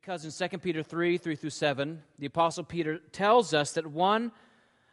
Because 0.00 0.24
in 0.24 0.48
2 0.48 0.58
Peter 0.58 0.82
3 0.82 1.18
3 1.18 1.36
through 1.36 1.50
7, 1.50 2.02
the 2.18 2.26
Apostle 2.26 2.64
Peter 2.64 2.98
tells 3.12 3.52
us 3.52 3.72
that 3.72 3.86
one 3.86 4.32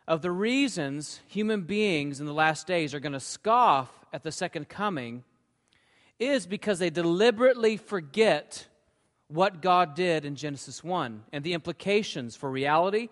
of 0.05 0.21
the 0.21 0.31
reasons 0.31 1.21
human 1.27 1.61
beings 1.61 2.19
in 2.19 2.25
the 2.25 2.33
last 2.33 2.67
days 2.67 2.93
are 2.93 2.99
going 2.99 3.13
to 3.13 3.19
scoff 3.19 3.89
at 4.11 4.23
the 4.23 4.31
second 4.31 4.67
coming 4.67 5.23
is 6.19 6.45
because 6.45 6.79
they 6.79 6.89
deliberately 6.89 7.77
forget 7.77 8.67
what 9.29 9.61
God 9.61 9.95
did 9.95 10.25
in 10.25 10.35
Genesis 10.35 10.83
1 10.83 11.23
and 11.31 11.43
the 11.43 11.53
implications 11.53 12.35
for 12.35 12.49
reality, 12.49 13.07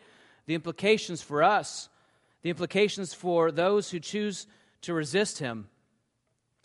the 0.48 0.56
implications 0.56 1.22
for 1.22 1.44
us, 1.44 1.88
the 2.42 2.50
implications 2.50 3.14
for 3.14 3.52
those 3.52 3.90
who 3.92 4.00
choose 4.00 4.48
to 4.82 4.94
resist 4.94 5.40
Him. 5.40 5.70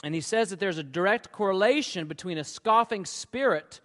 And 0.02 0.12
he 0.12 0.20
says 0.20 0.50
that 0.50 0.58
there's 0.58 0.78
a 0.78 0.82
direct 0.82 1.30
correlation 1.30 2.08
between 2.08 2.38
a 2.38 2.44
scoffing 2.44 3.04
spirit 3.04 3.80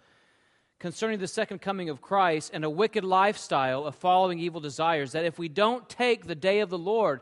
concerning 0.78 1.18
the 1.18 1.28
second 1.28 1.60
coming 1.60 1.88
of 1.88 2.02
Christ 2.02 2.50
and 2.52 2.64
a 2.64 2.70
wicked 2.70 3.04
lifestyle 3.04 3.84
of 3.84 3.94
following 3.94 4.38
evil 4.38 4.60
desires. 4.60 5.12
That 5.12 5.24
if 5.24 5.38
we 5.38 5.48
don't 5.48 5.88
take 5.88 6.26
the 6.26 6.34
day 6.34 6.60
of 6.60 6.70
the 6.70 6.78
Lord 6.78 7.20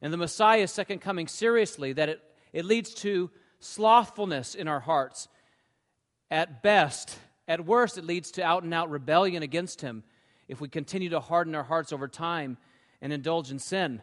and 0.00 0.12
the 0.12 0.18
Messiah's 0.18 0.72
second 0.72 1.00
coming 1.00 1.26
seriously, 1.26 1.92
that 1.94 2.08
it, 2.08 2.22
it 2.52 2.64
leads 2.64 2.94
to 2.94 3.30
slothfulness 3.60 4.54
in 4.54 4.68
our 4.68 4.80
hearts. 4.80 5.28
At 6.30 6.62
best, 6.62 7.18
at 7.46 7.64
worst, 7.64 7.98
it 7.98 8.04
leads 8.04 8.30
to 8.32 8.42
out 8.42 8.62
and 8.62 8.72
out 8.72 8.90
rebellion 8.90 9.42
against 9.42 9.80
Him 9.80 10.02
if 10.48 10.60
we 10.60 10.68
continue 10.68 11.10
to 11.10 11.20
harden 11.20 11.54
our 11.54 11.62
hearts 11.62 11.92
over 11.92 12.08
time 12.08 12.56
and 13.00 13.12
indulge 13.12 13.50
in 13.50 13.58
sin. 13.58 14.00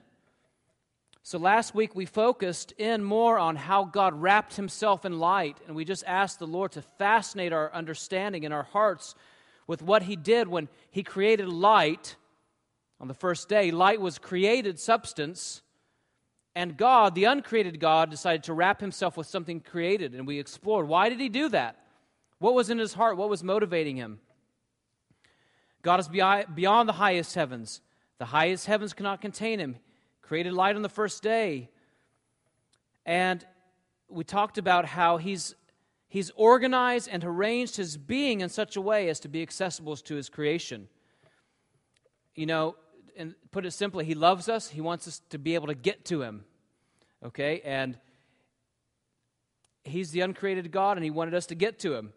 So 1.30 1.38
last 1.38 1.76
week 1.76 1.94
we 1.96 2.08
focused 2.08 2.72
in 2.80 3.04
more 3.04 3.38
on 3.38 3.56
how 3.56 3.84
God 3.84 4.20
wrapped 4.20 4.56
himself 4.56 5.06
in 5.06 5.20
light, 5.20 5.60
and 5.68 5.76
we 5.76 5.86
just 5.86 6.04
asked 6.08 6.40
the 6.40 6.48
Lord 6.48 6.72
to 6.72 6.82
fascinate 6.98 7.54
our 7.54 7.72
understanding 7.72 8.46
and 8.46 8.52
our 8.52 8.64
hearts 8.64 9.14
with 9.68 9.84
what 9.84 10.02
he 10.02 10.16
did 10.16 10.48
when 10.48 10.70
he 10.90 11.04
created 11.04 11.48
light 11.48 12.16
on 13.00 13.08
the 13.08 13.14
first 13.14 13.48
day. 13.48 13.70
Light 13.70 14.02
was 14.02 14.18
created 14.18 14.80
substance, 14.80 15.62
and 16.56 16.76
God, 16.76 17.14
the 17.14 17.26
uncreated 17.26 17.80
God, 17.80 18.10
decided 18.10 18.42
to 18.46 18.54
wrap 18.56 18.82
himself 18.82 19.16
with 19.16 19.28
something 19.28 19.60
created, 19.60 20.16
and 20.16 20.26
we 20.26 20.40
explored 20.40 20.88
why 20.88 21.10
did 21.10 21.20
he 21.20 21.30
do 21.30 21.48
that? 21.50 21.76
What 22.40 22.56
was 22.56 22.72
in 22.72 22.80
his 22.80 22.96
heart? 22.96 23.18
What 23.18 23.30
was 23.30 23.44
motivating 23.44 23.98
him? 23.98 24.20
God 25.84 26.00
is 26.00 26.08
beyond 26.08 26.90
the 26.90 26.94
highest 26.94 27.36
heavens. 27.36 27.82
The 28.18 28.26
highest 28.26 28.66
heavens 28.66 28.94
cannot 28.94 29.22
contain 29.22 29.60
him 29.60 29.76
created 30.30 30.54
light 30.54 30.76
on 30.76 30.84
the 30.84 30.90
first 30.90 31.24
day. 31.24 31.68
And 33.04 33.44
we 34.10 34.24
talked 34.24 34.60
about 34.60 34.86
how 34.86 35.18
he's, 35.18 35.56
he's 36.08 36.30
organized 36.36 37.10
and 37.12 37.24
arranged 37.24 37.78
his 37.78 37.98
being 37.98 38.42
in 38.42 38.50
such 38.50 38.76
a 38.76 38.82
way 38.82 39.10
as 39.10 39.20
to 39.22 39.28
be 39.28 39.42
accessible 39.42 39.98
to 39.98 40.14
his 40.14 40.30
creation. 40.30 40.88
You 42.36 42.46
know, 42.46 42.76
and 43.18 43.34
put 43.50 43.66
it 43.66 43.72
simply, 43.72 44.06
he 44.06 44.14
loves 44.14 44.48
us, 44.48 44.70
he 44.70 44.82
wants 44.82 45.08
us 45.08 45.20
to 45.32 45.40
be 45.40 45.56
able 45.56 45.66
to 45.66 45.74
get 45.74 46.06
to 46.06 46.22
him. 46.22 46.46
Okay? 47.26 47.62
And 47.66 47.98
he's 49.84 50.12
the 50.12 50.22
uncreated 50.22 50.72
God, 50.72 50.96
and 50.96 51.04
he 51.04 51.10
wanted 51.10 51.34
us 51.34 51.48
to 51.48 51.56
get 51.56 51.80
to 51.80 51.96
him. 51.96 52.14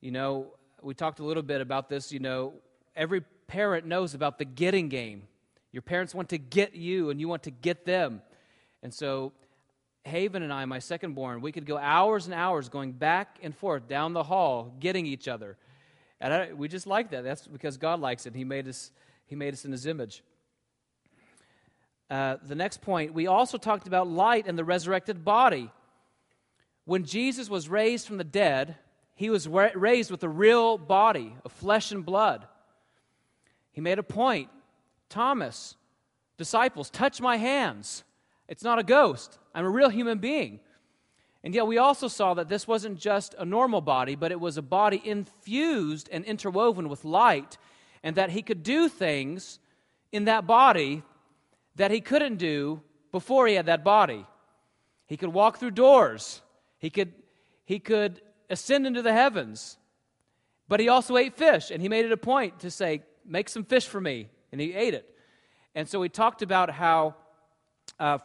You 0.00 0.12
know, 0.12 0.54
we 0.80 0.94
talked 0.94 1.18
a 1.18 1.24
little 1.24 1.42
bit 1.42 1.60
about 1.60 1.88
this. 1.88 2.12
You 2.12 2.20
know, 2.20 2.54
every 2.94 3.22
parent 3.48 3.84
knows 3.84 4.14
about 4.14 4.38
the 4.38 4.44
getting 4.44 4.88
game. 4.88 5.24
Your 5.72 5.82
parents 5.82 6.14
want 6.14 6.30
to 6.30 6.38
get 6.38 6.74
you, 6.74 7.10
and 7.10 7.20
you 7.20 7.28
want 7.28 7.44
to 7.44 7.50
get 7.50 7.84
them. 7.84 8.22
And 8.82 8.92
so, 8.92 9.32
Haven 10.04 10.42
and 10.42 10.52
I, 10.52 10.64
my 10.64 10.78
second 10.78 11.14
born, 11.14 11.40
we 11.40 11.52
could 11.52 11.66
go 11.66 11.76
hours 11.76 12.26
and 12.26 12.34
hours 12.34 12.68
going 12.68 12.92
back 12.92 13.38
and 13.42 13.54
forth 13.54 13.86
down 13.86 14.12
the 14.12 14.22
hall, 14.22 14.74
getting 14.80 15.06
each 15.06 15.28
other. 15.28 15.56
And 16.20 16.32
I, 16.32 16.52
we 16.52 16.68
just 16.68 16.86
like 16.86 17.10
that. 17.10 17.22
That's 17.22 17.46
because 17.46 17.76
God 17.76 18.00
likes 18.00 18.26
it. 18.26 18.34
He 18.34 18.44
made 18.44 18.66
us, 18.66 18.90
he 19.26 19.36
made 19.36 19.54
us 19.54 19.64
in 19.64 19.72
His 19.72 19.86
image. 19.86 20.22
Uh, 22.10 22.36
the 22.42 22.56
next 22.56 22.82
point, 22.82 23.14
we 23.14 23.28
also 23.28 23.56
talked 23.56 23.86
about 23.86 24.08
light 24.08 24.46
and 24.48 24.58
the 24.58 24.64
resurrected 24.64 25.24
body. 25.24 25.70
When 26.84 27.04
Jesus 27.04 27.48
was 27.48 27.68
raised 27.68 28.06
from 28.08 28.16
the 28.16 28.24
dead, 28.24 28.76
he 29.14 29.30
was 29.30 29.46
raised 29.46 30.10
with 30.10 30.24
a 30.24 30.28
real 30.28 30.76
body 30.76 31.36
of 31.44 31.52
flesh 31.52 31.92
and 31.92 32.04
blood. 32.04 32.46
He 33.70 33.80
made 33.80 33.98
a 33.98 34.02
point 34.02 34.48
Thomas, 35.10 35.76
disciples, 36.38 36.88
touch 36.88 37.20
my 37.20 37.36
hands. 37.36 38.04
It's 38.48 38.64
not 38.64 38.78
a 38.78 38.82
ghost. 38.82 39.38
I'm 39.54 39.66
a 39.66 39.70
real 39.70 39.90
human 39.90 40.18
being. 40.18 40.60
And 41.42 41.54
yet, 41.54 41.66
we 41.66 41.78
also 41.78 42.08
saw 42.08 42.34
that 42.34 42.48
this 42.48 42.68
wasn't 42.68 42.98
just 42.98 43.34
a 43.38 43.44
normal 43.44 43.80
body, 43.80 44.14
but 44.14 44.30
it 44.30 44.40
was 44.40 44.56
a 44.56 44.62
body 44.62 45.00
infused 45.04 46.08
and 46.12 46.24
interwoven 46.24 46.88
with 46.88 47.04
light, 47.04 47.58
and 48.02 48.16
that 48.16 48.30
he 48.30 48.42
could 48.42 48.62
do 48.62 48.88
things 48.88 49.58
in 50.12 50.24
that 50.24 50.46
body 50.46 51.02
that 51.76 51.90
he 51.90 52.00
couldn't 52.00 52.36
do 52.36 52.82
before 53.10 53.46
he 53.46 53.54
had 53.54 53.66
that 53.66 53.82
body. 53.82 54.26
He 55.06 55.16
could 55.16 55.30
walk 55.30 55.58
through 55.58 55.72
doors, 55.72 56.42
he 56.78 56.90
could, 56.90 57.12
he 57.64 57.78
could 57.78 58.20
ascend 58.48 58.86
into 58.86 59.02
the 59.02 59.12
heavens, 59.12 59.78
but 60.68 60.78
he 60.78 60.88
also 60.88 61.16
ate 61.16 61.36
fish, 61.36 61.70
and 61.70 61.80
he 61.80 61.88
made 61.88 62.04
it 62.04 62.12
a 62.12 62.16
point 62.16 62.60
to 62.60 62.70
say, 62.70 63.02
Make 63.24 63.48
some 63.48 63.64
fish 63.64 63.86
for 63.86 64.00
me 64.00 64.28
and 64.52 64.60
he 64.60 64.74
ate 64.74 64.94
it. 64.94 65.14
And 65.74 65.88
so 65.88 66.00
we 66.00 66.08
talked 66.08 66.42
about 66.42 66.70
how, 66.70 67.14
uh, 67.98 68.18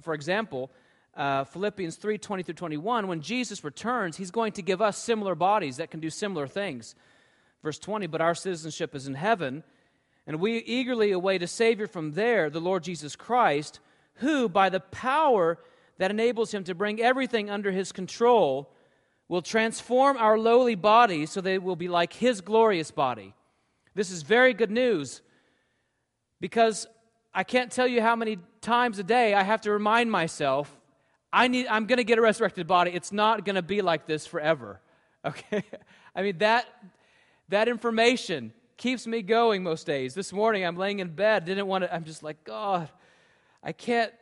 for 0.00 0.14
example, 0.14 0.70
uh, 1.16 1.44
Philippians 1.44 1.96
3 1.96 2.18
20 2.18 2.42
through 2.42 2.54
21, 2.54 3.08
when 3.08 3.20
Jesus 3.20 3.64
returns, 3.64 4.16
he's 4.16 4.30
going 4.30 4.52
to 4.52 4.62
give 4.62 4.80
us 4.82 4.98
similar 4.98 5.34
bodies 5.34 5.76
that 5.76 5.90
can 5.90 6.00
do 6.00 6.10
similar 6.10 6.46
things. 6.46 6.94
Verse 7.62 7.78
20, 7.78 8.06
but 8.08 8.20
our 8.20 8.34
citizenship 8.34 8.94
is 8.94 9.06
in 9.06 9.14
heaven, 9.14 9.64
and 10.26 10.38
we 10.38 10.58
eagerly 10.58 11.12
await 11.12 11.42
a 11.42 11.46
Savior 11.46 11.86
from 11.86 12.12
there, 12.12 12.50
the 12.50 12.60
Lord 12.60 12.84
Jesus 12.84 13.16
Christ, 13.16 13.80
who, 14.16 14.48
by 14.48 14.68
the 14.68 14.80
power 14.80 15.58
that 15.98 16.10
enables 16.10 16.52
him 16.52 16.64
to 16.64 16.74
bring 16.74 17.00
everything 17.00 17.48
under 17.48 17.70
his 17.70 17.92
control, 17.92 18.70
will 19.28 19.42
transform 19.42 20.16
our 20.16 20.38
lowly 20.38 20.74
bodies 20.74 21.30
so 21.30 21.40
they 21.40 21.58
will 21.58 21.76
be 21.76 21.88
like 21.88 22.12
his 22.12 22.40
glorious 22.40 22.90
body. 22.90 23.34
This 23.94 24.10
is 24.10 24.22
very 24.22 24.52
good 24.52 24.70
news 24.70 25.22
because 26.44 26.86
I 27.32 27.42
can't 27.42 27.72
tell 27.72 27.86
you 27.86 28.02
how 28.02 28.14
many 28.14 28.36
times 28.60 28.98
a 28.98 29.02
day 29.02 29.32
I 29.32 29.42
have 29.42 29.62
to 29.62 29.70
remind 29.70 30.10
myself 30.10 30.78
I 31.32 31.48
need, 31.48 31.66
I'm 31.68 31.86
going 31.86 31.96
to 31.96 32.04
get 32.04 32.18
a 32.18 32.20
resurrected 32.20 32.66
body. 32.66 32.90
It's 32.90 33.12
not 33.12 33.46
going 33.46 33.54
to 33.56 33.62
be 33.62 33.80
like 33.80 34.06
this 34.06 34.26
forever. 34.26 34.82
Okay? 35.26 35.64
I 36.14 36.20
mean, 36.20 36.36
that, 36.38 36.66
that 37.48 37.66
information 37.66 38.52
keeps 38.76 39.06
me 39.06 39.22
going 39.22 39.62
most 39.62 39.86
days. 39.86 40.12
This 40.12 40.34
morning, 40.34 40.66
I'm 40.66 40.76
laying 40.76 40.98
in 40.98 41.08
bed, 41.08 41.46
didn't 41.46 41.66
want 41.66 41.84
to, 41.84 41.94
I'm 41.94 42.04
just 42.04 42.22
like, 42.22 42.44
God, 42.44 42.90
I 43.62 43.72
can't 43.72 44.12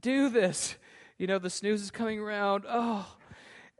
do 0.00 0.28
this. 0.28 0.74
You 1.18 1.26
know, 1.26 1.38
the 1.38 1.50
snooze 1.50 1.82
is 1.82 1.90
coming 1.90 2.18
around. 2.18 2.64
Oh. 2.66 3.06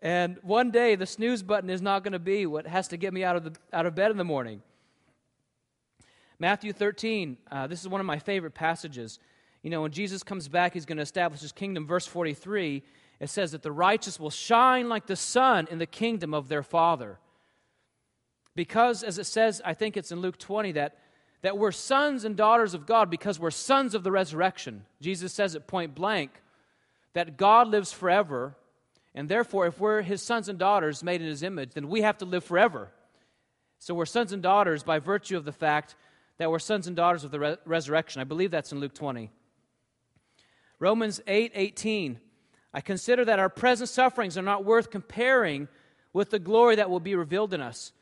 And 0.03 0.39
one 0.43 0.71
day, 0.71 0.95
the 0.95 1.06
snooze 1.06 1.43
button 1.43 1.71
is 1.71 1.81
not 1.81 2.05
going 2.05 2.12
to 2.12 2.19
be 2.19 2.45
what 2.45 2.67
has 2.67 2.87
to 2.89 2.99
get 2.99 3.15
me 3.15 3.25
out 3.25 3.34
of, 3.34 3.45
the, 3.45 3.53
out 3.73 3.87
of 3.87 3.95
bed 3.95 4.11
in 4.11 4.19
the 4.19 4.25
morning. 4.25 4.61
Matthew 6.41 6.73
13, 6.73 7.37
uh, 7.51 7.67
this 7.67 7.83
is 7.83 7.89
one 7.89 8.01
of 8.01 8.06
my 8.06 8.19
favorite 8.19 8.55
passages. 8.55 9.19
You 9.62 9.69
know, 9.69 9.83
when 9.83 9.93
Jesus 9.93 10.23
comes 10.23 10.49
back, 10.49 10.73
he's 10.73 10.87
going 10.87 10.97
to 10.97 11.03
establish 11.03 11.43
his 11.43 11.53
kingdom. 11.53 11.87
Verse 11.87 12.06
43, 12.06 12.83
it 13.21 13.28
says 13.28 13.53
that 13.53 13.62
the 13.62 13.71
righteous 13.71 14.19
will 14.19 14.31
shine 14.31 14.89
like 14.89 15.06
the 15.06 15.17
sun 15.17 15.69
in 15.71 15.77
the 15.77 15.84
kingdom 15.84 16.33
of 16.33 16.49
their 16.49 16.62
Father. 16.62 17.19
Because, 18.56 19.03
as 19.03 19.19
it 19.19 19.27
says, 19.27 19.61
I 19.67 19.75
think 19.75 19.99
it's 19.99 20.12
in 20.12 20.21
Luke 20.21 20.39
20, 20.39 20.73
that, 20.73 20.97
that 21.43 21.59
we're 21.59 21.73
sons 21.73 22.25
and 22.25 22.37
daughters 22.37 22.73
of 22.73 22.87
God 22.87 23.11
because 23.11 23.39
we're 23.39 23.50
sons 23.50 23.95
of 23.95 24.03
the 24.03 24.11
resurrection. 24.11 24.87
Jesus 25.03 25.34
says 25.34 25.55
it 25.55 25.67
point 25.67 25.95
blank 25.95 26.31
that 27.12 27.37
God 27.37 27.69
lives 27.69 27.93
forever, 27.93 28.56
and 29.15 29.29
therefore, 29.29 29.67
if 29.67 29.79
we're 29.79 30.00
his 30.00 30.23
sons 30.23 30.49
and 30.49 30.59
daughters 30.59 31.05
made 31.05 31.21
in 31.21 31.27
his 31.27 31.43
image, 31.43 31.75
then 31.75 31.91
we 31.91 32.00
have 32.00 32.17
to 32.19 32.25
live 32.25 32.45
forever. 32.45 32.89
So 33.79 33.93
we're 33.93 34.06
sons 34.06 34.32
and 34.32 34.43
daughters 34.43 34.82
by 34.82 35.00
virtue 35.00 35.37
of 35.37 35.44
the 35.44 35.53
fact 35.53 35.97
that 36.40 36.50
we're 36.50 36.58
sons 36.58 36.87
and 36.87 36.96
daughters 36.96 37.22
of 37.22 37.31
the 37.31 37.38
re- 37.38 37.56
resurrection. 37.66 38.19
I 38.19 38.25
believe 38.25 38.50
that's 38.50 38.72
in 38.72 38.81
Luke 38.81 38.94
20. 38.94 39.31
Romans 40.78 41.20
8 41.26 41.52
18. 41.54 42.19
I 42.72 42.81
consider 42.81 43.26
that 43.26 43.38
our 43.38 43.50
present 43.50 43.90
sufferings 43.90 44.38
are 44.38 44.42
not 44.42 44.64
worth 44.64 44.90
comparing 44.90 45.69
with 46.14 46.31
the 46.31 46.38
glory 46.38 46.76
that 46.76 46.88
will 46.88 46.98
be 46.98 47.14
revealed 47.14 47.52
in 47.52 47.60
us. 47.60 47.92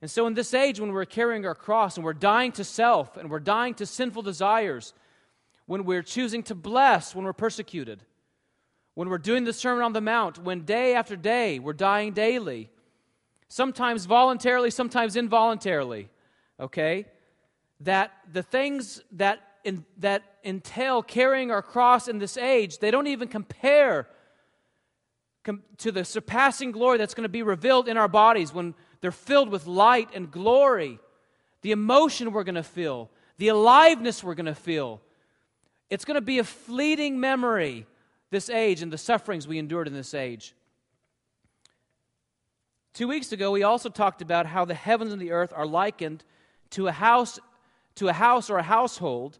And 0.00 0.08
so, 0.08 0.28
in 0.28 0.34
this 0.34 0.54
age, 0.54 0.78
when 0.78 0.92
we're 0.92 1.04
carrying 1.04 1.44
our 1.44 1.54
cross 1.56 1.96
and 1.96 2.04
we're 2.04 2.12
dying 2.12 2.52
to 2.52 2.64
self 2.64 3.16
and 3.16 3.28
we're 3.28 3.40
dying 3.40 3.74
to 3.74 3.86
sinful 3.86 4.22
desires, 4.22 4.94
when 5.66 5.84
we're 5.84 6.04
choosing 6.04 6.44
to 6.44 6.54
bless 6.54 7.12
when 7.12 7.24
we're 7.24 7.32
persecuted, 7.32 8.04
when 8.94 9.08
we're 9.08 9.18
doing 9.18 9.42
the 9.42 9.52
Sermon 9.52 9.82
on 9.82 9.94
the 9.94 10.00
Mount, 10.00 10.38
when 10.38 10.60
day 10.60 10.94
after 10.94 11.16
day 11.16 11.58
we're 11.58 11.72
dying 11.72 12.12
daily, 12.12 12.70
sometimes 13.48 14.04
voluntarily, 14.04 14.70
sometimes 14.70 15.16
involuntarily, 15.16 16.08
okay? 16.60 17.06
That 17.80 18.12
the 18.30 18.42
things 18.42 19.02
that, 19.12 19.40
in, 19.64 19.84
that 19.98 20.22
entail 20.44 21.02
carrying 21.02 21.50
our 21.50 21.62
cross 21.62 22.08
in 22.08 22.18
this 22.18 22.36
age, 22.36 22.78
they 22.78 22.90
don't 22.90 23.06
even 23.06 23.28
compare 23.28 24.06
com- 25.44 25.62
to 25.78 25.90
the 25.90 26.04
surpassing 26.04 26.72
glory 26.72 26.98
that's 26.98 27.14
going 27.14 27.24
to 27.24 27.28
be 27.28 27.42
revealed 27.42 27.88
in 27.88 27.96
our 27.96 28.08
bodies 28.08 28.52
when 28.52 28.74
they're 29.00 29.10
filled 29.10 29.48
with 29.48 29.66
light 29.66 30.10
and 30.14 30.30
glory. 30.30 30.98
The 31.62 31.72
emotion 31.72 32.32
we're 32.32 32.44
going 32.44 32.54
to 32.54 32.62
feel, 32.62 33.10
the 33.38 33.48
aliveness 33.48 34.22
we're 34.22 34.34
going 34.34 34.46
to 34.46 34.54
feel. 34.54 35.00
It's 35.88 36.04
going 36.04 36.14
to 36.14 36.20
be 36.20 36.38
a 36.38 36.44
fleeting 36.44 37.18
memory, 37.18 37.86
this 38.30 38.48
age 38.48 38.82
and 38.82 38.92
the 38.92 38.98
sufferings 38.98 39.48
we 39.48 39.58
endured 39.58 39.88
in 39.88 39.94
this 39.94 40.14
age. 40.14 40.54
Two 42.92 43.08
weeks 43.08 43.32
ago, 43.32 43.50
we 43.50 43.62
also 43.62 43.88
talked 43.88 44.20
about 44.20 44.46
how 44.46 44.64
the 44.64 44.74
heavens 44.74 45.12
and 45.12 45.20
the 45.20 45.30
earth 45.30 45.52
are 45.54 45.66
likened 45.66 46.24
to 46.70 46.88
a 46.88 46.92
house, 46.92 47.38
to 48.00 48.08
a 48.08 48.14
house 48.14 48.48
or 48.48 48.56
a 48.56 48.62
household, 48.62 49.38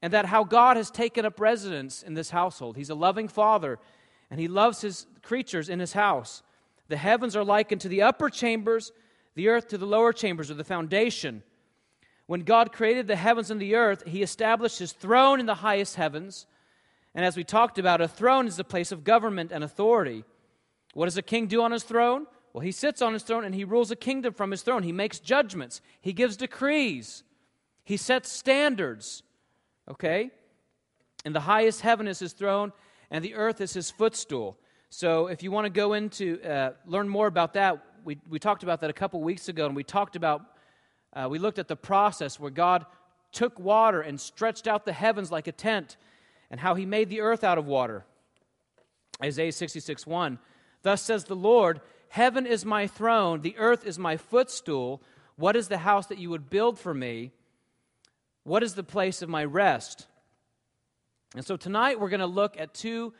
and 0.00 0.14
that 0.14 0.24
how 0.24 0.42
God 0.42 0.78
has 0.78 0.90
taken 0.90 1.26
up 1.26 1.38
residence 1.38 2.02
in 2.02 2.14
this 2.14 2.30
household. 2.30 2.78
He's 2.78 2.88
a 2.88 2.94
loving 2.94 3.28
father, 3.28 3.78
and 4.30 4.40
he 4.40 4.48
loves 4.48 4.80
his 4.80 5.06
creatures 5.22 5.68
in 5.68 5.78
his 5.78 5.92
house. 5.92 6.42
The 6.88 6.96
heavens 6.96 7.36
are 7.36 7.44
likened 7.44 7.82
to 7.82 7.88
the 7.88 8.00
upper 8.00 8.30
chambers, 8.30 8.92
the 9.34 9.48
earth 9.48 9.68
to 9.68 9.78
the 9.78 9.84
lower 9.84 10.14
chambers, 10.14 10.50
or 10.50 10.54
the 10.54 10.64
foundation. 10.64 11.42
When 12.24 12.40
God 12.40 12.72
created 12.72 13.06
the 13.06 13.16
heavens 13.16 13.50
and 13.50 13.60
the 13.60 13.74
earth, 13.74 14.04
he 14.06 14.22
established 14.22 14.78
his 14.78 14.92
throne 14.92 15.38
in 15.38 15.44
the 15.44 15.56
highest 15.56 15.96
heavens. 15.96 16.46
And 17.14 17.26
as 17.26 17.36
we 17.36 17.44
talked 17.44 17.78
about, 17.78 18.00
a 18.00 18.08
throne 18.08 18.46
is 18.46 18.58
a 18.58 18.64
place 18.64 18.90
of 18.90 19.04
government 19.04 19.52
and 19.52 19.62
authority. 19.62 20.24
What 20.94 21.04
does 21.04 21.18
a 21.18 21.22
king 21.22 21.46
do 21.46 21.60
on 21.60 21.72
his 21.72 21.82
throne? 21.82 22.26
Well, 22.54 22.62
he 22.62 22.72
sits 22.72 23.02
on 23.02 23.12
his 23.12 23.22
throne 23.22 23.44
and 23.44 23.54
he 23.54 23.64
rules 23.64 23.90
a 23.90 23.96
kingdom 23.96 24.32
from 24.32 24.50
his 24.50 24.62
throne. 24.62 24.82
He 24.82 24.92
makes 24.92 25.18
judgments, 25.18 25.82
he 26.00 26.14
gives 26.14 26.38
decrees, 26.38 27.22
he 27.88 27.96
sets 27.96 28.30
standards. 28.30 29.22
Okay? 29.90 30.30
And 31.24 31.34
the 31.34 31.40
highest 31.40 31.80
heaven 31.80 32.06
is 32.06 32.18
his 32.18 32.34
throne, 32.34 32.74
and 33.10 33.24
the 33.24 33.34
earth 33.34 33.62
is 33.62 33.72
his 33.72 33.90
footstool. 33.90 34.58
So 34.90 35.28
if 35.28 35.42
you 35.42 35.50
want 35.50 35.64
to 35.64 35.70
go 35.70 35.94
into, 35.94 36.38
uh, 36.42 36.72
learn 36.84 37.08
more 37.08 37.26
about 37.26 37.54
that, 37.54 37.82
we, 38.04 38.18
we 38.28 38.38
talked 38.38 38.62
about 38.62 38.82
that 38.82 38.90
a 38.90 38.92
couple 38.92 39.22
weeks 39.22 39.48
ago, 39.48 39.64
and 39.64 39.74
we 39.74 39.84
talked 39.84 40.16
about, 40.16 40.42
uh, 41.14 41.28
we 41.30 41.38
looked 41.38 41.58
at 41.58 41.66
the 41.66 41.76
process 41.76 42.38
where 42.38 42.50
God 42.50 42.84
took 43.32 43.58
water 43.58 44.02
and 44.02 44.20
stretched 44.20 44.68
out 44.68 44.84
the 44.84 44.92
heavens 44.92 45.32
like 45.32 45.46
a 45.46 45.52
tent, 45.52 45.96
and 46.50 46.60
how 46.60 46.74
he 46.74 46.84
made 46.84 47.08
the 47.08 47.22
earth 47.22 47.42
out 47.42 47.56
of 47.56 47.64
water. 47.64 48.04
Isaiah 49.24 49.50
66 49.50 50.06
1. 50.06 50.38
Thus 50.82 51.00
says 51.00 51.24
the 51.24 51.34
Lord, 51.34 51.80
Heaven 52.10 52.44
is 52.44 52.66
my 52.66 52.86
throne, 52.86 53.40
the 53.40 53.56
earth 53.56 53.86
is 53.86 53.98
my 53.98 54.18
footstool. 54.18 55.02
What 55.36 55.56
is 55.56 55.68
the 55.68 55.78
house 55.78 56.06
that 56.08 56.18
you 56.18 56.28
would 56.28 56.50
build 56.50 56.78
for 56.78 56.92
me? 56.92 57.32
What 58.48 58.62
is 58.62 58.72
the 58.72 58.82
place 58.82 59.20
of 59.20 59.28
my 59.28 59.44
rest? 59.44 60.06
And 61.34 61.44
so 61.44 61.58
tonight 61.58 62.00
we're 62.00 62.08
going 62.08 62.20
to 62.20 62.26
look 62.26 62.58
at 62.58 62.72
two, 62.72 63.12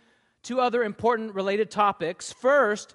two 0.42 0.58
other 0.58 0.82
important 0.82 1.34
related 1.34 1.70
topics. 1.70 2.32
First, 2.32 2.94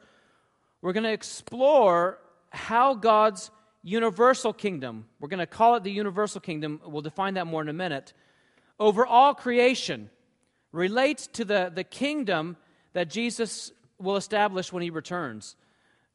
we're 0.82 0.94
going 0.94 1.04
to 1.04 1.14
explore 1.14 2.18
how 2.50 2.96
God's 2.96 3.52
universal 3.84 4.52
kingdom, 4.52 5.06
we're 5.20 5.30
going 5.30 5.42
to 5.42 5.46
call 5.46 5.76
it 5.76 5.84
the 5.84 5.92
universal 5.92 6.42
kingdom, 6.42 6.82
we'll 6.84 7.04
define 7.04 7.36
that 7.36 7.46
more 7.46 7.62
in 7.62 7.70
a 7.70 7.74
minute, 7.74 8.14
over 8.80 9.06
all 9.06 9.36
creation 9.36 10.10
relates 10.72 11.28
to 11.28 11.46
the, 11.46 11.72
the 11.72 11.84
kingdom 11.84 12.58
that 12.94 13.12
Jesus 13.12 13.72
will 14.00 14.16
establish 14.16 14.74
when 14.74 14.82
he 14.82 14.90
returns 14.90 15.56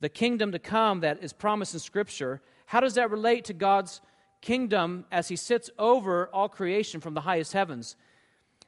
the 0.01 0.09
kingdom 0.09 0.51
to 0.51 0.59
come 0.59 1.01
that 1.01 1.23
is 1.23 1.33
promised 1.33 1.75
in 1.75 1.81
Scripture, 1.81 2.41
how 2.67 2.81
does 2.81 2.95
that 2.95 3.11
relate 3.11 3.45
to 3.45 3.53
God's 3.53 4.01
kingdom 4.41 5.05
as 5.11 5.29
He 5.29 5.37
sits 5.37 5.71
over 5.79 6.29
all 6.33 6.49
creation 6.49 7.01
from 7.01 7.15
the 7.15 7.23
highest 7.23 7.53
heavens? 7.53 7.97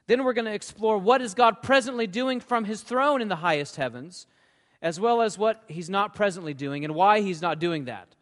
Then 0.07 0.23
we're 0.23 0.33
going 0.33 0.45
to 0.45 0.53
explore 0.53 0.97
what 0.97 1.21
is 1.21 1.33
God 1.33 1.61
presently 1.61 2.07
doing 2.07 2.39
from 2.39 2.65
His 2.65 2.81
throne 2.81 3.21
in 3.21 3.27
the 3.27 3.37
highest 3.37 3.75
heavens, 3.75 4.27
as 4.81 4.99
well 4.99 5.21
as 5.21 5.37
what 5.37 5.63
He's 5.67 5.89
not 5.89 6.15
presently 6.15 6.53
doing 6.53 6.83
and 6.83 6.95
why 6.95 7.21
He's 7.21 7.41
not 7.41 7.59
doing 7.59 7.85
that. 7.85 8.15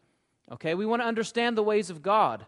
Okay, 0.52 0.74
we 0.74 0.86
want 0.86 1.02
to 1.02 1.06
understand 1.06 1.56
the 1.56 1.62
ways 1.62 1.90
of 1.90 2.02
God 2.02 2.44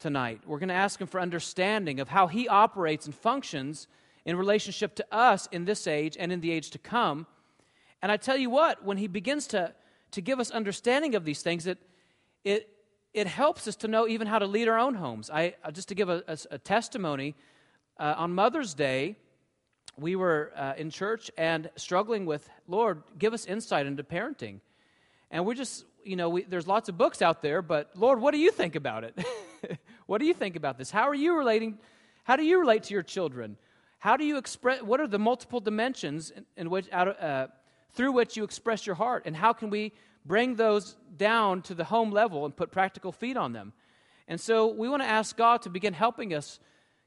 tonight. 0.00 0.40
We're 0.46 0.58
going 0.58 0.68
to 0.68 0.74
ask 0.74 1.00
Him 1.00 1.06
for 1.06 1.20
understanding 1.20 2.00
of 2.00 2.08
how 2.08 2.26
He 2.26 2.48
operates 2.48 3.06
and 3.06 3.14
functions 3.14 3.88
in 4.24 4.36
relationship 4.36 4.94
to 4.96 5.06
us 5.12 5.48
in 5.52 5.64
this 5.64 5.86
age 5.86 6.16
and 6.18 6.32
in 6.32 6.40
the 6.40 6.50
age 6.50 6.70
to 6.70 6.78
come 6.78 7.26
and 8.04 8.12
I 8.12 8.18
tell 8.18 8.36
you 8.36 8.50
what, 8.50 8.84
when 8.84 8.98
he 8.98 9.06
begins 9.06 9.46
to, 9.46 9.72
to 10.10 10.20
give 10.20 10.38
us 10.38 10.50
understanding 10.50 11.14
of 11.14 11.24
these 11.24 11.40
things, 11.40 11.66
it, 11.66 11.78
it, 12.44 12.68
it 13.14 13.26
helps 13.26 13.66
us 13.66 13.76
to 13.76 13.88
know 13.88 14.06
even 14.06 14.26
how 14.26 14.38
to 14.38 14.46
lead 14.46 14.68
our 14.68 14.78
own 14.78 14.94
homes. 14.94 15.30
I, 15.30 15.54
uh, 15.64 15.70
just 15.70 15.88
to 15.88 15.94
give 15.94 16.08
a, 16.08 16.22
a, 16.26 16.36
a 16.52 16.58
testimony, 16.58 17.34
uh, 17.98 18.14
on 18.16 18.34
Mother's 18.34 18.74
Day, 18.74 19.16
we 19.96 20.16
were 20.16 20.52
uh, 20.56 20.74
in 20.76 20.90
church 20.90 21.30
and 21.38 21.70
struggling 21.76 22.26
with, 22.26 22.48
Lord, 22.66 23.02
give 23.16 23.32
us 23.32 23.46
insight 23.46 23.86
into 23.86 24.02
parenting. 24.02 24.58
And 25.30 25.46
we're 25.46 25.54
just, 25.54 25.84
you 26.02 26.16
know, 26.16 26.28
we, 26.28 26.42
there's 26.42 26.66
lots 26.66 26.88
of 26.88 26.98
books 26.98 27.22
out 27.22 27.40
there, 27.40 27.62
but 27.62 27.90
Lord, 27.94 28.20
what 28.20 28.32
do 28.32 28.40
you 28.40 28.50
think 28.50 28.74
about 28.74 29.04
it? 29.04 29.18
what 30.06 30.18
do 30.18 30.26
you 30.26 30.34
think 30.34 30.56
about 30.56 30.76
this? 30.76 30.90
How 30.90 31.08
are 31.08 31.14
you 31.14 31.38
relating? 31.38 31.78
How 32.24 32.34
do 32.34 32.42
you 32.42 32.58
relate 32.58 32.82
to 32.84 32.94
your 32.94 33.04
children? 33.04 33.56
How 34.00 34.16
do 34.16 34.24
you 34.24 34.36
express? 34.36 34.82
What 34.82 35.00
are 35.00 35.06
the 35.06 35.18
multiple 35.18 35.60
dimensions 35.60 36.30
in, 36.30 36.44
in 36.56 36.70
which 36.70 36.92
out 36.92 37.22
uh, 37.22 37.46
through 37.94 38.12
which 38.12 38.36
you 38.36 38.44
express 38.44 38.86
your 38.86 38.96
heart. 38.96 39.22
And 39.26 39.36
how 39.36 39.52
can 39.52 39.70
we 39.70 39.92
bring 40.24 40.56
those 40.56 40.96
down 41.16 41.62
to 41.62 41.74
the 41.74 41.84
home 41.84 42.10
level 42.10 42.44
and 42.44 42.56
put 42.56 42.70
practical 42.70 43.12
feet 43.12 43.36
on 43.36 43.52
them? 43.52 43.72
And 44.26 44.40
so 44.40 44.68
we 44.68 44.88
want 44.88 45.02
to 45.02 45.08
ask 45.08 45.36
God 45.36 45.62
to 45.62 45.70
begin 45.70 45.92
helping 45.92 46.32
us, 46.34 46.58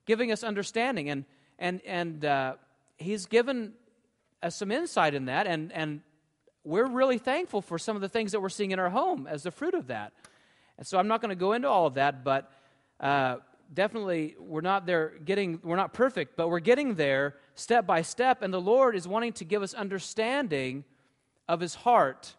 giving 0.05 0.31
us 0.31 0.43
understanding. 0.43 1.09
And, 1.09 1.25
and, 1.57 1.81
and 1.85 2.25
uh, 2.25 2.53
He's 2.97 3.25
given 3.25 3.73
us 4.41 4.55
some 4.55 4.71
insight 4.71 5.13
in 5.13 5.25
that. 5.25 5.47
And, 5.47 5.71
and 5.71 6.01
we're 6.63 6.87
really 6.87 7.17
thankful 7.17 7.61
for 7.61 7.79
some 7.79 7.95
of 7.95 8.01
the 8.01 8.09
things 8.09 8.33
that 8.33 8.41
we're 8.41 8.49
seeing 8.49 8.71
in 8.71 8.79
our 8.79 8.89
home 8.89 9.27
as 9.27 9.43
the 9.43 9.51
fruit 9.51 9.73
of 9.73 9.87
that. 9.87 10.13
And 10.77 10.85
so 10.85 10.99
I'm 10.99 11.07
not 11.07 11.21
going 11.21 11.29
to 11.29 11.35
go 11.35 11.53
into 11.53 11.67
all 11.67 11.87
of 11.87 11.95
that, 11.95 12.23
but 12.23 12.51
uh, 12.99 13.37
definitely 13.73 14.35
we're 14.39 14.61
not 14.61 14.85
there 14.85 15.13
getting, 15.23 15.59
we're 15.63 15.75
not 15.75 15.93
perfect, 15.93 16.37
but 16.37 16.49
we're 16.49 16.59
getting 16.59 16.95
there 16.95 17.35
step 17.55 17.87
by 17.87 18.01
step. 18.01 18.41
And 18.41 18.53
the 18.53 18.61
Lord 18.61 18.95
is 18.95 19.07
wanting 19.07 19.33
to 19.33 19.45
give 19.45 19.63
us 19.63 19.73
understanding 19.73 20.83
of 21.47 21.59
His 21.59 21.75
heart 21.75 22.35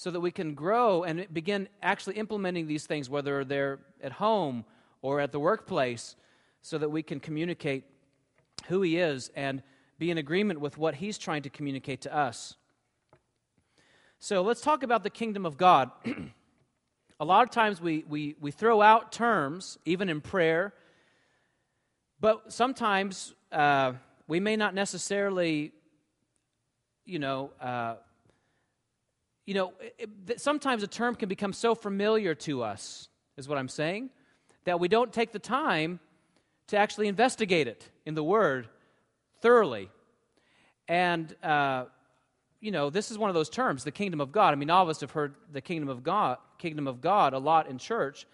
so 0.00 0.10
that 0.10 0.20
we 0.20 0.30
can 0.30 0.54
grow 0.54 1.02
and 1.02 1.26
begin 1.30 1.68
actually 1.82 2.16
implementing 2.16 2.66
these 2.66 2.86
things, 2.86 3.10
whether 3.10 3.44
they're 3.44 3.80
at 4.02 4.12
home 4.12 4.64
or 5.02 5.20
at 5.20 5.30
the 5.30 5.38
workplace, 5.38 6.16
so 6.62 6.78
that 6.78 6.88
we 6.88 7.02
can 7.02 7.20
communicate 7.20 7.84
who 8.68 8.80
He 8.80 8.96
is 8.96 9.30
and 9.36 9.62
be 9.98 10.10
in 10.10 10.16
agreement 10.16 10.58
with 10.58 10.78
what 10.78 10.94
He's 10.94 11.18
trying 11.18 11.42
to 11.42 11.50
communicate 11.50 12.00
to 12.00 12.16
us. 12.16 12.56
So 14.18 14.40
let's 14.40 14.62
talk 14.62 14.82
about 14.82 15.02
the 15.02 15.10
kingdom 15.10 15.44
of 15.44 15.58
God. 15.58 15.90
a 17.20 17.24
lot 17.26 17.42
of 17.42 17.50
times 17.50 17.78
we, 17.78 18.02
we, 18.08 18.36
we 18.40 18.52
throw 18.52 18.80
out 18.80 19.12
terms, 19.12 19.76
even 19.84 20.08
in 20.08 20.22
prayer, 20.22 20.72
but 22.20 22.50
sometimes 22.50 23.34
uh, 23.52 23.92
we 24.26 24.40
may 24.40 24.56
not 24.56 24.72
necessarily, 24.72 25.72
you 27.04 27.18
know, 27.18 27.50
uh, 27.60 27.96
you 29.50 29.54
know, 29.54 29.72
it, 29.98 30.40
sometimes 30.40 30.84
a 30.84 30.86
term 30.86 31.16
can 31.16 31.28
become 31.28 31.52
so 31.52 31.74
familiar 31.74 32.36
to 32.36 32.62
us, 32.62 33.08
is 33.36 33.48
what 33.48 33.58
I'm 33.58 33.68
saying, 33.68 34.10
that 34.62 34.78
we 34.78 34.86
don't 34.86 35.12
take 35.12 35.32
the 35.32 35.40
time 35.40 35.98
to 36.68 36.76
actually 36.76 37.08
investigate 37.08 37.66
it 37.66 37.90
in 38.06 38.14
the 38.14 38.22
Word 38.22 38.68
thoroughly. 39.40 39.90
And, 40.86 41.34
uh, 41.42 41.86
you 42.60 42.70
know, 42.70 42.90
this 42.90 43.10
is 43.10 43.18
one 43.18 43.28
of 43.28 43.34
those 43.34 43.50
terms, 43.50 43.82
the 43.82 43.90
kingdom 43.90 44.20
of 44.20 44.30
God. 44.30 44.52
I 44.52 44.54
mean, 44.54 44.70
all 44.70 44.84
of 44.84 44.88
us 44.88 45.00
have 45.00 45.10
heard 45.10 45.34
the 45.50 45.60
kingdom 45.60 45.88
of 45.88 46.04
God, 46.04 46.38
kingdom 46.58 46.86
of 46.86 47.00
God 47.00 47.32
a 47.32 47.38
lot 47.40 47.68
in 47.68 47.78
church. 47.78 48.28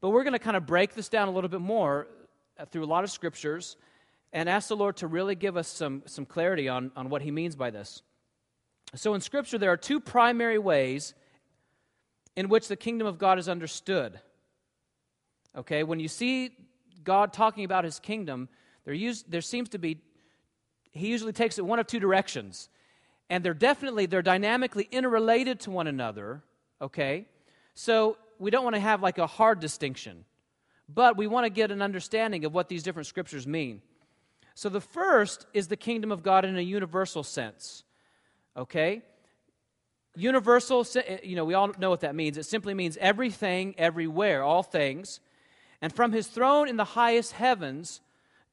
But 0.00 0.10
we're 0.10 0.24
going 0.24 0.32
to 0.32 0.40
kind 0.40 0.56
of 0.56 0.66
break 0.66 0.94
this 0.94 1.08
down 1.08 1.28
a 1.28 1.30
little 1.30 1.50
bit 1.50 1.60
more 1.60 2.08
uh, 2.58 2.64
through 2.64 2.82
a 2.82 2.90
lot 2.90 3.04
of 3.04 3.12
scriptures 3.12 3.76
and 4.32 4.48
ask 4.48 4.66
the 4.66 4.76
Lord 4.76 4.96
to 4.96 5.06
really 5.06 5.36
give 5.36 5.56
us 5.56 5.68
some, 5.68 6.02
some 6.06 6.26
clarity 6.26 6.68
on, 6.68 6.90
on 6.96 7.10
what 7.10 7.22
he 7.22 7.30
means 7.30 7.54
by 7.54 7.70
this. 7.70 8.02
So, 8.94 9.14
in 9.14 9.20
Scripture, 9.20 9.58
there 9.58 9.72
are 9.72 9.76
two 9.76 10.00
primary 10.00 10.58
ways 10.58 11.14
in 12.36 12.48
which 12.48 12.68
the 12.68 12.76
kingdom 12.76 13.06
of 13.06 13.18
God 13.18 13.38
is 13.38 13.48
understood. 13.48 14.20
Okay, 15.56 15.82
when 15.82 16.00
you 16.00 16.08
see 16.08 16.50
God 17.04 17.32
talking 17.32 17.64
about 17.64 17.84
his 17.84 17.98
kingdom, 17.98 18.48
there, 18.84 18.94
use, 18.94 19.22
there 19.22 19.40
seems 19.40 19.70
to 19.70 19.78
be, 19.78 20.00
he 20.90 21.08
usually 21.08 21.32
takes 21.32 21.58
it 21.58 21.64
one 21.64 21.78
of 21.78 21.86
two 21.86 22.00
directions. 22.00 22.68
And 23.30 23.44
they're 23.44 23.54
definitely, 23.54 24.06
they're 24.06 24.22
dynamically 24.22 24.88
interrelated 24.90 25.60
to 25.60 25.70
one 25.70 25.86
another. 25.86 26.42
Okay, 26.80 27.26
so 27.74 28.16
we 28.38 28.50
don't 28.50 28.64
want 28.64 28.74
to 28.74 28.80
have 28.80 29.02
like 29.02 29.18
a 29.18 29.26
hard 29.26 29.60
distinction, 29.60 30.24
but 30.88 31.16
we 31.16 31.26
want 31.26 31.46
to 31.46 31.50
get 31.50 31.70
an 31.70 31.80
understanding 31.80 32.44
of 32.44 32.52
what 32.52 32.68
these 32.68 32.82
different 32.82 33.06
scriptures 33.06 33.46
mean. 33.46 33.80
So 34.54 34.68
the 34.68 34.80
first 34.80 35.46
is 35.54 35.68
the 35.68 35.76
kingdom 35.76 36.12
of 36.12 36.22
God 36.22 36.44
in 36.44 36.58
a 36.58 36.62
universal 36.62 37.22
sense. 37.22 37.84
Okay? 38.56 39.02
Universal, 40.14 40.86
eh, 40.96 41.18
you 41.22 41.36
know, 41.36 41.44
we 41.44 41.54
all 41.54 41.72
know 41.78 41.90
what 41.90 42.00
that 42.00 42.14
means. 42.14 42.36
It 42.36 42.44
simply 42.44 42.74
means 42.74 42.96
everything, 42.98 43.74
everywhere, 43.78 44.42
all 44.42 44.62
things. 44.62 45.20
And 45.80 45.92
from 45.92 46.12
his 46.12 46.26
throne 46.26 46.68
in 46.68 46.76
the 46.76 46.84
highest 46.84 47.32
heavens, 47.32 48.00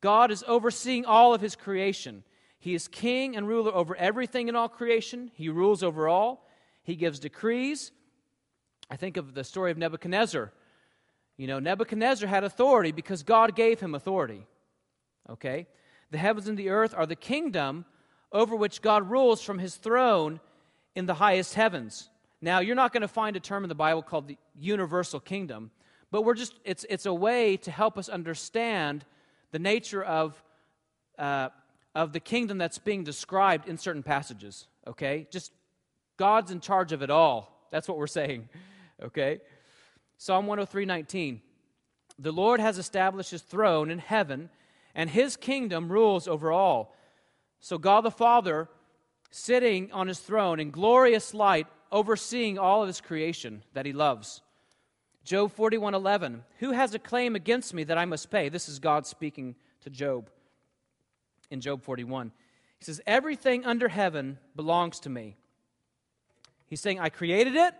God 0.01 0.31
is 0.31 0.43
overseeing 0.47 1.05
all 1.05 1.33
of 1.33 1.41
his 1.41 1.55
creation. 1.55 2.23
He 2.59 2.73
is 2.73 2.87
king 2.87 3.35
and 3.35 3.47
ruler 3.47 3.73
over 3.73 3.95
everything 3.95 4.47
in 4.47 4.55
all 4.55 4.69
creation. 4.69 5.31
He 5.33 5.49
rules 5.49 5.83
over 5.83 6.07
all. 6.07 6.47
He 6.83 6.95
gives 6.95 7.19
decrees. 7.19 7.91
I 8.89 8.95
think 8.95 9.17
of 9.17 9.33
the 9.33 9.43
story 9.43 9.71
of 9.71 9.77
Nebuchadnezzar. 9.77 10.51
You 11.37 11.47
know, 11.47 11.59
Nebuchadnezzar 11.59 12.27
had 12.27 12.43
authority 12.43 12.91
because 12.91 13.23
God 13.23 13.55
gave 13.55 13.79
him 13.79 13.95
authority. 13.95 14.45
Okay? 15.29 15.67
The 16.11 16.17
heavens 16.17 16.47
and 16.47 16.57
the 16.57 16.69
earth 16.69 16.93
are 16.97 17.05
the 17.05 17.15
kingdom 17.15 17.85
over 18.31 18.55
which 18.55 18.81
God 18.81 19.09
rules 19.09 19.41
from 19.41 19.59
his 19.59 19.75
throne 19.75 20.39
in 20.95 21.05
the 21.05 21.15
highest 21.15 21.53
heavens. 21.53 22.09
Now, 22.41 22.59
you're 22.59 22.75
not 22.75 22.93
going 22.93 23.01
to 23.01 23.07
find 23.07 23.35
a 23.35 23.39
term 23.39 23.63
in 23.63 23.69
the 23.69 23.75
Bible 23.75 24.01
called 24.01 24.27
the 24.27 24.37
universal 24.57 25.19
kingdom, 25.19 25.71
but 26.11 26.23
we're 26.23 26.35
just, 26.35 26.53
it's, 26.63 26.85
it's 26.89 27.05
a 27.05 27.13
way 27.13 27.57
to 27.57 27.71
help 27.71 27.97
us 27.97 28.09
understand 28.09 29.05
the 29.51 29.59
nature 29.59 30.03
of, 30.03 30.41
uh, 31.17 31.49
of 31.95 32.13
the 32.13 32.19
kingdom 32.19 32.57
that's 32.57 32.77
being 32.77 33.03
described 33.03 33.67
in 33.67 33.77
certain 33.77 34.03
passages, 34.03 34.67
okay? 34.87 35.27
Just 35.31 35.51
God's 36.17 36.51
in 36.51 36.59
charge 36.59 36.91
of 36.91 37.01
it 37.01 37.09
all. 37.09 37.67
That's 37.71 37.87
what 37.87 37.97
we're 37.97 38.07
saying, 38.07 38.47
okay? 39.03 39.41
Psalm 40.17 40.47
103 40.47 40.85
19. 40.85 41.41
The 42.19 42.31
Lord 42.31 42.59
has 42.59 42.77
established 42.77 43.31
his 43.31 43.41
throne 43.41 43.89
in 43.89 43.99
heaven, 43.99 44.49
and 44.93 45.09
his 45.09 45.37
kingdom 45.37 45.91
rules 45.91 46.27
over 46.27 46.51
all. 46.51 46.93
So, 47.59 47.77
God 47.77 48.01
the 48.01 48.11
Father, 48.11 48.69
sitting 49.31 49.91
on 49.91 50.07
his 50.07 50.19
throne 50.19 50.59
in 50.59 50.71
glorious 50.71 51.33
light, 51.33 51.67
overseeing 51.91 52.57
all 52.57 52.81
of 52.81 52.87
his 52.87 53.01
creation 53.01 53.63
that 53.73 53.85
he 53.85 53.93
loves. 53.93 54.41
Job 55.23 55.51
41 55.51 55.93
11. 55.93 56.43
Who 56.59 56.71
has 56.71 56.93
a 56.93 56.99
claim 56.99 57.35
against 57.35 57.73
me 57.73 57.83
that 57.83 57.97
I 57.97 58.05
must 58.05 58.31
pay? 58.31 58.49
This 58.49 58.69
is 58.69 58.79
God 58.79 59.05
speaking 59.05 59.55
to 59.81 59.89
Job 59.89 60.29
in 61.51 61.61
Job 61.61 61.83
41. 61.83 62.31
He 62.79 62.85
says, 62.85 63.01
Everything 63.05 63.65
under 63.65 63.89
heaven 63.89 64.39
belongs 64.55 64.99
to 65.01 65.09
me. 65.09 65.35
He's 66.67 66.81
saying, 66.81 66.99
I 66.99 67.09
created 67.09 67.55
it, 67.55 67.73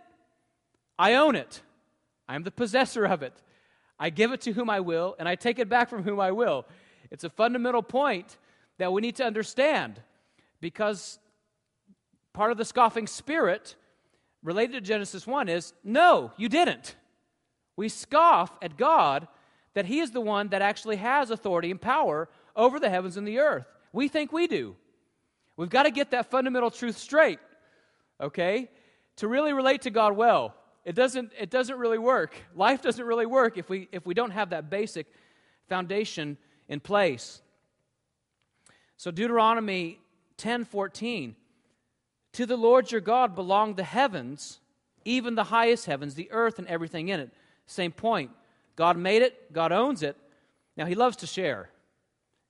I 0.98 1.14
own 1.14 1.36
it, 1.36 1.62
I 2.28 2.34
am 2.34 2.42
the 2.42 2.50
possessor 2.50 3.04
of 3.04 3.22
it. 3.22 3.34
I 3.98 4.08
give 4.08 4.32
it 4.32 4.40
to 4.42 4.52
whom 4.52 4.70
I 4.70 4.80
will, 4.80 5.14
and 5.18 5.28
I 5.28 5.34
take 5.34 5.58
it 5.58 5.68
back 5.68 5.90
from 5.90 6.04
whom 6.04 6.20
I 6.20 6.32
will. 6.32 6.66
It's 7.10 7.24
a 7.24 7.28
fundamental 7.28 7.82
point 7.82 8.38
that 8.80 8.94
we 8.94 9.02
need 9.02 9.16
to 9.16 9.24
understand 9.24 10.00
because 10.62 11.18
part 12.32 12.50
of 12.50 12.56
the 12.56 12.64
scoffing 12.64 13.06
spirit 13.06 13.76
related 14.42 14.72
to 14.72 14.80
Genesis 14.80 15.26
1 15.26 15.50
is 15.50 15.74
no, 15.84 16.32
you 16.38 16.48
didn't. 16.48 16.96
We 17.76 17.90
scoff 17.90 18.56
at 18.62 18.78
God 18.78 19.28
that 19.74 19.84
He 19.84 20.00
is 20.00 20.12
the 20.12 20.22
one 20.22 20.48
that 20.48 20.62
actually 20.62 20.96
has 20.96 21.30
authority 21.30 21.70
and 21.70 21.78
power 21.78 22.30
over 22.56 22.80
the 22.80 22.88
heavens 22.88 23.18
and 23.18 23.28
the 23.28 23.38
earth. 23.38 23.66
We 23.92 24.08
think 24.08 24.32
we 24.32 24.46
do. 24.46 24.76
We've 25.58 25.68
got 25.68 25.82
to 25.82 25.90
get 25.90 26.12
that 26.12 26.30
fundamental 26.30 26.70
truth 26.70 26.96
straight, 26.96 27.38
okay? 28.18 28.70
To 29.16 29.28
really 29.28 29.52
relate 29.52 29.82
to 29.82 29.90
God 29.90 30.16
well. 30.16 30.54
It 30.86 30.94
doesn't, 30.94 31.32
it 31.38 31.50
doesn't 31.50 31.76
really 31.76 31.98
work. 31.98 32.34
Life 32.54 32.80
doesn't 32.80 33.04
really 33.04 33.26
work 33.26 33.58
if 33.58 33.68
we, 33.68 33.90
if 33.92 34.06
we 34.06 34.14
don't 34.14 34.30
have 34.30 34.50
that 34.50 34.70
basic 34.70 35.06
foundation 35.68 36.38
in 36.66 36.80
place. 36.80 37.42
So 39.00 39.10
Deuteronomy 39.10 39.98
10:14 40.36 41.34
To 42.32 42.44
the 42.44 42.58
Lord 42.58 42.92
your 42.92 43.00
God 43.00 43.34
belong 43.34 43.76
the 43.76 43.82
heavens, 43.82 44.60
even 45.06 45.36
the 45.36 45.44
highest 45.44 45.86
heavens, 45.86 46.16
the 46.16 46.30
earth 46.30 46.58
and 46.58 46.68
everything 46.68 47.08
in 47.08 47.18
it. 47.18 47.30
Same 47.64 47.92
point. 47.92 48.30
God 48.76 48.98
made 48.98 49.22
it, 49.22 49.54
God 49.54 49.72
owns 49.72 50.02
it. 50.02 50.18
Now 50.76 50.84
he 50.84 50.94
loves 50.94 51.16
to 51.16 51.26
share. 51.26 51.70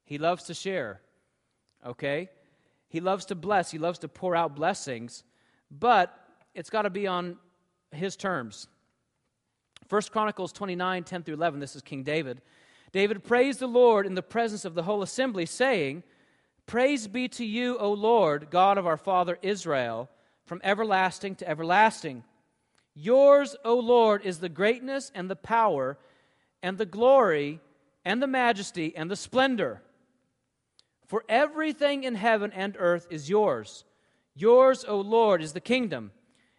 He 0.05 0.19
loves 0.19 0.43
to 0.47 0.55
share. 0.55 1.01
Okay? 1.87 2.29
He 2.89 2.99
loves 2.99 3.27
to 3.27 3.37
bless, 3.37 3.71
he 3.71 3.79
loves 3.79 4.01
to 4.01 4.09
pour 4.09 4.35
out 4.35 4.57
blessings, 4.57 5.23
but 5.71 6.13
it's 6.57 6.69
got 6.69 6.83
to 6.83 6.91
be 6.91 7.07
on 7.07 7.39
his 7.93 8.17
terms. 8.17 8.67
First 9.87 10.11
Chronicles 10.11 10.53
29, 10.53 11.05
10 11.05 11.23
through 11.23 11.35
11, 11.35 11.61
this 11.61 11.77
is 11.77 11.83
King 11.83 12.03
David. 12.03 12.43
David 12.91 13.23
praised 13.23 13.61
the 13.61 13.69
Lord 13.69 14.05
in 14.05 14.17
the 14.17 14.21
presence 14.21 14.65
of 14.65 14.75
the 14.75 14.83
whole 14.83 15.03
assembly, 15.03 15.47
saying, 15.47 16.03
Praise 16.71 17.09
be 17.09 17.27
to 17.27 17.45
you, 17.45 17.77
O 17.79 17.93
Lord, 17.93 18.47
God 18.49 18.79
of 18.79 18.87
our 18.87 18.97
father 18.97 19.41
Israel, 19.43 20.09
from 20.45 20.61
everlasting 20.63 21.35
to 21.35 21.49
everlasting. 21.49 22.23
Yours, 22.95 23.57
O 23.65 23.77
Lord, 23.77 24.23
is 24.25 24.39
the 24.39 24.49
greatness 24.49 25.11
and 25.13 25.29
the 25.29 25.35
power 25.35 25.99
and 26.63 26.79
the 26.79 26.87
glory 26.87 27.59
and 28.05 28.23
the 28.23 28.29
majesty 28.29 28.95
and 28.95 29.11
the 29.11 29.17
splendor. 29.17 29.83
For 31.09 31.25
everything 31.29 32.05
in 32.05 32.15
heaven 32.15 32.53
and 32.53 32.77
earth 32.79 33.09
is 33.11 33.29
yours. 33.29 33.83
Yours, 34.37 34.85
O 34.87 35.01
Lord, 35.01 35.43
is 35.43 35.55
the 35.55 35.61
kingdom. 35.61 36.13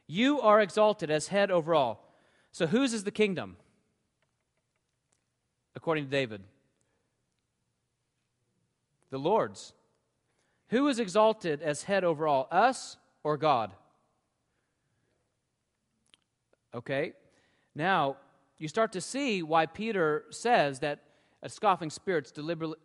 You 0.08 0.41
are 0.41 0.60
exalted 0.60 1.10
as 1.10 1.30
head 1.30 1.51
over 1.51 1.74
all. 1.74 2.13
So, 2.51 2.68
whose 2.68 2.94
is 2.94 3.06
the 3.06 3.12
kingdom? 3.12 3.56
According 5.74 6.03
to 6.03 6.12
David, 6.12 6.41
the 9.10 9.18
Lord's. 9.18 9.72
Who 10.71 10.87
is 10.87 10.99
exalted 10.99 11.61
as 11.61 11.83
head 11.83 12.03
over 12.03 12.27
all, 12.27 12.47
us 12.49 12.97
or 13.23 13.37
God? 13.37 13.71
Okay? 16.73 17.13
Now, 17.75 18.17
you 18.57 18.67
start 18.67 18.93
to 18.93 19.01
see 19.01 19.43
why 19.43 19.65
Peter 19.65 20.23
says 20.29 20.79
that 20.79 20.99
a 21.43 21.49
scoffing 21.49 21.89
spirit 21.89 22.31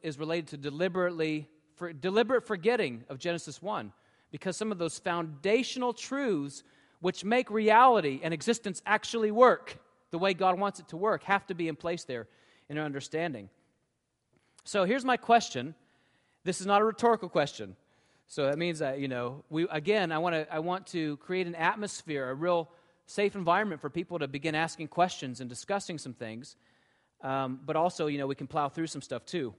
is 0.03 0.19
related 0.19 0.49
to 0.49 0.57
deliberately 0.57 1.49
for, 1.77 1.93
deliberate 1.93 2.45
forgetting 2.47 3.05
of 3.09 3.19
Genesis 3.19 3.63
1 3.63 3.93
because 4.31 4.57
some 4.57 4.73
of 4.73 4.79
those 4.79 4.99
foundational 4.99 5.93
truths 5.93 6.65
which 7.01 7.25
make 7.25 7.51
reality 7.51 8.21
and 8.23 8.35
existence 8.35 8.83
actually 8.87 9.31
work 9.31 9.79
the 10.11 10.19
way 10.19 10.35
God 10.35 10.59
wants 10.59 10.81
it 10.81 10.89
to 10.89 10.97
work 10.97 11.23
have 11.25 11.47
to 11.47 11.55
be 11.55 11.69
in 11.69 11.77
place 11.77 12.05
there 12.05 12.27
in 12.69 12.79
our 12.79 12.85
understanding. 12.85 13.49
So 14.65 14.85
here's 14.85 15.05
my 15.05 15.17
question 15.17 15.75
this 16.47 16.61
is 16.61 16.67
not 16.67 16.81
a 16.81 16.85
rhetorical 16.85 17.29
question. 17.29 17.77
So 18.29 18.47
that 18.47 18.57
means 18.59 18.79
that, 18.79 18.99
you 19.01 19.09
know, 19.09 19.45
we, 19.51 19.67
again, 19.69 20.13
I, 20.13 20.19
wanna, 20.19 20.47
I 20.51 20.61
want 20.61 20.87
to 20.89 21.17
create 21.19 21.47
an 21.47 21.55
atmosphere, 21.55 22.31
a 22.31 22.35
real 22.35 22.71
safe 23.07 23.35
environment 23.35 23.81
for 23.81 23.91
people 23.91 24.19
to 24.19 24.29
begin 24.29 24.55
asking 24.55 24.89
questions 24.89 25.41
and 25.41 25.51
discussing 25.51 25.99
some 25.99 26.13
things. 26.13 26.57
Um, 27.23 27.61
but 27.65 27.77
also, 27.77 28.07
you 28.07 28.19
know, 28.19 28.27
we 28.27 28.35
can 28.35 28.47
plow 28.47 28.69
through 28.69 28.87
some 28.87 29.03
stuff 29.03 29.25
too. 29.25 29.55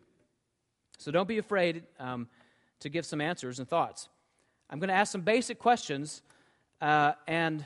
So 0.98 1.12
don't 1.12 1.28
be 1.28 1.38
afraid 1.38 1.84
um, 2.00 2.28
to 2.80 2.90
give 2.90 3.06
some 3.06 3.22
answers 3.22 3.60
and 3.60 3.68
thoughts. 3.68 4.10
I'm 4.70 4.80
going 4.80 4.90
to 4.90 4.96
ask 4.96 5.12
some 5.12 5.22
basic 5.22 5.60
questions, 5.60 6.22
uh, 6.82 7.14
and 7.28 7.66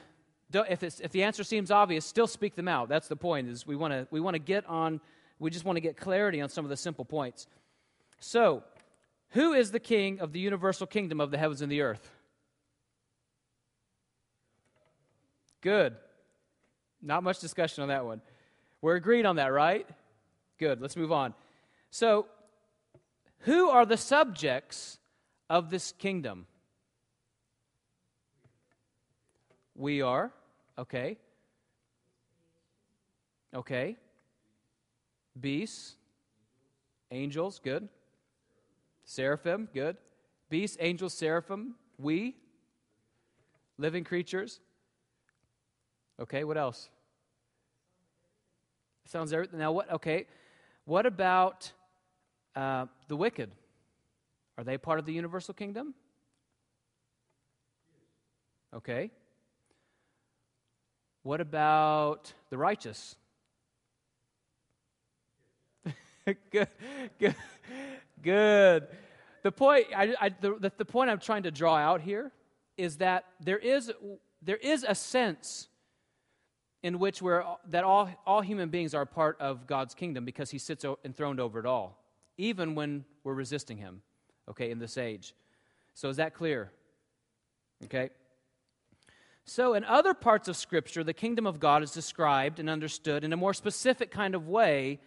if, 0.53 0.83
if 0.83 1.11
the 1.11 1.23
answer 1.23 1.43
seems 1.43 1.71
obvious, 1.71 2.05
still 2.05 2.27
speak 2.27 2.55
them 2.55 2.67
out. 2.67 2.89
That's 2.89 3.07
the 3.07 3.15
point. 3.15 3.47
Is 3.47 3.65
we 3.65 3.75
want 3.75 3.93
to 3.93 4.07
we 4.11 4.19
want 4.19 4.35
to 4.35 4.39
get 4.39 4.65
on. 4.67 5.01
We 5.39 5.49
just 5.49 5.65
want 5.65 5.77
to 5.77 5.81
get 5.81 5.97
clarity 5.97 6.41
on 6.41 6.49
some 6.49 6.65
of 6.65 6.69
the 6.69 6.77
simple 6.77 7.05
points. 7.05 7.47
So, 8.19 8.63
who 9.31 9.53
is 9.53 9.71
the 9.71 9.79
king 9.79 10.19
of 10.19 10.33
the 10.33 10.39
universal 10.39 10.87
kingdom 10.87 11.19
of 11.19 11.31
the 11.31 11.37
heavens 11.37 11.61
and 11.61 11.71
the 11.71 11.81
earth? 11.81 12.09
Good. 15.61 15.95
Not 17.01 17.23
much 17.23 17.39
discussion 17.39 17.81
on 17.83 17.89
that 17.89 18.05
one. 18.05 18.21
We're 18.81 18.95
agreed 18.95 19.25
on 19.25 19.37
that, 19.37 19.47
right? 19.47 19.87
Good. 20.59 20.81
Let's 20.81 20.95
move 20.95 21.11
on. 21.11 21.33
So, 21.91 22.25
who 23.39 23.69
are 23.69 23.85
the 23.85 23.97
subjects 23.97 24.97
of 25.49 25.69
this 25.69 25.93
kingdom? 25.93 26.45
We 29.75 30.01
are. 30.01 30.31
Okay. 30.77 31.17
Okay. 33.53 33.97
Beasts. 35.39 35.95
Angels. 37.11 37.59
Good. 37.63 37.87
Seraphim, 39.11 39.67
good. 39.73 39.97
Beasts, 40.49 40.77
angels, 40.79 41.13
seraphim, 41.13 41.75
we, 41.97 42.33
living 43.77 44.05
creatures. 44.05 44.61
Okay, 46.17 46.45
what 46.45 46.57
else? 46.57 46.89
Sounds 49.03 49.33
everything. 49.33 49.59
Now, 49.59 49.73
what? 49.73 49.91
Okay, 49.91 50.27
what 50.85 51.05
about 51.05 51.73
uh, 52.55 52.85
the 53.09 53.17
wicked? 53.17 53.51
Are 54.57 54.63
they 54.63 54.77
part 54.77 54.97
of 54.97 55.05
the 55.05 55.11
universal 55.11 55.53
kingdom? 55.53 55.93
Okay. 58.73 59.11
What 61.23 61.41
about 61.41 62.31
the 62.49 62.57
righteous? 62.57 63.17
good, 66.51 66.69
good. 67.19 67.35
Good. 68.21 68.87
The 69.43 69.51
point, 69.51 69.87
I, 69.95 70.13
I, 70.19 70.29
the, 70.29 70.71
the 70.77 70.85
point 70.85 71.09
I'm 71.09 71.19
trying 71.19 71.43
to 71.43 71.51
draw 71.51 71.75
out 71.75 72.01
here 72.01 72.31
is 72.77 72.97
that 72.97 73.25
there 73.39 73.57
is, 73.57 73.91
there 74.41 74.57
is 74.57 74.85
a 74.87 74.95
sense 74.95 75.67
in 76.83 76.99
which 76.99 77.21
we're, 77.21 77.43
that 77.69 77.83
all, 77.83 78.09
all 78.25 78.41
human 78.41 78.69
beings 78.69 78.93
are 78.93 79.05
part 79.05 79.39
of 79.39 79.67
God's 79.67 79.93
kingdom 79.93 80.25
because 80.25 80.49
he 80.51 80.57
sits 80.57 80.85
enthroned 81.03 81.39
over 81.39 81.59
it 81.59 81.65
all, 81.65 81.97
even 82.37 82.75
when 82.75 83.05
we're 83.23 83.33
resisting 83.33 83.77
him, 83.77 84.01
okay, 84.49 84.71
in 84.71 84.79
this 84.79 84.97
age. 84.97 85.33
So 85.93 86.09
is 86.09 86.17
that 86.17 86.33
clear? 86.33 86.71
Okay? 87.85 88.09
So, 89.43 89.73
in 89.73 89.83
other 89.83 90.13
parts 90.13 90.47
of 90.47 90.55
Scripture, 90.55 91.03
the 91.03 91.13
kingdom 91.13 91.47
of 91.47 91.59
God 91.59 91.81
is 91.81 91.91
described 91.91 92.59
and 92.59 92.69
understood 92.69 93.23
in 93.23 93.33
a 93.33 93.37
more 93.37 93.53
specific 93.53 94.11
kind 94.11 94.35
of 94.35 94.47
way 94.47 94.99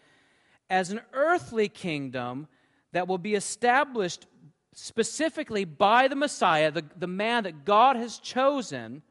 as 0.68 0.90
an 0.90 1.00
earthly 1.12 1.68
kingdom 1.68 2.48
that 2.94 3.08
will 3.08 3.18
be 3.18 3.34
established 3.34 4.26
specifically 4.72 5.64
by 5.64 6.08
the 6.08 6.16
Messiah, 6.16 6.70
the, 6.70 6.84
the 6.96 7.08
man 7.08 7.42
that 7.42 7.64
God 7.64 7.96
has 7.96 8.18
chosen 8.18 9.02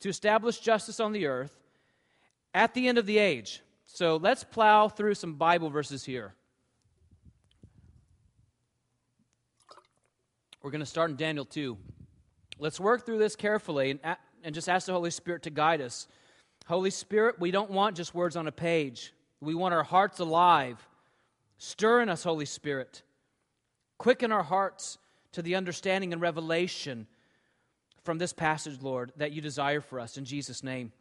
to 0.00 0.08
establish 0.08 0.58
justice 0.60 1.00
on 1.00 1.12
the 1.12 1.26
earth 1.26 1.56
at 2.54 2.72
the 2.72 2.86
end 2.86 2.98
of 2.98 3.06
the 3.06 3.18
age. 3.18 3.62
So 3.86 4.16
let's 4.16 4.44
plow 4.44 4.88
through 4.88 5.14
some 5.14 5.34
Bible 5.34 5.70
verses 5.70 6.04
here. 6.04 6.34
We're 10.62 10.70
going 10.70 10.80
to 10.80 10.86
start 10.86 11.10
in 11.10 11.16
Daniel 11.16 11.44
2. 11.44 11.76
Let's 12.60 12.78
work 12.78 13.04
through 13.04 13.18
this 13.18 13.34
carefully 13.34 13.90
and, 13.90 14.16
and 14.44 14.54
just 14.54 14.68
ask 14.68 14.86
the 14.86 14.92
Holy 14.92 15.10
Spirit 15.10 15.42
to 15.42 15.50
guide 15.50 15.80
us. 15.80 16.06
Holy 16.66 16.90
Spirit, 16.90 17.40
we 17.40 17.50
don't 17.50 17.72
want 17.72 17.96
just 17.96 18.14
words 18.14 18.36
on 18.36 18.46
a 18.46 18.52
page. 18.52 19.12
We 19.40 19.56
want 19.56 19.74
our 19.74 19.82
hearts 19.82 20.20
alive. 20.20 20.78
Stir 21.58 22.02
in 22.02 22.08
us, 22.08 22.24
Holy 22.24 22.46
Spirit. 22.46 23.02
Quicken 23.98 24.32
our 24.32 24.42
hearts 24.42 24.98
to 25.32 25.42
the 25.42 25.54
understanding 25.54 26.12
and 26.12 26.20
revelation 26.20 27.06
from 28.02 28.18
this 28.18 28.32
passage, 28.32 28.82
Lord, 28.82 29.12
that 29.16 29.32
you 29.32 29.40
desire 29.40 29.80
for 29.80 30.00
us 30.00 30.16
in 30.16 30.24
Jesus' 30.24 30.62
name. 30.62 30.92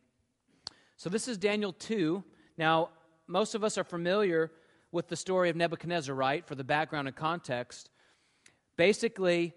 So, 0.98 1.10
this 1.10 1.28
is 1.28 1.38
Daniel 1.38 1.74
2. 1.74 2.24
Now, 2.58 2.90
most 3.28 3.56
of 3.56 3.64
us 3.64 3.78
are 3.78 3.84
familiar 3.84 4.52
with 4.92 5.08
the 5.08 5.16
story 5.16 5.50
of 5.50 5.56
Nebuchadnezzar, 5.56 6.14
right? 6.14 6.46
For 6.46 6.56
the 6.56 6.64
background 6.64 7.08
and 7.08 7.16
context. 7.18 7.90
Basically, 8.78 9.54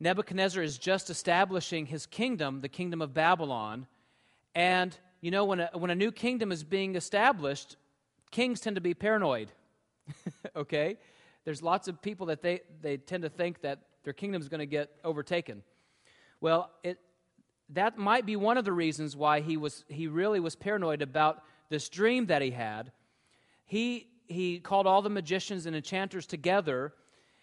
Nebuchadnezzar 0.00 0.62
is 0.62 0.78
just 0.78 1.10
establishing 1.10 1.86
his 1.86 2.06
kingdom, 2.06 2.60
the 2.60 2.68
kingdom 2.68 3.02
of 3.02 3.14
Babylon. 3.14 3.86
And, 4.54 4.96
you 5.20 5.30
know, 5.30 5.44
when 5.44 5.60
a, 5.60 5.70
when 5.74 5.90
a 5.90 5.94
new 5.94 6.10
kingdom 6.10 6.52
is 6.52 6.64
being 6.64 6.94
established, 6.94 7.76
kings 8.30 8.60
tend 8.60 8.76
to 8.76 8.80
be 8.80 8.94
paranoid. 8.94 9.52
okay? 10.56 10.96
There's 11.44 11.62
lots 11.62 11.88
of 11.88 12.00
people 12.02 12.26
that 12.26 12.42
they, 12.42 12.60
they 12.82 12.96
tend 12.96 13.22
to 13.22 13.28
think 13.28 13.62
that 13.62 13.80
their 14.04 14.12
kingdom 14.12 14.40
is 14.42 14.48
going 14.48 14.60
to 14.60 14.66
get 14.66 14.90
overtaken. 15.04 15.62
Well, 16.40 16.70
it, 16.82 16.98
that 17.70 17.98
might 17.98 18.26
be 18.26 18.36
one 18.36 18.58
of 18.58 18.64
the 18.64 18.72
reasons 18.72 19.16
why 19.16 19.40
he, 19.40 19.56
was, 19.56 19.84
he 19.88 20.06
really 20.06 20.40
was 20.40 20.56
paranoid 20.56 21.02
about 21.02 21.42
this 21.68 21.88
dream 21.88 22.26
that 22.26 22.42
he 22.42 22.50
had. 22.50 22.92
He, 23.66 24.08
he 24.26 24.60
called 24.60 24.86
all 24.86 25.02
the 25.02 25.10
magicians 25.10 25.66
and 25.66 25.76
enchanters 25.76 26.26
together 26.26 26.92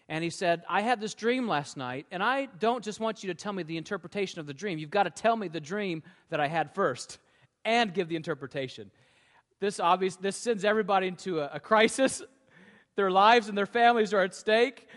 and 0.08 0.24
he 0.24 0.30
said, 0.30 0.64
I 0.70 0.82
had 0.82 1.02
this 1.02 1.16
dream 1.16 1.48
last 1.48 1.78
night, 1.78 2.06
and 2.12 2.22
I 2.22 2.46
don't 2.60 2.84
just 2.84 3.00
want 3.00 3.24
you 3.24 3.28
to 3.28 3.34
tell 3.34 3.54
me 3.54 3.64
the 3.64 3.78
interpretation 3.78 4.40
of 4.40 4.46
the 4.46 4.54
dream. 4.54 4.78
You've 4.78 4.92
got 4.92 5.04
to 5.04 5.10
tell 5.10 5.36
me 5.36 5.48
the 5.48 5.60
dream 5.60 6.04
that 6.30 6.40
I 6.40 6.48
had 6.48 6.76
first 6.76 7.18
and 7.66 7.94
give 7.94 8.08
the 8.08 8.16
interpretation. 8.16 8.92
This 9.60 9.80
obvious 9.80 10.16
this 10.18 10.36
sends 10.36 10.64
everybody 10.64 11.08
into 11.08 11.40
a, 11.40 11.50
a 11.54 11.60
crisis. 11.60 12.22
Their 12.96 13.12
lives 13.12 13.50
and 13.50 13.58
their 13.58 13.66
families 13.66 14.14
are 14.14 14.22
at 14.22 14.34
stake. 14.34 14.88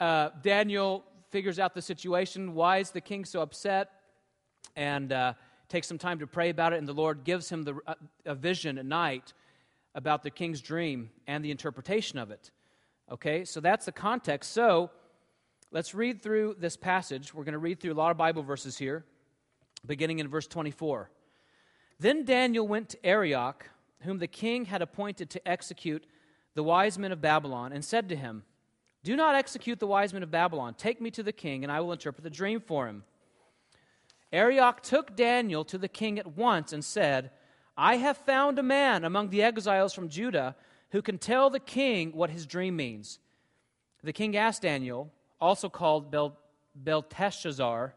Uh, 0.00 0.30
Daniel 0.42 1.04
figures 1.30 1.58
out 1.58 1.74
the 1.74 1.82
situation. 1.82 2.54
Why 2.54 2.78
is 2.78 2.90
the 2.90 3.00
king 3.00 3.24
so 3.24 3.42
upset? 3.42 3.90
And 4.76 5.12
uh, 5.12 5.34
takes 5.68 5.86
some 5.86 5.98
time 5.98 6.18
to 6.20 6.26
pray 6.26 6.48
about 6.48 6.72
it, 6.72 6.78
and 6.78 6.88
the 6.88 6.94
Lord 6.94 7.22
gives 7.24 7.50
him 7.50 7.62
the, 7.62 7.76
uh, 7.86 7.94
a 8.24 8.34
vision 8.34 8.78
at 8.78 8.86
night 8.86 9.34
about 9.94 10.22
the 10.22 10.30
king's 10.30 10.60
dream 10.60 11.10
and 11.26 11.44
the 11.44 11.50
interpretation 11.50 12.18
of 12.18 12.30
it. 12.30 12.50
Okay, 13.10 13.44
so 13.44 13.60
that's 13.60 13.84
the 13.84 13.92
context. 13.92 14.52
So 14.52 14.90
let's 15.70 15.94
read 15.94 16.22
through 16.22 16.56
this 16.58 16.76
passage. 16.76 17.34
We're 17.34 17.44
going 17.44 17.52
to 17.52 17.58
read 17.58 17.78
through 17.78 17.92
a 17.92 17.94
lot 17.94 18.10
of 18.10 18.16
Bible 18.16 18.42
verses 18.42 18.78
here, 18.78 19.04
beginning 19.84 20.18
in 20.18 20.28
verse 20.28 20.46
24. 20.46 21.10
Then 22.00 22.24
Daniel 22.24 22.66
went 22.66 22.88
to 22.90 23.06
Arioch, 23.06 23.68
whom 24.00 24.18
the 24.18 24.26
king 24.26 24.64
had 24.64 24.80
appointed 24.80 25.28
to 25.30 25.46
execute 25.46 26.06
the 26.54 26.62
wise 26.62 26.98
men 26.98 27.12
of 27.12 27.20
Babylon, 27.20 27.72
and 27.72 27.84
said 27.84 28.08
to 28.08 28.16
him, 28.16 28.44
Do 29.02 29.16
not 29.16 29.34
execute 29.34 29.80
the 29.80 29.86
wise 29.86 30.12
men 30.12 30.22
of 30.22 30.30
Babylon. 30.30 30.74
Take 30.74 31.00
me 31.00 31.10
to 31.12 31.22
the 31.22 31.32
king, 31.32 31.64
and 31.64 31.72
I 31.72 31.80
will 31.80 31.92
interpret 31.92 32.24
the 32.24 32.30
dream 32.30 32.60
for 32.60 32.86
him. 32.86 33.04
Arioch 34.32 34.82
took 34.82 35.14
Daniel 35.14 35.64
to 35.66 35.78
the 35.78 35.88
king 35.88 36.18
at 36.18 36.36
once 36.36 36.72
and 36.72 36.84
said, 36.84 37.30
I 37.76 37.96
have 37.96 38.16
found 38.18 38.58
a 38.58 38.62
man 38.62 39.04
among 39.04 39.30
the 39.30 39.42
exiles 39.42 39.92
from 39.92 40.08
Judah 40.08 40.56
who 40.90 41.02
can 41.02 41.18
tell 41.18 41.50
the 41.50 41.60
king 41.60 42.12
what 42.12 42.30
his 42.30 42.46
dream 42.46 42.76
means. 42.76 43.18
The 44.02 44.12
king 44.12 44.36
asked 44.36 44.62
Daniel, 44.62 45.10
also 45.40 45.68
called 45.68 46.10
Bel- 46.10 46.36
Belteshazzar, 46.74 47.94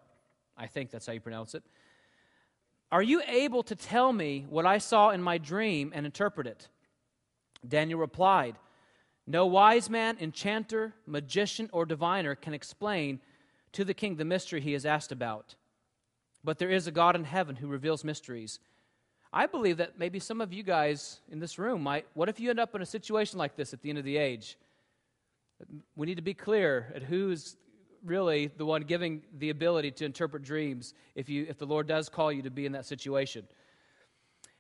I 0.57 0.67
think 0.67 0.89
that's 0.89 1.05
how 1.05 1.13
you 1.13 1.19
pronounce 1.19 1.53
it, 1.53 1.63
Are 2.91 3.03
you 3.03 3.21
able 3.27 3.63
to 3.63 3.75
tell 3.75 4.13
me 4.13 4.45
what 4.49 4.65
I 4.65 4.77
saw 4.77 5.09
in 5.09 5.21
my 5.21 5.37
dream 5.37 5.91
and 5.93 6.05
interpret 6.05 6.47
it? 6.47 6.69
Daniel 7.67 7.99
replied, 7.99 8.55
No 9.25 9.45
wise 9.45 9.89
man, 9.89 10.17
enchanter, 10.19 10.93
magician, 11.05 11.69
or 11.71 11.85
diviner 11.85 12.35
can 12.35 12.53
explain 12.53 13.19
to 13.73 13.85
the 13.85 13.93
king 13.93 14.15
the 14.15 14.25
mystery 14.25 14.61
he 14.61 14.73
has 14.73 14.85
asked 14.85 15.11
about. 15.11 15.55
But 16.43 16.57
there 16.57 16.71
is 16.71 16.87
a 16.87 16.91
God 16.91 17.15
in 17.15 17.23
heaven 17.23 17.55
who 17.55 17.67
reveals 17.67 18.03
mysteries. 18.03 18.59
I 19.33 19.45
believe 19.45 19.77
that 19.77 19.99
maybe 19.99 20.19
some 20.19 20.39
of 20.39 20.53
you 20.53 20.63
guys 20.63 21.19
in 21.29 21.39
this 21.39 21.59
room 21.59 21.83
might. 21.83 22.07
What 22.13 22.29
if 22.29 22.39
you 22.39 22.49
end 22.49 22.59
up 22.59 22.73
in 22.75 22.81
a 22.81 22.85
situation 22.85 23.37
like 23.37 23.55
this 23.55 23.73
at 23.73 23.81
the 23.81 23.89
end 23.89 23.97
of 23.97 24.05
the 24.05 24.17
age? 24.17 24.57
We 25.95 26.07
need 26.07 26.15
to 26.15 26.21
be 26.21 26.33
clear 26.33 26.91
at 26.95 27.03
who's 27.03 27.57
really 28.03 28.47
the 28.57 28.65
one 28.65 28.83
giving 28.83 29.23
the 29.37 29.49
ability 29.49 29.91
to 29.91 30.05
interpret 30.05 30.43
dreams 30.43 30.93
if, 31.15 31.29
you, 31.29 31.45
if 31.49 31.57
the 31.57 31.65
Lord 31.65 31.87
does 31.87 32.09
call 32.09 32.31
you 32.31 32.41
to 32.43 32.49
be 32.49 32.65
in 32.65 32.71
that 32.73 32.85
situation. 32.85 33.45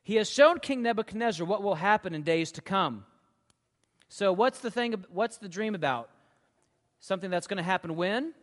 He 0.07 0.15
has 0.15 0.29
shown 0.29 0.59
King 0.59 0.83
Nebuchadnezzar 0.83 1.45
what 1.45 1.61
will 1.61 1.75
happen 1.75 2.15
in 2.15 2.23
days 2.23 2.53
to 2.53 2.61
come. 2.61 3.03
So, 4.07 4.31
what's 4.31 4.59
the 4.59 4.71
thing? 4.71 4.95
What's 5.09 5.35
the 5.35 5.49
dream 5.49 5.75
about? 5.75 6.09
Something 7.01 7.29
that's 7.29 7.45
going 7.45 7.57
to 7.57 7.63
happen 7.63 7.97
when? 7.97 8.33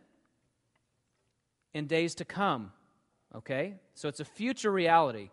In 1.73 1.87
days 1.87 2.13
to 2.15 2.23
come. 2.23 2.71
Okay? 3.33 3.73
So, 3.95 4.07
it's 4.07 4.19
a 4.19 4.25
future 4.25 4.71
reality. 4.71 5.31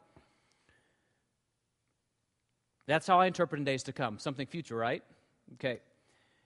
That's 2.87 3.07
how 3.07 3.21
I 3.21 3.27
interpret 3.27 3.59
in 3.59 3.66
days 3.66 3.83
to 3.83 3.92
come. 3.92 4.18
Something 4.18 4.47
future, 4.47 4.75
right? 4.75 5.03
Okay. 5.57 5.81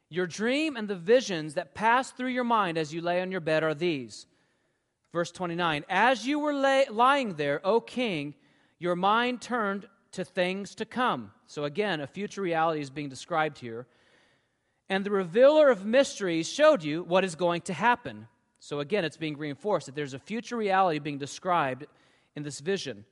Your 0.08 0.26
dream 0.26 0.74
and 0.74 0.88
the 0.88 0.96
visions 0.96 1.54
that 1.54 1.74
pass 1.74 2.10
through 2.10 2.30
your 2.30 2.42
mind 2.42 2.76
as 2.76 2.92
you 2.92 3.02
lay 3.02 3.22
on 3.22 3.30
your 3.30 3.40
bed 3.40 3.62
are 3.62 3.72
these. 3.72 4.26
Verse 5.12 5.30
29 5.30 5.84
As 5.88 6.26
you 6.26 6.40
were 6.40 6.54
lay, 6.54 6.86
lying 6.90 7.34
there, 7.34 7.60
O 7.64 7.80
king, 7.80 8.34
your 8.78 8.96
mind 8.96 9.40
turned 9.40 9.86
to 10.12 10.24
things 10.24 10.74
to 10.76 10.84
come. 10.84 11.32
So 11.46 11.64
again, 11.64 12.00
a 12.00 12.06
future 12.06 12.42
reality 12.42 12.80
is 12.80 12.90
being 12.90 13.08
described 13.08 13.58
here. 13.58 13.86
And 14.88 15.04
the 15.04 15.10
revealer 15.10 15.68
of 15.68 15.84
mysteries 15.84 16.48
showed 16.48 16.82
you 16.82 17.02
what 17.02 17.24
is 17.24 17.34
going 17.34 17.62
to 17.62 17.72
happen. 17.72 18.28
So 18.60 18.80
again, 18.80 19.04
it's 19.04 19.16
being 19.16 19.36
reinforced 19.36 19.86
that 19.86 19.94
there's 19.94 20.14
a 20.14 20.18
future 20.18 20.56
reality 20.56 20.98
being 20.98 21.18
described 21.18 21.86
in 22.34 22.42
this 22.42 22.60
vision. 22.60 23.04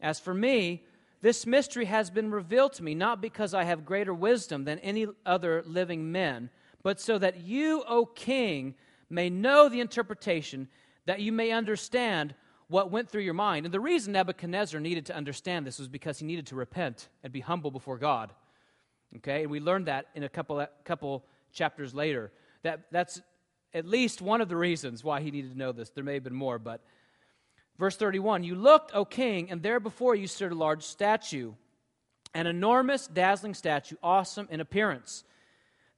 As 0.00 0.20
for 0.20 0.34
me, 0.34 0.84
this 1.22 1.46
mystery 1.46 1.86
has 1.86 2.10
been 2.10 2.30
revealed 2.30 2.74
to 2.74 2.82
me, 2.82 2.94
not 2.94 3.20
because 3.20 3.54
I 3.54 3.64
have 3.64 3.86
greater 3.86 4.12
wisdom 4.12 4.64
than 4.64 4.78
any 4.80 5.06
other 5.24 5.62
living 5.66 6.12
men, 6.12 6.50
but 6.82 7.00
so 7.00 7.18
that 7.18 7.40
you, 7.40 7.82
O 7.88 8.04
king, 8.04 8.74
may 9.08 9.30
know 9.30 9.68
the 9.68 9.80
interpretation, 9.80 10.68
that 11.06 11.20
you 11.20 11.32
may 11.32 11.50
understand 11.50 12.34
what 12.68 12.90
went 12.90 13.08
through 13.08 13.22
your 13.22 13.34
mind. 13.34 13.66
And 13.66 13.72
the 13.72 13.80
reason 13.80 14.12
Nebuchadnezzar 14.12 14.80
needed 14.80 15.06
to 15.06 15.16
understand 15.16 15.66
this 15.66 15.78
was 15.78 15.88
because 15.88 16.18
he 16.18 16.26
needed 16.26 16.46
to 16.48 16.56
repent 16.56 17.08
and 17.22 17.32
be 17.32 17.40
humble 17.40 17.70
before 17.70 17.98
God. 17.98 18.32
Okay, 19.18 19.42
and 19.42 19.50
we 19.50 19.60
learned 19.60 19.86
that 19.86 20.06
in 20.14 20.24
a 20.24 20.28
couple, 20.28 20.66
couple 20.84 21.24
chapters 21.52 21.94
later. 21.94 22.32
That, 22.62 22.86
that's 22.90 23.22
at 23.72 23.86
least 23.86 24.20
one 24.20 24.40
of 24.40 24.48
the 24.48 24.56
reasons 24.56 25.04
why 25.04 25.20
he 25.20 25.30
needed 25.30 25.52
to 25.52 25.58
know 25.58 25.72
this. 25.72 25.90
There 25.90 26.04
may 26.04 26.14
have 26.14 26.24
been 26.24 26.34
more, 26.34 26.58
but 26.58 26.80
Verse 27.78 27.96
31 27.96 28.44
You 28.44 28.54
looked, 28.54 28.94
O 28.94 29.04
king, 29.04 29.50
and 29.50 29.62
there 29.62 29.80
before 29.80 30.14
you 30.14 30.26
stood 30.26 30.52
a 30.52 30.56
large 30.56 30.82
statue, 30.82 31.52
an 32.34 32.46
enormous, 32.46 33.06
dazzling 33.06 33.54
statue, 33.54 33.96
awesome 34.02 34.48
in 34.50 34.60
appearance. 34.60 35.24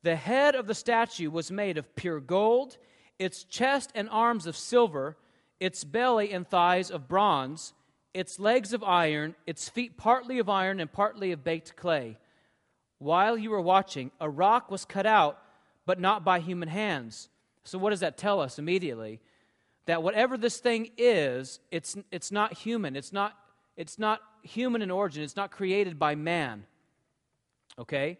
The 0.02 0.16
head 0.16 0.54
of 0.54 0.66
the 0.66 0.74
statue 0.74 1.30
was 1.30 1.50
made 1.50 1.78
of 1.78 1.94
pure 1.96 2.20
gold, 2.20 2.78
its 3.18 3.44
chest 3.44 3.90
and 3.94 4.08
arms 4.10 4.46
of 4.46 4.56
silver, 4.56 5.16
its 5.60 5.84
belly 5.84 6.32
and 6.32 6.46
thighs 6.46 6.90
of 6.90 7.08
bronze, 7.08 7.72
its 8.14 8.38
legs 8.38 8.72
of 8.72 8.82
iron, 8.82 9.34
its 9.46 9.68
feet 9.68 9.96
partly 9.96 10.38
of 10.38 10.48
iron 10.48 10.80
and 10.80 10.90
partly 10.92 11.32
of 11.32 11.44
baked 11.44 11.76
clay. 11.76 12.16
While 12.98 13.38
you 13.38 13.50
were 13.50 13.60
watching, 13.60 14.10
a 14.20 14.28
rock 14.28 14.70
was 14.70 14.84
cut 14.84 15.06
out, 15.06 15.38
but 15.86 16.00
not 16.00 16.24
by 16.24 16.40
human 16.40 16.68
hands. 16.68 17.28
So, 17.64 17.78
what 17.78 17.90
does 17.90 18.00
that 18.00 18.16
tell 18.16 18.40
us 18.40 18.58
immediately? 18.58 19.20
that 19.88 20.02
whatever 20.02 20.36
this 20.36 20.58
thing 20.58 20.90
is, 20.98 21.60
it's, 21.70 21.96
it's 22.12 22.30
not 22.30 22.52
human. 22.52 22.94
It's 22.94 23.10
not, 23.10 23.34
it's 23.74 23.98
not 23.98 24.20
human 24.42 24.82
in 24.82 24.90
origin. 24.90 25.22
It's 25.22 25.34
not 25.34 25.50
created 25.50 25.98
by 25.98 26.14
man. 26.14 26.66
Okay? 27.78 28.18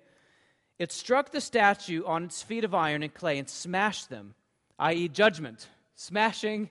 It 0.79 0.93
struck 0.93 1.31
the 1.31 1.43
statue 1.43 2.07
on 2.07 2.25
its 2.25 2.43
feet 2.43 2.65
of 2.65 2.75
iron 2.75 3.03
and 3.03 3.13
clay 3.13 3.39
and 3.39 3.47
smashed 3.47 4.09
them, 4.09 4.35
i.e., 4.79 5.09
judgment. 5.09 5.69
Smashing 5.95 6.71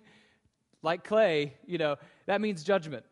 like 0.88 1.04
clay, 1.04 1.54
you 1.66 1.78
know, 1.78 1.98
that 2.26 2.40
means 2.40 2.64
judgment. 2.64 3.06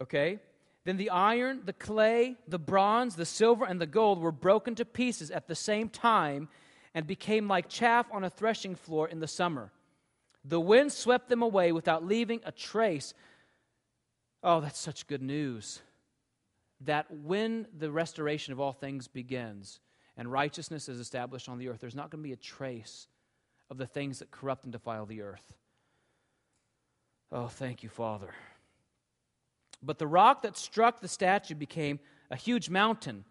Okay? 0.00 0.38
Then 0.84 0.96
the 0.96 1.10
iron, 1.10 1.60
the 1.66 1.74
clay, 1.74 2.36
the 2.48 2.58
bronze, 2.58 3.14
the 3.14 3.26
silver, 3.26 3.66
and 3.66 3.78
the 3.78 3.86
gold 3.86 4.18
were 4.20 4.32
broken 4.32 4.74
to 4.76 4.84
pieces 4.86 5.30
at 5.30 5.46
the 5.46 5.54
same 5.54 5.90
time 5.90 6.48
and 6.94 7.06
became 7.06 7.46
like 7.46 7.68
chaff 7.68 8.06
on 8.10 8.24
a 8.24 8.30
threshing 8.30 8.74
floor 8.74 9.06
in 9.06 9.20
the 9.20 9.28
summer. 9.28 9.70
The 10.44 10.58
wind 10.60 10.92
swept 10.92 11.28
them 11.28 11.42
away 11.42 11.72
without 11.72 12.06
leaving 12.06 12.40
a 12.44 12.52
trace. 12.52 13.12
Oh, 14.42 14.60
that's 14.62 14.80
such 14.80 15.06
good 15.06 15.22
news. 15.22 15.82
That 16.80 17.06
when 17.10 17.66
the 17.78 17.90
restoration 17.90 18.54
of 18.54 18.60
all 18.60 18.72
things 18.72 19.06
begins 19.06 19.80
and 20.16 20.32
righteousness 20.32 20.88
is 20.88 20.98
established 20.98 21.50
on 21.50 21.58
the 21.58 21.68
earth, 21.68 21.80
there's 21.80 21.94
not 21.94 22.10
going 22.10 22.22
to 22.22 22.28
be 22.28 22.32
a 22.32 22.36
trace 22.36 23.06
of 23.68 23.76
the 23.76 23.86
things 23.86 24.20
that 24.20 24.30
corrupt 24.30 24.64
and 24.64 24.72
defile 24.72 25.04
the 25.04 25.20
earth. 25.20 25.52
Oh, 27.32 27.46
thank 27.46 27.82
you, 27.82 27.88
Father. 27.88 28.34
But 29.82 29.98
the 29.98 30.06
rock 30.06 30.42
that 30.42 30.56
struck 30.56 31.00
the 31.00 31.08
statue 31.08 31.54
became 31.54 32.00
a 32.30 32.36
huge 32.36 32.68
mountain. 32.68 33.24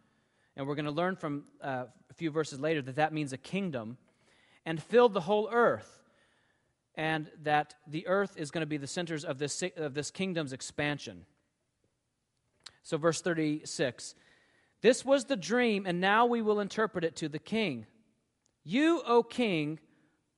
And 0.56 0.68
we're 0.68 0.76
going 0.76 0.86
to 0.86 0.92
learn 0.92 1.16
from 1.16 1.44
uh, 1.62 1.86
a 2.10 2.14
few 2.14 2.32
verses 2.32 2.60
later 2.60 2.82
that 2.82 2.96
that 2.96 3.14
means 3.14 3.34
a 3.34 3.38
kingdom, 3.38 3.98
and 4.66 4.82
filled 4.82 5.14
the 5.14 5.22
whole 5.22 5.50
earth. 5.52 6.02
And 6.96 7.30
that 7.44 7.76
the 7.88 8.08
earth 8.08 8.36
is 8.36 8.52
going 8.52 8.62
to 8.62 8.68
be 8.68 8.78
the 8.78 8.88
centers 8.88 9.24
of 9.24 9.38
this, 9.38 9.64
of 9.78 9.94
this 9.94 10.12
kingdom's 10.12 10.54
expansion. 10.54 11.26
So, 12.84 12.98
verse 12.98 13.22
36 13.22 14.16
This 14.82 15.06
was 15.06 15.26
the 15.26 15.38
dream, 15.38 15.86
and 15.86 16.02
now 16.02 16.26
we 16.26 16.42
will 16.42 16.60
interpret 16.60 17.04
it 17.04 17.16
to 17.18 17.30
the 17.30 17.40
king. 17.40 17.86
You, 18.64 19.02
O 19.06 19.24
king, 19.24 19.80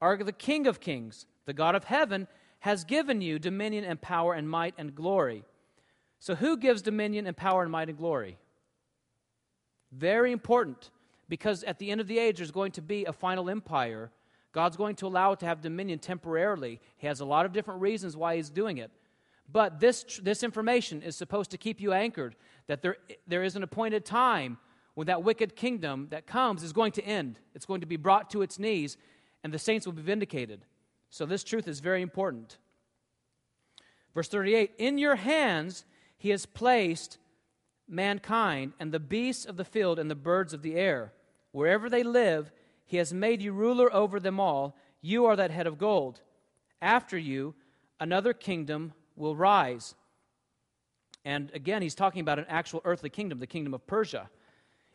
are 0.01 0.17
the 0.17 0.31
king 0.31 0.67
of 0.67 0.79
kings. 0.79 1.25
The 1.45 1.53
God 1.53 1.75
of 1.75 1.85
heaven 1.85 2.27
has 2.61 2.83
given 2.83 3.21
you 3.21 3.39
dominion 3.39 3.83
and 3.83 3.99
power 4.01 4.33
and 4.33 4.49
might 4.49 4.75
and 4.77 4.95
glory. 4.95 5.43
So, 6.19 6.35
who 6.35 6.57
gives 6.57 6.81
dominion 6.81 7.27
and 7.27 7.35
power 7.35 7.63
and 7.63 7.71
might 7.71 7.89
and 7.89 7.97
glory? 7.97 8.37
Very 9.91 10.31
important, 10.31 10.91
because 11.27 11.63
at 11.63 11.79
the 11.79 11.91
end 11.91 11.99
of 11.99 12.07
the 12.07 12.19
age, 12.19 12.37
there's 12.37 12.51
going 12.51 12.71
to 12.73 12.81
be 12.81 13.05
a 13.05 13.13
final 13.13 13.49
empire. 13.49 14.11
God's 14.53 14.77
going 14.77 14.95
to 14.97 15.07
allow 15.07 15.31
it 15.31 15.39
to 15.39 15.45
have 15.47 15.61
dominion 15.61 15.99
temporarily. 15.99 16.79
He 16.97 17.07
has 17.07 17.19
a 17.19 17.25
lot 17.25 17.45
of 17.45 17.51
different 17.51 17.81
reasons 17.81 18.15
why 18.15 18.35
He's 18.35 18.49
doing 18.49 18.77
it. 18.77 18.91
But 19.51 19.79
this, 19.79 20.19
this 20.21 20.43
information 20.43 21.01
is 21.01 21.15
supposed 21.15 21.51
to 21.51 21.57
keep 21.57 21.81
you 21.81 21.93
anchored 21.93 22.35
that 22.67 22.83
there, 22.83 22.97
there 23.27 23.43
is 23.43 23.55
an 23.55 23.63
appointed 23.63 24.05
time 24.05 24.57
when 24.93 25.07
that 25.07 25.23
wicked 25.23 25.55
kingdom 25.55 26.07
that 26.11 26.27
comes 26.27 26.61
is 26.61 26.73
going 26.73 26.91
to 26.93 27.03
end. 27.03 27.39
It's 27.55 27.65
going 27.65 27.81
to 27.81 27.87
be 27.87 27.97
brought 27.97 28.29
to 28.29 28.43
its 28.43 28.59
knees, 28.59 28.97
and 29.43 29.51
the 29.51 29.59
saints 29.59 29.87
will 29.87 29.93
be 29.93 30.03
vindicated. 30.03 30.61
So, 31.11 31.25
this 31.25 31.43
truth 31.43 31.67
is 31.67 31.81
very 31.81 32.01
important. 32.01 32.57
Verse 34.15 34.29
38 34.29 34.71
In 34.77 34.97
your 34.97 35.15
hands 35.15 35.85
he 36.17 36.29
has 36.29 36.45
placed 36.45 37.17
mankind 37.87 38.73
and 38.79 38.91
the 38.91 38.99
beasts 38.99 39.45
of 39.45 39.57
the 39.57 39.65
field 39.65 39.99
and 39.99 40.09
the 40.09 40.15
birds 40.15 40.53
of 40.53 40.61
the 40.61 40.75
air. 40.75 41.13
Wherever 41.51 41.89
they 41.89 42.03
live, 42.03 42.51
he 42.85 42.97
has 42.97 43.13
made 43.13 43.41
you 43.41 43.51
ruler 43.51 43.93
over 43.93 44.19
them 44.19 44.39
all. 44.39 44.75
You 45.01 45.25
are 45.25 45.35
that 45.35 45.51
head 45.51 45.67
of 45.67 45.77
gold. 45.77 46.21
After 46.81 47.17
you, 47.17 47.55
another 47.99 48.33
kingdom 48.33 48.93
will 49.15 49.35
rise. 49.35 49.95
And 51.25 51.51
again, 51.53 51.81
he's 51.81 51.95
talking 51.95 52.21
about 52.21 52.39
an 52.39 52.45
actual 52.47 52.81
earthly 52.85 53.09
kingdom, 53.09 53.39
the 53.39 53.47
kingdom 53.47 53.73
of 53.73 53.85
Persia, 53.85 54.29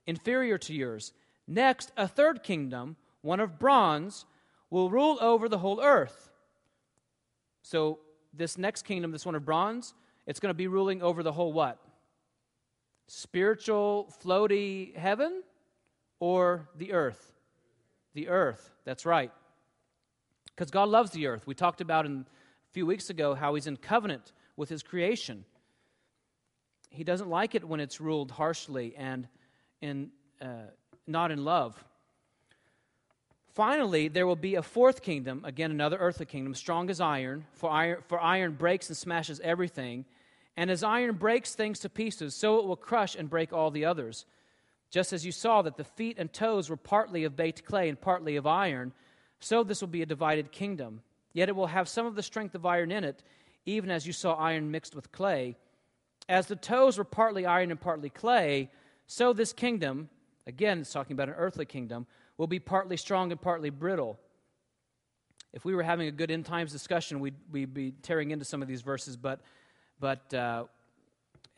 inferior 0.06 0.56
to 0.58 0.74
yours. 0.74 1.12
Next, 1.46 1.92
a 1.96 2.08
third 2.08 2.42
kingdom, 2.42 2.96
one 3.20 3.38
of 3.38 3.58
bronze, 3.58 4.24
will 4.76 4.90
rule 4.90 5.16
over 5.22 5.48
the 5.48 5.56
whole 5.56 5.80
earth. 5.80 6.30
So, 7.62 7.98
this 8.34 8.58
next 8.58 8.82
kingdom, 8.82 9.10
this 9.10 9.24
one 9.24 9.34
of 9.34 9.42
bronze, 9.42 9.94
it's 10.26 10.38
going 10.38 10.50
to 10.50 10.54
be 10.54 10.66
ruling 10.66 11.00
over 11.00 11.22
the 11.22 11.32
whole 11.32 11.50
what? 11.54 11.78
Spiritual, 13.06 14.12
floaty 14.22 14.94
heaven 14.94 15.42
or 16.20 16.68
the 16.76 16.92
earth? 16.92 17.32
The 18.12 18.28
earth, 18.28 18.70
that's 18.84 19.06
right. 19.06 19.32
Because 20.54 20.70
God 20.70 20.90
loves 20.90 21.10
the 21.12 21.26
earth. 21.26 21.46
We 21.46 21.54
talked 21.54 21.80
about 21.80 22.04
in, 22.04 22.26
a 22.68 22.72
few 22.72 22.84
weeks 22.84 23.08
ago 23.08 23.34
how 23.34 23.54
He's 23.54 23.66
in 23.66 23.78
covenant 23.78 24.30
with 24.58 24.68
His 24.68 24.82
creation. 24.82 25.46
He 26.90 27.02
doesn't 27.02 27.30
like 27.30 27.54
it 27.54 27.66
when 27.66 27.80
it's 27.80 27.98
ruled 27.98 28.30
harshly 28.30 28.94
and 28.94 29.26
in, 29.80 30.10
uh, 30.42 30.68
not 31.06 31.30
in 31.30 31.46
love. 31.46 31.82
Finally, 33.56 34.08
there 34.08 34.26
will 34.26 34.36
be 34.36 34.56
a 34.56 34.62
fourth 34.62 35.00
kingdom, 35.00 35.42
again, 35.46 35.70
another 35.70 35.96
earthly 35.96 36.26
kingdom, 36.26 36.54
strong 36.54 36.90
as 36.90 37.00
iron, 37.00 37.46
for 37.54 37.70
iron, 37.70 38.02
for 38.06 38.20
iron 38.20 38.52
breaks 38.52 38.88
and 38.88 38.96
smashes 38.98 39.40
everything. 39.40 40.04
And 40.58 40.70
as 40.70 40.82
iron 40.82 41.14
breaks 41.16 41.54
things 41.54 41.78
to 41.78 41.88
pieces, 41.88 42.34
so 42.34 42.58
it 42.58 42.66
will 42.66 42.76
crush 42.76 43.14
and 43.14 43.30
break 43.30 43.54
all 43.54 43.70
the 43.70 43.86
others. 43.86 44.26
Just 44.90 45.14
as 45.14 45.24
you 45.24 45.32
saw 45.32 45.62
that 45.62 45.78
the 45.78 45.84
feet 45.84 46.18
and 46.18 46.30
toes 46.30 46.68
were 46.68 46.76
partly 46.76 47.24
of 47.24 47.34
baked 47.34 47.64
clay 47.64 47.88
and 47.88 47.98
partly 47.98 48.36
of 48.36 48.46
iron, 48.46 48.92
so 49.40 49.64
this 49.64 49.80
will 49.80 49.88
be 49.88 50.02
a 50.02 50.06
divided 50.06 50.52
kingdom. 50.52 51.00
Yet 51.32 51.48
it 51.48 51.56
will 51.56 51.68
have 51.68 51.88
some 51.88 52.04
of 52.04 52.14
the 52.14 52.22
strength 52.22 52.54
of 52.54 52.66
iron 52.66 52.92
in 52.92 53.04
it, 53.04 53.22
even 53.64 53.90
as 53.90 54.06
you 54.06 54.12
saw 54.12 54.34
iron 54.34 54.70
mixed 54.70 54.94
with 54.94 55.12
clay. 55.12 55.56
As 56.28 56.46
the 56.46 56.56
toes 56.56 56.98
were 56.98 57.04
partly 57.04 57.46
iron 57.46 57.70
and 57.70 57.80
partly 57.80 58.10
clay, 58.10 58.68
so 59.06 59.32
this 59.32 59.54
kingdom, 59.54 60.10
again, 60.46 60.80
it's 60.80 60.92
talking 60.92 61.14
about 61.14 61.30
an 61.30 61.36
earthly 61.38 61.64
kingdom, 61.64 62.06
will 62.38 62.46
be 62.46 62.58
partly 62.58 62.96
strong 62.96 63.30
and 63.32 63.40
partly 63.40 63.70
brittle. 63.70 64.18
If 65.52 65.64
we 65.64 65.74
were 65.74 65.82
having 65.82 66.08
a 66.08 66.12
good 66.12 66.30
end 66.30 66.44
times 66.44 66.72
discussion, 66.72 67.20
we'd, 67.20 67.34
we'd 67.50 67.72
be 67.72 67.92
tearing 68.02 68.30
into 68.30 68.44
some 68.44 68.62
of 68.62 68.68
these 68.68 68.82
verses, 68.82 69.16
but, 69.16 69.40
but 69.98 70.32
uh, 70.34 70.64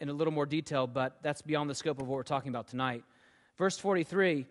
in 0.00 0.08
a 0.08 0.12
little 0.12 0.32
more 0.32 0.46
detail, 0.46 0.86
but 0.86 1.18
that's 1.22 1.42
beyond 1.42 1.68
the 1.68 1.74
scope 1.74 2.00
of 2.00 2.06
what 2.06 2.16
we're 2.16 2.22
talking 2.22 2.50
about 2.50 2.68
tonight. 2.68 3.02
Verse 3.56 3.78
43 3.78 4.46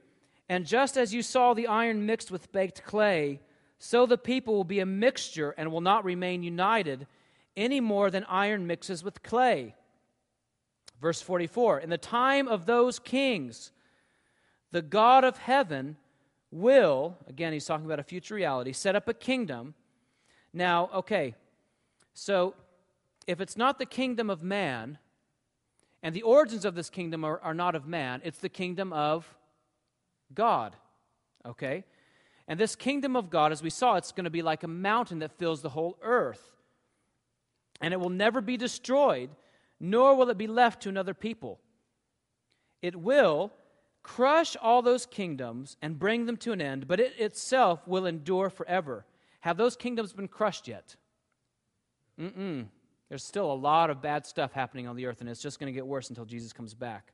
And 0.50 0.66
just 0.66 0.98
as 0.98 1.14
you 1.14 1.22
saw 1.22 1.54
the 1.54 1.68
iron 1.68 2.06
mixed 2.06 2.30
with 2.30 2.52
baked 2.52 2.84
clay, 2.84 3.40
so 3.80 4.06
the 4.06 4.18
people 4.18 4.56
will 4.56 4.64
be 4.64 4.80
a 4.80 4.86
mixture 4.86 5.52
and 5.58 5.72
will 5.72 5.82
not 5.82 6.04
remain 6.04 6.44
united 6.44 7.08
any 7.56 7.80
more 7.80 8.10
than 8.10 8.26
iron 8.26 8.68
mixes 8.68 9.04
with 9.04 9.24
clay. 9.24 9.76
Verse 11.02 11.22
44 11.22 11.80
In 11.80 11.90
the 11.90 11.98
time 11.98 12.48
of 12.48 12.66
those 12.66 13.00
kings, 13.00 13.72
the 14.72 14.82
God 14.82 15.24
of 15.24 15.38
heaven 15.38 15.96
will, 16.58 17.18
again, 17.28 17.54
he's 17.54 17.66
talking 17.66 17.86
about 17.86 18.00
a 18.00 18.04
future 18.04 18.36
reality, 18.36 18.74
set 18.74 18.96
up 18.96 19.08
a 19.08 19.14
kingdom. 19.14 19.74
Now, 20.54 20.90
okay, 20.94 21.36
so 22.14 22.56
if 23.28 23.42
it's 23.42 23.58
not 23.58 23.80
the 23.80 23.86
kingdom 23.86 24.30
of 24.30 24.44
man, 24.44 24.98
and 26.04 26.16
the 26.16 26.22
origins 26.22 26.66
of 26.66 26.76
this 26.76 26.90
kingdom 26.90 27.24
are, 27.24 27.40
are 27.42 27.54
not 27.54 27.76
of 27.76 27.88
man, 27.88 28.22
it's 28.24 28.40
the 28.40 28.50
kingdom 28.50 28.94
of 28.94 29.28
God, 30.34 30.76
okay? 31.46 31.84
And 32.48 32.60
this 32.60 32.76
kingdom 32.76 33.16
of 33.16 33.30
God, 33.30 33.52
as 33.52 33.62
we 33.62 33.70
saw, 33.70 33.96
it's 33.96 34.12
going 34.12 34.24
to 34.24 34.30
be 34.30 34.42
like 34.42 34.64
a 34.64 34.68
mountain 34.68 35.20
that 35.20 35.38
fills 35.38 35.62
the 35.62 35.70
whole 35.70 35.98
earth. 36.02 36.56
And 37.82 37.94
it 37.94 38.00
will 38.00 38.10
never 38.10 38.42
be 38.42 38.58
destroyed, 38.58 39.30
nor 39.80 40.16
will 40.16 40.30
it 40.30 40.38
be 40.38 40.48
left 40.48 40.84
to 40.84 40.90
another 40.90 41.14
people. 41.14 41.60
It 42.82 42.96
will 42.96 43.52
crush 44.08 44.56
all 44.62 44.82
those 44.82 45.06
kingdoms 45.06 45.76
and 45.82 46.00
bring 46.00 46.26
them 46.26 46.38
to 46.38 46.54
an 46.54 46.62
end, 46.62 46.88
but 46.88 46.98
it 46.98 47.14
itself 47.20 47.86
will 47.86 48.06
endure 48.06 48.50
forever. 48.50 49.06
Have 49.42 49.58
those 49.58 49.76
kingdoms 49.76 50.14
been 50.14 50.30
crushed 50.30 50.66
yet? 50.66 50.96
Mm-mm. 52.18 52.68
There's 53.10 53.26
still 53.26 53.52
a 53.52 53.54
lot 53.54 53.90
of 53.90 54.02
bad 54.02 54.26
stuff 54.26 54.54
happening 54.54 54.88
on 54.88 54.96
the 54.96 55.06
earth, 55.06 55.20
and 55.20 55.30
it's 55.30 55.42
just 55.42 55.60
going 55.60 55.72
to 55.72 55.76
get 55.76 55.86
worse 55.86 56.08
until 56.08 56.24
Jesus 56.24 56.54
comes 56.54 56.74
back. 56.74 57.12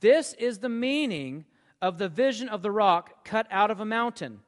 This 0.00 0.32
is 0.32 0.60
the 0.60 0.70
meaning 0.70 1.44
of 1.82 1.98
the 1.98 2.08
vision 2.08 2.48
of 2.48 2.62
the 2.62 2.70
rock 2.70 3.22
cut 3.22 3.46
out 3.50 3.70
of 3.70 3.80
a 3.80 3.84
mountain, 3.84 4.40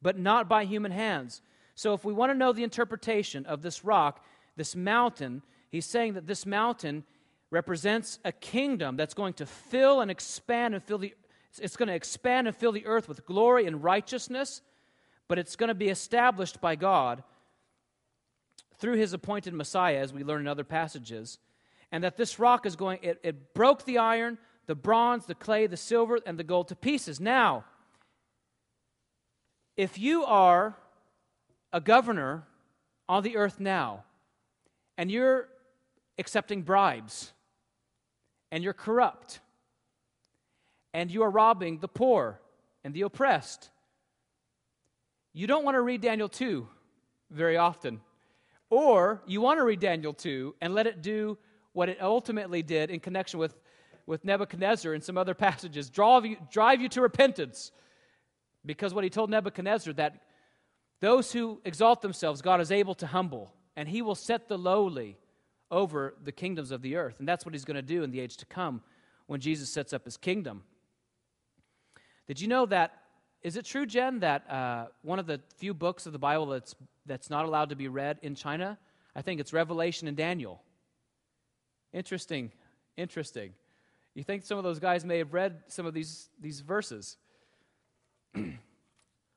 but 0.00 0.16
not 0.16 0.48
by 0.48 0.64
human 0.64 0.92
hands. 0.92 1.42
So, 1.74 1.94
if 1.94 2.04
we 2.04 2.12
want 2.12 2.30
to 2.30 2.38
know 2.38 2.52
the 2.52 2.62
interpretation 2.62 3.44
of 3.44 3.62
this 3.62 3.84
rock, 3.84 4.24
this 4.56 4.76
mountain, 4.76 5.42
he's 5.68 5.86
saying 5.86 6.14
that 6.14 6.28
this 6.28 6.46
mountain 6.46 7.02
represents 7.50 8.18
a 8.24 8.32
kingdom 8.32 8.96
that's 8.96 9.14
going 9.14 9.34
to 9.34 9.46
fill 9.46 10.00
and 10.00 10.10
expand 10.10 10.74
and 10.74 10.82
fill 10.82 10.98
the 10.98 11.14
it's 11.60 11.76
going 11.76 11.88
to 11.88 11.94
expand 11.94 12.46
and 12.46 12.56
fill 12.56 12.72
the 12.72 12.86
earth 12.86 13.08
with 13.08 13.24
glory 13.24 13.66
and 13.66 13.82
righteousness, 13.82 14.60
but 15.28 15.38
it's 15.38 15.56
going 15.56 15.68
to 15.68 15.74
be 15.74 15.88
established 15.88 16.60
by 16.60 16.76
God 16.76 17.22
through 18.78 18.96
his 18.96 19.12
appointed 19.12 19.54
Messiah, 19.54 19.98
as 19.98 20.12
we 20.12 20.22
learn 20.22 20.42
in 20.42 20.46
other 20.46 20.64
passages. 20.64 21.38
And 21.90 22.04
that 22.04 22.16
this 22.16 22.38
rock 22.38 22.66
is 22.66 22.76
going, 22.76 22.98
it, 23.02 23.18
it 23.22 23.54
broke 23.54 23.84
the 23.84 23.98
iron, 23.98 24.38
the 24.66 24.74
bronze, 24.74 25.26
the 25.26 25.34
clay, 25.34 25.66
the 25.66 25.76
silver, 25.76 26.20
and 26.26 26.38
the 26.38 26.44
gold 26.44 26.68
to 26.68 26.76
pieces. 26.76 27.18
Now, 27.18 27.64
if 29.76 29.98
you 29.98 30.24
are 30.24 30.76
a 31.72 31.80
governor 31.80 32.44
on 33.08 33.22
the 33.22 33.36
earth 33.36 33.58
now, 33.58 34.04
and 34.96 35.10
you're 35.10 35.48
accepting 36.18 36.62
bribes, 36.62 37.32
and 38.50 38.64
you're 38.64 38.72
corrupt, 38.72 39.40
and 40.94 41.10
you 41.10 41.22
are 41.22 41.30
robbing 41.30 41.78
the 41.78 41.88
poor 41.88 42.40
and 42.84 42.94
the 42.94 43.02
oppressed. 43.02 43.70
You 45.32 45.46
don't 45.46 45.64
want 45.64 45.74
to 45.74 45.82
read 45.82 46.00
Daniel 46.00 46.28
2 46.28 46.66
very 47.30 47.56
often, 47.56 48.00
Or 48.70 49.22
you 49.26 49.40
want 49.40 49.58
to 49.58 49.64
read 49.64 49.80
Daniel 49.80 50.12
2 50.12 50.56
and 50.60 50.74
let 50.74 50.86
it 50.86 51.02
do 51.02 51.38
what 51.72 51.88
it 51.88 51.98
ultimately 52.00 52.62
did 52.62 52.90
in 52.90 53.00
connection 53.00 53.38
with, 53.38 53.54
with 54.06 54.24
Nebuchadnezzar 54.24 54.92
and 54.92 55.02
some 55.02 55.16
other 55.16 55.34
passages 55.46 55.90
drive 55.90 56.26
you, 56.26 56.36
drive 56.50 56.80
you 56.80 56.88
to 56.90 57.00
repentance. 57.00 57.70
Because 58.64 58.92
what 58.92 59.04
he 59.04 59.10
told 59.10 59.30
Nebuchadnezzar, 59.30 59.92
that 59.94 60.22
those 61.00 61.32
who 61.32 61.60
exalt 61.64 62.02
themselves, 62.02 62.42
God 62.42 62.60
is 62.60 62.72
able 62.72 62.94
to 62.96 63.06
humble, 63.06 63.52
and 63.76 63.88
he 63.88 64.02
will 64.02 64.14
set 64.14 64.48
the 64.48 64.58
lowly 64.58 65.16
over 65.70 66.14
the 66.22 66.32
kingdoms 66.32 66.70
of 66.70 66.82
the 66.82 66.96
earth. 66.96 67.16
And 67.18 67.28
that's 67.28 67.44
what 67.44 67.54
he's 67.54 67.64
going 67.64 67.76
to 67.76 67.82
do 67.82 68.02
in 68.02 68.10
the 68.10 68.20
age 68.20 68.36
to 68.38 68.46
come 68.46 68.82
when 69.26 69.40
Jesus 69.40 69.68
sets 69.70 69.92
up 69.92 70.04
his 70.04 70.16
kingdom. 70.16 70.62
Did 72.26 72.40
you 72.40 72.48
know 72.48 72.66
that? 72.66 72.92
Is 73.42 73.56
it 73.56 73.64
true, 73.64 73.86
Jen, 73.86 74.20
that 74.20 74.50
uh, 74.50 74.86
one 75.02 75.18
of 75.18 75.26
the 75.26 75.40
few 75.56 75.72
books 75.72 76.06
of 76.06 76.12
the 76.12 76.18
Bible 76.18 76.46
that's, 76.46 76.74
that's 77.06 77.30
not 77.30 77.44
allowed 77.44 77.68
to 77.70 77.76
be 77.76 77.88
read 77.88 78.18
in 78.22 78.34
China? 78.34 78.78
I 79.14 79.22
think 79.22 79.40
it's 79.40 79.52
Revelation 79.52 80.08
and 80.08 80.16
Daniel. 80.16 80.62
Interesting. 81.92 82.52
Interesting. 82.96 83.52
You 84.14 84.24
think 84.24 84.44
some 84.44 84.58
of 84.58 84.64
those 84.64 84.80
guys 84.80 85.04
may 85.04 85.18
have 85.18 85.32
read 85.32 85.62
some 85.68 85.86
of 85.86 85.94
these, 85.94 86.28
these 86.40 86.60
verses? 86.60 87.16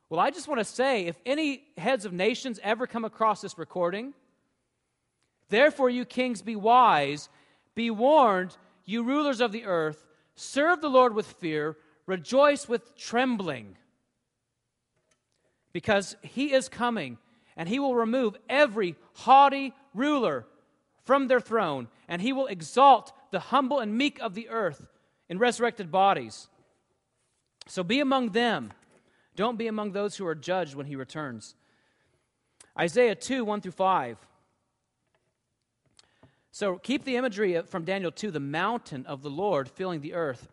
well, 0.09 0.19
I 0.19 0.31
just 0.31 0.47
want 0.47 0.59
to 0.59 0.65
say 0.65 1.05
if 1.05 1.15
any 1.25 1.63
heads 1.77 2.05
of 2.05 2.13
nations 2.13 2.59
ever 2.63 2.87
come 2.87 3.05
across 3.05 3.41
this 3.41 3.57
recording, 3.57 4.13
therefore, 5.51 5.89
you 5.89 6.05
kings, 6.05 6.41
be 6.41 6.55
wise, 6.55 7.29
be 7.75 7.91
warned, 7.91 8.57
you 8.85 9.03
rulers 9.03 9.39
of 9.39 9.51
the 9.51 9.65
earth, 9.65 10.03
serve 10.35 10.81
the 10.81 10.89
Lord 10.89 11.13
with 11.13 11.27
fear, 11.27 11.77
rejoice 12.07 12.67
with 12.67 12.97
trembling, 12.97 13.77
because 15.71 16.15
he 16.23 16.53
is 16.53 16.67
coming, 16.67 17.17
and 17.55 17.69
he 17.69 17.77
will 17.77 17.95
remove 17.95 18.35
every 18.49 18.95
haughty 19.13 19.73
ruler 19.93 20.47
from 21.05 21.27
their 21.27 21.39
throne, 21.39 21.87
and 22.07 22.21
he 22.21 22.33
will 22.33 22.47
exalt 22.47 23.13
the 23.31 23.39
humble 23.39 23.79
and 23.79 23.97
meek 23.97 24.19
of 24.19 24.33
the 24.33 24.49
earth 24.49 24.87
in 25.29 25.37
resurrected 25.37 25.91
bodies. 25.91 26.47
So 27.67 27.83
be 27.83 27.99
among 27.99 28.29
them. 28.29 28.73
Don't 29.35 29.57
be 29.57 29.67
among 29.67 29.91
those 29.91 30.15
who 30.15 30.25
are 30.25 30.35
judged 30.35 30.75
when 30.75 30.87
he 30.87 30.95
returns. 30.95 31.55
Isaiah 32.77 33.15
2 33.15 33.45
1 33.45 33.61
through 33.61 33.71
5. 33.71 34.17
So 36.51 36.77
keep 36.77 37.05
the 37.05 37.15
imagery 37.15 37.61
from 37.61 37.85
Daniel 37.85 38.11
2, 38.11 38.29
the 38.29 38.39
mountain 38.39 39.05
of 39.05 39.23
the 39.23 39.29
Lord 39.29 39.69
filling 39.69 40.01
the 40.01 40.13
earth. 40.13 40.49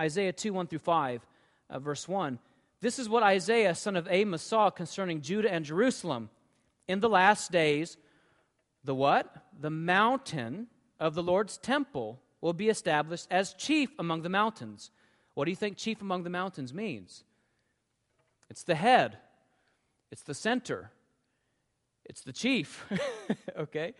Isaiah 0.00 0.32
2 0.32 0.52
1 0.52 0.66
through 0.66 0.80
5, 0.80 1.26
uh, 1.70 1.78
verse 1.78 2.08
1. 2.08 2.38
This 2.80 2.98
is 2.98 3.08
what 3.08 3.22
Isaiah, 3.22 3.76
son 3.76 3.94
of 3.94 4.08
Amos, 4.10 4.42
saw 4.42 4.68
concerning 4.68 5.20
Judah 5.20 5.52
and 5.52 5.64
Jerusalem. 5.64 6.30
In 6.88 6.98
the 6.98 7.08
last 7.08 7.52
days, 7.52 7.96
the 8.82 8.94
what? 8.94 9.32
The 9.60 9.70
mountain 9.70 10.66
of 10.98 11.14
the 11.14 11.22
Lord's 11.22 11.56
temple 11.56 12.20
will 12.40 12.52
be 12.52 12.68
established 12.68 13.28
as 13.30 13.54
chief 13.54 13.90
among 14.00 14.22
the 14.22 14.28
mountains. 14.28 14.90
What 15.34 15.44
do 15.44 15.52
you 15.52 15.56
think 15.56 15.76
chief 15.76 16.00
among 16.02 16.24
the 16.24 16.30
mountains 16.30 16.74
means? 16.74 17.22
It's 18.50 18.64
the 18.64 18.74
head, 18.74 19.18
it's 20.10 20.22
the 20.22 20.34
center, 20.34 20.90
it's 22.04 22.22
the 22.22 22.32
chief. 22.32 22.84
okay? 23.56 23.94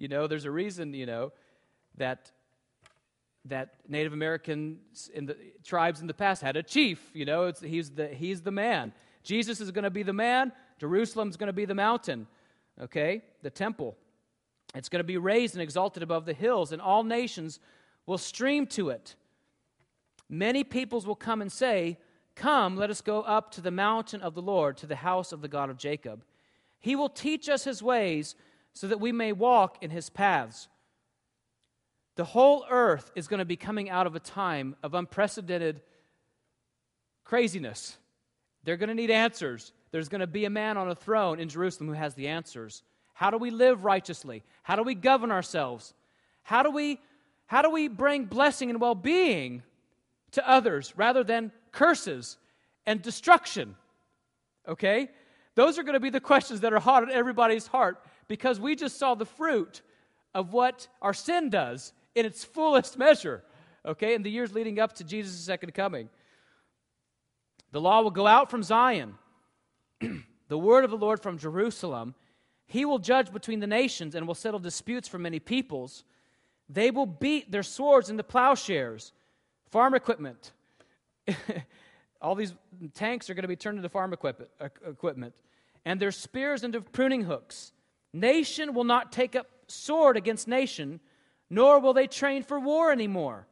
You 0.00 0.08
know, 0.08 0.26
there's 0.26 0.46
a 0.46 0.50
reason, 0.50 0.94
you 0.94 1.06
know, 1.06 1.30
that 1.98 2.32
that 3.46 3.74
Native 3.88 4.12
Americans 4.12 5.10
in 5.14 5.26
the 5.26 5.36
tribes 5.64 6.00
in 6.00 6.06
the 6.06 6.14
past 6.14 6.42
had 6.42 6.56
a 6.56 6.62
chief. 6.62 7.10
You 7.14 7.26
know, 7.26 7.52
he's 7.62 7.90
the 7.90 8.08
he's 8.08 8.40
the 8.40 8.50
man. 8.50 8.92
Jesus 9.22 9.60
is 9.60 9.70
going 9.70 9.84
to 9.84 9.90
be 9.90 10.02
the 10.02 10.14
man. 10.14 10.52
Jerusalem's 10.78 11.36
going 11.36 11.48
to 11.48 11.52
be 11.52 11.66
the 11.66 11.74
mountain. 11.74 12.26
Okay, 12.80 13.22
the 13.42 13.50
temple. 13.50 13.96
It's 14.74 14.88
going 14.88 15.00
to 15.00 15.04
be 15.04 15.18
raised 15.18 15.54
and 15.54 15.62
exalted 15.62 16.02
above 16.02 16.24
the 16.24 16.32
hills, 16.32 16.72
and 16.72 16.80
all 16.80 17.04
nations 17.04 17.60
will 18.06 18.18
stream 18.18 18.66
to 18.68 18.88
it. 18.88 19.16
Many 20.30 20.64
peoples 20.64 21.06
will 21.06 21.16
come 21.16 21.42
and 21.42 21.52
say, 21.52 21.98
Come, 22.36 22.76
let 22.76 22.88
us 22.88 23.02
go 23.02 23.20
up 23.20 23.50
to 23.52 23.60
the 23.60 23.70
mountain 23.70 24.22
of 24.22 24.34
the 24.34 24.40
Lord, 24.40 24.78
to 24.78 24.86
the 24.86 24.96
house 24.96 25.32
of 25.32 25.42
the 25.42 25.48
God 25.48 25.68
of 25.68 25.76
Jacob. 25.76 26.24
He 26.78 26.96
will 26.96 27.10
teach 27.10 27.50
us 27.50 27.64
his 27.64 27.82
ways 27.82 28.34
so 28.72 28.86
that 28.88 29.00
we 29.00 29.12
may 29.12 29.32
walk 29.32 29.82
in 29.82 29.90
his 29.90 30.10
paths. 30.10 30.68
The 32.16 32.24
whole 32.24 32.66
earth 32.70 33.10
is 33.14 33.28
going 33.28 33.38
to 33.38 33.44
be 33.44 33.56
coming 33.56 33.88
out 33.88 34.06
of 34.06 34.14
a 34.14 34.20
time 34.20 34.76
of 34.82 34.94
unprecedented 34.94 35.80
craziness. 37.24 37.96
They're 38.64 38.76
going 38.76 38.88
to 38.88 38.94
need 38.94 39.10
answers. 39.10 39.72
There's 39.90 40.08
going 40.08 40.20
to 40.20 40.26
be 40.26 40.44
a 40.44 40.50
man 40.50 40.76
on 40.76 40.88
a 40.88 40.94
throne 40.94 41.40
in 41.40 41.48
Jerusalem 41.48 41.88
who 41.88 41.94
has 41.94 42.14
the 42.14 42.28
answers. 42.28 42.82
How 43.14 43.30
do 43.30 43.38
we 43.38 43.50
live 43.50 43.84
righteously? 43.84 44.42
How 44.62 44.76
do 44.76 44.82
we 44.82 44.94
govern 44.94 45.30
ourselves? 45.30 45.94
How 46.42 46.62
do 46.62 46.70
we, 46.70 47.00
how 47.46 47.62
do 47.62 47.70
we 47.70 47.88
bring 47.88 48.24
blessing 48.24 48.70
and 48.70 48.80
well 48.80 48.94
being 48.94 49.62
to 50.32 50.48
others 50.48 50.94
rather 50.96 51.24
than 51.24 51.52
curses 51.72 52.36
and 52.86 53.02
destruction? 53.02 53.76
Okay? 54.66 55.08
Those 55.54 55.78
are 55.78 55.82
going 55.82 55.94
to 55.94 56.00
be 56.00 56.10
the 56.10 56.20
questions 56.20 56.60
that 56.60 56.72
are 56.72 56.80
hot 56.80 57.02
on 57.02 57.10
everybody's 57.10 57.66
heart 57.66 58.02
because 58.30 58.60
we 58.60 58.76
just 58.76 58.96
saw 58.96 59.16
the 59.16 59.26
fruit 59.26 59.82
of 60.34 60.52
what 60.52 60.86
our 61.02 61.12
sin 61.12 61.50
does 61.50 61.92
in 62.14 62.24
its 62.24 62.44
fullest 62.44 62.96
measure, 62.96 63.42
okay, 63.84 64.14
in 64.14 64.22
the 64.22 64.30
years 64.30 64.54
leading 64.54 64.78
up 64.78 64.92
to 64.92 65.02
Jesus' 65.02 65.34
second 65.34 65.74
coming. 65.74 66.08
The 67.72 67.80
law 67.80 68.02
will 68.02 68.12
go 68.12 68.28
out 68.28 68.48
from 68.48 68.62
Zion, 68.62 69.16
the 70.48 70.56
word 70.56 70.84
of 70.84 70.92
the 70.92 70.96
Lord 70.96 71.20
from 71.20 71.38
Jerusalem. 71.38 72.14
He 72.66 72.84
will 72.84 73.00
judge 73.00 73.32
between 73.32 73.58
the 73.58 73.66
nations 73.66 74.14
and 74.14 74.28
will 74.28 74.36
settle 74.36 74.60
disputes 74.60 75.08
for 75.08 75.18
many 75.18 75.40
peoples. 75.40 76.04
They 76.68 76.92
will 76.92 77.06
beat 77.06 77.50
their 77.50 77.64
swords 77.64 78.10
into 78.10 78.22
plowshares, 78.22 79.12
farm 79.72 79.92
equipment. 79.92 80.52
All 82.22 82.36
these 82.36 82.54
tanks 82.94 83.28
are 83.28 83.34
going 83.34 83.42
to 83.42 83.48
be 83.48 83.56
turned 83.56 83.78
into 83.78 83.88
farm 83.88 84.12
equipment, 84.12 85.34
and 85.84 85.98
their 85.98 86.12
spears 86.12 86.62
into 86.62 86.80
pruning 86.80 87.22
hooks. 87.22 87.72
Nation 88.12 88.74
will 88.74 88.84
not 88.84 89.12
take 89.12 89.36
up 89.36 89.46
sword 89.68 90.16
against 90.16 90.48
nation, 90.48 91.00
nor 91.48 91.78
will 91.78 91.92
they 91.92 92.06
train 92.06 92.42
for 92.42 92.58
war 92.58 92.90
anymore. 92.90 93.46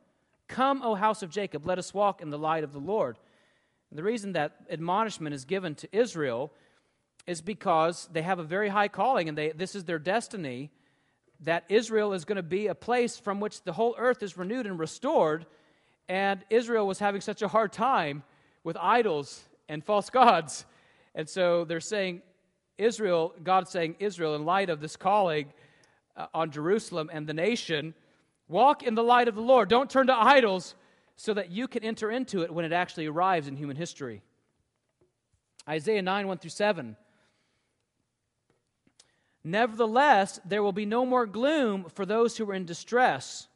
Come, 0.49 0.83
O 0.83 0.94
house 0.94 1.23
of 1.23 1.31
Jacob, 1.31 1.66
let 1.66 1.79
us 1.79 1.94
walk 1.94 2.21
in 2.21 2.31
the 2.31 2.38
light 2.38 2.64
of 2.64 2.73
the 2.73 2.79
Lord. 2.79 3.18
And 3.90 3.99
the 3.99 4.03
reason 4.03 4.33
that 4.33 4.57
admonishment 4.71 5.35
is 5.35 5.44
given 5.44 5.75
to 5.77 5.88
Israel 5.97 6.53
is 7.27 7.40
because 7.40 8.09
they 8.12 8.23
have 8.23 8.38
a 8.38 8.44
very 8.44 8.68
high 8.68 8.88
calling 8.88 9.29
and 9.29 9.37
they, 9.37 9.53
this 9.53 9.75
is 9.75 9.85
their 9.85 9.99
destiny 9.99 10.71
that 11.40 11.64
Israel 11.68 12.12
is 12.12 12.25
going 12.25 12.37
to 12.37 12.42
be 12.42 12.66
a 12.66 12.75
place 12.75 13.18
from 13.18 13.38
which 13.38 13.62
the 13.62 13.73
whole 13.73 13.94
earth 13.99 14.23
is 14.23 14.37
renewed 14.37 14.66
and 14.66 14.79
restored. 14.79 15.47
And 16.09 16.44
Israel 16.51 16.87
was 16.87 16.99
having 16.99 17.21
such 17.21 17.42
a 17.42 17.49
hard 17.49 17.73
time 17.73 18.25
with 18.64 18.77
idols 18.79 19.44
and 19.68 19.85
false 19.85 20.11
gods. 20.11 20.64
And 21.14 21.29
so 21.29 21.64
they're 21.64 21.81
saying, 21.81 22.23
Israel, 22.78 23.34
God 23.42 23.68
saying, 23.68 23.96
Israel, 23.98 24.34
in 24.34 24.44
light 24.44 24.70
of 24.70 24.80
this 24.80 24.96
calling 24.96 25.52
uh, 26.16 26.26
on 26.32 26.50
Jerusalem 26.50 27.10
and 27.12 27.26
the 27.26 27.34
nation, 27.34 27.94
walk 28.48 28.82
in 28.82 28.94
the 28.94 29.02
light 29.02 29.28
of 29.28 29.34
the 29.34 29.42
Lord. 29.42 29.68
Don't 29.68 29.90
turn 29.90 30.06
to 30.06 30.14
idols 30.14 30.74
so 31.16 31.34
that 31.34 31.50
you 31.50 31.66
can 31.66 31.82
enter 31.82 32.10
into 32.10 32.42
it 32.42 32.54
when 32.54 32.64
it 32.64 32.72
actually 32.72 33.06
arrives 33.06 33.48
in 33.48 33.56
human 33.56 33.76
history. 33.76 34.22
Isaiah 35.68 36.00
9, 36.00 36.28
1 36.28 36.38
through 36.38 36.50
7. 36.50 36.96
Nevertheless, 39.44 40.40
there 40.44 40.62
will 40.62 40.72
be 40.72 40.86
no 40.86 41.04
more 41.04 41.26
gloom 41.26 41.86
for 41.94 42.06
those 42.06 42.36
who 42.36 42.48
are 42.50 42.54
in 42.54 42.64
distress. 42.64 43.48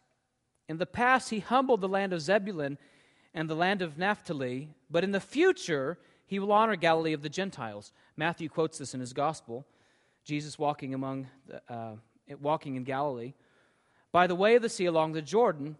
In 0.69 0.79
the 0.79 0.87
past, 0.87 1.31
he 1.31 1.41
humbled 1.41 1.81
the 1.81 1.89
land 1.89 2.13
of 2.13 2.21
Zebulun 2.21 2.79
and 3.35 3.49
the 3.49 3.55
land 3.55 3.83
of 3.83 3.99
Naphtali, 3.99 4.71
but 4.91 5.05
in 5.05 5.13
the 5.13 5.21
future, 5.21 5.99
he 6.33 6.39
will 6.39 6.51
honor 6.51 6.77
Galilee 6.77 7.13
of 7.13 7.21
the 7.21 7.29
Gentiles. 7.29 7.93
Matthew 8.17 8.49
quotes 8.49 8.79
this 8.79 8.95
in 8.95 9.01
his 9.01 9.13
gospel. 9.13 9.67
Jesus 10.25 10.59
walking 10.59 10.95
among, 10.95 11.27
the, 11.47 11.61
uh, 11.69 11.97
walking 12.41 12.77
in 12.77 12.85
Galilee. 12.85 13.35
By 14.13 14.27
the 14.27 14.35
way 14.35 14.55
of 14.55 14.63
the 14.63 14.71
sea 14.71 14.87
along 14.87 15.13
the 15.13 15.21
Jordan, 15.21 15.77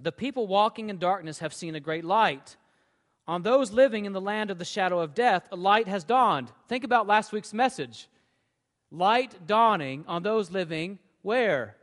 the 0.00 0.10
people 0.10 0.48
walking 0.48 0.90
in 0.90 0.98
darkness 0.98 1.38
have 1.38 1.54
seen 1.54 1.76
a 1.76 1.80
great 1.80 2.04
light. 2.04 2.56
On 3.28 3.42
those 3.42 3.70
living 3.70 4.06
in 4.06 4.12
the 4.12 4.20
land 4.20 4.50
of 4.50 4.58
the 4.58 4.64
shadow 4.64 4.98
of 4.98 5.14
death, 5.14 5.46
a 5.52 5.56
light 5.56 5.86
has 5.86 6.02
dawned. 6.02 6.50
Think 6.66 6.82
about 6.82 7.06
last 7.06 7.30
week's 7.30 7.54
message 7.54 8.08
light 8.90 9.46
dawning 9.46 10.04
on 10.08 10.24
those 10.24 10.50
living 10.50 10.98
where? 11.22 11.76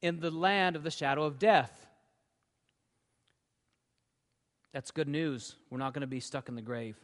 In 0.00 0.20
the 0.20 0.30
land 0.30 0.76
of 0.76 0.84
the 0.84 0.92
shadow 0.92 1.24
of 1.24 1.40
death. 1.40 1.79
That's 4.72 4.90
good 4.90 5.08
news. 5.08 5.56
We're 5.68 5.78
not 5.78 5.94
going 5.94 6.02
to 6.02 6.06
be 6.06 6.20
stuck 6.20 6.48
in 6.48 6.54
the 6.54 6.62
grave. 6.62 6.96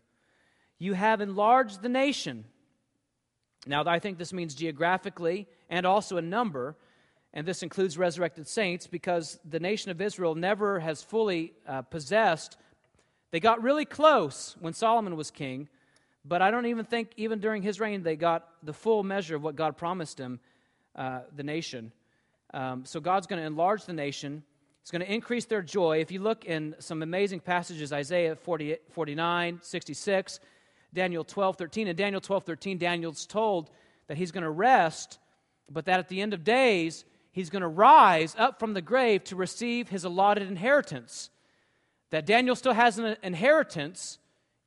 You 0.78 0.92
have 0.92 1.20
enlarged 1.20 1.82
the 1.82 1.88
nation. 1.88 2.44
Now, 3.66 3.82
I 3.86 3.98
think 3.98 4.18
this 4.18 4.32
means 4.32 4.54
geographically 4.54 5.48
and 5.68 5.84
also 5.84 6.16
in 6.16 6.30
number, 6.30 6.76
and 7.34 7.46
this 7.46 7.62
includes 7.62 7.98
resurrected 7.98 8.46
saints 8.46 8.86
because 8.86 9.40
the 9.44 9.58
nation 9.58 9.90
of 9.90 10.00
Israel 10.00 10.34
never 10.34 10.78
has 10.78 11.02
fully 11.02 11.54
uh, 11.66 11.82
possessed. 11.82 12.56
They 13.32 13.40
got 13.40 13.62
really 13.62 13.84
close 13.84 14.56
when 14.60 14.72
Solomon 14.72 15.16
was 15.16 15.32
king, 15.32 15.68
But 16.28 16.42
I 16.42 16.50
don't 16.50 16.66
even 16.66 16.84
think, 16.84 17.10
even 17.16 17.38
during 17.38 17.62
his 17.62 17.78
reign, 17.78 18.02
they 18.02 18.16
got 18.16 18.48
the 18.62 18.72
full 18.72 19.04
measure 19.04 19.36
of 19.36 19.42
what 19.42 19.54
God 19.54 19.76
promised 19.76 20.18
him, 20.18 20.40
uh, 20.96 21.20
the 21.34 21.44
nation. 21.44 21.92
Um, 22.52 22.84
so 22.84 22.98
God's 22.98 23.28
going 23.28 23.40
to 23.40 23.46
enlarge 23.46 23.84
the 23.84 23.92
nation. 23.92 24.42
It's 24.86 24.92
going 24.92 25.02
to 25.02 25.12
increase 25.12 25.46
their 25.46 25.62
joy. 25.62 25.98
If 25.98 26.12
you 26.12 26.20
look 26.20 26.44
in 26.44 26.76
some 26.78 27.02
amazing 27.02 27.40
passages, 27.40 27.92
Isaiah 27.92 28.36
40, 28.36 28.76
49, 28.92 29.58
66, 29.60 30.38
Daniel 30.94 31.24
12, 31.24 31.56
13. 31.56 31.88
In 31.88 31.96
Daniel 31.96 32.20
12, 32.20 32.44
13, 32.44 32.78
Daniel's 32.78 33.26
told 33.26 33.72
that 34.06 34.16
he's 34.16 34.30
going 34.30 34.44
to 34.44 34.50
rest, 34.50 35.18
but 35.68 35.86
that 35.86 35.98
at 35.98 36.06
the 36.06 36.20
end 36.20 36.32
of 36.32 36.44
days, 36.44 37.04
he's 37.32 37.50
going 37.50 37.62
to 37.62 37.66
rise 37.66 38.36
up 38.38 38.60
from 38.60 38.74
the 38.74 38.80
grave 38.80 39.24
to 39.24 39.34
receive 39.34 39.88
his 39.88 40.04
allotted 40.04 40.46
inheritance. 40.46 41.30
That 42.10 42.24
Daniel 42.24 42.54
still 42.54 42.74
has 42.74 42.96
an 42.96 43.16
inheritance 43.24 44.18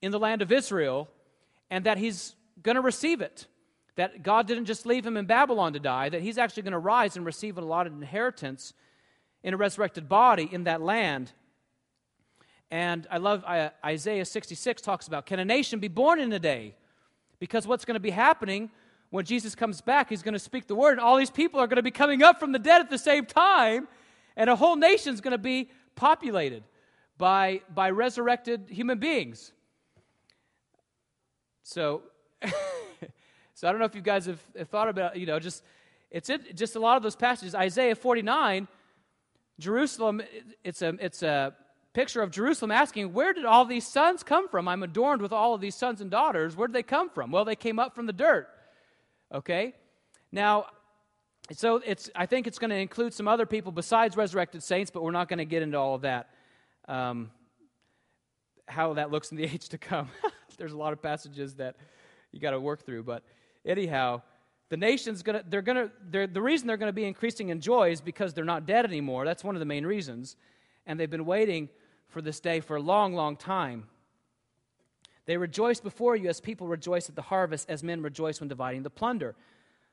in 0.01 0.11
the 0.11 0.19
land 0.19 0.41
of 0.41 0.51
Israel, 0.51 1.07
and 1.69 1.85
that 1.85 1.97
he's 1.97 2.35
going 2.61 2.75
to 2.75 2.81
receive 2.81 3.21
it. 3.21 3.47
That 3.95 4.21
God 4.21 4.47
didn't 4.47 4.65
just 4.65 4.85
leave 4.85 5.05
him 5.05 5.15
in 5.15 5.27
Babylon 5.27 5.71
to 5.71 5.79
die, 5.79 6.09
that 6.09 6.21
he's 6.21 6.37
actually 6.37 6.63
going 6.63 6.73
to 6.73 6.77
rise 6.77 7.15
and 7.15 7.25
receive 7.25 7.57
an 7.57 7.63
allotted 7.63 7.93
inheritance 7.93 8.73
in 9.43 9.53
a 9.53 9.57
resurrected 9.57 10.09
body 10.09 10.49
in 10.51 10.65
that 10.65 10.81
land. 10.81 11.31
And 12.71 13.07
I 13.09 13.17
love 13.17 13.43
Isaiah 13.83 14.25
66 14.25 14.81
talks 14.81 15.07
about 15.07 15.25
can 15.25 15.39
a 15.39 15.45
nation 15.45 15.79
be 15.79 15.87
born 15.87 16.19
in 16.19 16.31
a 16.31 16.39
day? 16.39 16.75
Because 17.39 17.65
what's 17.65 17.85
going 17.85 17.95
to 17.95 17.99
be 17.99 18.11
happening 18.11 18.69
when 19.09 19.25
Jesus 19.25 19.55
comes 19.55 19.81
back, 19.81 20.09
he's 20.09 20.21
going 20.21 20.33
to 20.33 20.39
speak 20.39 20.67
the 20.67 20.75
word, 20.75 20.91
and 20.91 21.01
all 21.01 21.17
these 21.17 21.31
people 21.31 21.59
are 21.59 21.67
going 21.67 21.77
to 21.77 21.83
be 21.83 21.91
coming 21.91 22.21
up 22.21 22.39
from 22.39 22.51
the 22.51 22.59
dead 22.59 22.79
at 22.79 22.89
the 22.89 22.97
same 22.97 23.25
time, 23.25 23.87
and 24.35 24.49
a 24.49 24.55
whole 24.55 24.75
nation's 24.75 25.19
going 25.19 25.31
to 25.31 25.39
be 25.39 25.69
populated 25.95 26.63
by, 27.17 27.61
by 27.73 27.89
resurrected 27.89 28.67
human 28.69 28.99
beings. 28.99 29.51
So, 31.63 32.03
so 33.53 33.67
I 33.67 33.71
don't 33.71 33.79
know 33.79 33.85
if 33.85 33.95
you 33.95 34.01
guys 34.01 34.27
have, 34.27 34.41
have 34.55 34.69
thought 34.69 34.89
about, 34.89 35.17
you 35.17 35.25
know, 35.25 35.39
just 35.39 35.63
it's 36.11 36.29
it, 36.29 36.55
just 36.55 36.75
a 36.75 36.79
lot 36.79 36.97
of 36.97 37.03
those 37.03 37.15
passages. 37.15 37.53
Isaiah 37.53 37.95
49, 37.95 38.67
Jerusalem, 39.59 40.21
it's 40.63 40.81
a, 40.81 40.95
it's 40.99 41.21
a 41.21 41.53
picture 41.93 42.21
of 42.21 42.31
Jerusalem 42.31 42.71
asking, 42.71 43.13
Where 43.13 43.33
did 43.33 43.45
all 43.45 43.65
these 43.65 43.85
sons 43.85 44.23
come 44.23 44.47
from? 44.47 44.67
I'm 44.67 44.83
adorned 44.83 45.21
with 45.21 45.33
all 45.33 45.53
of 45.53 45.61
these 45.61 45.75
sons 45.75 46.01
and 46.01 46.09
daughters. 46.09 46.55
Where 46.55 46.67
did 46.67 46.73
they 46.73 46.83
come 46.83 47.09
from? 47.09 47.29
Well, 47.29 47.45
they 47.45 47.55
came 47.55 47.77
up 47.77 47.93
from 47.93 48.05
the 48.05 48.13
dirt. 48.13 48.47
Okay? 49.33 49.75
Now, 50.31 50.67
so 51.51 51.81
it's, 51.85 52.09
I 52.15 52.25
think 52.25 52.47
it's 52.47 52.59
going 52.59 52.69
to 52.69 52.77
include 52.77 53.13
some 53.13 53.27
other 53.27 53.45
people 53.45 53.71
besides 53.71 54.15
resurrected 54.15 54.63
saints, 54.63 54.91
but 54.91 55.03
we're 55.03 55.11
not 55.11 55.27
going 55.27 55.39
to 55.39 55.45
get 55.45 55.61
into 55.61 55.77
all 55.77 55.95
of 55.95 56.01
that, 56.01 56.29
um, 56.87 57.31
how 58.67 58.93
that 58.93 59.11
looks 59.11 59.31
in 59.31 59.37
the 59.37 59.43
age 59.53 59.69
to 59.69 59.77
come. 59.77 60.09
There's 60.57 60.73
a 60.73 60.77
lot 60.77 60.93
of 60.93 61.01
passages 61.01 61.55
that 61.55 61.75
you 62.31 62.39
got 62.39 62.51
to 62.51 62.59
work 62.59 62.85
through. 62.85 63.03
But 63.03 63.23
anyhow, 63.65 64.21
the 64.69 64.77
nation's 64.77 65.23
going 65.23 65.39
to, 65.39 65.45
they're 65.47 65.61
going 65.61 65.77
to, 65.77 65.91
they're, 66.09 66.27
the 66.27 66.41
reason 66.41 66.67
they're 66.67 66.77
going 66.77 66.89
to 66.89 66.93
be 66.93 67.05
increasing 67.05 67.49
in 67.49 67.59
joy 67.59 67.91
is 67.91 68.01
because 68.01 68.33
they're 68.33 68.45
not 68.45 68.65
dead 68.65 68.85
anymore. 68.85 69.25
That's 69.25 69.43
one 69.43 69.55
of 69.55 69.59
the 69.59 69.65
main 69.65 69.85
reasons. 69.85 70.35
And 70.85 70.99
they've 70.99 71.09
been 71.09 71.25
waiting 71.25 71.69
for 72.07 72.21
this 72.21 72.39
day 72.39 72.59
for 72.59 72.75
a 72.75 72.81
long, 72.81 73.13
long 73.13 73.35
time. 73.35 73.87
They 75.25 75.37
rejoice 75.37 75.79
before 75.79 76.15
you 76.15 76.29
as 76.29 76.39
people 76.39 76.67
rejoice 76.67 77.09
at 77.09 77.15
the 77.15 77.21
harvest, 77.21 77.69
as 77.69 77.83
men 77.83 78.01
rejoice 78.01 78.39
when 78.39 78.47
dividing 78.49 78.83
the 78.83 78.89
plunder. 78.89 79.35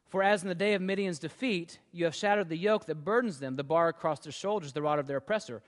For 0.08 0.22
as 0.22 0.42
in 0.42 0.48
the 0.48 0.54
day 0.54 0.74
of 0.74 0.82
Midian's 0.82 1.18
defeat, 1.18 1.78
you 1.92 2.04
have 2.04 2.14
shattered 2.14 2.48
the 2.48 2.56
yoke 2.56 2.86
that 2.86 3.04
burdens 3.04 3.38
them, 3.38 3.56
the 3.56 3.64
bar 3.64 3.88
across 3.88 4.20
their 4.20 4.32
shoulders, 4.32 4.72
the 4.72 4.82
rod 4.82 4.98
of 4.98 5.06
their 5.06 5.18
oppressor. 5.18 5.62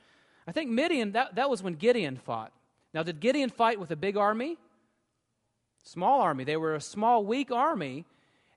I 0.46 0.52
think 0.52 0.70
Midian, 0.70 1.12
that, 1.12 1.34
that 1.34 1.50
was 1.50 1.62
when 1.62 1.74
Gideon 1.74 2.16
fought. 2.16 2.52
Now, 2.94 3.02
did 3.02 3.20
Gideon 3.20 3.50
fight 3.50 3.78
with 3.78 3.90
a 3.90 3.96
big 3.96 4.16
army? 4.16 4.56
Small 5.82 6.20
army. 6.20 6.44
They 6.44 6.56
were 6.56 6.74
a 6.74 6.80
small, 6.80 7.24
weak 7.24 7.50
army. 7.50 8.06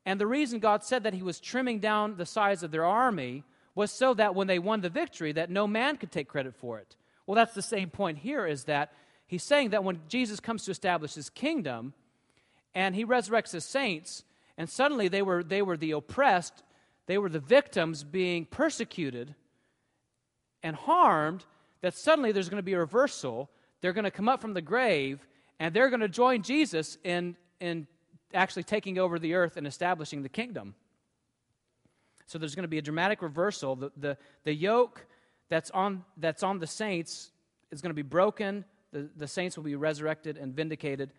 And 0.05 0.19
the 0.19 0.27
reason 0.27 0.59
God 0.59 0.83
said 0.83 1.03
that 1.03 1.13
he 1.13 1.21
was 1.21 1.39
trimming 1.39 1.79
down 1.79 2.17
the 2.17 2.25
size 2.25 2.63
of 2.63 2.71
their 2.71 2.85
army 2.85 3.43
was 3.75 3.91
so 3.91 4.13
that 4.15 4.35
when 4.35 4.47
they 4.47 4.59
won 4.59 4.81
the 4.81 4.89
victory, 4.89 5.31
that 5.33 5.49
no 5.49 5.67
man 5.67 5.97
could 5.97 6.11
take 6.11 6.27
credit 6.27 6.55
for 6.55 6.79
it. 6.79 6.95
Well, 7.25 7.35
that's 7.35 7.53
the 7.53 7.61
same 7.61 7.89
point 7.89 8.17
here 8.19 8.45
is 8.45 8.65
that 8.65 8.93
he's 9.27 9.43
saying 9.43 9.69
that 9.69 9.83
when 9.83 10.01
Jesus 10.07 10.39
comes 10.39 10.65
to 10.65 10.71
establish 10.71 11.13
his 11.13 11.29
kingdom 11.29 11.93
and 12.73 12.95
he 12.95 13.05
resurrects 13.05 13.51
his 13.51 13.65
saints, 13.65 14.23
and 14.57 14.69
suddenly 14.69 15.07
they 15.07 15.21
were, 15.21 15.43
they 15.43 15.61
were 15.61 15.77
the 15.77 15.91
oppressed, 15.91 16.63
they 17.05 17.17
were 17.17 17.29
the 17.29 17.39
victims 17.39 18.03
being 18.03 18.45
persecuted 18.45 19.35
and 20.63 20.75
harmed, 20.75 21.45
that 21.81 21.95
suddenly 21.95 22.31
there's 22.31 22.49
going 22.49 22.59
to 22.59 22.63
be 22.63 22.73
a 22.73 22.79
reversal. 22.79 23.49
They're 23.81 23.93
going 23.93 24.05
to 24.05 24.11
come 24.11 24.29
up 24.29 24.41
from 24.41 24.53
the 24.53 24.61
grave 24.61 25.25
and 25.59 25.73
they're 25.73 25.89
going 25.89 26.01
to 26.01 26.09
join 26.09 26.41
Jesus 26.41 26.97
in, 27.03 27.35
in 27.59 27.87
actually 28.33 28.63
taking 28.63 28.97
over 28.97 29.19
the 29.19 29.33
earth 29.33 29.57
and 29.57 29.65
establishing 29.67 30.23
the 30.23 30.29
kingdom. 30.29 30.75
So 32.25 32.37
there's 32.37 32.55
going 32.55 32.63
to 32.63 32.69
be 32.69 32.77
a 32.77 32.81
dramatic 32.81 33.21
reversal. 33.21 33.75
The, 33.75 33.91
the, 33.97 34.17
the 34.43 34.53
yoke 34.53 35.05
that's 35.49 35.69
on, 35.71 36.05
that's 36.17 36.43
on 36.43 36.59
the 36.59 36.67
saints 36.67 37.31
is 37.71 37.81
going 37.81 37.89
to 37.89 37.95
be 37.95 38.01
broken. 38.01 38.63
The, 38.91 39.09
the 39.15 39.27
saints 39.27 39.57
will 39.57 39.63
be 39.63 39.75
resurrected 39.75 40.37
and 40.37 40.55
vindicated. 40.55 41.11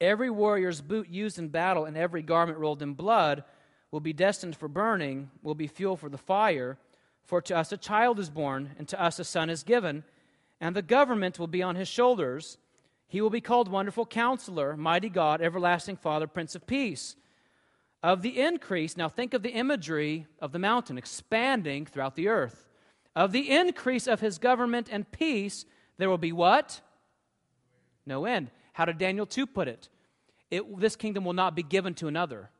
Every 0.00 0.30
warrior's 0.30 0.80
boot 0.80 1.08
used 1.08 1.38
in 1.38 1.48
battle 1.48 1.84
and 1.84 1.96
every 1.96 2.22
garment 2.22 2.58
rolled 2.58 2.82
in 2.82 2.94
blood 2.94 3.44
will 3.90 4.00
be 4.00 4.12
destined 4.12 4.56
for 4.56 4.68
burning, 4.68 5.30
will 5.42 5.54
be 5.54 5.66
fuel 5.66 5.96
for 5.96 6.08
the 6.08 6.18
fire. 6.18 6.76
For 7.24 7.40
to 7.42 7.56
us 7.56 7.72
a 7.72 7.76
child 7.76 8.18
is 8.18 8.30
born, 8.30 8.70
and 8.78 8.86
to 8.88 9.02
us 9.02 9.18
a 9.18 9.24
son 9.24 9.50
is 9.50 9.62
given, 9.62 10.04
and 10.60 10.76
the 10.76 10.82
government 10.82 11.38
will 11.38 11.46
be 11.46 11.62
on 11.62 11.76
his 11.76 11.88
shoulders. 11.88 12.58
He 13.08 13.20
will 13.20 13.30
be 13.30 13.40
called 13.40 13.68
Wonderful 13.68 14.06
Counselor, 14.06 14.76
Mighty 14.76 15.08
God, 15.08 15.40
Everlasting 15.40 15.96
Father, 15.96 16.26
Prince 16.26 16.54
of 16.54 16.66
Peace 16.66 17.16
of 18.06 18.22
the 18.22 18.40
increase, 18.40 18.96
now 18.96 19.08
think 19.08 19.34
of 19.34 19.42
the 19.42 19.50
imagery 19.50 20.26
of 20.40 20.52
the 20.52 20.60
mountain 20.60 20.96
expanding 20.96 21.86
throughout 21.86 22.14
the 22.14 22.28
earth. 22.28 22.68
Of 23.16 23.32
the 23.32 23.50
increase 23.50 24.06
of 24.06 24.20
his 24.20 24.38
government 24.38 24.88
and 24.92 25.10
peace, 25.10 25.64
there 25.98 26.08
will 26.08 26.16
be 26.16 26.30
what? 26.30 26.80
No 28.06 28.24
end. 28.24 28.52
How 28.74 28.84
did 28.84 28.98
Daniel 28.98 29.26
2 29.26 29.46
put 29.46 29.66
it? 29.66 29.88
it 30.52 30.78
this 30.78 30.94
kingdom 30.94 31.24
will 31.24 31.32
not 31.32 31.56
be 31.56 31.64
given 31.64 31.94
to 31.94 32.06
another. 32.06 32.50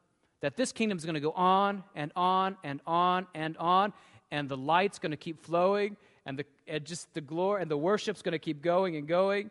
That 0.41 0.57
this 0.57 0.73
kingdom 0.73 0.99
is 0.99 1.05
going 1.05 1.15
to 1.15 1.21
go 1.21 1.31
on 1.31 1.85
and 1.95 2.11
on 2.17 2.57
and 2.65 2.81
on 2.85 3.29
and 3.33 3.57
on, 3.59 3.93
and 4.33 4.49
the 4.49 4.57
light's 4.57 4.99
going 4.99 5.13
to 5.13 5.17
keep 5.17 5.45
flowing, 5.45 5.97
and, 6.25 6.39
the, 6.39 6.45
and 6.67 6.85
just 6.85 7.15
the 7.15 7.21
glory 7.21 7.63
and 7.63 7.71
the 7.71 7.79
worship's 7.79 8.23
going 8.23 8.33
to 8.33 8.41
keep 8.41 8.63
going 8.63 8.97
and 8.97 9.07
going, 9.07 9.51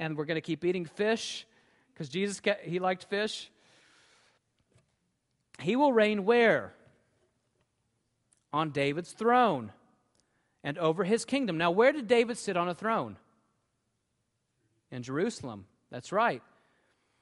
and 0.00 0.16
we're 0.16 0.24
going 0.24 0.34
to 0.34 0.40
keep 0.40 0.64
eating 0.64 0.84
fish 0.84 1.46
because 1.94 2.08
Jesus, 2.08 2.40
he 2.64 2.80
liked 2.80 3.04
fish 3.04 3.52
he 5.60 5.76
will 5.76 5.92
reign 5.92 6.24
where? 6.24 6.72
On 8.52 8.70
David's 8.70 9.12
throne 9.12 9.72
and 10.64 10.76
over 10.78 11.04
his 11.04 11.24
kingdom. 11.24 11.56
Now, 11.56 11.70
where 11.70 11.92
did 11.92 12.08
David 12.08 12.38
sit 12.38 12.56
on 12.56 12.68
a 12.68 12.74
throne? 12.74 13.16
In 14.90 15.02
Jerusalem. 15.02 15.66
That's 15.90 16.12
right. 16.12 16.42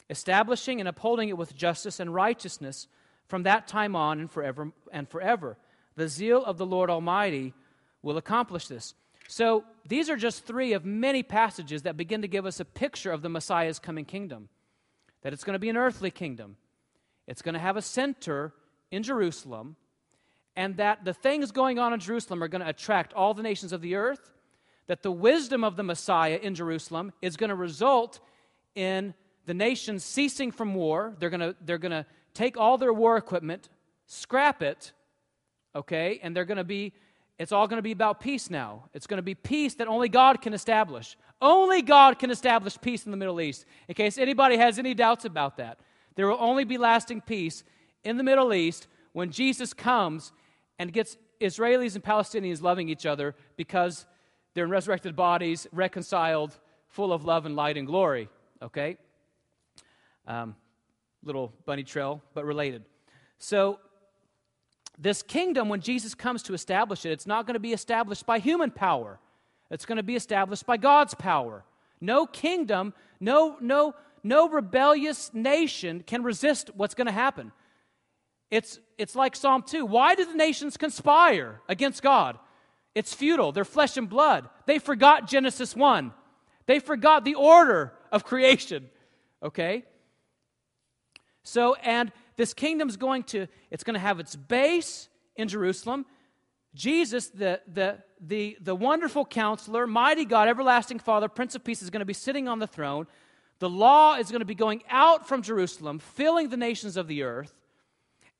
Establishing 0.08 0.80
and 0.80 0.88
upholding 0.88 1.28
it 1.28 1.36
with 1.36 1.54
justice 1.54 2.00
and 2.00 2.14
righteousness 2.14 2.88
from 3.26 3.42
that 3.42 3.68
time 3.68 3.94
on 3.94 4.20
and 4.20 4.30
forever 4.30 4.72
and 4.90 5.08
forever. 5.08 5.58
The 5.96 6.08
zeal 6.08 6.42
of 6.42 6.56
the 6.56 6.66
Lord 6.66 6.88
Almighty 6.88 7.52
will 8.02 8.16
accomplish 8.16 8.68
this. 8.68 8.94
So, 9.30 9.64
these 9.86 10.08
are 10.08 10.16
just 10.16 10.46
three 10.46 10.72
of 10.72 10.86
many 10.86 11.22
passages 11.22 11.82
that 11.82 11.98
begin 11.98 12.22
to 12.22 12.28
give 12.28 12.46
us 12.46 12.60
a 12.60 12.64
picture 12.64 13.12
of 13.12 13.20
the 13.20 13.28
Messiah's 13.28 13.78
coming 13.78 14.06
kingdom. 14.06 14.48
That 15.20 15.34
it's 15.34 15.44
going 15.44 15.52
to 15.52 15.58
be 15.58 15.68
an 15.68 15.76
earthly 15.76 16.10
kingdom, 16.10 16.56
it's 17.26 17.42
going 17.42 17.52
to 17.52 17.60
have 17.60 17.76
a 17.76 17.82
center 17.82 18.54
in 18.90 19.02
Jerusalem, 19.02 19.76
and 20.56 20.78
that 20.78 21.04
the 21.04 21.12
things 21.12 21.52
going 21.52 21.78
on 21.78 21.92
in 21.92 22.00
Jerusalem 22.00 22.42
are 22.42 22.48
going 22.48 22.62
to 22.62 22.68
attract 22.68 23.12
all 23.12 23.34
the 23.34 23.42
nations 23.42 23.74
of 23.74 23.82
the 23.82 23.96
earth, 23.96 24.32
that 24.86 25.02
the 25.02 25.12
wisdom 25.12 25.62
of 25.62 25.76
the 25.76 25.82
Messiah 25.82 26.40
in 26.42 26.54
Jerusalem 26.54 27.12
is 27.20 27.36
going 27.36 27.50
to 27.50 27.54
result 27.54 28.20
in 28.74 29.12
the 29.44 29.52
nations 29.52 30.04
ceasing 30.04 30.50
from 30.50 30.74
war. 30.74 31.14
They're 31.18 31.30
going 31.30 31.40
to, 31.40 31.54
they're 31.60 31.76
going 31.76 31.92
to 31.92 32.06
take 32.32 32.56
all 32.56 32.78
their 32.78 32.94
war 32.94 33.18
equipment, 33.18 33.68
scrap 34.06 34.62
it, 34.62 34.92
okay, 35.74 36.18
and 36.22 36.34
they're 36.34 36.46
going 36.46 36.56
to 36.56 36.64
be, 36.64 36.94
it's 37.38 37.52
all 37.52 37.68
going 37.68 37.78
to 37.78 37.82
be 37.82 37.92
about 37.92 38.20
peace 38.20 38.50
now. 38.50 38.84
It's 38.92 39.06
going 39.06 39.18
to 39.18 39.22
be 39.22 39.34
peace 39.34 39.74
that 39.74 39.86
only 39.86 40.08
God 40.08 40.42
can 40.42 40.52
establish. 40.52 41.16
Only 41.40 41.82
God 41.82 42.18
can 42.18 42.30
establish 42.30 42.80
peace 42.80 43.04
in 43.04 43.12
the 43.12 43.16
Middle 43.16 43.40
East, 43.40 43.64
in 43.86 43.94
case 43.94 44.18
anybody 44.18 44.56
has 44.56 44.78
any 44.78 44.92
doubts 44.92 45.24
about 45.24 45.56
that. 45.58 45.78
There 46.16 46.26
will 46.26 46.38
only 46.40 46.64
be 46.64 46.78
lasting 46.78 47.20
peace 47.20 47.62
in 48.02 48.16
the 48.16 48.24
Middle 48.24 48.52
East 48.52 48.88
when 49.12 49.30
Jesus 49.30 49.72
comes 49.72 50.32
and 50.80 50.92
gets 50.92 51.16
Israelis 51.40 51.94
and 51.94 52.02
Palestinians 52.02 52.60
loving 52.60 52.88
each 52.88 53.06
other 53.06 53.36
because 53.56 54.04
they're 54.54 54.64
in 54.64 54.70
resurrected 54.70 55.14
bodies, 55.14 55.68
reconciled, 55.70 56.58
full 56.88 57.12
of 57.12 57.24
love 57.24 57.46
and 57.46 57.54
light 57.54 57.76
and 57.76 57.86
glory. 57.86 58.28
Okay? 58.60 58.96
Um, 60.26 60.56
little 61.22 61.52
bunny 61.64 61.84
trail, 61.84 62.20
but 62.34 62.44
related. 62.44 62.84
So, 63.38 63.78
this 64.98 65.22
kingdom, 65.22 65.68
when 65.68 65.80
Jesus 65.80 66.14
comes 66.14 66.42
to 66.44 66.54
establish 66.54 67.06
it, 67.06 67.12
it's 67.12 67.26
not 67.26 67.46
going 67.46 67.54
to 67.54 67.60
be 67.60 67.72
established 67.72 68.26
by 68.26 68.38
human 68.38 68.70
power. 68.70 69.20
It's 69.70 69.86
going 69.86 69.96
to 69.96 70.02
be 70.02 70.16
established 70.16 70.66
by 70.66 70.76
God's 70.76 71.14
power. 71.14 71.64
No 72.00 72.26
kingdom, 72.26 72.94
no, 73.20 73.56
no 73.60 73.94
no 74.22 74.48
rebellious 74.48 75.32
nation 75.32 76.02
can 76.06 76.22
resist 76.22 76.70
what's 76.74 76.94
going 76.94 77.06
to 77.06 77.12
happen. 77.12 77.52
It's, 78.50 78.80
it's 78.96 79.14
like 79.14 79.36
Psalm 79.36 79.62
2. 79.62 79.84
Why 79.84 80.14
do 80.14 80.24
the 80.24 80.34
nations 80.34 80.76
conspire 80.76 81.60
against 81.68 82.02
God? 82.02 82.38
It's 82.94 83.14
futile. 83.14 83.52
They're 83.52 83.64
flesh 83.64 83.96
and 83.96 84.08
blood. 84.08 84.48
They 84.66 84.78
forgot 84.78 85.28
Genesis 85.28 85.76
1. 85.76 86.12
They 86.66 86.78
forgot 86.78 87.24
the 87.24 87.34
order 87.34 87.92
of 88.10 88.24
creation. 88.24 88.88
Okay? 89.42 89.84
So, 91.42 91.74
and 91.76 92.10
this 92.38 92.54
kingdom's 92.54 92.96
going 92.96 93.24
to, 93.24 93.48
it's 93.70 93.82
going 93.82 93.94
to 93.94 94.00
have 94.00 94.20
its 94.20 94.36
base 94.36 95.08
in 95.34 95.48
Jerusalem. 95.48 96.06
Jesus, 96.72 97.28
the, 97.30 97.60
the, 97.66 97.98
the, 98.20 98.56
the 98.60 98.76
wonderful 98.76 99.26
counselor, 99.26 99.88
mighty 99.88 100.24
God, 100.24 100.48
everlasting 100.48 101.00
Father, 101.00 101.28
Prince 101.28 101.56
of 101.56 101.64
Peace, 101.64 101.82
is 101.82 101.90
going 101.90 101.98
to 101.98 102.06
be 102.06 102.14
sitting 102.14 102.46
on 102.46 102.60
the 102.60 102.66
throne. 102.68 103.08
The 103.58 103.68
law 103.68 104.14
is 104.14 104.30
going 104.30 104.38
to 104.38 104.46
be 104.46 104.54
going 104.54 104.84
out 104.88 105.26
from 105.26 105.42
Jerusalem, 105.42 105.98
filling 105.98 106.48
the 106.48 106.56
nations 106.56 106.96
of 106.96 107.08
the 107.08 107.24
earth. 107.24 107.52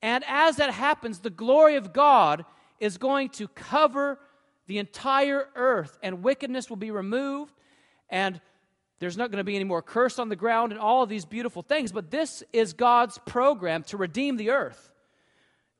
And 0.01 0.23
as 0.29 0.57
that 0.57 0.71
happens, 0.71 1.19
the 1.19 1.29
glory 1.29 1.75
of 1.75 1.93
God 1.93 2.45
is 2.79 2.99
going 2.99 3.31
to 3.31 3.49
cover 3.49 4.21
the 4.69 4.79
entire 4.79 5.49
earth, 5.57 5.99
and 6.05 6.23
wickedness 6.23 6.71
will 6.71 6.77
be 6.77 6.93
removed, 6.93 7.53
and 8.09 8.41
there's 8.99 9.17
not 9.17 9.31
going 9.31 9.39
to 9.39 9.45
be 9.45 9.55
any 9.55 9.65
more 9.65 9.83
curse 9.83 10.19
on 10.19 10.29
the 10.29 10.37
ground, 10.37 10.73
and 10.73 10.81
all 10.81 11.03
of 11.03 11.09
these 11.09 11.25
beautiful 11.25 11.63
things. 11.63 11.93
But 11.93 12.11
this 12.11 12.43
is 12.53 12.73
God's 12.73 13.19
program 13.19 13.83
to 13.85 13.97
redeem 13.97 14.37
the 14.37 14.51
earth. 14.51 14.91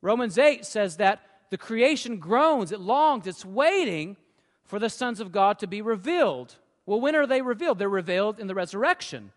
Romans 0.01 0.37
8 0.37 0.65
says 0.65 0.97
that 0.97 1.21
the 1.49 1.57
creation 1.57 2.17
groans, 2.17 2.71
it 2.71 2.79
longs, 2.79 3.27
it's 3.27 3.43
waiting 3.43 4.15
for 4.63 4.79
the 4.79 4.89
sons 4.89 5.19
of 5.19 5.31
God 5.31 5.59
to 5.59 5.67
be 5.67 5.81
revealed. 5.81 6.55
Well, 6.85 7.01
when 7.01 7.15
are 7.15 7.27
they 7.27 7.41
revealed? 7.41 7.79
They're 7.79 7.89
revealed 7.89 8.39
in 8.39 8.47
the 8.47 8.55
resurrection. 8.55 9.31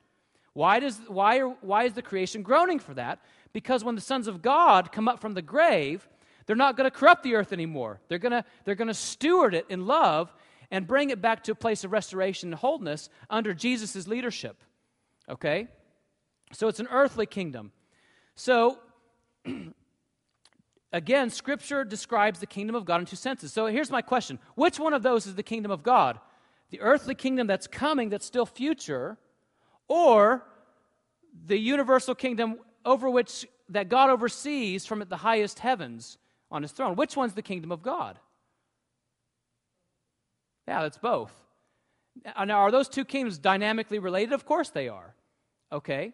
Why, 0.52 0.78
does, 0.78 1.00
why, 1.08 1.38
are, 1.38 1.48
why 1.60 1.84
is 1.84 1.94
the 1.94 2.02
creation 2.02 2.42
groaning 2.42 2.78
for 2.78 2.94
that? 2.94 3.18
Because 3.52 3.82
when 3.82 3.94
the 3.94 4.00
sons 4.00 4.28
of 4.28 4.42
God 4.42 4.92
come 4.92 5.08
up 5.08 5.20
from 5.20 5.34
the 5.34 5.42
grave, 5.42 6.06
they're 6.46 6.56
not 6.56 6.76
going 6.76 6.90
to 6.90 6.96
corrupt 6.96 7.22
the 7.22 7.34
earth 7.34 7.52
anymore. 7.52 8.00
They're 8.08 8.18
going 8.18 8.32
to 8.32 8.44
they're 8.64 8.74
going 8.74 8.88
to 8.88 8.94
steward 8.94 9.54
it 9.54 9.66
in 9.68 9.86
love 9.86 10.32
and 10.72 10.86
bring 10.86 11.10
it 11.10 11.20
back 11.20 11.44
to 11.44 11.52
a 11.52 11.54
place 11.54 11.84
of 11.84 11.92
restoration 11.92 12.48
and 12.48 12.58
wholeness 12.58 13.10
under 13.28 13.52
Jesus' 13.52 14.08
leadership. 14.08 14.56
Okay? 15.28 15.68
So 16.52 16.66
it's 16.66 16.80
an 16.80 16.88
earthly 16.90 17.26
kingdom. 17.26 17.72
So, 18.34 18.78
again, 20.92 21.28
Scripture 21.28 21.84
describes 21.84 22.40
the 22.40 22.46
kingdom 22.46 22.74
of 22.74 22.86
God 22.86 23.00
in 23.00 23.06
two 23.06 23.16
senses. 23.16 23.52
So 23.52 23.66
here's 23.66 23.90
my 23.90 24.00
question 24.00 24.38
Which 24.54 24.80
one 24.80 24.94
of 24.94 25.02
those 25.02 25.26
is 25.26 25.34
the 25.34 25.42
kingdom 25.42 25.70
of 25.70 25.82
God? 25.82 26.18
The 26.70 26.80
earthly 26.80 27.14
kingdom 27.14 27.46
that's 27.46 27.66
coming, 27.66 28.08
that's 28.08 28.24
still 28.24 28.46
future, 28.46 29.18
or 29.88 30.42
the 31.46 31.58
universal 31.58 32.14
kingdom 32.14 32.56
over 32.86 33.10
which 33.10 33.46
that 33.68 33.90
God 33.90 34.08
oversees 34.08 34.86
from 34.86 35.04
the 35.06 35.18
highest 35.18 35.58
heavens 35.58 36.16
on 36.50 36.62
his 36.62 36.72
throne. 36.72 36.96
Which 36.96 37.14
one's 37.14 37.34
the 37.34 37.42
kingdom 37.42 37.70
of 37.70 37.82
God? 37.82 38.18
Yeah, 40.66 40.84
it's 40.84 40.98
both. 40.98 41.32
Now, 42.24 42.58
are 42.58 42.70
those 42.70 42.88
two 42.88 43.04
kingdoms 43.04 43.38
dynamically 43.38 43.98
related? 43.98 44.32
Of 44.32 44.44
course 44.44 44.70
they 44.70 44.88
are. 44.88 45.14
Okay? 45.70 46.12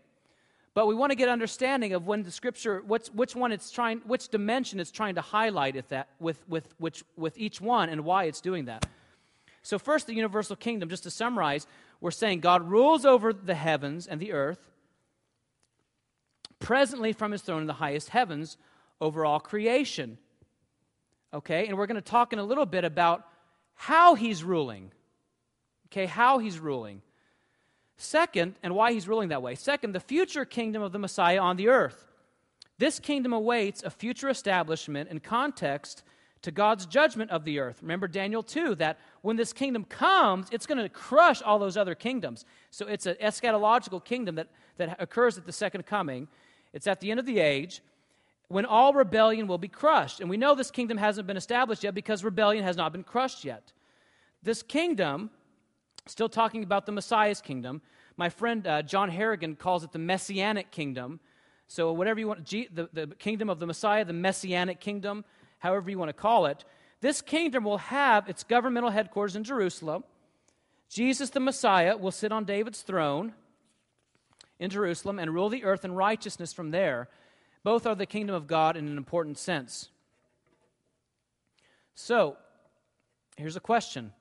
But 0.75 0.87
we 0.87 0.95
want 0.95 1.11
to 1.11 1.17
get 1.17 1.29
understanding 1.29 1.93
of 1.93 2.07
when 2.07 2.23
the 2.23 2.31
scripture, 2.31 2.83
what's, 2.87 3.13
which 3.13 3.35
one 3.35 3.51
it's 3.51 3.71
trying, 3.71 3.99
which 4.07 4.29
dimension 4.29 4.79
it's 4.79 4.93
trying 4.93 5.17
to 5.17 5.21
highlight 5.21 5.89
that, 5.89 6.09
with, 6.21 6.43
with, 6.49 6.73
which, 6.79 7.03
with 7.17 7.37
each 7.37 7.61
one 7.61 7.89
and 7.89 8.05
why 8.05 8.25
it's 8.25 8.41
doing 8.41 8.67
that. 8.67 8.87
So, 9.63 9.79
first, 9.79 10.07
the 10.07 10.15
universal 10.15 10.55
kingdom, 10.55 10.89
just 10.89 11.03
to 11.03 11.11
summarize, 11.11 11.67
we're 12.01 12.13
saying 12.13 12.41
God 12.41 12.63
rules 12.69 13.05
over 13.05 13.33
the 13.33 13.57
heavens 13.57 14.07
and 14.07 14.21
the 14.21 14.33
earth, 14.33 14.71
presently 16.61 17.13
from 17.13 17.33
his 17.33 17.43
throne 17.43 17.63
in 17.63 17.67
the 17.67 17.73
highest 17.75 18.11
heavens, 18.11 18.57
over 19.01 19.25
all 19.25 19.41
creation. 19.41 20.17
Okay, 21.35 21.67
and 21.67 21.77
we're 21.77 21.87
going 21.87 21.97
to 21.97 22.01
talk 22.01 22.33
in 22.33 22.39
a 22.39 22.45
little 22.45 22.67
bit 22.67 22.85
about 22.85 23.27
how 23.79 24.17
he's 24.17 24.43
ruling. 24.43 24.91
Okay, 25.87 26.07
how 26.07 26.39
he's 26.39 26.59
ruling. 26.59 27.01
Second, 27.97 28.57
and 28.63 28.75
why 28.75 28.93
he's 28.93 29.07
ruling 29.07 29.29
that 29.29 29.41
way. 29.41 29.55
Second, 29.55 29.95
the 29.95 30.01
future 30.01 30.45
kingdom 30.45 30.83
of 30.83 30.91
the 30.91 30.99
Messiah 30.99 31.39
on 31.39 31.57
the 31.57 31.69
earth. 31.69 32.05
This 32.79 32.99
kingdom 32.99 33.33
awaits 33.33 33.85
a 33.85 33.91
future 33.91 34.29
establishment 34.29 35.11
in 35.11 35.21
context 35.21 36.03
to 36.43 36.51
God's 36.51 36.87
judgment 36.87 37.31
of 37.31 37.45
the 37.45 37.61
earth. 37.61 37.79
Remember 37.81 38.09
Daniel 38.09 38.43
2 38.43 38.75
that 38.77 38.99
when 39.23 39.37
this 39.37 39.53
kingdom 39.53 39.85
comes, 39.85 40.49
it's 40.51 40.67
going 40.67 40.79
to 40.79 40.89
crush 40.89 41.41
all 41.41 41.61
those 41.61 41.77
other 41.77 41.95
kingdoms. 41.95 42.45
So 42.71 42.87
it's 42.87 43.07
an 43.07 43.17
eschatological 43.23 44.05
kingdom 44.05 44.35
that, 44.35 44.49
that 44.77 44.97
occurs 45.01 45.39
at 45.39 45.47
the 45.47 45.53
second 45.53 45.87
coming. 45.87 46.27
It's 46.73 46.89
at 46.89 47.01
the 47.01 47.13
end 47.13 47.21
of 47.21 47.27
the 47.27 47.39
age 47.39 47.81
when 48.49 48.65
all 48.65 48.93
rebellion 48.93 49.47
will 49.47 49.59
be 49.59 49.69
crushed. 49.69 50.21
And 50.21 50.29
we 50.29 50.37
know 50.37 50.55
this 50.55 50.71
kingdom 50.71 50.97
hasn't 50.97 51.27
been 51.27 51.37
established 51.37 51.85
yet 51.85 51.95
because 51.95 52.25
rebellion 52.25 52.65
has 52.65 52.77
not 52.77 52.93
been 52.93 53.05
crushed 53.05 53.45
yet. 53.45 53.73
This 54.43 54.63
kingdom, 54.63 55.31
still 56.07 56.29
talking 56.29 56.63
about 56.63 56.87
the 56.87 56.93
Messiah's 56.93 57.41
kingdom, 57.41 57.83
my 58.17 58.29
friend 58.29 58.67
uh, 58.67 58.83
John 58.83 59.11
Harrigan 59.11 59.55
calls 59.55 59.85
it 59.85 59.93
the 59.93 59.99
Messianic 59.99 60.71
kingdom. 60.71 61.21
So, 61.69 61.93
whatever 61.93 62.19
you 62.19 62.29
want, 62.29 62.45
G, 62.45 62.69
the, 62.73 62.89
the 62.93 63.07
kingdom 63.07 63.51
of 63.51 63.59
the 63.59 63.67
Messiah, 63.67 64.05
the 64.05 64.15
Messianic 64.15 64.81
kingdom, 64.81 65.25
however 65.59 65.91
you 65.91 65.99
want 65.99 66.09
to 66.09 66.15
call 66.15 66.47
it, 66.47 66.65
this 67.01 67.21
kingdom 67.21 67.63
will 67.63 67.79
have 67.79 68.29
its 68.29 68.43
governmental 68.43 68.91
headquarters 68.91 69.37
in 69.37 69.45
Jerusalem. 69.45 70.03
Jesus 70.89 71.31
the 71.31 71.41
Messiah 71.41 71.97
will 71.97 72.11
sit 72.11 72.33
on 72.33 72.45
David's 72.45 72.83
throne 72.83 73.35
in 74.59 74.71
Jerusalem 74.71 75.19
and 75.19 75.33
rule 75.33 75.49
the 75.49 75.65
earth 75.65 75.85
in 75.85 75.93
righteousness 75.93 76.53
from 76.53 76.71
there. 76.71 77.09
Both 77.63 77.87
are 77.87 77.95
the 77.95 78.07
kingdom 78.07 78.35
of 78.35 78.47
God 78.47 78.77
in 78.77 78.87
an 78.89 78.97
important 78.97 79.39
sense. 79.39 79.89
So, 81.95 82.37
here's 83.37 83.57
a 83.57 83.61
question 83.61 84.13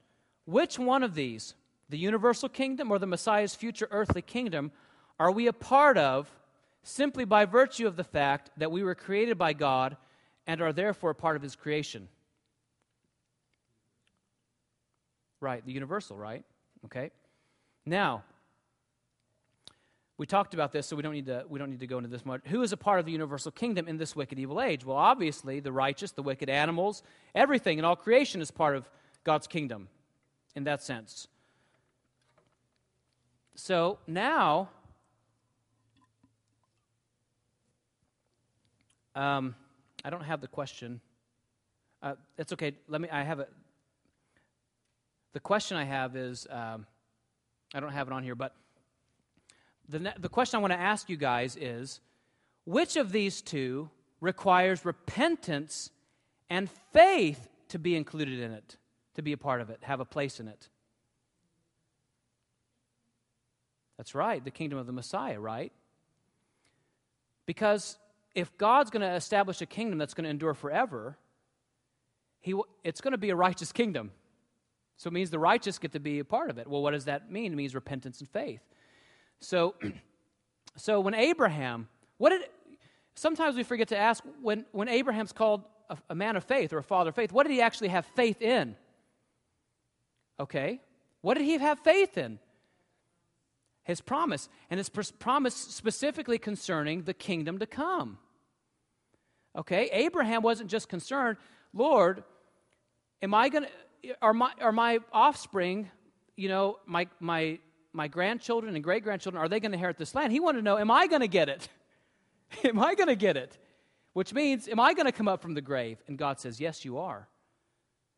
Which 0.45 0.79
one 0.79 1.03
of 1.03 1.13
these, 1.13 1.53
the 1.89 1.97
universal 1.97 2.49
kingdom 2.49 2.91
or 2.91 2.99
the 2.99 3.05
Messiah's 3.05 3.55
future 3.55 3.87
earthly 3.91 4.21
kingdom, 4.21 4.71
are 5.19 5.31
we 5.31 5.47
a 5.47 5.53
part 5.53 5.97
of 5.97 6.29
simply 6.83 7.25
by 7.25 7.45
virtue 7.45 7.87
of 7.87 7.95
the 7.95 8.03
fact 8.03 8.49
that 8.57 8.71
we 8.71 8.83
were 8.83 8.95
created 8.95 9.37
by 9.37 9.53
God 9.53 9.97
and 10.45 10.61
are 10.61 10.73
therefore 10.73 11.11
a 11.11 11.15
part 11.15 11.35
of 11.35 11.41
his 11.41 11.55
creation? 11.55 12.07
Right, 15.39 15.63
the 15.65 15.73
universal, 15.73 16.17
right? 16.17 16.43
Okay. 16.85 17.11
Now, 17.85 18.23
we 20.17 20.25
talked 20.25 20.55
about 20.55 20.71
this, 20.71 20.87
so 20.87 20.95
we 20.95 21.03
don't 21.03 21.13
need 21.13 21.27
to, 21.27 21.45
we 21.47 21.59
don't 21.59 21.69
need 21.69 21.79
to 21.79 21.87
go 21.87 21.97
into 21.97 22.09
this 22.09 22.25
much. 22.25 22.41
Who 22.47 22.63
is 22.63 22.71
a 22.71 22.77
part 22.77 22.99
of 22.99 23.05
the 23.05 23.11
universal 23.11 23.51
kingdom 23.51 23.87
in 23.87 23.97
this 23.97 24.15
wicked, 24.15 24.39
evil 24.39 24.59
age? 24.59 24.83
Well, 24.83 24.97
obviously, 24.97 25.59
the 25.59 25.71
righteous, 25.71 26.11
the 26.11 26.23
wicked 26.23 26.49
animals, 26.49 27.03
everything 27.35 27.77
in 27.77 27.85
all 27.85 27.95
creation 27.95 28.41
is 28.41 28.49
part 28.49 28.75
of 28.75 28.89
God's 29.23 29.45
kingdom 29.45 29.89
in 30.55 30.63
that 30.63 30.81
sense. 30.81 31.27
So 33.53 33.99
now, 34.07 34.69
um, 39.15 39.53
I 40.03 40.09
don't 40.09 40.23
have 40.23 40.41
the 40.41 40.47
question. 40.47 40.99
Uh, 42.01 42.15
it's 42.39 42.53
okay. 42.53 42.73
Let 42.87 43.01
me. 43.01 43.09
I 43.09 43.23
have 43.23 43.39
it. 43.39 43.51
The 45.33 45.39
question 45.39 45.77
I 45.77 45.83
have 45.83 46.15
is, 46.15 46.47
um, 46.49 46.87
I 47.73 47.79
don't 47.79 47.91
have 47.91 48.07
it 48.07 48.13
on 48.13 48.23
here, 48.23 48.35
but 48.35 48.55
the, 49.89 50.13
the 50.19 50.29
question 50.29 50.57
I 50.57 50.61
want 50.61 50.73
to 50.73 50.79
ask 50.79 51.09
you 51.09 51.17
guys 51.17 51.55
is 51.59 52.01
which 52.65 52.95
of 52.95 53.11
these 53.11 53.41
two 53.41 53.89
requires 54.19 54.85
repentance 54.85 55.91
and 56.49 56.69
faith 56.93 57.47
to 57.69 57.79
be 57.79 57.95
included 57.95 58.39
in 58.39 58.51
it, 58.51 58.77
to 59.15 59.21
be 59.21 59.33
a 59.33 59.37
part 59.37 59.61
of 59.61 59.69
it, 59.69 59.79
have 59.83 59.99
a 59.99 60.05
place 60.05 60.39
in 60.39 60.47
it? 60.47 60.69
That's 63.97 64.13
right, 64.13 64.43
the 64.43 64.51
kingdom 64.51 64.77
of 64.77 64.85
the 64.85 64.93
Messiah, 64.93 65.39
right? 65.39 65.71
Because 67.45 67.97
if 68.35 68.55
God's 68.57 68.91
going 68.91 69.01
to 69.01 69.15
establish 69.15 69.61
a 69.61 69.65
kingdom 69.65 69.97
that's 69.97 70.13
going 70.13 70.25
to 70.25 70.29
endure 70.29 70.53
forever, 70.53 71.17
he, 72.39 72.53
it's 72.83 73.01
going 73.01 73.13
to 73.13 73.17
be 73.17 73.31
a 73.31 73.35
righteous 73.35 73.71
kingdom. 73.71 74.11
So 74.97 75.07
it 75.07 75.13
means 75.13 75.29
the 75.29 75.39
righteous 75.39 75.79
get 75.79 75.93
to 75.93 75.99
be 75.99 76.19
a 76.19 76.25
part 76.25 76.49
of 76.49 76.57
it. 76.57 76.67
Well, 76.67 76.81
what 76.81 76.91
does 76.91 77.05
that 77.05 77.31
mean? 77.31 77.53
It 77.53 77.55
means 77.55 77.73
repentance 77.73 78.19
and 78.19 78.29
faith. 78.29 78.61
So, 79.39 79.75
so 80.77 80.99
when 80.99 81.13
Abraham, 81.13 81.87
what 82.17 82.29
did, 82.29 82.41
sometimes 83.15 83.55
we 83.55 83.63
forget 83.63 83.89
to 83.89 83.97
ask 83.97 84.23
when, 84.41 84.65
when 84.71 84.87
Abraham's 84.87 85.31
called 85.31 85.63
a, 85.89 85.97
a 86.09 86.15
man 86.15 86.35
of 86.35 86.43
faith 86.43 86.73
or 86.73 86.77
a 86.77 86.83
father 86.83 87.09
of 87.09 87.15
faith, 87.15 87.31
what 87.31 87.43
did 87.45 87.53
he 87.53 87.61
actually 87.61 87.89
have 87.89 88.05
faith 88.05 88.41
in? 88.41 88.75
Okay. 90.39 90.81
What 91.21 91.37
did 91.37 91.45
he 91.45 91.57
have 91.57 91.79
faith 91.79 92.17
in? 92.17 92.39
His 93.83 94.01
promise. 94.01 94.49
And 94.69 94.77
his 94.77 94.89
pr- 94.89 95.01
promise 95.19 95.55
specifically 95.55 96.37
concerning 96.37 97.03
the 97.03 97.13
kingdom 97.13 97.59
to 97.59 97.65
come. 97.65 98.19
Okay. 99.57 99.89
Abraham 99.91 100.41
wasn't 100.41 100.69
just 100.69 100.89
concerned, 100.89 101.37
Lord, 101.73 102.23
am 103.21 103.33
I 103.33 103.49
going 103.49 103.65
to, 103.65 104.15
are 104.21 104.33
my, 104.33 104.51
are 104.61 104.71
my 104.71 104.99
offspring, 105.11 105.89
you 106.35 106.49
know, 106.49 106.77
my, 106.85 107.07
my 107.19 107.59
my 107.97 108.07
grandchildren 108.07 108.75
and 108.75 108.83
great 108.83 109.03
grandchildren, 109.03 109.43
are 109.43 109.49
they 109.49 109.59
going 109.59 109.71
to 109.71 109.75
inherit 109.75 109.97
this 109.97 110.15
land? 110.15 110.31
He 110.31 110.39
wanted 110.39 110.59
to 110.59 110.63
know, 110.63 110.77
am 110.77 110.91
I 110.91 111.07
going 111.07 111.21
to 111.21 111.27
get 111.27 111.49
it? 111.49 111.67
am 112.63 112.79
I 112.79 112.95
going 112.95 113.07
to 113.09 113.15
get 113.15 113.35
it? 113.35 113.57
Which 114.13 114.33
means, 114.33 114.69
am 114.69 114.79
I 114.79 114.93
going 114.93 115.07
to 115.07 115.11
come 115.11 115.27
up 115.27 115.41
from 115.41 115.55
the 115.55 115.61
grave? 115.61 115.97
And 116.07 116.17
God 116.17 116.39
says, 116.39 116.61
yes, 116.61 116.85
you 116.85 116.99
are. 116.99 117.27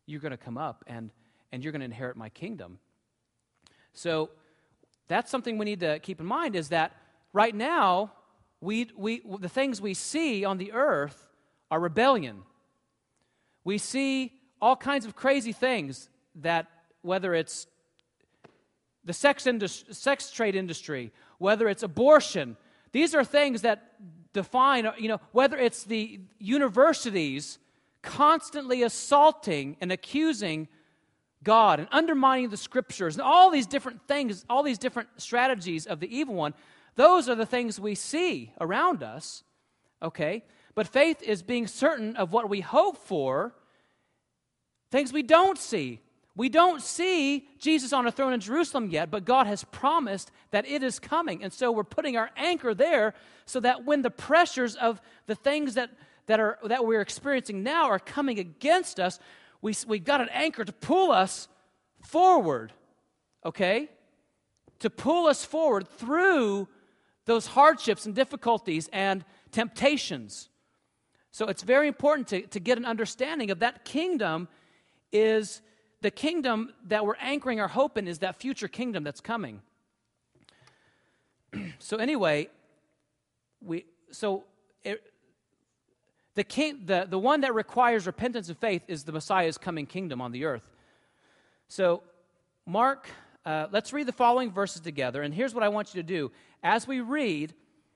You're 0.06 0.20
going 0.20 0.30
to 0.30 0.36
come 0.36 0.58
up 0.58 0.84
and, 0.86 1.10
and 1.50 1.64
you're 1.64 1.72
going 1.72 1.80
to 1.80 1.86
inherit 1.86 2.16
my 2.16 2.28
kingdom. 2.28 2.78
So 3.92 4.30
that's 5.08 5.30
something 5.30 5.58
we 5.58 5.64
need 5.64 5.80
to 5.80 5.98
keep 5.98 6.20
in 6.20 6.26
mind 6.26 6.54
is 6.54 6.68
that 6.68 6.92
right 7.32 7.54
now, 7.54 8.12
we, 8.60 8.90
we, 8.96 9.22
the 9.40 9.48
things 9.48 9.80
we 9.80 9.94
see 9.94 10.44
on 10.44 10.58
the 10.58 10.72
earth 10.72 11.28
are 11.70 11.80
rebellion. 11.80 12.42
We 13.64 13.78
see 13.78 14.32
all 14.60 14.76
kinds 14.76 15.06
of 15.06 15.16
crazy 15.16 15.52
things 15.52 16.10
that, 16.36 16.66
whether 17.02 17.34
it's 17.34 17.66
the 19.04 19.12
sex, 19.12 19.46
industry, 19.46 19.94
sex 19.94 20.30
trade 20.30 20.54
industry, 20.54 21.12
whether 21.38 21.68
it's 21.68 21.82
abortion, 21.82 22.56
these 22.92 23.14
are 23.14 23.24
things 23.24 23.62
that 23.62 23.94
define, 24.32 24.88
you 24.98 25.08
know, 25.08 25.20
whether 25.32 25.56
it's 25.56 25.84
the 25.84 26.20
universities 26.38 27.58
constantly 28.02 28.82
assaulting 28.82 29.76
and 29.80 29.92
accusing 29.92 30.68
God 31.42 31.80
and 31.80 31.88
undermining 31.90 32.50
the 32.50 32.56
scriptures 32.56 33.14
and 33.14 33.22
all 33.22 33.50
these 33.50 33.66
different 33.66 34.06
things, 34.06 34.44
all 34.48 34.62
these 34.62 34.78
different 34.78 35.08
strategies 35.16 35.86
of 35.86 36.00
the 36.00 36.14
evil 36.14 36.34
one, 36.34 36.54
those 36.96 37.28
are 37.28 37.34
the 37.34 37.46
things 37.46 37.80
we 37.80 37.94
see 37.94 38.52
around 38.60 39.02
us, 39.02 39.42
okay? 40.02 40.44
But 40.74 40.86
faith 40.86 41.22
is 41.22 41.42
being 41.42 41.66
certain 41.66 42.16
of 42.16 42.32
what 42.32 42.48
we 42.48 42.60
hope 42.60 42.98
for, 42.98 43.54
things 44.90 45.12
we 45.12 45.22
don't 45.22 45.58
see. 45.58 46.00
We 46.36 46.48
don't 46.48 46.80
see 46.80 47.48
Jesus 47.58 47.92
on 47.92 48.06
a 48.06 48.12
throne 48.12 48.32
in 48.32 48.40
Jerusalem 48.40 48.90
yet, 48.90 49.10
but 49.10 49.24
God 49.24 49.46
has 49.46 49.64
promised 49.64 50.30
that 50.52 50.66
it 50.66 50.82
is 50.82 50.98
coming. 50.98 51.42
And 51.42 51.52
so 51.52 51.72
we're 51.72 51.84
putting 51.84 52.16
our 52.16 52.30
anchor 52.36 52.72
there 52.72 53.14
so 53.46 53.60
that 53.60 53.84
when 53.84 54.02
the 54.02 54.10
pressures 54.10 54.76
of 54.76 55.00
the 55.26 55.34
things 55.34 55.74
that, 55.74 55.90
that, 56.26 56.38
are, 56.38 56.58
that 56.64 56.86
we're 56.86 57.00
experiencing 57.00 57.62
now 57.62 57.86
are 57.86 57.98
coming 57.98 58.38
against 58.38 59.00
us, 59.00 59.18
we, 59.60 59.74
we've 59.86 60.04
got 60.04 60.20
an 60.20 60.28
anchor 60.30 60.64
to 60.64 60.72
pull 60.72 61.10
us 61.10 61.48
forward, 62.02 62.72
okay? 63.44 63.88
To 64.78 64.88
pull 64.88 65.26
us 65.26 65.44
forward 65.44 65.88
through 65.88 66.68
those 67.26 67.48
hardships 67.48 68.06
and 68.06 68.14
difficulties 68.14 68.88
and 68.92 69.24
temptations. 69.50 70.48
So 71.32 71.46
it's 71.46 71.62
very 71.62 71.88
important 71.88 72.28
to, 72.28 72.42
to 72.42 72.60
get 72.60 72.78
an 72.78 72.84
understanding 72.84 73.50
of 73.50 73.58
that 73.58 73.84
kingdom 73.84 74.48
is 75.12 75.60
the 76.02 76.10
kingdom 76.10 76.72
that 76.86 77.04
we're 77.04 77.16
anchoring 77.16 77.60
our 77.60 77.68
hope 77.68 77.98
in 77.98 78.08
is 78.08 78.20
that 78.20 78.36
future 78.36 78.68
kingdom 78.68 79.04
that's 79.04 79.20
coming. 79.20 79.60
so 81.78 81.96
anyway, 81.96 82.48
we 83.60 83.84
so 84.10 84.44
it, 84.82 85.02
the 86.34 86.44
king 86.44 86.82
the, 86.86 87.06
the 87.08 87.18
one 87.18 87.42
that 87.42 87.54
requires 87.54 88.06
repentance 88.06 88.48
and 88.48 88.58
faith 88.58 88.82
is 88.88 89.04
the 89.04 89.12
Messiah's 89.12 89.58
coming 89.58 89.86
kingdom 89.86 90.20
on 90.20 90.32
the 90.32 90.44
earth. 90.44 90.62
So 91.68 92.02
Mark, 92.66 93.08
uh, 93.44 93.66
let's 93.70 93.92
read 93.92 94.06
the 94.06 94.12
following 94.12 94.50
verses 94.50 94.80
together, 94.80 95.22
and 95.22 95.34
here's 95.34 95.54
what 95.54 95.62
I 95.62 95.68
want 95.68 95.94
you 95.94 96.02
to 96.02 96.06
do 96.06 96.30
as 96.62 96.86
we 96.86 97.00
read, 97.00 97.54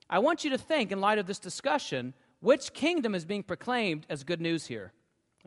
I 0.08 0.18
want 0.18 0.44
you 0.44 0.50
to 0.50 0.58
think, 0.58 0.92
in 0.92 1.00
light 1.00 1.18
of 1.18 1.26
this 1.26 1.38
discussion, 1.38 2.14
which 2.40 2.72
kingdom 2.72 3.14
is 3.14 3.24
being 3.24 3.42
proclaimed 3.42 4.06
as 4.08 4.24
good 4.24 4.40
news 4.40 4.66
here. 4.66 4.92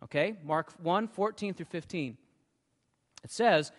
Okay? 0.03 0.36
Mark 0.43 0.74
1 0.82 1.08
14 1.08 1.53
through 1.53 1.66
15. 1.66 2.18
It 3.24 3.32
says, 3.32 3.72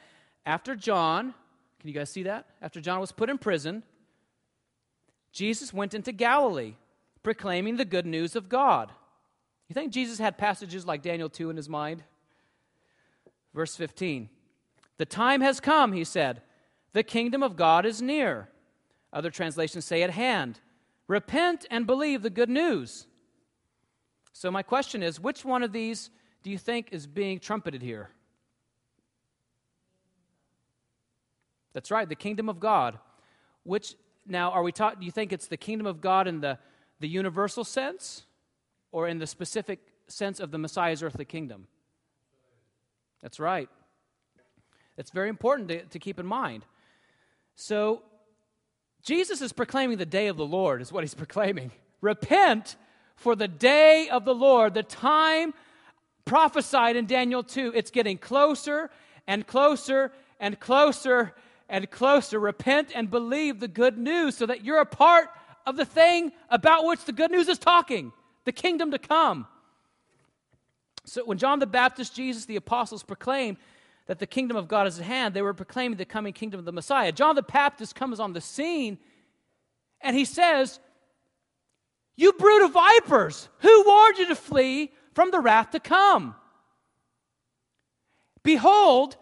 After 0.45 0.75
John, 0.75 1.35
can 1.81 1.89
you 1.89 1.95
guys 1.95 2.11
see 2.11 2.25
that? 2.25 2.47
After 2.61 2.81
John 2.81 3.01
was 3.01 3.13
put 3.13 3.31
in 3.31 3.39
prison, 3.39 3.83
Jesus 5.33 5.73
went 5.73 5.95
into 5.95 6.13
Galilee, 6.13 6.75
proclaiming 7.23 7.77
the 7.77 7.85
good 7.85 8.07
news 8.07 8.35
of 8.35 8.49
God. 8.49 8.91
You 9.69 9.75
think 9.75 9.93
Jesus 9.93 10.19
had 10.19 10.39
passages 10.39 10.87
like 10.87 11.03
Daniel 11.03 11.29
2 11.29 11.51
in 11.51 11.57
his 11.57 11.69
mind? 11.69 12.03
Verse 13.55 13.77
15. 13.77 14.29
The 14.97 15.07
time 15.07 15.41
has 15.43 15.61
come, 15.61 15.93
he 15.93 16.05
said. 16.05 16.43
The 16.93 17.03
kingdom 17.03 17.43
of 17.43 17.57
God 17.57 17.85
is 17.87 18.03
near. 18.03 18.49
Other 19.13 19.31
translations 19.31 19.85
say 19.85 20.03
at 20.03 20.11
hand. 20.11 20.61
Repent 21.07 21.67
and 21.71 21.87
believe 21.87 22.23
the 22.23 22.31
good 22.31 22.51
news. 22.51 23.07
So, 24.33 24.51
my 24.51 24.63
question 24.63 25.03
is 25.03 25.21
which 25.21 25.45
one 25.45 25.63
of 25.63 25.73
these 25.73 26.11
do 26.43 26.51
you 26.51 26.59
think 26.59 26.89
is 26.93 27.07
being 27.07 27.39
trumpeted 27.39 27.83
here? 27.83 28.11
That's 31.79 31.93
right, 31.93 32.09
the 32.09 32.17
kingdom 32.17 32.49
of 32.49 32.59
God. 32.59 32.99
Which, 33.63 33.95
now, 34.27 34.51
are 34.51 34.65
we 34.65 34.73
taught, 34.73 34.99
do 34.99 35.07
you 35.07 35.13
think 35.13 35.33
it's 35.33 35.47
the 35.47 35.57
kingdom 35.57 35.87
of 35.87 36.01
God 36.01 36.27
in 36.27 36.41
the, 36.41 36.59
the 36.99 37.07
universal 37.07 37.63
sense 37.63 38.25
or 38.91 39.07
in 39.07 39.19
the 39.19 39.29
specific 39.29 39.79
sense 40.09 40.41
of 40.41 40.51
the 40.51 40.59
Messiah's 40.59 41.05
earthly 41.05 41.25
kingdom? 41.25 41.69
That's 43.23 43.39
right. 43.39 43.69
It's 44.97 45.13
very 45.13 45.29
important 45.29 45.69
to, 45.69 45.85
to 45.85 46.01
keep 46.01 46.19
in 46.19 46.27
mind. 46.27 46.65
So, 47.55 48.03
Jesus 49.05 49.41
is 49.41 49.53
proclaiming 49.53 49.99
the 49.99 50.05
day 50.05 50.27
of 50.27 50.37
the 50.37 50.45
Lord, 50.45 50.83
is 50.83 50.91
what 50.91 51.05
he's 51.05 51.15
proclaiming. 51.25 51.71
Repent, 52.01 52.75
for 53.15 53.37
the 53.37 53.47
day 53.47 54.09
of 54.11 54.25
the 54.25 54.35
Lord, 54.35 54.75
the 54.75 54.83
time 54.83 55.55
prophesied 56.25 56.97
in 56.97 57.07
Daniel 57.07 57.45
2, 57.45 57.71
it's 57.73 57.93
getting 57.93 58.19
closer 58.19 58.91
and 59.29 59.47
closer 59.47 60.11
and 60.41 60.59
closer 60.59 61.35
and 61.69 61.91
closer. 61.91 62.39
Repent 62.39 62.93
and 62.95 63.11
believe 63.11 63.61
the 63.61 63.69
good 63.69 63.99
news 63.99 64.37
so 64.37 64.47
that 64.47 64.65
you're 64.65 64.81
a 64.81 64.87
part 64.87 65.29
of 65.67 65.77
the 65.77 65.85
thing 65.85 66.33
about 66.49 66.85
which 66.85 67.05
the 67.05 67.13
good 67.13 67.31
news 67.31 67.49
is 67.49 67.59
talking 67.59 68.13
the 68.45 68.53
kingdom 68.53 68.91
to 68.93 68.99
come. 68.99 69.47
So 71.05 71.23
when 71.25 71.37
John 71.37 71.59
the 71.59 71.67
Baptist, 71.67 72.15
Jesus, 72.15 72.47
the 72.47 72.57
apostles 72.57 73.03
proclaimed 73.03 73.59
that 74.07 74.19
the 74.19 74.27
kingdom 74.27 74.57
of 74.57 74.69
God 74.69 74.87
is 74.87 74.99
at 74.99 75.05
hand, 75.05 75.35
they 75.35 75.43
were 75.43 75.53
proclaiming 75.53 75.99
the 75.99 76.07
coming 76.07 76.33
kingdom 76.33 76.59
of 76.59 76.65
the 76.65 76.73
Messiah. 76.73 77.13
John 77.13 77.35
the 77.35 77.43
Baptist 77.43 77.95
comes 77.95 78.21
on 78.21 78.33
the 78.33 78.41
scene 78.41 78.99
and 80.01 80.17
he 80.17 80.25
says, 80.25 80.81
You 82.17 82.33
brood 82.33 82.65
of 82.65 82.73
vipers, 82.73 83.49
who 83.59 83.85
warned 83.87 84.19
you 84.19 84.29
to 84.29 84.35
flee 84.35 84.93
from 85.15 85.31
the 85.31 85.41
wrath 85.41 85.73
to 85.73 85.81
come? 85.81 86.35
Behold, 88.43 89.17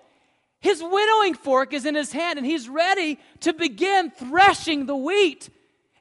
his 0.67 0.83
winnowing 0.83 1.35
fork 1.35 1.73
is 1.73 1.87
in 1.87 1.95
his 1.95 2.11
hand, 2.11 2.41
and 2.41 2.45
he's 2.45 2.69
ready 2.69 3.21
to 3.39 3.53
begin 3.53 4.11
threshing 4.11 4.87
the 4.87 4.97
wheat. 4.97 5.49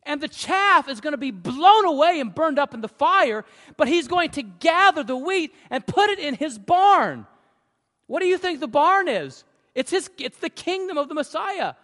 And 0.01 0.19
the 0.19 0.27
chaff 0.27 0.89
is 0.89 1.01
going 1.01 1.13
to 1.13 1.17
be 1.17 1.29
blown 1.29 1.85
away 1.85 2.19
and 2.19 2.33
burned 2.33 2.57
up 2.57 2.73
in 2.73 2.81
the 2.81 2.87
fire, 2.87 3.45
but 3.77 3.87
he's 3.87 4.07
going 4.07 4.31
to 4.31 4.41
gather 4.41 5.03
the 5.03 5.15
wheat 5.15 5.53
and 5.69 5.85
put 5.85 6.09
it 6.09 6.17
in 6.17 6.33
his 6.33 6.57
barn. 6.57 7.27
What 8.07 8.21
do 8.21 8.25
you 8.25 8.39
think 8.39 8.59
the 8.59 8.67
barn 8.67 9.07
is? 9.07 9.43
It's, 9.75 9.91
his, 9.91 10.09
it's 10.17 10.39
the 10.39 10.49
kingdom 10.49 10.97
of 10.97 11.09
the 11.09 11.13
Messiah. 11.13 11.75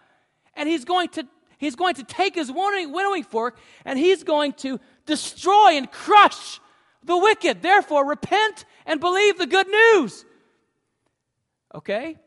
And 0.54 0.68
he's 0.68 0.84
going 0.84 1.10
to, 1.10 1.24
he's 1.58 1.76
going 1.76 1.94
to 1.94 2.04
take 2.04 2.34
his 2.34 2.50
winnowing, 2.50 3.22
fork 3.22 3.58
and 3.84 3.96
he's 3.96 4.24
going 4.24 4.54
to 4.54 4.80
destroy 5.06 5.76
and 5.76 5.88
crush 5.88 6.58
the 7.04 7.16
wicked. 7.16 7.62
Therefore, 7.62 8.04
repent 8.08 8.64
and 8.86 8.98
believe 8.98 9.38
the 9.38 9.46
good 9.46 9.68
news. 9.68 10.24
Okay? 11.72 12.18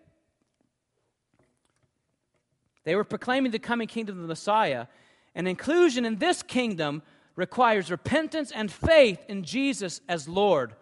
They 2.85 2.95
were 2.95 3.03
proclaiming 3.03 3.51
the 3.51 3.59
coming 3.59 3.87
kingdom 3.87 4.15
of 4.15 4.21
the 4.21 4.27
Messiah, 4.27 4.87
and 5.35 5.47
inclusion 5.47 6.05
in 6.05 6.17
this 6.17 6.41
kingdom 6.41 7.01
requires 7.35 7.91
repentance 7.91 8.51
and 8.51 8.71
faith 8.71 9.19
in 9.27 9.43
Jesus 9.43 9.99
as 10.07 10.29
Lord. 10.29 10.73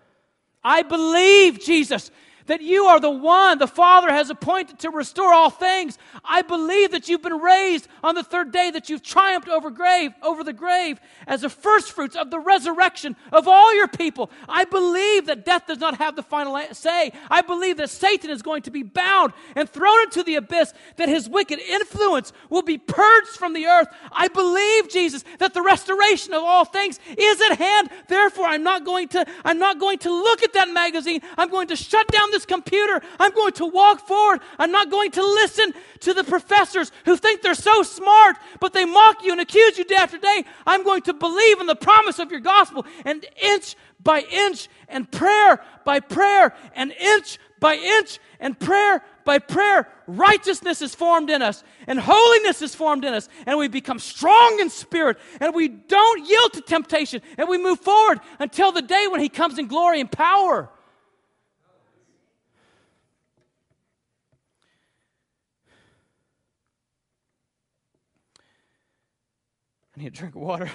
I 0.64 0.84
believe 0.84 1.60
Jesus 1.60 2.12
that 2.48 2.62
you 2.62 2.86
are 2.86 3.00
the 3.00 3.10
one 3.10 3.58
the 3.58 3.68
Father 3.68 4.12
has 4.12 4.30
appointed 4.30 4.80
to 4.80 4.90
restore 4.90 5.34
all 5.34 5.50
things. 5.50 5.98
I 6.24 6.42
believe 6.42 6.92
that 6.92 7.10
you've 7.10 7.22
been 7.22 7.40
raised 7.40 7.88
on 8.04 8.16
the 8.16 8.24
third 8.24 8.52
day, 8.52 8.72
that 8.72 8.90
you've 8.90 9.04
triumphed 9.04 9.50
over 9.50 9.70
grave, 9.70 10.12
over 10.22 10.44
the 10.44 10.54
grave 10.54 11.00
as 11.28 11.42
the 11.42 11.50
firstfruits 11.50 12.16
of 12.16 12.32
the 12.32 12.40
resurrection 12.40 13.16
of 13.32 13.48
all 13.48 13.76
your 13.76 13.88
people. 13.88 14.30
I 14.48 14.66
believe 14.66 15.28
that 15.28 15.46
death 15.46 15.68
does 15.68 15.80
not 15.80 15.98
have 15.98 16.16
the 16.16 16.24
final 16.24 16.60
say. 16.74 17.12
I 17.30 17.42
believe 17.42 17.78
that 17.78 17.90
Satan 17.90 18.30
is 18.30 18.42
going 18.42 18.64
to 18.64 18.72
be 18.72 18.84
bound 18.84 19.34
and 19.56 19.70
thrown 19.70 20.04
into 20.04 20.24
the 20.24 20.36
abyss, 20.36 20.74
that 20.98 21.10
his 21.10 21.30
wicked 21.30 21.60
influence 21.60 22.34
will 22.50 22.62
be 22.62 22.78
purged 22.78 23.30
from 23.30 23.54
the 23.54 23.66
earth. 23.66 23.88
I 24.12 24.28
believe, 24.28 24.90
Jesus, 24.90 25.24
that 25.40 25.54
the 25.54 25.62
restoration 25.62 26.34
of 26.34 26.44
all 26.44 26.66
things 26.66 27.00
is 27.18 27.42
at 27.42 27.58
hand. 27.58 27.90
Therefore, 28.08 28.46
I'm 28.46 28.64
not 28.64 28.86
going 28.86 29.08
to, 29.10 29.26
I'm 29.44 29.60
not 29.60 29.80
going 29.80 30.00
to 30.00 30.12
look 30.12 30.44
at 30.44 30.54
that 30.54 30.70
magazine. 30.70 31.22
I'm 31.38 31.50
going 31.50 31.68
to 31.68 31.76
shut 31.76 32.08
down 32.08 32.32
this 32.34 32.46
computer. 32.46 33.02
I'm 33.20 33.32
going 33.32 33.54
to 33.54 33.66
walk 33.66 34.06
forward. 34.06 34.42
I'm 34.60 34.72
not 34.72 34.92
going 34.92 35.12
to 35.12 35.22
listen 35.22 35.74
to 36.02 36.14
the 36.14 36.24
professors 36.24 36.92
who 37.06 37.16
think 37.16 37.42
they're 37.42 37.54
so 37.54 37.84
smart, 37.84 38.36
but 38.60 38.74
they 38.74 38.84
mock 38.84 39.24
you 39.24 39.32
and 39.32 39.40
accuse 39.40 39.78
you 39.78 39.86
day 39.86 39.96
after 39.96 40.18
day. 40.18 40.44
I'm 40.68 40.84
going 40.84 41.04
to 41.04 41.14
believe 41.14 41.62
in 41.62 41.68
the 41.68 41.76
promise 41.76 42.20
of 42.20 42.32
your 42.32 42.42
gospel 42.42 42.86
and 43.06 43.26
inch 43.42 43.76
by 44.02 44.22
inch 44.22 44.68
and 44.90 45.10
prayer 45.10 45.64
by 45.86 46.00
prayer 46.02 46.54
and 46.76 46.92
inch 46.92 47.40
by 47.60 47.76
inch 47.76 48.20
and 48.42 48.60
prayer 48.60 49.02
by 49.24 49.40
prayer, 49.40 49.88
righteousness 50.06 50.82
is 50.82 50.94
formed 50.94 51.30
in 51.30 51.42
us 51.42 51.64
and 51.88 51.98
holiness 51.98 52.62
is 52.62 52.76
formed 52.76 53.06
in 53.06 53.14
us, 53.14 53.30
and 53.46 53.58
we 53.58 53.70
become 53.70 54.00
strong 54.00 54.60
in 54.60 54.70
spirit 54.70 55.18
and 55.40 55.56
we 55.56 55.70
don't 55.70 56.28
yield 56.28 56.54
to 56.54 56.62
temptation 56.62 57.22
and 57.38 57.48
we 57.48 57.58
move 57.58 57.80
forward 57.80 58.20
until 58.40 58.74
the 58.74 58.82
day 58.82 59.08
when 59.10 59.22
He 59.22 59.30
comes 59.30 59.58
in 59.58 59.68
glory 59.68 60.02
and 60.02 60.12
power. 60.12 60.70
I 69.96 70.02
need 70.02 70.08
a 70.08 70.12
drink 70.12 70.36
of 70.36 70.42
water. 70.42 70.72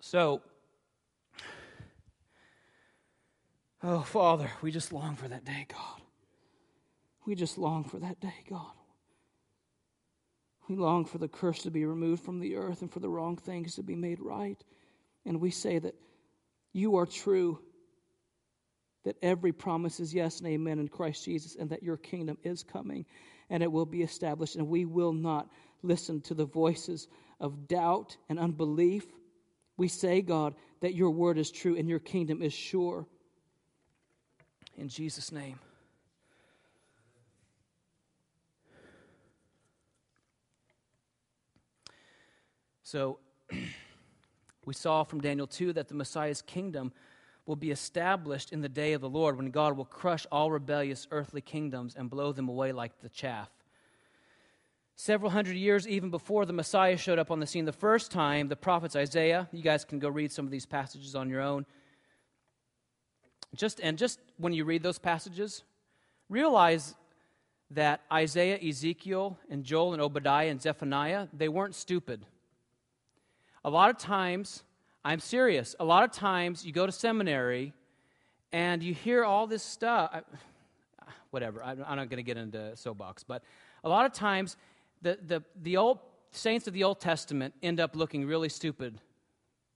so, 0.00 0.42
oh, 3.82 4.00
Father, 4.00 4.50
we 4.60 4.70
just 4.70 4.92
long 4.92 5.16
for 5.16 5.28
that 5.28 5.44
day, 5.44 5.66
God. 5.70 6.02
We 7.24 7.34
just 7.34 7.56
long 7.56 7.84
for 7.84 7.98
that 8.00 8.20
day, 8.20 8.34
God. 8.50 8.72
We 10.68 10.76
long 10.76 11.06
for 11.06 11.18
the 11.18 11.28
curse 11.28 11.62
to 11.62 11.70
be 11.70 11.86
removed 11.86 12.22
from 12.22 12.38
the 12.38 12.56
earth 12.56 12.82
and 12.82 12.90
for 12.92 13.00
the 13.00 13.08
wrong 13.08 13.36
things 13.36 13.76
to 13.76 13.82
be 13.82 13.96
made 13.96 14.20
right. 14.20 14.62
And 15.24 15.40
we 15.40 15.50
say 15.50 15.78
that 15.78 15.94
you 16.72 16.96
are 16.96 17.06
true, 17.06 17.58
that 19.04 19.16
every 19.22 19.52
promise 19.52 19.98
is 19.98 20.12
yes 20.12 20.40
and 20.40 20.48
amen 20.48 20.78
in 20.78 20.88
Christ 20.88 21.24
Jesus, 21.24 21.56
and 21.56 21.70
that 21.70 21.82
your 21.82 21.96
kingdom 21.96 22.36
is 22.42 22.62
coming 22.62 23.06
and 23.52 23.62
it 23.62 23.70
will 23.70 23.86
be 23.86 24.02
established. 24.02 24.56
And 24.56 24.66
we 24.66 24.86
will 24.86 25.12
not 25.12 25.46
listen 25.82 26.22
to 26.22 26.34
the 26.34 26.46
voices 26.46 27.06
of 27.38 27.68
doubt 27.68 28.16
and 28.30 28.38
unbelief. 28.38 29.04
We 29.76 29.88
say, 29.88 30.22
God, 30.22 30.54
that 30.80 30.94
your 30.94 31.10
word 31.10 31.36
is 31.36 31.50
true 31.50 31.76
and 31.76 31.86
your 31.86 31.98
kingdom 31.98 32.40
is 32.42 32.54
sure. 32.54 33.06
In 34.78 34.88
Jesus' 34.88 35.30
name. 35.30 35.58
So, 42.82 43.18
we 44.64 44.72
saw 44.72 45.04
from 45.04 45.20
Daniel 45.20 45.46
2 45.46 45.74
that 45.74 45.88
the 45.88 45.94
Messiah's 45.94 46.40
kingdom 46.40 46.90
will 47.46 47.56
be 47.56 47.70
established 47.70 48.52
in 48.52 48.60
the 48.60 48.68
day 48.68 48.92
of 48.92 49.00
the 49.00 49.08
Lord 49.08 49.36
when 49.36 49.50
God 49.50 49.76
will 49.76 49.84
crush 49.84 50.26
all 50.30 50.50
rebellious 50.50 51.08
earthly 51.10 51.40
kingdoms 51.40 51.96
and 51.96 52.08
blow 52.08 52.32
them 52.32 52.48
away 52.48 52.72
like 52.72 53.00
the 53.00 53.08
chaff. 53.08 53.50
Several 54.94 55.30
hundred 55.30 55.56
years 55.56 55.88
even 55.88 56.10
before 56.10 56.46
the 56.46 56.52
Messiah 56.52 56.96
showed 56.96 57.18
up 57.18 57.30
on 57.30 57.40
the 57.40 57.46
scene 57.46 57.64
the 57.64 57.72
first 57.72 58.12
time, 58.12 58.48
the 58.48 58.56
prophets 58.56 58.94
Isaiah, 58.94 59.48
you 59.50 59.62
guys 59.62 59.84
can 59.84 59.98
go 59.98 60.08
read 60.08 60.30
some 60.30 60.44
of 60.44 60.50
these 60.50 60.66
passages 60.66 61.16
on 61.16 61.28
your 61.28 61.40
own. 61.40 61.66
Just 63.54 63.80
and 63.80 63.98
just 63.98 64.20
when 64.36 64.52
you 64.52 64.64
read 64.64 64.82
those 64.82 64.98
passages, 64.98 65.64
realize 66.28 66.94
that 67.72 68.02
Isaiah, 68.12 68.58
Ezekiel, 68.62 69.38
and 69.50 69.64
Joel 69.64 69.94
and 69.94 70.02
Obadiah 70.02 70.48
and 70.48 70.60
Zephaniah, 70.60 71.26
they 71.32 71.48
weren't 71.48 71.74
stupid. 71.74 72.24
A 73.64 73.70
lot 73.70 73.90
of 73.90 73.98
times 73.98 74.62
I'm 75.04 75.18
serious. 75.18 75.74
A 75.80 75.84
lot 75.84 76.04
of 76.04 76.12
times 76.12 76.64
you 76.64 76.72
go 76.72 76.86
to 76.86 76.92
seminary 76.92 77.72
and 78.52 78.82
you 78.82 78.94
hear 78.94 79.24
all 79.24 79.48
this 79.48 79.62
stuff. 79.62 80.10
I, 80.12 80.22
whatever, 81.30 81.62
I'm, 81.62 81.78
not 81.78 82.08
going 82.08 82.18
to 82.18 82.22
get 82.22 82.36
into 82.36 82.76
soapbox, 82.76 83.24
but 83.24 83.42
a 83.82 83.88
lot 83.88 84.06
of 84.06 84.12
times 84.12 84.56
the, 85.00 85.18
the, 85.26 85.42
the 85.60 85.76
old 85.76 85.98
saints 86.30 86.68
of 86.68 86.72
the 86.72 86.84
Old 86.84 87.00
Testament 87.00 87.52
end 87.62 87.80
up 87.80 87.96
looking 87.96 88.26
really 88.26 88.48
stupid, 88.48 89.00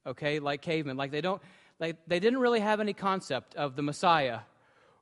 okay, 0.07 0.39
like 0.39 0.63
cavemen. 0.63 0.97
Like 0.97 1.11
they 1.11 1.21
don't, 1.21 1.43
like 1.81 1.97
they 2.07 2.21
didn't 2.21 2.39
really 2.39 2.61
have 2.61 2.79
any 2.79 2.93
concept 2.93 3.57
of 3.57 3.75
the 3.75 3.83
Messiah 3.83 4.41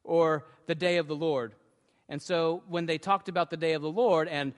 or 0.05 0.47
the 0.66 0.75
day 0.75 0.97
of 0.97 1.07
the 1.07 1.16
Lord. 1.16 1.55
And 2.09 2.20
so 2.20 2.62
when 2.66 2.87
they 2.87 2.97
talked 2.97 3.29
about 3.29 3.51
the 3.51 3.57
day 3.59 3.75
of 3.75 3.83
the 3.83 3.91
Lord 3.91 4.29
and 4.29 4.55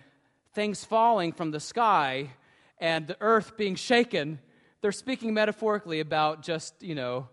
things 0.55 0.85
falling 0.85 1.33
from 1.33 1.51
the 1.51 1.61
sky 1.61 2.31
and 2.79 3.09
the 3.09 3.17
earth 3.21 3.57
being 3.57 3.75
shaken, 3.75 4.39
they're 4.83 4.93
speaking 4.93 5.35
metaphorically 5.35 6.01
about 6.01 6.43
just, 6.43 6.83
you 6.83 6.95
know, 6.95 7.29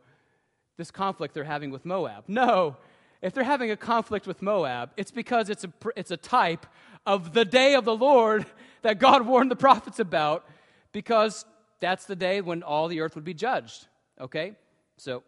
this 0.77 0.91
conflict 0.91 1.33
they're 1.33 1.43
having 1.43 1.71
with 1.71 1.85
Moab. 1.85 2.25
No, 2.27 2.77
if 3.21 3.33
they're 3.33 3.43
having 3.43 3.71
a 3.71 3.77
conflict 3.77 4.27
with 4.27 4.41
Moab, 4.41 4.91
it's 4.97 5.11
because 5.11 5.49
it's 5.49 5.63
a, 5.63 5.71
it's 5.95 6.11
a 6.11 6.17
type 6.17 6.65
of 7.05 7.33
the 7.33 7.45
day 7.45 7.75
of 7.75 7.85
the 7.85 7.95
Lord 7.95 8.45
that 8.81 8.99
God 8.99 9.25
warned 9.27 9.51
the 9.51 9.55
prophets 9.55 9.99
about, 9.99 10.45
because 10.91 11.45
that's 11.79 12.05
the 12.05 12.15
day 12.15 12.41
when 12.41 12.63
all 12.63 12.87
the 12.87 13.01
earth 13.01 13.15
would 13.15 13.23
be 13.23 13.33
judged. 13.33 13.87
Okay? 14.19 14.55
So 14.97 15.23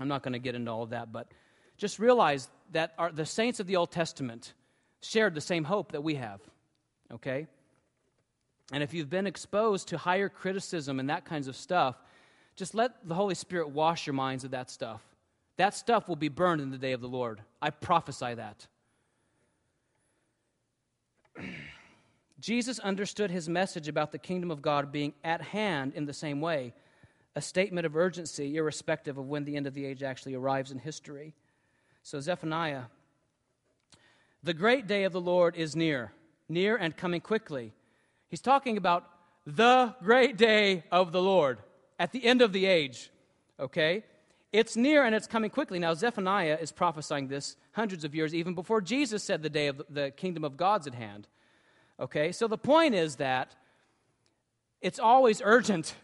I'm 0.00 0.08
not 0.08 0.22
going 0.22 0.32
to 0.32 0.38
get 0.38 0.54
into 0.54 0.70
all 0.70 0.82
of 0.82 0.90
that, 0.90 1.12
but 1.12 1.28
just 1.76 1.98
realize 1.98 2.48
that 2.72 2.92
our, 2.98 3.10
the 3.10 3.26
saints 3.26 3.60
of 3.60 3.66
the 3.66 3.76
Old 3.76 3.90
Testament 3.90 4.52
shared 5.00 5.34
the 5.34 5.40
same 5.40 5.64
hope 5.64 5.92
that 5.92 6.02
we 6.02 6.16
have. 6.16 6.40
Okay? 7.12 7.46
And 8.72 8.82
if 8.82 8.92
you've 8.92 9.10
been 9.10 9.26
exposed 9.26 9.88
to 9.88 9.98
higher 9.98 10.28
criticism 10.28 11.00
and 11.00 11.08
that 11.08 11.24
kinds 11.24 11.48
of 11.48 11.56
stuff, 11.56 11.96
just 12.54 12.74
let 12.74 13.08
the 13.08 13.14
Holy 13.14 13.34
Spirit 13.34 13.70
wash 13.70 14.06
your 14.06 14.14
minds 14.14 14.44
of 14.44 14.50
that 14.50 14.70
stuff. 14.70 15.00
That 15.56 15.74
stuff 15.74 16.08
will 16.08 16.16
be 16.16 16.28
burned 16.28 16.60
in 16.60 16.70
the 16.70 16.78
day 16.78 16.92
of 16.92 17.00
the 17.00 17.08
Lord. 17.08 17.40
I 17.62 17.70
prophesy 17.70 18.34
that. 18.34 18.66
Jesus 22.40 22.78
understood 22.78 23.30
his 23.30 23.48
message 23.48 23.88
about 23.88 24.12
the 24.12 24.18
kingdom 24.18 24.50
of 24.50 24.62
God 24.62 24.92
being 24.92 25.14
at 25.24 25.40
hand 25.40 25.94
in 25.94 26.04
the 26.04 26.12
same 26.12 26.40
way, 26.40 26.74
a 27.34 27.40
statement 27.40 27.86
of 27.86 27.96
urgency, 27.96 28.56
irrespective 28.56 29.18
of 29.18 29.28
when 29.28 29.44
the 29.44 29.56
end 29.56 29.66
of 29.66 29.74
the 29.74 29.84
age 29.84 30.02
actually 30.02 30.34
arrives 30.34 30.70
in 30.70 30.78
history. 30.78 31.34
So, 32.04 32.20
Zephaniah, 32.20 32.84
the 34.42 34.54
great 34.54 34.86
day 34.86 35.02
of 35.04 35.12
the 35.12 35.20
Lord 35.20 35.56
is 35.56 35.74
near, 35.74 36.12
near 36.48 36.76
and 36.76 36.96
coming 36.96 37.20
quickly. 37.20 37.72
He's 38.28 38.40
talking 38.40 38.76
about 38.76 39.08
the 39.46 39.94
great 40.02 40.36
day 40.36 40.84
of 40.92 41.12
the 41.12 41.22
Lord 41.22 41.58
at 41.98 42.12
the 42.12 42.24
end 42.24 42.42
of 42.42 42.52
the 42.52 42.66
age. 42.66 43.10
Okay? 43.58 44.04
It's 44.52 44.76
near 44.76 45.04
and 45.04 45.14
it's 45.14 45.26
coming 45.26 45.50
quickly. 45.50 45.78
Now, 45.78 45.94
Zephaniah 45.94 46.58
is 46.60 46.72
prophesying 46.72 47.28
this 47.28 47.56
hundreds 47.72 48.04
of 48.04 48.14
years 48.14 48.34
even 48.34 48.54
before 48.54 48.80
Jesus 48.80 49.22
said 49.22 49.42
the 49.42 49.50
day 49.50 49.66
of 49.66 49.82
the 49.88 50.10
kingdom 50.10 50.44
of 50.44 50.56
God's 50.56 50.86
at 50.86 50.94
hand. 50.94 51.26
Okay? 51.98 52.32
So 52.32 52.46
the 52.46 52.58
point 52.58 52.94
is 52.94 53.16
that 53.16 53.54
it's 54.80 54.98
always 54.98 55.42
urgent. 55.44 55.94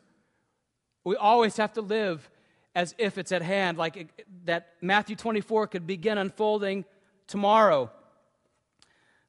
We 1.04 1.16
always 1.16 1.56
have 1.58 1.74
to 1.74 1.80
live 1.80 2.28
as 2.74 2.94
if 2.98 3.18
it's 3.18 3.30
at 3.30 3.42
hand, 3.42 3.78
like 3.78 3.96
it, 3.96 4.26
that 4.46 4.68
Matthew 4.80 5.14
24 5.14 5.68
could 5.68 5.86
begin 5.86 6.18
unfolding 6.18 6.84
tomorrow. 7.26 7.90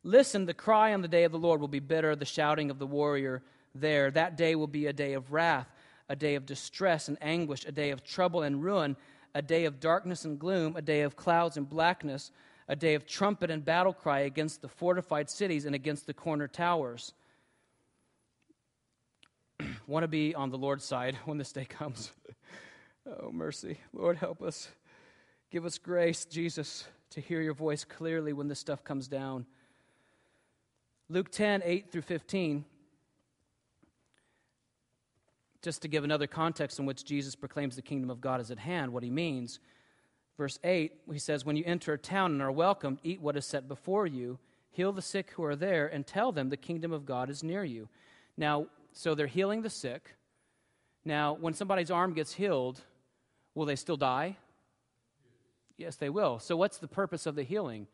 Listen, 0.05 0.45
the 0.45 0.53
cry 0.53 0.93
on 0.93 1.01
the 1.01 1.07
day 1.07 1.23
of 1.23 1.31
the 1.31 1.39
Lord 1.39 1.59
will 1.59 1.67
be 1.67 1.79
bitter, 1.79 2.15
the 2.15 2.25
shouting 2.25 2.69
of 2.69 2.77
the 2.77 2.85
warrior 2.85 3.41
there. 3.73 4.11
That 4.11 4.37
day 4.37 4.53
will 4.53 4.67
be 4.67 4.85
a 4.85 4.93
day 4.93 5.13
of 5.13 5.33
wrath, 5.33 5.67
a 6.07 6.15
day 6.15 6.35
of 6.35 6.45
distress 6.45 7.07
and 7.07 7.17
anguish, 7.21 7.65
a 7.65 7.71
day 7.71 7.89
of 7.89 8.03
trouble 8.03 8.43
and 8.43 8.63
ruin, 8.63 8.97
a 9.33 9.41
day 9.41 9.65
of 9.65 9.79
darkness 9.79 10.23
and 10.23 10.37
gloom, 10.37 10.75
a 10.75 10.81
day 10.83 11.01
of 11.01 11.15
clouds 11.15 11.57
and 11.57 11.67
blackness, 11.67 12.31
a 12.67 12.75
day 12.75 12.93
of 12.93 13.07
trumpet 13.07 13.49
and 13.49 13.65
battle 13.65 13.93
cry 13.93 14.19
against 14.19 14.61
the 14.61 14.67
fortified 14.67 15.27
cities 15.27 15.65
and 15.65 15.73
against 15.73 16.05
the 16.05 16.13
corner 16.13 16.47
towers. 16.47 17.13
Want 19.87 20.03
to 20.03 20.07
be 20.07 20.35
on 20.35 20.51
the 20.51 20.57
Lord's 20.57 20.85
side 20.85 21.17
when 21.25 21.39
this 21.39 21.51
day 21.51 21.65
comes. 21.65 22.11
oh, 23.07 23.31
mercy. 23.31 23.79
Lord, 23.91 24.17
help 24.17 24.43
us. 24.43 24.67
Give 25.49 25.65
us 25.65 25.79
grace, 25.79 26.25
Jesus, 26.25 26.85
to 27.09 27.21
hear 27.21 27.41
your 27.41 27.55
voice 27.55 27.83
clearly 27.83 28.33
when 28.33 28.47
this 28.47 28.59
stuff 28.59 28.83
comes 28.83 29.07
down. 29.07 29.47
Luke 31.07 31.29
10, 31.29 31.61
8 31.63 31.91
through 31.91 32.01
15, 32.01 32.65
just 35.61 35.83
to 35.83 35.87
give 35.87 36.03
another 36.03 36.25
context 36.25 36.79
in 36.79 36.87
which 36.87 37.05
Jesus 37.05 37.35
proclaims 37.35 37.75
the 37.75 37.83
kingdom 37.83 38.09
of 38.09 38.21
God 38.21 38.41
is 38.41 38.49
at 38.49 38.57
hand, 38.57 38.91
what 38.91 39.03
he 39.03 39.11
means. 39.11 39.59
Verse 40.35 40.57
8, 40.63 40.93
he 41.11 41.19
says, 41.19 41.45
When 41.45 41.55
you 41.55 41.63
enter 41.65 41.93
a 41.93 41.97
town 41.97 42.31
and 42.31 42.41
are 42.41 42.51
welcomed, 42.51 42.99
eat 43.03 43.21
what 43.21 43.37
is 43.37 43.45
set 43.45 43.67
before 43.67 44.07
you, 44.07 44.39
heal 44.71 44.91
the 44.91 45.01
sick 45.01 45.31
who 45.31 45.43
are 45.43 45.55
there, 45.55 45.85
and 45.85 46.07
tell 46.07 46.31
them 46.31 46.49
the 46.49 46.57
kingdom 46.57 46.91
of 46.91 47.05
God 47.05 47.29
is 47.29 47.43
near 47.43 47.63
you. 47.63 47.87
Now, 48.35 48.65
so 48.91 49.13
they're 49.13 49.27
healing 49.27 49.61
the 49.61 49.69
sick. 49.69 50.15
Now, 51.05 51.33
when 51.33 51.53
somebody's 51.53 51.91
arm 51.91 52.13
gets 52.13 52.33
healed, 52.33 52.81
will 53.53 53.65
they 53.65 53.75
still 53.75 53.97
die? 53.97 54.37
Yes, 55.77 55.97
they 55.97 56.09
will. 56.09 56.39
So, 56.39 56.57
what's 56.57 56.79
the 56.79 56.87
purpose 56.87 57.27
of 57.27 57.35
the 57.35 57.43
healing? 57.43 57.85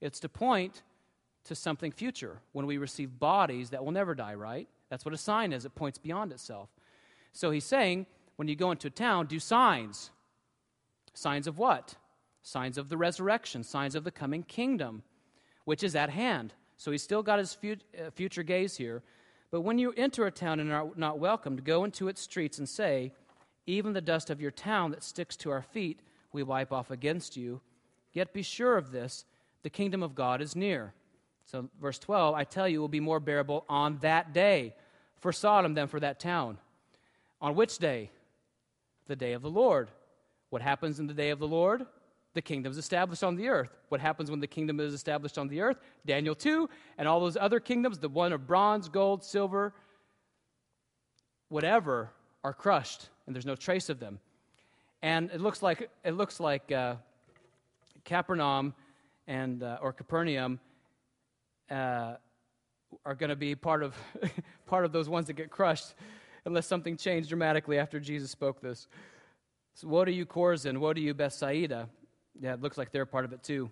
It's 0.00 0.18
to 0.20 0.28
point 0.28 0.82
to 1.46 1.54
something 1.54 1.92
future 1.92 2.40
when 2.52 2.66
we 2.66 2.78
receive 2.78 3.18
bodies 3.18 3.70
that 3.70 3.84
will 3.84 3.92
never 3.92 4.14
die, 4.14 4.34
right? 4.34 4.68
That's 4.90 5.04
what 5.04 5.14
a 5.14 5.18
sign 5.18 5.52
is. 5.52 5.64
It 5.64 5.74
points 5.74 5.98
beyond 5.98 6.32
itself. 6.32 6.68
So 7.32 7.50
he's 7.50 7.64
saying, 7.64 8.06
when 8.36 8.48
you 8.48 8.56
go 8.56 8.70
into 8.70 8.88
a 8.88 8.90
town, 8.90 9.26
do 9.26 9.38
signs. 9.38 10.10
Signs 11.14 11.46
of 11.46 11.58
what? 11.58 11.96
Signs 12.42 12.78
of 12.78 12.88
the 12.88 12.96
resurrection, 12.96 13.64
signs 13.64 13.94
of 13.94 14.04
the 14.04 14.10
coming 14.10 14.42
kingdom, 14.42 15.02
which 15.64 15.82
is 15.82 15.96
at 15.96 16.10
hand. 16.10 16.54
So 16.76 16.90
he's 16.90 17.02
still 17.02 17.22
got 17.22 17.38
his 17.38 17.56
uh, 17.64 18.10
future 18.10 18.42
gaze 18.42 18.76
here. 18.76 19.02
But 19.50 19.62
when 19.62 19.78
you 19.78 19.92
enter 19.96 20.26
a 20.26 20.30
town 20.30 20.60
and 20.60 20.72
are 20.72 20.88
not 20.96 21.18
welcomed, 21.18 21.64
go 21.64 21.84
into 21.84 22.08
its 22.08 22.20
streets 22.20 22.58
and 22.58 22.68
say, 22.68 23.12
Even 23.66 23.92
the 23.92 24.00
dust 24.00 24.28
of 24.30 24.40
your 24.40 24.50
town 24.50 24.90
that 24.90 25.02
sticks 25.02 25.36
to 25.38 25.50
our 25.50 25.62
feet, 25.62 26.00
we 26.32 26.42
wipe 26.42 26.72
off 26.72 26.90
against 26.90 27.36
you. 27.36 27.60
Yet 28.12 28.32
be 28.32 28.42
sure 28.42 28.76
of 28.76 28.92
this 28.92 29.24
the 29.62 29.70
kingdom 29.70 30.02
of 30.02 30.14
God 30.14 30.40
is 30.40 30.54
near. 30.54 30.94
So, 31.46 31.68
verse 31.80 31.98
12, 32.00 32.34
I 32.34 32.44
tell 32.44 32.68
you, 32.68 32.78
it 32.78 32.80
will 32.80 32.88
be 32.88 33.00
more 33.00 33.20
bearable 33.20 33.64
on 33.68 33.98
that 33.98 34.32
day 34.32 34.74
for 35.20 35.32
Sodom 35.32 35.74
than 35.74 35.86
for 35.86 36.00
that 36.00 36.18
town. 36.18 36.58
On 37.40 37.54
which 37.54 37.78
day? 37.78 38.10
The 39.06 39.16
day 39.16 39.32
of 39.32 39.42
the 39.42 39.50
Lord. 39.50 39.88
What 40.50 40.60
happens 40.60 40.98
in 40.98 41.06
the 41.06 41.14
day 41.14 41.30
of 41.30 41.38
the 41.38 41.46
Lord? 41.46 41.86
The 42.34 42.42
kingdom 42.42 42.72
is 42.72 42.78
established 42.78 43.22
on 43.22 43.36
the 43.36 43.48
earth. 43.48 43.70
What 43.88 44.00
happens 44.00 44.30
when 44.30 44.40
the 44.40 44.46
kingdom 44.48 44.80
is 44.80 44.92
established 44.92 45.38
on 45.38 45.46
the 45.46 45.60
earth? 45.60 45.78
Daniel 46.04 46.34
2 46.34 46.68
and 46.98 47.06
all 47.06 47.20
those 47.20 47.36
other 47.36 47.60
kingdoms, 47.60 47.98
the 47.98 48.08
one 48.08 48.32
of 48.32 48.46
bronze, 48.46 48.88
gold, 48.88 49.24
silver, 49.24 49.72
whatever, 51.48 52.10
are 52.42 52.52
crushed, 52.52 53.08
and 53.26 53.34
there's 53.34 53.46
no 53.46 53.56
trace 53.56 53.88
of 53.88 54.00
them. 54.00 54.18
And 55.00 55.30
it 55.30 55.40
looks 55.40 55.62
like, 55.62 55.88
it 56.04 56.12
looks 56.12 56.40
like 56.40 56.72
uh, 56.72 56.96
Capernaum 58.04 58.74
and, 59.28 59.62
uh, 59.62 59.78
or 59.80 59.92
Capernaum 59.92 60.58
uh, 61.70 62.14
are 63.04 63.14
going 63.14 63.30
to 63.30 63.36
be 63.36 63.54
part 63.54 63.82
of, 63.82 63.94
part 64.66 64.84
of 64.84 64.92
those 64.92 65.08
ones 65.08 65.26
that 65.26 65.34
get 65.34 65.50
crushed 65.50 65.94
unless 66.44 66.66
something 66.66 66.96
changed 66.96 67.28
dramatically 67.28 67.78
after 67.78 68.00
Jesus 68.00 68.30
spoke 68.30 68.60
this. 68.60 68.88
So, 69.74 69.88
woe 69.88 70.04
to 70.04 70.12
you, 70.12 70.24
Chorazin? 70.24 70.78
Woe 70.78 70.94
to 70.94 71.00
you, 71.00 71.12
Bethsaida? 71.12 71.88
Yeah, 72.40 72.54
it 72.54 72.62
looks 72.62 72.78
like 72.78 72.92
they're 72.92 73.06
part 73.06 73.24
of 73.24 73.32
it 73.32 73.42
too. 73.42 73.70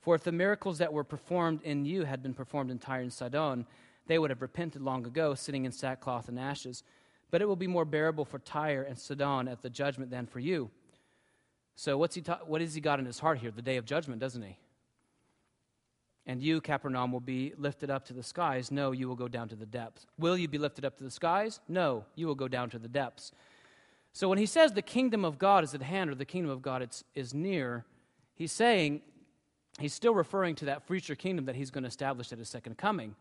For 0.00 0.14
if 0.14 0.22
the 0.22 0.32
miracles 0.32 0.78
that 0.78 0.92
were 0.92 1.04
performed 1.04 1.62
in 1.62 1.84
you 1.84 2.04
had 2.04 2.22
been 2.22 2.34
performed 2.34 2.70
in 2.70 2.78
Tyre 2.78 3.00
and 3.00 3.12
Sidon, 3.12 3.66
they 4.06 4.18
would 4.18 4.30
have 4.30 4.42
repented 4.42 4.82
long 4.82 5.06
ago, 5.06 5.34
sitting 5.34 5.64
in 5.64 5.72
sackcloth 5.72 6.28
and 6.28 6.38
ashes. 6.38 6.82
But 7.30 7.42
it 7.42 7.46
will 7.46 7.56
be 7.56 7.66
more 7.66 7.84
bearable 7.84 8.24
for 8.24 8.38
Tyre 8.38 8.82
and 8.82 8.98
Sidon 8.98 9.48
at 9.48 9.62
the 9.62 9.70
judgment 9.70 10.10
than 10.10 10.26
for 10.26 10.40
you. 10.40 10.70
So, 11.74 11.96
what's 11.98 12.14
he 12.14 12.22
ta- 12.22 12.40
what 12.46 12.60
has 12.60 12.74
he 12.74 12.80
got 12.80 12.98
in 12.98 13.06
his 13.06 13.18
heart 13.18 13.38
here? 13.38 13.50
The 13.50 13.62
day 13.62 13.76
of 13.76 13.84
judgment, 13.84 14.20
doesn't 14.20 14.42
he? 14.42 14.58
And 16.28 16.42
you, 16.42 16.60
Capernaum, 16.60 17.10
will 17.10 17.20
be 17.20 17.54
lifted 17.56 17.90
up 17.90 18.04
to 18.04 18.12
the 18.12 18.22
skies. 18.22 18.70
No, 18.70 18.92
you 18.92 19.08
will 19.08 19.16
go 19.16 19.28
down 19.28 19.48
to 19.48 19.56
the 19.56 19.64
depths. 19.64 20.06
Will 20.18 20.36
you 20.36 20.46
be 20.46 20.58
lifted 20.58 20.84
up 20.84 20.98
to 20.98 21.04
the 21.04 21.10
skies? 21.10 21.58
No, 21.68 22.04
you 22.14 22.26
will 22.26 22.34
go 22.34 22.48
down 22.48 22.68
to 22.70 22.78
the 22.78 22.86
depths. 22.86 23.32
So, 24.12 24.28
when 24.28 24.36
he 24.36 24.44
says 24.44 24.72
the 24.72 24.82
kingdom 24.82 25.24
of 25.24 25.38
God 25.38 25.64
is 25.64 25.74
at 25.74 25.80
hand 25.80 26.10
or 26.10 26.14
the 26.14 26.26
kingdom 26.26 26.50
of 26.50 26.60
God 26.60 26.86
is 27.14 27.32
near, 27.32 27.86
he's 28.34 28.52
saying, 28.52 29.00
he's 29.78 29.94
still 29.94 30.14
referring 30.14 30.54
to 30.56 30.66
that 30.66 30.86
future 30.86 31.14
kingdom 31.14 31.46
that 31.46 31.56
he's 31.56 31.70
going 31.70 31.84
to 31.84 31.88
establish 31.88 32.30
at 32.30 32.38
his 32.38 32.48
second 32.48 32.76
coming. 32.76 33.14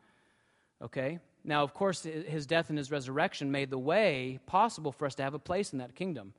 Okay? 0.82 1.20
Now, 1.45 1.64
of 1.64 1.74
course, 1.74 2.03
his 2.03 2.45
death 2.45 2.68
and 2.70 2.78
his 2.78 2.91
resurrection 2.91 3.51
made 3.51 3.70
the 3.70 3.80
way 3.80 4.39
possible 4.47 4.91
for 4.91 5.05
us 5.05 5.16
to 5.16 5.24
have 5.24 5.34
a 5.34 5.39
place 5.39 5.72
in 5.72 5.80
that 5.80 5.95
kingdom. 5.95 6.34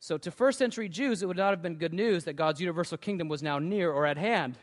So, 0.00 0.18
to 0.18 0.30
first 0.30 0.58
century 0.58 0.90
Jews, 0.90 1.22
it 1.22 1.26
would 1.26 1.38
not 1.38 1.50
have 1.50 1.62
been 1.62 1.76
good 1.76 1.94
news 1.94 2.24
that 2.24 2.34
God's 2.34 2.60
universal 2.60 2.98
kingdom 2.98 3.28
was 3.28 3.42
now 3.42 3.58
near 3.58 3.90
or 3.90 4.04
at 4.04 4.18
hand, 4.18 4.58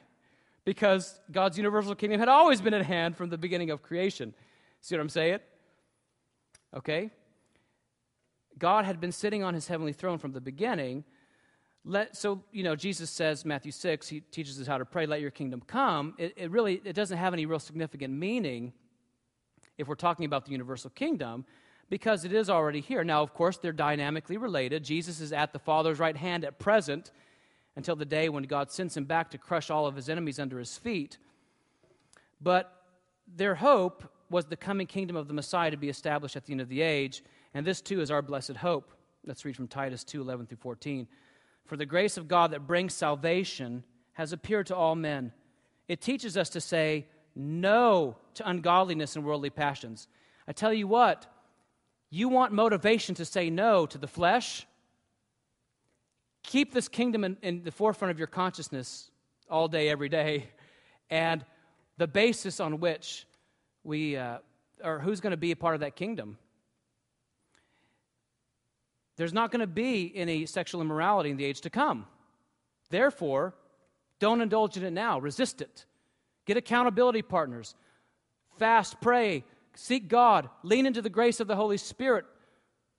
because 0.65 1.19
God's 1.31 1.57
universal 1.57 1.95
kingdom 1.95 2.19
had 2.19 2.29
always 2.29 2.61
been 2.61 2.73
at 2.73 2.85
hand 2.85 3.17
from 3.17 3.29
the 3.29 3.37
beginning 3.37 3.69
of 3.69 3.81
creation. 3.81 4.33
See 4.81 4.95
what 4.95 5.01
I'm 5.01 5.09
saying? 5.09 5.39
Okay? 6.75 7.11
God 8.57 8.85
had 8.85 8.99
been 8.99 9.11
sitting 9.11 9.43
on 9.43 9.53
his 9.53 9.67
heavenly 9.67 9.93
throne 9.93 10.17
from 10.17 10.31
the 10.31 10.41
beginning. 10.41 11.03
Let, 11.85 12.15
so, 12.15 12.43
you 12.51 12.63
know, 12.63 12.75
Jesus 12.75 13.09
says, 13.09 13.43
Matthew 13.43 13.71
6, 13.71 14.07
he 14.07 14.21
teaches 14.21 14.59
us 14.59 14.67
how 14.67 14.77
to 14.77 14.85
pray, 14.85 15.05
let 15.05 15.21
your 15.21 15.31
kingdom 15.31 15.61
come. 15.65 16.13
It, 16.17 16.33
it 16.37 16.51
really 16.51 16.81
it 16.85 16.93
doesn't 16.93 17.17
have 17.17 17.33
any 17.33 17.45
real 17.45 17.59
significant 17.59 18.13
meaning 18.13 18.73
if 19.77 19.87
we're 19.87 19.95
talking 19.95 20.25
about 20.25 20.45
the 20.45 20.51
universal 20.51 20.89
kingdom 20.89 21.45
because 21.89 22.25
it 22.25 22.33
is 22.33 22.49
already 22.49 22.79
here. 22.79 23.03
Now, 23.03 23.21
of 23.21 23.33
course, 23.33 23.57
they're 23.57 23.73
dynamically 23.73 24.37
related. 24.37 24.83
Jesus 24.83 25.19
is 25.19 25.33
at 25.33 25.51
the 25.51 25.59
Father's 25.59 25.99
right 25.99 26.15
hand 26.15 26.45
at 26.45 26.57
present 26.57 27.11
until 27.75 27.95
the 27.95 28.05
day 28.05 28.29
when 28.29 28.43
God 28.43 28.71
sends 28.71 28.95
him 28.95 29.05
back 29.05 29.31
to 29.31 29.37
crush 29.37 29.69
all 29.69 29.87
of 29.87 29.95
his 29.95 30.09
enemies 30.09 30.39
under 30.39 30.59
his 30.59 30.77
feet. 30.77 31.17
But 32.41 32.71
their 33.27 33.55
hope 33.55 34.03
was 34.29 34.45
the 34.45 34.57
coming 34.57 34.87
kingdom 34.87 35.15
of 35.15 35.27
the 35.27 35.33
Messiah 35.33 35.71
to 35.71 35.77
be 35.77 35.89
established 35.89 36.35
at 36.35 36.45
the 36.45 36.51
end 36.51 36.61
of 36.61 36.69
the 36.69 36.81
age, 36.81 37.23
and 37.53 37.65
this 37.65 37.81
too 37.81 38.01
is 38.01 38.11
our 38.11 38.21
blessed 38.21 38.57
hope. 38.57 38.91
Let's 39.25 39.45
read 39.45 39.55
from 39.55 39.67
Titus 39.67 40.03
2 40.03 40.21
11 40.21 40.47
through 40.47 40.57
14. 40.57 41.07
For 41.65 41.77
the 41.77 41.85
grace 41.85 42.17
of 42.17 42.27
God 42.27 42.51
that 42.51 42.67
brings 42.67 42.93
salvation 42.93 43.83
has 44.13 44.33
appeared 44.33 44.67
to 44.67 44.75
all 44.75 44.95
men. 44.95 45.31
It 45.87 46.01
teaches 46.01 46.35
us 46.37 46.49
to 46.49 46.61
say 46.61 47.07
no 47.35 48.17
to 48.35 48.47
ungodliness 48.47 49.15
and 49.15 49.25
worldly 49.25 49.49
passions. 49.49 50.07
I 50.47 50.51
tell 50.51 50.73
you 50.73 50.87
what, 50.87 51.25
you 52.09 52.29
want 52.29 52.53
motivation 52.53 53.15
to 53.15 53.25
say 53.25 53.49
no 53.49 53.85
to 53.85 53.97
the 53.97 54.07
flesh? 54.07 54.67
Keep 56.43 56.73
this 56.73 56.87
kingdom 56.87 57.23
in, 57.23 57.37
in 57.41 57.63
the 57.63 57.71
forefront 57.71 58.11
of 58.11 58.17
your 58.17 58.27
consciousness 58.27 59.09
all 59.49 59.67
day, 59.67 59.89
every 59.89 60.09
day, 60.09 60.49
and 61.09 61.43
the 61.97 62.07
basis 62.07 62.59
on 62.59 62.79
which 62.79 63.25
we, 63.83 64.17
uh, 64.17 64.37
or 64.83 64.99
who's 64.99 65.21
going 65.21 65.31
to 65.31 65.37
be 65.37 65.51
a 65.51 65.55
part 65.55 65.75
of 65.75 65.81
that 65.81 65.95
kingdom. 65.95 66.37
There's 69.15 69.33
not 69.33 69.51
going 69.51 69.61
to 69.61 69.67
be 69.67 70.11
any 70.15 70.45
sexual 70.45 70.81
immorality 70.81 71.29
in 71.29 71.37
the 71.37 71.45
age 71.45 71.61
to 71.61 71.69
come. 71.69 72.05
Therefore, 72.89 73.53
don't 74.19 74.41
indulge 74.41 74.75
in 74.77 74.83
it 74.83 74.91
now. 74.91 75.19
Resist 75.19 75.61
it. 75.61 75.85
Get 76.45 76.57
accountability 76.57 77.21
partners. 77.21 77.75
Fast, 78.57 78.99
pray, 79.01 79.43
Seek 79.75 80.07
God, 80.07 80.49
lean 80.61 80.85
into 80.85 81.01
the 81.01 81.09
grace 81.09 81.39
of 81.39 81.47
the 81.47 81.55
Holy 81.55 81.77
Spirit, 81.77 82.25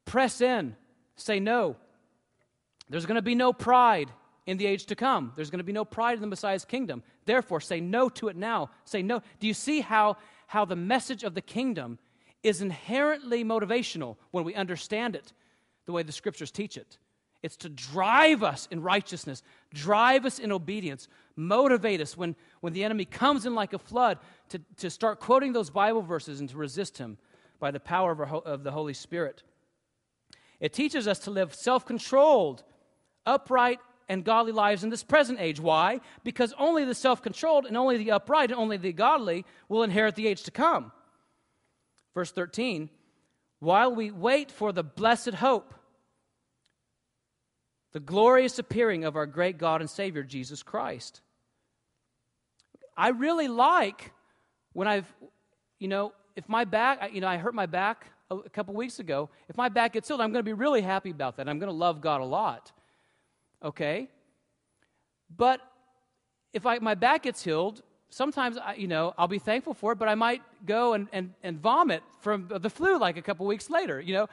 press 0.05 0.41
in, 0.41 0.77
say 1.17 1.39
no. 1.39 1.77
There's 2.89 3.07
going 3.07 3.17
to 3.17 3.23
be 3.23 3.35
no 3.35 3.53
pride 3.53 4.11
in 4.47 4.59
the 4.59 4.67
age 4.67 4.87
to 4.87 4.95
come. 4.95 5.33
There's 5.37 5.51
going 5.51 5.59
to 5.59 5.65
be 5.65 5.73
no 5.73 5.85
pride 5.85 6.15
in 6.15 6.21
the 6.21 6.27
Messiah's 6.27 6.65
kingdom. 6.65 7.03
Therefore, 7.25 7.61
say 7.61 7.81
no 7.81 8.09
to 8.11 8.29
it 8.29 8.37
now. 8.37 8.71
Say 8.85 9.03
no. 9.03 9.23
Do 9.41 9.47
you 9.47 9.55
see 9.55 9.81
how, 9.81 10.17
how 10.47 10.65
the 10.65 10.77
message 10.77 11.25
of 11.25 11.35
the 11.35 11.41
kingdom 11.41 11.99
is 12.43 12.61
inherently 12.61 13.43
motivational 13.45 14.17
when 14.31 14.45
we 14.45 14.55
understand 14.55 15.17
it 15.17 15.33
the 15.87 15.93
way 15.93 16.03
the 16.03 16.13
scriptures 16.13 16.51
teach 16.51 16.77
it? 16.77 16.99
It's 17.43 17.57
to 17.59 17.69
drive 17.69 18.43
us 18.43 18.69
in 18.71 18.81
righteousness, 18.81 19.43
drive 19.73 20.25
us 20.25 20.39
in 20.39 20.51
obedience, 20.51 21.09
motivate 21.37 22.01
us 22.01 22.17
when, 22.17 22.37
when 22.61 22.73
the 22.73 22.85
enemy 22.85 23.05
comes 23.05 23.45
in 23.45 23.55
like 23.55 23.75
a 23.75 23.79
flood 23.79 24.19
to, 24.49 24.61
to 24.79 24.89
start 24.89 25.21
quoting 25.21 25.53
those 25.53 25.69
Bible 25.69 26.01
verses 26.01 26.41
and 26.41 26.49
to 26.49 26.57
resist 26.57 26.97
him 26.97 27.19
by 27.61 27.71
the 27.71 27.81
power 27.81 28.13
of, 28.13 28.21
our, 28.21 28.27
of 28.27 28.65
the 28.65 28.71
Holy 28.71 28.95
Spirit. 28.95 29.43
It 30.59 30.73
teaches 30.73 31.07
us 31.07 31.19
to 31.21 31.31
live 31.31 31.55
self 31.55 31.85
controlled, 31.85 32.63
upright, 33.27 33.81
and 34.09 34.25
godly 34.25 34.53
lives 34.53 34.85
in 34.85 34.91
this 34.91 35.03
present 35.03 35.41
age. 35.41 35.61
Why? 35.61 36.01
Because 36.23 36.55
only 36.59 36.85
the 36.85 36.95
self 36.95 37.23
controlled 37.23 37.67
and 37.67 37.77
only 37.77 37.97
the 37.97 38.11
upright 38.11 38.51
and 38.51 38.59
only 38.59 38.77
the 38.77 38.93
godly 38.93 39.45
will 39.69 39.83
inherit 39.83 40.15
the 40.15 40.27
age 40.27 40.43
to 40.45 40.51
come. 40.51 40.93
Verse 42.15 42.31
13 42.31 42.91
While 43.61 43.95
we 43.95 44.11
wait 44.11 44.51
for 44.51 44.73
the 44.73 44.83
blessed 44.83 45.35
hope, 45.35 45.75
the 47.93 48.01
glorious 48.01 48.59
appearing 48.59 49.05
of 49.05 49.17
our 49.17 49.27
great 49.27 49.59
God 49.59 49.81
and 49.81 49.89
Savior, 49.89 50.23
Jesus 50.23 50.63
Christ. 50.63 51.21
I 52.97 53.09
really 53.09 53.49
like 53.49 54.13
when 54.73 54.87
I've, 54.87 55.13
you 55.79 55.89
know, 55.89 56.13
if 56.37 56.49
my 56.49 56.65
back, 56.65 57.13
you 57.13 57.21
know, 57.21 57.27
I 57.27 57.39
hurt 57.39 57.55
my 57.55 57.67
back 57.67 58.07
a 58.31 58.51
couple 58.51 58.75
weeks 58.75 58.99
ago. 58.99 59.31
If 59.49 59.57
my 59.57 59.69
back 59.69 59.93
gets 59.93 60.09
healed, 60.09 60.21
I'm 60.21 60.33
going 60.33 60.45
to 60.45 60.49
be 60.49 60.53
really 60.53 60.83
happy 60.83 61.11
about 61.11 61.37
that. 61.37 61.49
I'm 61.49 61.59
going 61.59 61.71
to 61.71 61.77
love 61.77 62.01
God 62.01 62.21
a 62.21 62.25
lot. 62.25 62.73
Okay? 63.65 64.09
But 65.35 65.61
if 66.53 66.67
I, 66.67 66.79
my 66.79 66.95
back 66.95 67.23
gets 67.23 67.43
healed, 67.43 67.83
sometimes, 68.11 68.57
I, 68.59 68.75
you 68.75 68.87
know, 68.87 69.15
I'll 69.19 69.29
be 69.29 69.39
thankful 69.39 69.75
for 69.75 69.93
it, 69.93 69.99
but 69.99 70.09
I 70.09 70.15
might 70.15 70.43
go 70.65 70.93
and, 70.93 71.09
and, 71.13 71.33
and 71.43 71.59
vomit 71.59 72.03
from 72.21 72.49
the 72.49 72.71
flu 72.71 72.99
like 72.99 73.17
a 73.17 73.23
couple 73.23 73.47
weeks 73.47 73.71
later. 73.71 74.01
You 74.01 74.15
know, 74.15 74.29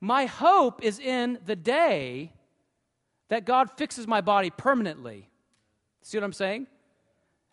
my 0.00 0.26
hope 0.26 0.82
is 0.82 0.98
in 0.98 1.38
the 1.46 1.56
day 1.56 2.32
that 3.28 3.46
God 3.46 3.70
fixes 3.76 4.06
my 4.06 4.20
body 4.20 4.50
permanently. 4.50 5.28
See 6.02 6.18
what 6.18 6.24
I'm 6.24 6.32
saying? 6.32 6.66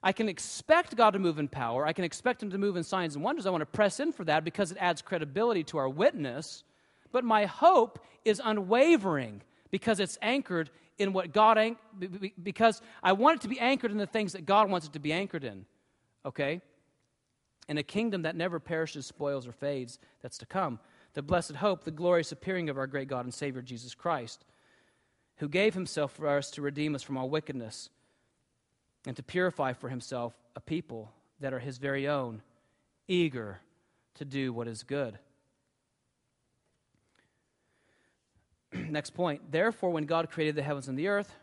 I 0.01 0.11
can 0.11 0.27
expect 0.27 0.95
God 0.95 1.11
to 1.11 1.19
move 1.19 1.39
in 1.39 1.47
power. 1.47 1.85
I 1.85 1.93
can 1.93 2.03
expect 2.03 2.41
Him 2.41 2.49
to 2.51 2.57
move 2.57 2.75
in 2.75 2.83
signs 2.83 3.15
and 3.15 3.23
wonders. 3.23 3.45
I 3.45 3.49
want 3.49 3.61
to 3.61 3.65
press 3.65 3.99
in 3.99 4.11
for 4.11 4.23
that 4.25 4.43
because 4.43 4.71
it 4.71 4.77
adds 4.79 5.01
credibility 5.01 5.63
to 5.65 5.77
our 5.77 5.89
witness. 5.89 6.63
But 7.11 7.23
my 7.23 7.45
hope 7.45 8.03
is 8.25 8.41
unwavering 8.43 9.41
because 9.71 9.99
it's 9.99 10.17
anchored 10.21 10.69
in 10.99 11.13
what 11.13 11.33
God, 11.33 11.75
because 12.41 12.81
I 13.01 13.13
want 13.13 13.37
it 13.37 13.41
to 13.41 13.47
be 13.47 13.59
anchored 13.59 13.91
in 13.91 13.97
the 13.97 14.05
things 14.05 14.33
that 14.33 14.45
God 14.45 14.69
wants 14.69 14.85
it 14.85 14.93
to 14.93 14.99
be 14.99 15.11
anchored 15.11 15.43
in. 15.43 15.65
Okay? 16.25 16.61
In 17.67 17.77
a 17.77 17.83
kingdom 17.83 18.23
that 18.23 18.35
never 18.35 18.59
perishes, 18.59 19.05
spoils, 19.05 19.47
or 19.47 19.51
fades, 19.51 19.97
that's 20.21 20.37
to 20.39 20.45
come. 20.45 20.79
The 21.13 21.21
blessed 21.23 21.55
hope, 21.55 21.85
the 21.85 21.91
glorious 21.91 22.31
appearing 22.31 22.69
of 22.69 22.77
our 22.77 22.87
great 22.87 23.07
God 23.07 23.25
and 23.25 23.33
Savior 23.33 23.61
Jesus 23.61 23.95
Christ 23.95 24.45
who 25.39 25.47
gave 25.47 25.73
himself 25.73 26.11
for 26.11 26.27
us 26.27 26.51
to 26.51 26.61
redeem 26.61 26.95
us 26.95 27.01
from 27.01 27.17
all 27.17 27.29
wickedness 27.29 27.89
and 29.07 29.15
to 29.15 29.23
purify 29.23 29.73
for 29.73 29.89
himself 29.89 30.33
a 30.55 30.59
people 30.59 31.11
that 31.39 31.53
are 31.53 31.59
his 31.59 31.77
very 31.77 32.07
own, 32.07 32.41
eager 33.07 33.61
to 34.15 34.25
do 34.25 34.51
what 34.51 34.67
is 34.67 34.83
good. 34.83 35.17
next 38.73 39.11
point. 39.11 39.51
Therefore, 39.51 39.91
when 39.91 40.05
God 40.05 40.29
created 40.29 40.55
the 40.55 40.63
heavens 40.63 40.87
and 40.87 40.97
the 40.97 41.07
earth, 41.07 41.33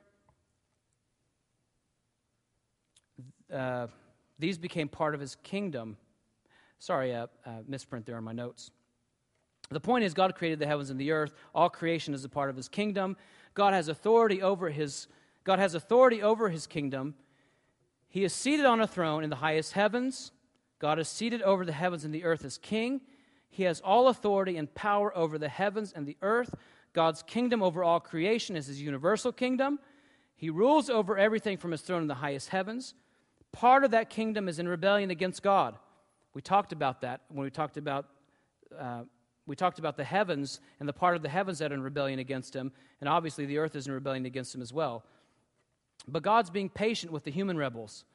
uh, 3.53 3.87
these 4.39 4.59
became 4.59 4.89
part 4.89 5.15
of 5.15 5.21
his 5.21 5.37
kingdom. 5.37 5.97
Sorry, 6.79 7.15
uh, 7.15 7.27
uh, 7.45 7.51
misprint 7.67 8.07
there 8.07 8.19
in 8.19 8.25
my 8.25 8.33
notes. 8.33 8.71
The 9.71 9.81
point 9.81 10.05
is, 10.05 10.15
God 10.15 10.35
created 10.35 10.59
the 10.59 10.67
heavens 10.67 10.91
and 10.91 11.01
the 11.01 11.11
earth. 11.11 11.33
All 11.55 11.69
creation 11.69 12.15
is 12.15 12.25
a 12.25 12.29
part 12.29 12.51
of 12.51 12.57
his 12.57 12.69
kingdom. 12.69 13.17
God 13.55 13.73
has 13.73 13.89
authority 13.89 14.43
over 14.43 14.71
his, 14.71 15.09
God 15.45 15.59
has 15.59 15.75
authority 15.75 16.23
over 16.23 16.49
his 16.51 16.67
kingdom. 16.67 17.15
He 18.09 18.23
is 18.23 18.33
seated 18.33 18.67
on 18.67 18.81
a 18.81 18.87
throne 18.87 19.25
in 19.25 19.31
the 19.31 19.37
highest 19.37 19.73
heavens. 19.73 20.31
God 20.79 20.99
is 20.99 21.09
seated 21.09 21.43
over 21.43 21.65
the 21.65 21.73
heavens 21.73 22.05
and 22.05 22.15
the 22.15 22.25
earth 22.25 22.45
as 22.45 22.59
king. 22.59 23.01
He 23.49 23.65
has 23.65 23.81
all 23.81 24.09
authority 24.09 24.57
and 24.57 24.73
power 24.75 25.17
over 25.17 25.39
the 25.39 25.49
heavens 25.49 25.93
and 25.95 26.07
the 26.07 26.17
earth. 26.23 26.55
God's 26.97 27.23
kingdom 27.23 27.63
over 27.63 27.85
all 27.85 28.01
creation 28.01 28.57
is 28.57 28.69
his 28.69 28.81
universal 28.81 29.31
kingdom. 29.31 29.79
He 30.35 30.49
rules 30.49 30.89
over 30.89 31.19
everything 31.19 31.59
from 31.59 31.71
his 31.71 31.83
throne 31.83 32.01
in 32.01 32.09
the 32.09 32.15
highest 32.15 32.49
heavens. 32.49 32.95
Part 33.53 33.85
of 33.85 33.91
that 33.91 34.09
kingdom 34.09 34.49
is 34.49 34.59
in 34.59 34.67
rebellion 34.67 35.11
against 35.11 35.43
God. 35.43 35.77
We 36.33 36.41
talked 36.41 36.73
about 36.73 37.03
that 37.03 37.21
when 37.29 37.45
we 37.45 37.51
talked 37.51 37.77
about 37.77 38.07
uh, 38.77 39.03
we 39.47 39.55
talked 39.55 39.79
about 39.79 39.99
the 39.99 40.05
heavens 40.05 40.61
and 40.81 40.89
the 40.89 40.93
part 40.95 41.17
of 41.17 41.23
the 41.23 41.29
heavens 41.29 41.59
that 41.59 41.71
are 41.71 41.75
in 41.75 41.83
rebellion 41.83 42.19
against 42.19 42.57
him, 42.57 42.73
and 43.01 43.11
obviously 43.11 43.45
the 43.45 43.59
earth 43.59 43.77
is 43.77 43.87
in 43.87 43.93
rebellion 43.93 44.25
against 44.25 44.55
him 44.55 44.63
as 44.63 44.73
well. 44.73 45.05
But 46.09 46.23
God's 46.23 46.49
being 46.49 46.71
patient 46.71 47.13
with 47.13 47.25
the 47.25 47.31
human 47.31 47.59
rebels. 47.59 48.07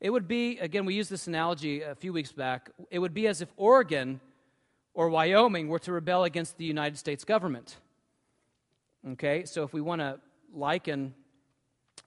It 0.00 0.10
would 0.10 0.28
be, 0.28 0.58
again, 0.58 0.86
we 0.86 0.94
used 0.94 1.10
this 1.10 1.26
analogy 1.26 1.82
a 1.82 1.94
few 1.96 2.12
weeks 2.12 2.30
back, 2.30 2.70
it 2.90 3.00
would 3.00 3.14
be 3.14 3.26
as 3.26 3.42
if 3.42 3.48
Oregon 3.56 4.20
or 4.94 5.08
Wyoming 5.08 5.68
were 5.68 5.80
to 5.80 5.92
rebel 5.92 6.24
against 6.24 6.56
the 6.56 6.64
United 6.64 6.96
States 6.96 7.24
government. 7.24 7.76
Okay, 9.12 9.44
so 9.44 9.64
if 9.64 9.74
we 9.74 9.80
want 9.80 10.00
to 10.00 10.18
liken 10.54 11.14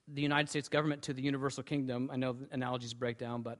the 0.07 0.21
United 0.21 0.49
States 0.49 0.69
government 0.69 1.03
to 1.03 1.13
the 1.13 1.21
universal 1.21 1.61
kingdom, 1.61 2.09
I 2.11 2.15
know 2.15 2.35
analogies 2.51 2.93
break 2.93 3.17
down, 3.17 3.41
but 3.41 3.59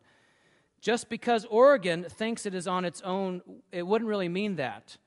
just 0.82 1.10
because 1.10 1.46
Oregon 1.46 2.06
thinks 2.10 2.46
it 2.46 2.56
is 2.56 2.68
on 2.68 2.86
its 2.86 3.02
own, 3.02 3.42
it 3.72 3.86
wouldn't 3.86 4.08
really 4.08 4.30
mean 4.30 4.56
that. 4.56 4.98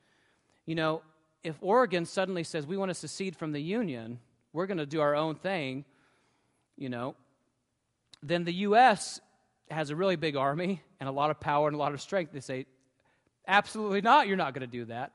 You 0.65 0.75
know, 0.75 1.01
if 1.43 1.55
Oregon 1.61 2.05
suddenly 2.05 2.43
says, 2.43 2.67
we 2.67 2.77
want 2.77 2.89
to 2.89 2.95
secede 2.95 3.35
from 3.35 3.51
the 3.51 3.61
Union, 3.61 4.19
we're 4.53 4.67
going 4.67 4.77
to 4.77 4.85
do 4.85 5.01
our 5.01 5.15
own 5.15 5.35
thing, 5.35 5.85
you 6.77 6.89
know, 6.89 7.15
then 8.21 8.43
the 8.43 8.53
U.S. 8.53 9.19
has 9.69 9.89
a 9.89 9.95
really 9.95 10.15
big 10.15 10.35
army 10.35 10.81
and 10.99 11.09
a 11.09 11.11
lot 11.11 11.31
of 11.31 11.39
power 11.39 11.67
and 11.67 11.75
a 11.75 11.79
lot 11.79 11.93
of 11.93 12.01
strength. 12.01 12.31
They 12.31 12.39
say, 12.39 12.65
absolutely 13.47 14.01
not, 14.01 14.27
you're 14.27 14.37
not 14.37 14.53
going 14.53 14.61
to 14.61 14.67
do 14.67 14.85
that. 14.85 15.13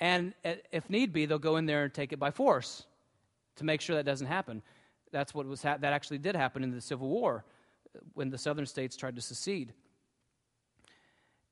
And 0.00 0.34
uh, 0.44 0.54
if 0.72 0.88
need 0.88 1.12
be, 1.12 1.26
they'll 1.26 1.38
go 1.38 1.56
in 1.56 1.66
there 1.66 1.84
and 1.84 1.92
take 1.92 2.12
it 2.12 2.18
by 2.18 2.30
force 2.30 2.86
to 3.56 3.64
make 3.64 3.80
sure 3.80 3.96
that 3.96 4.04
doesn't 4.06 4.26
happen. 4.26 4.62
That's 5.10 5.34
what 5.34 5.46
was 5.46 5.62
ha- 5.62 5.78
that 5.78 5.92
actually 5.92 6.18
did 6.18 6.36
happen 6.36 6.62
in 6.62 6.70
the 6.70 6.80
Civil 6.80 7.08
War 7.08 7.44
when 8.14 8.30
the 8.30 8.38
southern 8.38 8.66
states 8.66 8.96
tried 8.96 9.16
to 9.16 9.22
secede. 9.22 9.72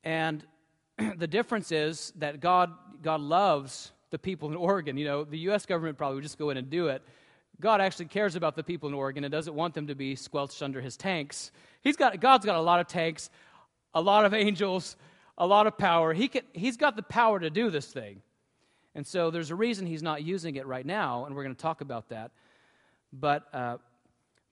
And 0.03 0.45
the 1.17 1.27
difference 1.27 1.71
is 1.71 2.13
that 2.17 2.39
God, 2.39 2.71
God 3.01 3.21
loves 3.21 3.91
the 4.09 4.19
people 4.19 4.49
in 4.49 4.55
Oregon. 4.55 4.97
You 4.97 5.05
know, 5.05 5.23
the 5.23 5.39
U.S. 5.39 5.65
government 5.65 5.97
probably 5.97 6.15
would 6.15 6.23
just 6.23 6.37
go 6.37 6.49
in 6.49 6.57
and 6.57 6.69
do 6.69 6.87
it. 6.87 7.01
God 7.59 7.81
actually 7.81 8.05
cares 8.05 8.35
about 8.35 8.55
the 8.55 8.63
people 8.63 8.87
in 8.87 8.95
Oregon 8.95 9.23
and 9.23 9.31
doesn't 9.31 9.53
want 9.53 9.73
them 9.73 9.87
to 9.87 9.95
be 9.95 10.15
squelched 10.15 10.61
under 10.61 10.79
his 10.79 10.95
tanks. 10.95 11.51
He's 11.81 11.97
got, 11.97 12.19
God's 12.21 12.45
got 12.45 12.55
a 12.55 12.61
lot 12.61 12.79
of 12.79 12.87
tanks, 12.87 13.29
a 13.93 14.01
lot 14.01 14.25
of 14.25 14.33
angels, 14.45 14.95
a 15.37 15.45
lot 15.45 15.67
of 15.67 15.77
power. 15.77 16.13
He 16.13 16.27
can, 16.27 16.43
he's 16.53 16.77
got 16.77 16.95
the 16.95 17.03
power 17.03 17.39
to 17.39 17.49
do 17.49 17.69
this 17.69 17.87
thing. 17.87 18.21
And 18.95 19.05
so 19.05 19.29
there's 19.29 19.51
a 19.51 19.55
reason 19.55 19.85
he's 19.85 20.01
not 20.01 20.23
using 20.23 20.55
it 20.55 20.65
right 20.65 20.85
now, 20.85 21.25
and 21.25 21.35
we're 21.35 21.43
going 21.43 21.55
to 21.55 21.61
talk 21.61 21.81
about 21.81 22.09
that. 22.09 22.31
But, 23.13 23.43
uh, 23.53 23.77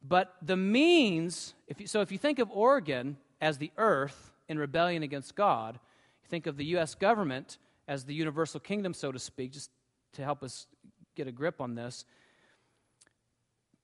but 0.08 0.36
the 0.42 0.56
means, 0.56 1.56
if 1.68 1.82
you, 1.82 1.88
so 1.88 2.02
if 2.02 2.12
you 2.12 2.18
think 2.18 2.38
of 2.38 2.52
Oregon 2.52 3.18
as 3.42 3.58
the 3.58 3.72
earth 3.78 4.32
in 4.48 4.60
rebellion 4.60 5.02
against 5.02 5.36
God, 5.36 5.80
you 6.24 6.30
think 6.30 6.46
of 6.46 6.58
the 6.58 6.66
U.S. 6.66 6.94
government 6.94 7.58
as 7.88 8.06
the 8.06 8.14
universal 8.14 8.60
kingdom, 8.60 8.94
so 8.94 9.12
to 9.12 9.20
speak, 9.20 9.52
just 9.52 9.72
to 10.14 10.24
help 10.24 10.44
us 10.44 10.68
get 11.16 11.28
a 11.28 11.32
grip 11.32 11.60
on 11.60 11.76
this. 11.76 12.06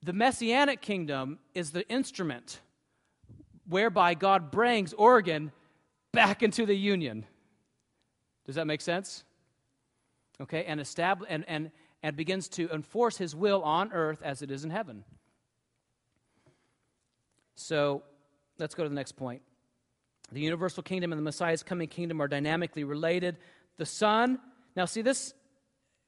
The 0.03 0.13
messianic 0.13 0.81
kingdom 0.81 1.39
is 1.53 1.71
the 1.71 1.87
instrument 1.89 2.59
whereby 3.67 4.13
God 4.13 4.51
brings 4.51 4.93
Oregon 4.93 5.51
back 6.11 6.43
into 6.43 6.65
the 6.65 6.75
union. 6.75 7.25
Does 8.45 8.55
that 8.55 8.67
make 8.67 8.81
sense? 8.81 9.23
Okay, 10.41 10.65
and, 10.65 10.79
establish, 10.79 11.29
and, 11.31 11.45
and, 11.47 11.71
and 12.01 12.15
begins 12.15 12.47
to 12.49 12.69
enforce 12.69 13.17
his 13.17 13.35
will 13.35 13.61
on 13.63 13.91
earth 13.93 14.21
as 14.23 14.41
it 14.41 14.49
is 14.51 14.63
in 14.63 14.71
heaven. 14.71 15.03
So 17.55 18.01
let's 18.57 18.73
go 18.73 18.83
to 18.83 18.89
the 18.89 18.95
next 18.95 19.13
point. 19.13 19.41
The 20.31 20.41
universal 20.41 20.81
kingdom 20.81 21.11
and 21.11 21.19
the 21.19 21.23
Messiah's 21.23 21.61
coming 21.61 21.87
kingdom 21.87 22.21
are 22.21 22.27
dynamically 22.27 22.83
related. 22.83 23.37
The 23.77 23.85
Son, 23.85 24.39
now 24.75 24.85
see 24.85 25.01
this, 25.01 25.33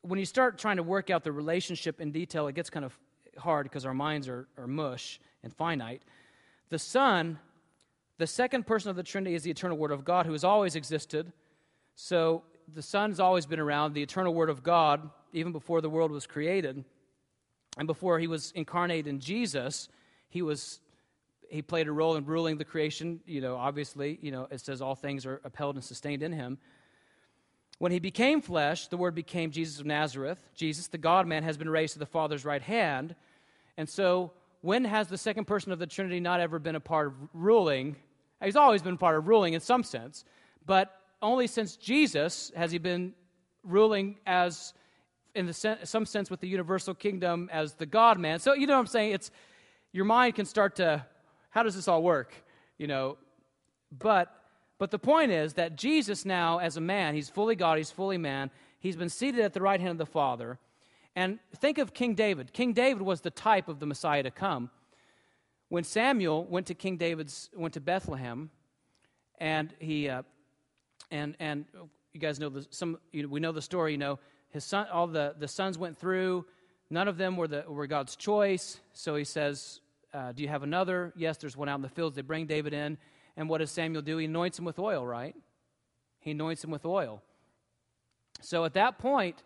when 0.02 0.20
you 0.20 0.26
start 0.26 0.58
trying 0.58 0.78
to 0.78 0.84
work 0.84 1.10
out 1.10 1.24
the 1.24 1.32
relationship 1.32 2.02
in 2.02 2.12
detail, 2.12 2.48
it 2.48 2.56
gets 2.56 2.70
kind 2.70 2.86
of 2.86 2.98
hard 3.38 3.66
because 3.66 3.86
our 3.86 3.94
minds 3.94 4.28
are, 4.28 4.48
are 4.58 4.68
mush 4.68 5.20
and 5.44 5.54
finite. 5.54 6.02
The 6.70 6.80
Son, 6.80 7.40
the 8.18 8.28
second 8.28 8.68
person 8.68 8.90
of 8.90 8.96
the 8.96 9.04
Trinity, 9.04 9.36
is 9.36 9.44
the 9.44 9.52
eternal 9.52 9.78
Word 9.78 9.92
of 9.92 10.06
God 10.06 10.26
who 10.26 10.34
has 10.34 10.44
always 10.44 10.76
existed. 10.76 11.32
So 11.96 12.44
the 12.74 12.82
Son's 12.82 13.20
always 13.20 13.46
been 13.46 13.60
around, 13.60 13.94
the 13.94 14.04
eternal 14.04 14.34
Word 14.34 14.50
of 14.50 14.64
God, 14.64 15.10
even 15.34 15.52
before 15.52 15.82
the 15.82 15.90
world 15.90 16.12
was 16.12 16.28
created. 16.28 16.84
And 17.78 17.88
before 17.88 18.20
he 18.20 18.28
was 18.28 18.52
incarnate 18.56 19.08
in 19.08 19.20
Jesus, 19.20 19.90
he 20.30 20.42
was 20.42 20.80
he 21.50 21.62
played 21.62 21.88
a 21.88 21.92
role 21.92 22.16
in 22.16 22.26
ruling 22.26 22.58
the 22.58 22.66
creation. 22.66 23.20
You 23.28 23.42
know, 23.42 23.56
obviously, 23.56 24.18
you 24.22 24.32
know, 24.32 24.48
it 24.50 24.60
says 24.60 24.82
all 24.82 24.96
things 24.96 25.26
are 25.26 25.40
upheld 25.44 25.76
and 25.76 25.84
sustained 25.84 26.24
in 26.24 26.32
him. 26.32 26.58
When 27.78 27.92
he 27.92 28.00
became 28.00 28.42
flesh, 28.42 28.88
the 28.88 28.98
word 28.98 29.14
became 29.14 29.52
Jesus 29.52 29.80
of 29.80 29.86
Nazareth. 29.86 30.40
Jesus, 30.56 30.88
the 30.88 30.98
God 30.98 31.28
man, 31.28 31.44
has 31.44 31.58
been 31.58 31.70
raised 31.70 31.94
to 31.94 32.00
the 32.00 32.06
Father's 32.06 32.46
right 32.46 32.62
hand. 32.62 33.16
And 33.78 33.88
so, 33.90 34.32
when 34.64 34.86
has 34.86 35.10
the 35.10 35.18
second 35.18 35.44
person 35.44 35.74
of 35.74 35.80
the 35.80 35.86
Trinity 35.86 36.22
not 36.22 36.40
ever 36.40 36.58
been 36.58 36.76
a 36.76 36.80
part 36.80 37.08
of 37.08 37.14
ruling? 37.34 37.98
He's 38.42 38.56
always 38.56 38.82
been 38.82 38.98
part 38.98 39.18
of 39.18 39.28
ruling 39.28 39.56
in 39.56 39.60
some 39.60 39.84
sense, 39.84 40.24
but 40.66 41.02
only 41.22 41.48
since 41.48 41.76
Jesus 41.76 42.50
has 42.56 42.72
he 42.72 42.78
been 42.78 43.14
ruling 43.66 44.20
as, 44.26 44.74
in 45.36 45.48
the 45.48 45.54
sen- 45.54 45.80
some 45.84 46.06
sense, 46.06 46.32
with 46.32 46.40
the 46.40 46.48
universal 46.48 46.94
kingdom 46.94 47.50
as 47.52 47.74
the 47.74 47.86
God 47.86 48.18
man. 48.18 48.40
So, 48.40 48.54
you 48.54 48.66
know 48.66 48.76
what 48.76 48.80
I'm 48.80 48.88
saying? 48.88 49.12
It's 49.12 49.32
your 49.92 50.06
mind 50.06 50.36
can 50.36 50.46
start 50.46 50.78
to 50.78 51.06
how 51.50 51.64
does 51.64 51.76
this 51.76 51.90
all 51.90 52.02
work? 52.02 52.34
You 52.78 52.88
know, 52.88 53.18
but 53.92 54.34
but 54.80 54.92
the 54.92 55.00
point 55.00 55.32
is 55.34 55.56
that 55.56 55.76
Jesus 55.76 56.24
now, 56.24 56.60
as 56.60 56.78
a 56.78 56.82
man, 56.82 57.16
he's 57.16 57.28
fully 57.28 57.58
God, 57.58 57.80
he's 57.80 57.92
fully 57.92 58.18
man. 58.18 58.50
He's 58.80 58.96
been 58.96 59.10
seated 59.10 59.42
at 59.42 59.52
the 59.52 59.62
right 59.62 59.82
hand 59.82 59.92
of 59.92 59.98
the 59.98 60.06
Father. 60.06 60.58
And 61.16 61.40
think 61.58 61.78
of 61.78 61.94
King 61.94 62.16
David. 62.16 62.54
King 62.54 62.74
David 62.74 63.02
was 63.02 63.22
the 63.22 63.30
type 63.30 63.68
of 63.68 63.80
the 63.80 63.86
Messiah 63.86 64.24
to 64.24 64.32
come. 64.32 64.70
When 65.70 65.84
Samuel 65.84 66.46
went 66.46 66.68
to 66.68 66.74
King 66.74 66.98
David's 66.98 67.50
went 67.56 67.74
to 67.76 67.82
Bethlehem, 67.82 68.50
and 69.40 69.74
he 69.80 70.10
uh, 70.10 70.24
and 71.12 71.36
and 71.40 71.66
you 72.14 72.20
guys 72.20 72.40
know 72.40 72.50
the 72.50 72.66
some 72.70 73.00
you 73.12 73.24
know, 73.24 73.30
we 73.30 73.40
know 73.40 73.52
the 73.52 73.62
story. 73.62 73.92
You 73.92 73.98
know 73.98 74.20
his 74.50 74.64
son, 74.64 74.88
all 74.92 75.08
the 75.08 75.36
the 75.38 75.48
sons 75.48 75.78
went 75.78 75.98
through. 75.98 76.46
None 76.90 77.08
of 77.08 77.18
them 77.18 77.38
were 77.38 77.48
the 77.48 77.64
were 77.68 77.88
God's 77.88 78.16
choice. 78.16 78.80
So 78.94 79.16
he 79.16 79.24
says, 79.24 79.82
uh, 80.14 80.32
do 80.32 80.44
you 80.44 80.50
have 80.50 80.64
another? 80.64 81.12
Yes, 81.16 81.38
there's 81.38 81.58
one 81.58 81.70
out 81.70 81.76
in 81.76 81.82
the 81.82 81.90
fields. 81.90 82.16
They 82.16 82.22
bring 82.22 82.46
David 82.46 82.74
in. 82.74 82.98
And 83.36 83.50
what 83.50 83.60
does 83.60 83.72
Samuel 83.72 84.04
do? 84.04 84.18
He 84.18 84.26
anoints 84.26 84.60
him 84.60 84.66
with 84.66 84.78
oil, 84.78 85.06
right? 85.06 85.36
He 86.20 86.32
anoints 86.32 86.64
him 86.64 86.70
with 86.70 86.86
oil. 86.86 87.24
So 88.42 88.64
at 88.64 88.74
that 88.74 89.00
point, 89.00 89.42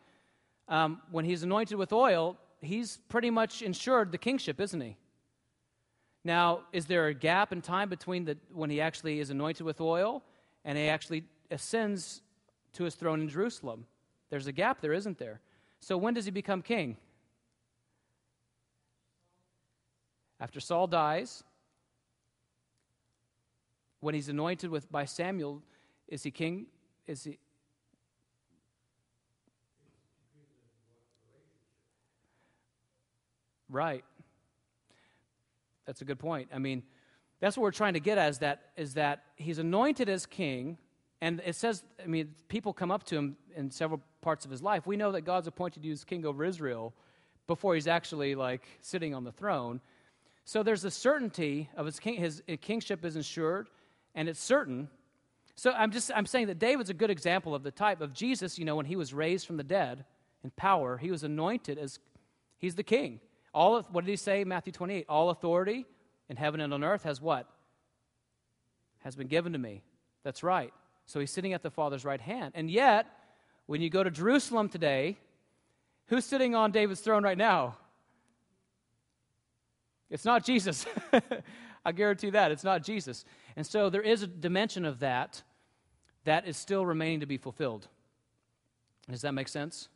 um, 0.68 1.02
when 1.12 1.26
he's 1.26 1.44
anointed 1.44 1.78
with 1.78 1.94
oil, 1.94 2.38
he's 2.62 2.98
pretty 3.10 3.30
much 3.30 3.62
ensured 3.62 4.12
the 4.12 4.18
kingship, 4.18 4.60
isn't 4.60 4.82
he? 4.82 4.98
Now, 6.24 6.62
is 6.74 6.86
there 6.86 7.08
a 7.08 7.14
gap 7.14 7.54
in 7.54 7.62
time 7.62 7.90
between 7.90 8.26
the, 8.26 8.38
when 8.54 8.70
he 8.70 8.82
actually 8.82 9.20
is 9.20 9.30
anointed 9.30 9.66
with 9.66 9.80
oil 9.80 10.24
and 10.66 10.78
he 10.78 10.90
actually 10.90 11.24
ascends 11.52 12.22
to 12.74 12.84
his 12.84 12.96
throne 12.96 13.22
in 13.22 13.30
Jerusalem? 13.30 13.86
There's 14.30 14.48
a 14.48 14.52
gap 14.52 14.82
there, 14.82 14.94
isn't 14.94 15.18
there? 15.18 15.40
So 15.80 15.98
when 15.98 16.14
does 16.14 16.26
he 16.26 16.32
become 16.32 16.62
king? 16.62 16.98
After 20.40 20.60
Saul 20.60 20.88
dies, 20.88 21.44
when 24.02 24.14
he's 24.14 24.30
anointed 24.30 24.70
with 24.70 24.92
by 24.92 25.06
Samuel, 25.06 25.62
is 26.08 26.24
he 26.24 26.32
king? 26.32 26.68
Is 27.08 27.24
he 27.24 27.40
Right. 33.70 34.04
That's 35.86 36.02
a 36.02 36.06
good 36.06 36.20
point. 36.20 36.50
I 36.54 36.60
mean, 36.60 36.84
that's 37.40 37.56
what 37.56 37.64
we're 37.64 37.72
trying 37.72 37.94
to 37.94 38.00
get 38.00 38.18
at 38.18 38.30
is 38.30 38.40
that 38.40 38.62
is 38.76 38.94
that 38.96 39.24
he's 39.36 39.60
anointed 39.60 40.10
as 40.10 40.26
king, 40.26 40.78
And 41.22 41.42
it 41.46 41.56
says, 41.56 41.84
I 42.04 42.08
mean, 42.08 42.36
people 42.48 42.74
come 42.74 42.92
up 42.92 43.04
to 43.06 43.16
him 43.16 43.38
in 43.56 43.72
several 43.72 44.02
parts 44.22 44.46
of 44.46 44.52
his 44.52 44.62
life. 44.62 44.86
We 44.86 44.98
know 44.98 45.12
that 45.14 45.22
God's 45.22 45.48
appointed 45.48 45.84
you 45.84 45.92
as 45.92 46.04
king 46.04 46.26
over 46.26 46.44
Israel 46.44 46.94
before 47.48 47.76
he's 47.76 47.88
actually 47.88 48.36
like 48.36 48.68
sitting 48.82 49.16
on 49.16 49.24
the 49.24 49.32
throne. 49.32 49.82
So 50.46 50.64
there's 50.64 50.86
a 50.86 50.92
certainty 50.92 51.70
of 51.76 51.86
his, 51.86 52.00
king, 52.00 52.16
his 52.16 52.42
kingship 52.62 53.04
is 53.04 53.16
ensured, 53.16 53.70
and 54.16 54.30
it's 54.30 54.40
certain. 54.40 54.90
So 55.56 55.72
I'm 55.72 55.92
just 55.92 56.12
I'm 56.16 56.26
saying 56.26 56.48
that 56.48 56.60
David's 56.60 56.90
a 56.90 56.94
good 56.94 57.10
example 57.10 57.56
of 57.56 57.64
the 57.64 57.72
type 57.72 58.02
of 58.02 58.14
Jesus. 58.14 58.60
You 58.60 58.66
know, 58.66 58.76
when 58.76 58.86
he 58.86 58.96
was 58.96 59.14
raised 59.14 59.48
from 59.48 59.58
the 59.58 59.64
dead 59.64 60.06
in 60.44 60.52
power, 60.52 60.98
he 60.98 61.10
was 61.10 61.24
anointed 61.24 61.78
as 61.80 62.00
he's 62.60 62.76
the 62.76 62.84
king. 62.84 63.20
All 63.58 63.82
what 63.92 64.06
did 64.06 64.12
he 64.12 64.18
say, 64.18 64.44
Matthew 64.44 64.72
28? 64.72 65.08
All 65.10 65.32
authority 65.32 65.88
in 66.30 66.38
heaven 66.38 66.62
and 66.62 66.72
on 66.76 66.84
earth 66.84 67.02
has 67.06 67.20
what? 67.20 67.50
Has 69.00 69.16
been 69.16 69.26
given 69.26 69.54
to 69.54 69.58
me. 69.58 69.82
That's 70.24 70.44
right. 70.44 70.72
So 71.08 71.20
he's 71.20 71.32
sitting 71.32 71.54
at 71.54 71.64
the 71.64 71.72
Father's 71.72 72.06
right 72.06 72.22
hand. 72.22 72.52
And 72.54 72.70
yet, 72.70 73.08
when 73.66 73.82
you 73.82 73.90
go 73.90 74.04
to 74.04 74.12
Jerusalem 74.12 74.70
today, 74.70 75.18
who's 76.06 76.24
sitting 76.24 76.54
on 76.54 76.72
David's 76.72 77.02
throne 77.02 77.24
right 77.24 77.38
now? 77.38 77.78
It's 80.12 80.24
not 80.24 80.46
Jesus. 80.46 80.86
I 81.84 81.94
guarantee 81.94 82.30
that. 82.30 82.52
It's 82.52 82.64
not 82.64 82.84
Jesus. 82.84 83.26
And 83.56 83.66
so 83.66 83.90
there 83.90 84.04
is 84.04 84.22
a 84.22 84.28
dimension 84.28 84.86
of 84.86 85.00
that 85.00 85.42
that 86.26 86.48
is 86.48 86.58
still 86.58 86.86
remaining 86.86 87.22
to 87.22 87.26
be 87.26 87.38
fulfilled. 87.38 87.88
Does 89.10 89.22
that 89.22 89.34
make 89.34 89.48
sense? 89.48 89.90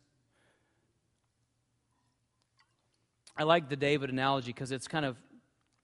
I 3.42 3.44
like 3.44 3.70
the 3.70 3.76
David 3.76 4.12
analogy 4.12 4.54
because 4.54 4.72
it's 4.72 4.88
kind 4.88 5.04
of, 5.04 5.18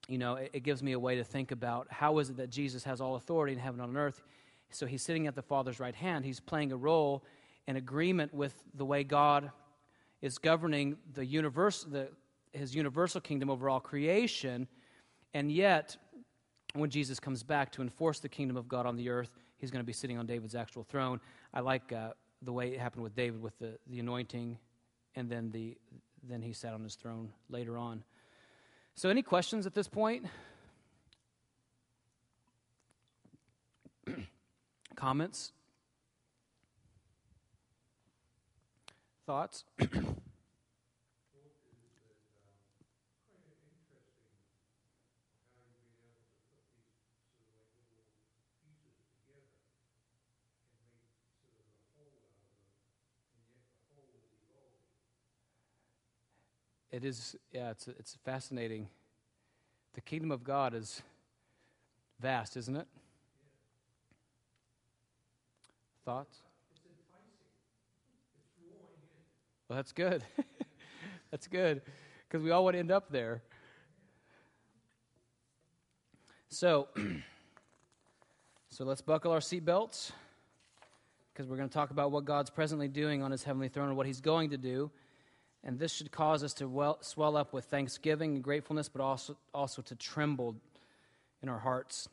you 0.08 0.20
know, 0.20 0.36
it, 0.36 0.52
it, 0.54 0.60
gives 0.60 0.84
me 0.84 0.92
a 0.92 1.00
way 1.00 1.16
to 1.16 1.24
think 1.24 1.52
about 1.52 1.88
how 1.90 2.20
is 2.20 2.30
it 2.30 2.38
that 2.38 2.52
Jesus 2.52 2.84
has 2.84 3.02
all 3.02 3.16
authority 3.16 3.54
in 3.54 3.58
heaven 3.58 3.82
and 3.82 3.90
on 3.90 3.98
earth. 3.98 4.22
So 4.70 4.86
he's 4.86 5.02
sitting 5.02 5.26
at 5.26 5.34
the 5.34 5.42
Father's 5.42 5.80
right 5.80 5.96
hand. 5.96 6.24
He's 6.24 6.40
playing 6.40 6.72
a 6.72 6.78
role 6.78 7.24
in 7.66 7.76
agreement 7.76 8.32
with 8.32 8.54
the 8.76 8.86
way 8.86 9.04
God 9.04 9.50
is 10.22 10.38
governing 10.38 10.98
the 11.16 11.26
universe, 11.26 11.84
the, 11.84 12.10
his 12.54 12.76
universal 12.76 13.22
kingdom 13.22 13.50
over 13.50 13.72
all 13.72 13.80
creation. 13.80 14.68
And 15.34 15.52
yet, 15.52 15.98
when 16.76 16.92
Jesus 16.92 17.20
comes 17.20 17.42
back 17.42 17.72
to 17.72 17.82
enforce 17.82 18.20
the 18.20 18.30
kingdom 18.30 18.56
of 18.56 18.68
God 18.68 18.86
on 18.86 18.98
the 18.98 19.10
earth, 19.10 19.32
he's 19.58 19.72
going 19.72 19.82
to 19.82 19.88
be 19.88 19.94
sitting 19.94 20.20
on 20.20 20.28
David's 20.28 20.54
actual 20.54 20.84
throne. 20.84 21.20
I 21.56 21.62
like 21.62 21.92
uh, 21.92 22.10
the 22.44 22.54
way 22.54 22.68
it 22.74 22.80
happened 22.80 23.02
with 23.02 23.16
David 23.16 23.42
with 23.42 23.58
the, 23.58 23.80
the 23.88 24.00
anointing, 24.00 24.60
and 25.16 25.28
then, 25.28 25.50
the, 25.50 25.76
then 26.30 26.42
he 26.42 26.54
sat 26.54 26.74
on 26.74 26.84
his 26.84 26.96
throne 26.96 27.30
later 27.50 27.78
on. 27.78 28.04
So, 28.96 29.10
any 29.10 29.22
questions 29.22 29.66
at 29.66 29.74
this 29.74 29.88
point? 29.88 30.26
Comments? 34.96 35.52
Thoughts? 39.26 39.66
it 56.98 57.06
is, 57.06 57.36
yeah, 57.52 57.70
it's, 57.70 57.88
it's 57.88 58.18
fascinating. 58.26 58.88
The 59.94 60.02
kingdom 60.02 60.32
of 60.32 60.44
God 60.44 60.74
is 60.74 61.04
vast, 62.20 62.58
isn't 62.58 62.76
it? 62.76 62.88
Thoughts? 66.06 66.40
Well, 69.70 69.76
that's 69.76 69.92
good. 69.92 70.24
that's 71.32 71.48
good 71.48 71.84
because 72.28 72.44
we 72.44 72.50
all 72.50 72.64
want 72.64 72.74
to 72.74 72.80
end 72.80 72.90
up 72.90 73.12
there. 73.12 73.44
So, 76.50 76.88
so 78.70 78.86
let's 78.86 79.02
buckle 79.02 79.32
our 79.32 79.40
seatbelts 79.40 80.14
because 81.32 81.48
we're 81.48 81.58
going 81.58 81.70
to 81.70 81.74
talk 81.74 81.92
about 81.92 82.10
what 82.10 82.26
God's 82.26 82.50
presently 82.50 82.88
doing 82.88 83.22
on 83.22 83.30
his 83.30 83.44
heavenly 83.44 83.68
throne 83.68 83.90
and 83.90 83.98
what 83.98 84.08
he's 84.08 84.20
going 84.20 84.50
to 84.50 84.58
do. 84.58 84.90
And 85.68 85.78
this 85.78 85.94
should 85.94 86.14
cause 86.14 86.46
us 86.46 86.54
to 86.56 86.68
well, 86.68 86.98
swell 87.02 87.36
up 87.36 87.52
with 87.52 87.66
thanksgiving 87.66 88.36
and 88.36 88.44
gratefulness, 88.44 88.88
but 88.88 89.02
also, 89.02 89.36
also 89.54 89.82
to 89.82 89.96
tremble 89.96 90.56
in 91.44 91.50
our 91.50 91.60
hearts. 91.60 92.08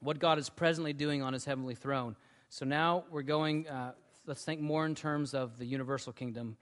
What 0.00 0.18
God 0.18 0.38
is 0.38 0.50
presently 0.50 0.92
doing 0.92 1.22
on 1.22 1.32
his 1.32 1.44
heavenly 1.44 1.76
throne. 1.76 2.16
So 2.48 2.64
now 2.64 3.04
we're 3.08 3.22
going, 3.22 3.68
uh, 3.68 3.92
let's 4.26 4.44
think 4.44 4.60
more 4.60 4.84
in 4.84 4.96
terms 4.96 5.32
of 5.32 5.58
the 5.58 5.64
universal 5.64 6.12
kingdom, 6.12 6.56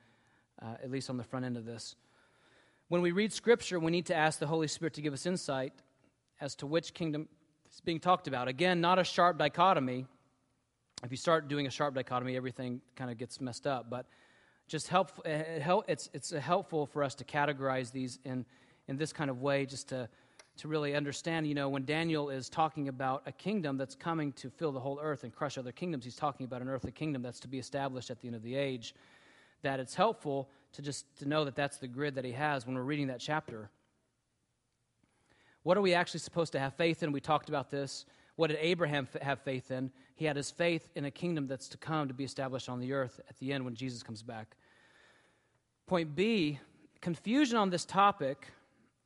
uh, 0.61 0.75
at 0.83 0.91
least 0.91 1.09
on 1.09 1.17
the 1.17 1.25
front 1.25 1.47
end 1.47 1.57
of 1.57 1.65
this. 1.65 1.97
When 2.89 3.01
we 3.01 3.13
read 3.13 3.33
scripture, 3.33 3.81
we 3.81 3.91
need 3.91 4.07
to 4.07 4.15
ask 4.15 4.39
the 4.39 4.47
Holy 4.47 4.69
Spirit 4.69 4.93
to 4.95 5.01
give 5.01 5.15
us 5.15 5.25
insight 5.25 5.73
as 6.39 6.55
to 6.57 6.67
which 6.67 6.93
kingdom 6.93 7.29
is 7.73 7.81
being 7.81 7.99
talked 7.99 8.29
about. 8.29 8.47
Again, 8.47 8.83
not 8.83 8.99
a 8.99 9.05
sharp 9.05 9.39
dichotomy. 9.39 10.05
If 11.03 11.11
you 11.11 11.17
start 11.17 11.49
doing 11.49 11.67
a 11.67 11.71
sharp 11.71 11.95
dichotomy, 11.95 12.37
everything 12.37 12.83
kind 12.95 13.11
of 13.11 13.17
gets 13.17 13.41
messed 13.41 13.67
up. 13.67 13.89
But 13.89 14.05
just 14.69 14.93
uh, 14.93 15.05
help, 15.61 15.85
it's, 15.89 16.09
it's 16.15 16.31
helpful 16.31 16.87
for 16.87 17.03
us 17.03 17.15
to 17.17 17.25
categorize 17.25 17.93
these 17.93 18.19
in, 18.25 18.45
in 18.89 18.97
this 18.97 19.13
kind 19.13 19.31
of 19.31 19.43
way, 19.43 19.67
just 19.67 19.89
to, 19.91 20.09
to 20.59 20.69
really 20.69 20.95
understand, 20.95 21.47
you 21.47 21.55
know, 21.55 21.69
when 21.69 21.85
Daniel 21.85 22.31
is 22.31 22.49
talking 22.49 22.89
about 22.89 23.23
a 23.27 23.33
kingdom 23.33 23.77
that's 23.77 23.95
coming 23.95 24.33
to 24.33 24.51
fill 24.51 24.73
the 24.73 24.81
whole 24.81 24.99
earth 25.03 25.25
and 25.25 25.35
crush 25.35 25.59
other 25.59 25.73
kingdoms, 25.73 26.05
he's 26.05 26.17
talking 26.17 26.45
about 26.45 26.63
an 26.63 26.69
earthly 26.69 26.93
kingdom 26.93 27.23
that's 27.23 27.41
to 27.41 27.49
be 27.49 27.59
established 27.59 28.11
at 28.11 28.21
the 28.21 28.29
end 28.29 28.37
of 28.37 28.43
the 28.43 28.55
age. 28.55 28.95
That 29.63 29.79
it's 29.79 29.95
helpful 29.95 30.49
to 30.73 30.83
just 30.83 31.05
to 31.19 31.29
know 31.29 31.45
that 31.45 31.55
that's 31.55 31.77
the 31.77 31.87
grid 31.87 32.17
that 32.17 32.25
he 32.25 32.33
has 32.33 32.67
when 32.67 32.75
we're 32.75 32.83
reading 32.83 33.07
that 33.09 33.21
chapter. 33.21 33.71
What 35.63 35.77
are 35.77 35.83
we 35.83 35.95
actually 35.95 36.21
supposed 36.21 36.53
to 36.53 36.59
have 36.59 36.75
faith 36.75 37.03
in? 37.03 37.13
We 37.13 37.21
talked 37.21 37.49
about 37.49 37.71
this. 37.71 38.05
What 38.37 38.49
did 38.49 38.59
Abraham 38.61 39.09
have 39.21 39.41
faith 39.41 39.71
in? 39.71 39.91
He 40.15 40.25
had 40.25 40.37
his 40.37 40.51
faith 40.51 40.89
in 40.95 41.05
a 41.05 41.11
kingdom 41.11 41.47
that's 41.47 41.69
to 41.69 41.77
come 41.77 42.09
to 42.09 42.15
be 42.15 42.25
established 42.25 42.69
on 42.69 42.81
the 42.81 42.93
earth 42.93 43.21
at 43.29 43.37
the 43.39 43.53
end 43.53 43.65
when 43.65 43.75
Jesus 43.75 44.03
comes 44.03 44.23
back. 44.23 44.57
Point 45.87 46.15
B 46.15 46.59
confusion 47.01 47.59
on 47.59 47.69
this 47.69 47.85
topic 47.85 48.47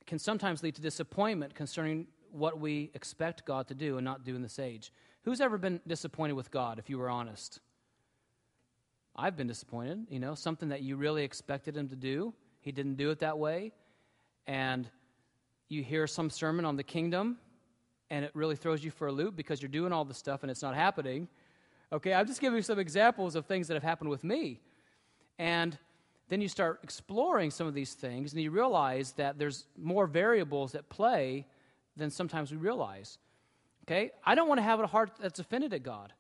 can 0.06 0.18
sometimes 0.18 0.62
lead 0.62 0.74
to 0.76 0.82
disappointment 0.82 1.54
concerning 1.54 2.06
what 2.30 2.60
we 2.60 2.90
expect 2.94 3.44
God 3.44 3.66
to 3.68 3.74
do 3.74 3.96
and 3.96 4.04
not 4.04 4.24
do 4.24 4.36
in 4.36 4.42
this 4.42 4.58
age. 4.58 4.92
Who's 5.24 5.40
ever 5.40 5.58
been 5.58 5.80
disappointed 5.86 6.34
with 6.34 6.50
God, 6.50 6.78
if 6.78 6.88
you 6.88 6.98
were 6.98 7.08
honest? 7.08 7.60
I've 9.16 9.36
been 9.36 9.48
disappointed. 9.48 10.06
You 10.10 10.20
know, 10.20 10.34
something 10.34 10.68
that 10.68 10.82
you 10.82 10.96
really 10.96 11.24
expected 11.24 11.76
Him 11.76 11.88
to 11.88 11.96
do, 11.96 12.34
He 12.60 12.70
didn't 12.70 12.96
do 12.96 13.10
it 13.10 13.18
that 13.20 13.38
way. 13.38 13.72
And 14.46 14.88
you 15.68 15.82
hear 15.82 16.06
some 16.06 16.30
sermon 16.30 16.64
on 16.64 16.76
the 16.76 16.84
kingdom, 16.84 17.38
and 18.10 18.24
it 18.24 18.30
really 18.34 18.56
throws 18.56 18.84
you 18.84 18.90
for 18.90 19.08
a 19.08 19.12
loop 19.12 19.36
because 19.36 19.60
you're 19.60 19.68
doing 19.68 19.92
all 19.92 20.04
the 20.04 20.14
stuff 20.14 20.42
and 20.42 20.50
it's 20.50 20.62
not 20.62 20.74
happening. 20.74 21.28
Okay, 21.92 22.12
I'm 22.12 22.26
just 22.26 22.40
giving 22.40 22.56
you 22.56 22.62
some 22.62 22.78
examples 22.78 23.34
of 23.34 23.46
things 23.46 23.68
that 23.68 23.74
have 23.74 23.82
happened 23.82 24.10
with 24.10 24.24
me. 24.24 24.60
And 25.38 25.78
then 26.28 26.40
you 26.40 26.48
start 26.48 26.80
exploring 26.82 27.50
some 27.50 27.66
of 27.66 27.74
these 27.74 27.94
things 27.94 28.32
and 28.32 28.42
you 28.42 28.50
realize 28.50 29.12
that 29.12 29.38
there's 29.38 29.66
more 29.76 30.06
variables 30.06 30.74
at 30.74 30.88
play 30.88 31.46
than 31.96 32.10
sometimes 32.10 32.50
we 32.50 32.56
realize. 32.56 33.18
Okay? 33.84 34.10
I 34.24 34.34
don't 34.34 34.48
want 34.48 34.58
to 34.58 34.62
have 34.62 34.80
a 34.80 34.86
heart 34.86 35.12
that's 35.20 35.38
offended 35.38 35.72
at 35.72 35.82
God. 35.82 36.12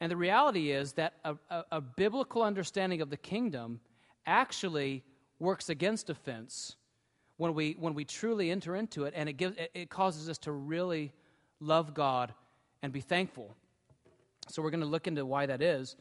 And 0.00 0.10
the 0.10 0.16
reality 0.16 0.70
is 0.70 0.92
that 0.94 1.14
a, 1.24 1.36
a, 1.50 1.64
a 1.72 1.80
biblical 1.80 2.42
understanding 2.42 3.00
of 3.00 3.10
the 3.10 3.16
kingdom 3.16 3.80
actually 4.26 5.02
works 5.38 5.68
against 5.68 6.10
offense 6.10 6.76
when 7.42 7.54
we, 7.54 7.74
when 7.80 7.94
we 7.94 8.04
truly 8.04 8.52
enter 8.52 8.76
into 8.76 9.02
it, 9.02 9.14
and 9.16 9.28
it, 9.28 9.32
gives, 9.32 9.56
it 9.74 9.90
causes 9.90 10.28
us 10.28 10.38
to 10.38 10.52
really 10.52 11.10
love 11.58 11.92
God 11.92 12.32
and 12.84 12.92
be 12.92 13.00
thankful. 13.00 13.56
So, 14.48 14.62
we're 14.62 14.70
going 14.70 14.82
to 14.82 14.86
look 14.86 15.08
into 15.08 15.26
why 15.26 15.46
that 15.46 15.60
is. 15.60 15.96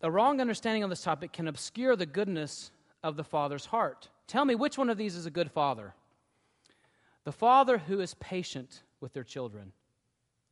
A 0.00 0.10
wrong 0.10 0.40
understanding 0.40 0.82
on 0.82 0.90
this 0.90 1.04
topic 1.04 1.32
can 1.32 1.46
obscure 1.46 1.94
the 1.94 2.04
goodness 2.04 2.72
of 3.04 3.14
the 3.14 3.22
Father's 3.22 3.64
heart. 3.64 4.08
Tell 4.26 4.44
me 4.44 4.56
which 4.56 4.76
one 4.76 4.90
of 4.90 4.98
these 4.98 5.14
is 5.14 5.26
a 5.26 5.30
good 5.30 5.52
father? 5.52 5.94
The 7.22 7.30
father 7.30 7.78
who 7.78 8.00
is 8.00 8.14
patient 8.14 8.82
with 9.00 9.12
their 9.12 9.22
children, 9.22 9.70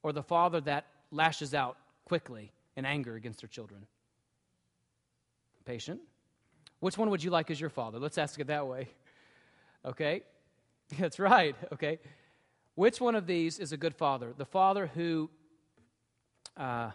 or 0.05 0.13
the 0.13 0.23
father 0.23 0.61
that 0.61 0.87
lashes 1.11 1.55
out 1.55 1.77
quickly 2.05 2.53
in 2.77 2.85
anger 2.85 3.17
against 3.17 3.41
their 3.41 3.49
children? 3.49 3.85
Patient. 5.65 6.01
Which 6.79 6.97
one 6.97 7.11
would 7.11 7.25
you 7.25 7.31
like 7.31 7.51
as 7.51 7.61
your 7.61 7.69
father? 7.69 7.99
Let's 7.99 8.17
ask 8.17 8.39
it 8.39 8.47
that 8.47 8.69
way. 8.69 8.87
Okay? 9.85 10.23
That's 10.99 11.19
right. 11.19 11.57
Okay. 11.73 11.99
Which 12.75 13.01
one 13.01 13.15
of 13.15 13.27
these 13.27 13.59
is 13.59 13.73
a 13.73 13.77
good 13.77 13.95
father? 13.95 14.33
The 14.37 14.45
father 14.45 14.87
who, 14.95 15.31
uh, 16.57 16.91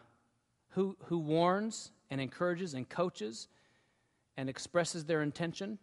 who, 0.69 0.97
who 1.05 1.19
warns 1.19 1.91
and 2.09 2.19
encourages 2.19 2.73
and 2.73 2.87
coaches 2.87 3.47
and 4.37 4.49
expresses 4.49 5.05
their 5.05 5.21
intention, 5.21 5.79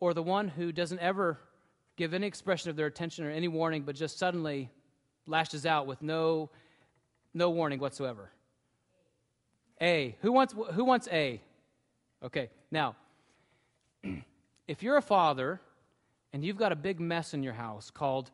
or 0.00 0.14
the 0.14 0.22
one 0.22 0.48
who 0.48 0.72
doesn't 0.72 1.00
ever 1.00 1.38
give 1.96 2.14
any 2.14 2.26
expression 2.26 2.70
of 2.70 2.76
their 2.76 2.86
attention 2.86 3.24
or 3.24 3.30
any 3.30 3.48
warning, 3.48 3.82
but 3.82 3.94
just 3.94 4.18
suddenly 4.18 4.70
lashes 5.26 5.66
out 5.66 5.86
with 5.86 6.02
no 6.02 6.50
No 7.32 7.50
warning 7.50 7.78
whatsoever. 7.78 8.30
A. 9.80 10.16
Who 10.22 10.32
wants, 10.32 10.54
who 10.72 10.84
wants 10.84 11.08
A? 11.12 11.40
Okay, 12.22 12.50
now, 12.70 12.96
if 14.66 14.82
you're 14.82 14.96
a 14.96 15.02
father 15.02 15.60
and 16.32 16.44
you've 16.44 16.56
got 16.56 16.72
a 16.72 16.76
big 16.76 17.00
mess 17.00 17.34
in 17.34 17.42
your 17.42 17.52
house 17.52 17.90
called, 17.90 18.30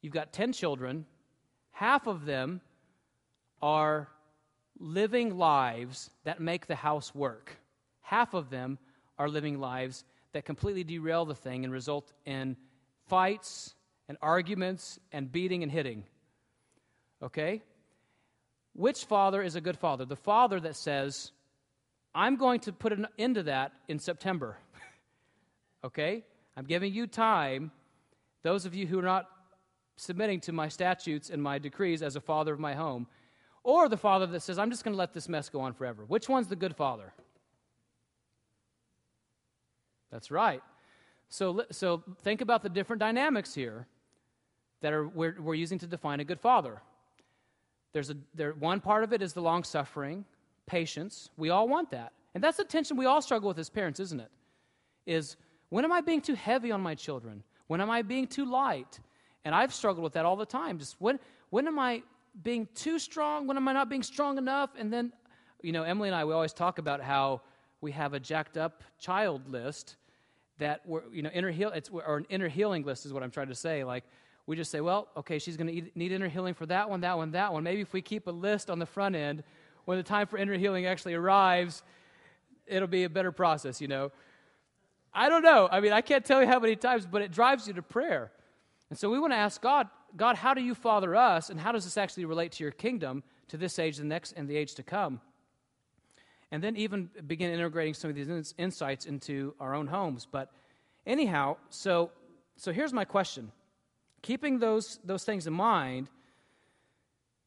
you've 0.00 0.12
got 0.12 0.32
10 0.32 0.52
children, 0.52 1.06
half 1.72 2.06
of 2.06 2.24
them 2.24 2.60
are 3.62 4.08
living 4.78 5.36
lives 5.36 6.10
that 6.24 6.40
make 6.40 6.66
the 6.66 6.74
house 6.74 7.14
work. 7.14 7.56
Half 8.00 8.34
of 8.34 8.50
them 8.50 8.78
are 9.18 9.28
living 9.28 9.60
lives 9.60 10.04
that 10.32 10.44
completely 10.44 10.84
derail 10.84 11.24
the 11.24 11.34
thing 11.34 11.64
and 11.64 11.72
result 11.72 12.12
in 12.24 12.56
fights 13.08 13.74
and 14.08 14.16
arguments 14.22 14.98
and 15.12 15.30
beating 15.30 15.62
and 15.62 15.70
hitting. 15.70 16.04
Okay? 17.22 17.62
Which 18.74 19.04
father 19.04 19.42
is 19.42 19.56
a 19.56 19.60
good 19.60 19.76
father? 19.76 20.04
The 20.04 20.16
father 20.16 20.60
that 20.60 20.76
says, 20.76 21.32
I'm 22.14 22.36
going 22.36 22.60
to 22.60 22.72
put 22.72 22.92
an 22.92 23.06
end 23.18 23.34
to 23.34 23.42
that 23.44 23.72
in 23.88 23.98
September. 23.98 24.56
okay? 25.84 26.24
I'm 26.60 26.66
giving 26.66 26.92
you 26.92 27.06
time. 27.06 27.70
Those 28.42 28.66
of 28.66 28.74
you 28.74 28.86
who 28.86 28.98
are 28.98 29.02
not 29.02 29.30
submitting 29.96 30.40
to 30.40 30.52
my 30.52 30.68
statutes 30.68 31.30
and 31.30 31.42
my 31.42 31.58
decrees 31.58 32.02
as 32.02 32.16
a 32.16 32.20
father 32.20 32.52
of 32.52 32.60
my 32.60 32.74
home, 32.74 33.06
or 33.64 33.88
the 33.88 33.96
father 33.96 34.26
that 34.26 34.42
says, 34.42 34.58
I'm 34.58 34.70
just 34.70 34.84
going 34.84 34.92
to 34.92 34.98
let 34.98 35.14
this 35.14 35.26
mess 35.26 35.48
go 35.48 35.62
on 35.62 35.72
forever. 35.72 36.04
Which 36.06 36.28
one's 36.28 36.48
the 36.48 36.56
good 36.56 36.76
father? 36.76 37.14
That's 40.12 40.30
right. 40.30 40.62
So, 41.30 41.64
so 41.70 42.02
think 42.24 42.42
about 42.42 42.62
the 42.62 42.68
different 42.68 43.00
dynamics 43.00 43.54
here 43.54 43.86
that 44.82 44.92
are, 44.92 45.08
we're, 45.08 45.36
we're 45.40 45.54
using 45.54 45.78
to 45.78 45.86
define 45.86 46.20
a 46.20 46.24
good 46.24 46.40
father. 46.40 46.82
There's 47.94 48.10
a, 48.10 48.16
there, 48.34 48.52
one 48.52 48.82
part 48.82 49.02
of 49.02 49.14
it 49.14 49.22
is 49.22 49.32
the 49.32 49.40
long 49.40 49.64
suffering, 49.64 50.26
patience. 50.66 51.30
We 51.38 51.48
all 51.48 51.68
want 51.68 51.90
that. 51.92 52.12
And 52.34 52.44
that's 52.44 52.58
the 52.58 52.64
tension 52.64 52.98
we 52.98 53.06
all 53.06 53.22
struggle 53.22 53.48
with 53.48 53.58
as 53.58 53.70
parents, 53.70 53.98
isn't 53.98 54.20
it? 54.20 54.30
Is 55.06 55.36
when 55.70 55.84
am 55.84 55.92
I 55.92 56.00
being 56.00 56.20
too 56.20 56.34
heavy 56.34 56.70
on 56.70 56.80
my 56.80 56.94
children? 56.94 57.42
When 57.68 57.80
am 57.80 57.90
I 57.90 58.02
being 58.02 58.26
too 58.26 58.44
light? 58.44 59.00
And 59.44 59.54
I've 59.54 59.72
struggled 59.72 60.04
with 60.04 60.12
that 60.12 60.26
all 60.26 60.36
the 60.36 60.46
time. 60.46 60.78
Just 60.78 60.96
when, 60.98 61.18
when 61.48 61.66
am 61.66 61.78
I 61.78 62.02
being 62.42 62.68
too 62.74 62.98
strong? 62.98 63.46
When 63.46 63.56
am 63.56 63.66
I 63.68 63.72
not 63.72 63.88
being 63.88 64.02
strong 64.02 64.38
enough? 64.38 64.70
And 64.78 64.92
then, 64.92 65.12
you 65.62 65.72
know, 65.72 65.82
Emily 65.82 66.08
and 66.08 66.16
I, 66.16 66.24
we 66.24 66.34
always 66.34 66.52
talk 66.52 66.78
about 66.78 67.00
how 67.00 67.40
we 67.80 67.92
have 67.92 68.12
a 68.12 68.20
jacked 68.20 68.56
up 68.56 68.84
child 68.98 69.48
list 69.50 69.96
that 70.58 70.82
we're, 70.84 71.02
you 71.12 71.22
know, 71.22 71.30
inner 71.30 71.50
heal, 71.50 71.70
it's, 71.70 71.88
or 71.88 72.18
an 72.18 72.26
inner 72.28 72.48
healing 72.48 72.84
list 72.84 73.06
is 73.06 73.12
what 73.12 73.22
I'm 73.22 73.30
trying 73.30 73.48
to 73.48 73.54
say. 73.54 73.82
Like, 73.82 74.04
we 74.46 74.56
just 74.56 74.70
say, 74.70 74.80
well, 74.80 75.08
okay, 75.16 75.38
she's 75.38 75.56
going 75.56 75.68
to 75.68 75.90
need 75.94 76.12
inner 76.12 76.28
healing 76.28 76.54
for 76.54 76.66
that 76.66 76.90
one, 76.90 77.00
that 77.02 77.16
one, 77.16 77.30
that 77.32 77.52
one. 77.52 77.62
Maybe 77.62 77.80
if 77.80 77.92
we 77.92 78.02
keep 78.02 78.26
a 78.26 78.32
list 78.32 78.68
on 78.68 78.78
the 78.78 78.86
front 78.86 79.14
end, 79.14 79.42
when 79.84 79.96
the 79.96 80.04
time 80.04 80.26
for 80.26 80.36
inner 80.38 80.54
healing 80.54 80.86
actually 80.86 81.14
arrives, 81.14 81.82
it'll 82.66 82.88
be 82.88 83.04
a 83.04 83.08
better 83.08 83.32
process, 83.32 83.80
you 83.80 83.88
know. 83.88 84.10
I 85.12 85.28
don't 85.28 85.42
know. 85.42 85.68
I 85.70 85.80
mean, 85.80 85.92
I 85.92 86.00
can't 86.00 86.24
tell 86.24 86.40
you 86.40 86.46
how 86.46 86.60
many 86.60 86.76
times, 86.76 87.06
but 87.06 87.22
it 87.22 87.32
drives 87.32 87.66
you 87.66 87.74
to 87.74 87.82
prayer. 87.82 88.30
And 88.90 88.98
so 88.98 89.10
we 89.10 89.18
want 89.18 89.32
to 89.32 89.36
ask 89.36 89.60
God, 89.60 89.88
God, 90.16 90.36
how 90.36 90.54
do 90.54 90.60
you 90.60 90.74
father 90.74 91.14
us, 91.14 91.50
and 91.50 91.60
how 91.60 91.72
does 91.72 91.84
this 91.84 91.96
actually 91.96 92.24
relate 92.24 92.52
to 92.52 92.64
your 92.64 92.72
kingdom, 92.72 93.22
to 93.48 93.56
this 93.56 93.78
age, 93.78 93.96
the 93.96 94.04
next, 94.04 94.32
and 94.32 94.48
the 94.48 94.56
age 94.56 94.74
to 94.74 94.82
come? 94.82 95.20
And 96.50 96.62
then 96.62 96.76
even 96.76 97.10
begin 97.26 97.52
integrating 97.52 97.94
some 97.94 98.10
of 98.10 98.16
these 98.16 98.54
insights 98.58 99.06
into 99.06 99.54
our 99.60 99.74
own 99.74 99.86
homes. 99.86 100.26
But 100.30 100.50
anyhow, 101.06 101.56
so 101.70 102.10
so 102.56 102.72
here's 102.72 102.92
my 102.92 103.04
question: 103.04 103.52
Keeping 104.22 104.58
those 104.58 104.98
those 105.04 105.22
things 105.22 105.46
in 105.46 105.52
mind, 105.52 106.08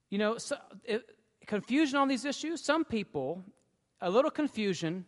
you 0.09 0.17
know, 0.17 0.37
so, 0.37 0.55
it, 0.85 1.03
confusion 1.45 1.97
on 1.97 2.07
these 2.07 2.23
issues. 2.23 2.61
Some 2.61 2.85
people, 2.85 3.43
a 3.99 4.09
little 4.09 4.31
confusion, 4.31 5.05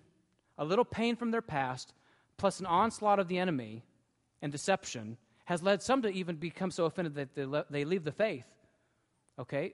a 0.58 0.66
little 0.66 0.84
pain 0.84 1.16
from 1.16 1.32
their 1.32 1.41
past 1.41 1.93
plus 2.38 2.59
an 2.59 2.65
onslaught 2.65 3.19
of 3.19 3.27
the 3.27 3.38
enemy 3.38 3.83
and 4.41 4.51
deception 4.51 5.17
has 5.45 5.61
led 5.61 5.81
some 5.81 6.01
to 6.01 6.09
even 6.09 6.36
become 6.36 6.71
so 6.71 6.86
offended 6.86 7.15
that 7.15 7.36
they, 7.36 7.45
le- 7.45 7.65
they 7.69 7.86
leave 7.86 8.03
the 8.03 8.11
faith, 8.11 8.45
okay, 9.39 9.73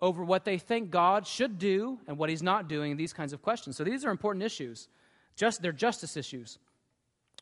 over 0.00 0.24
what 0.24 0.44
they 0.44 0.58
think 0.58 0.90
God 0.90 1.26
should 1.26 1.58
do 1.58 1.98
and 2.06 2.18
what 2.18 2.28
He's 2.28 2.42
not 2.42 2.68
doing, 2.68 2.96
these 2.96 3.12
kinds 3.12 3.32
of 3.32 3.40
questions. 3.40 3.76
So 3.76 3.84
these 3.84 4.04
are 4.04 4.10
important 4.10 4.44
issues. 4.44 4.88
Just, 5.36 5.62
they're 5.62 5.72
justice 5.72 6.16
issues. 6.16 6.58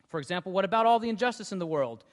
For 0.09 0.19
example, 0.19 0.51
what 0.51 0.65
about 0.65 0.85
all 0.85 0.99
the 0.99 1.09
injustice 1.09 1.51
in 1.51 1.59
the 1.59 1.65
world? 1.65 2.03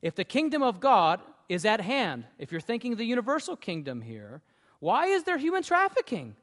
If 0.00 0.14
the 0.14 0.24
kingdom 0.24 0.62
of 0.62 0.80
God 0.80 1.20
is 1.48 1.64
at 1.64 1.80
hand, 1.80 2.24
if 2.38 2.52
you're 2.52 2.60
thinking 2.60 2.96
the 2.96 3.04
universal 3.04 3.56
kingdom 3.56 4.00
here, 4.00 4.42
why 4.78 5.06
is 5.06 5.24
there 5.24 5.38
human 5.38 5.62
trafficking? 5.62 6.36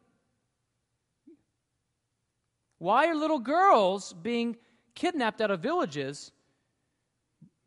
Why 2.79 3.07
are 3.07 3.15
little 3.15 3.39
girls 3.39 4.13
being 4.13 4.57
kidnapped 4.95 5.41
out 5.41 5.51
of 5.51 5.59
villages 5.59 6.31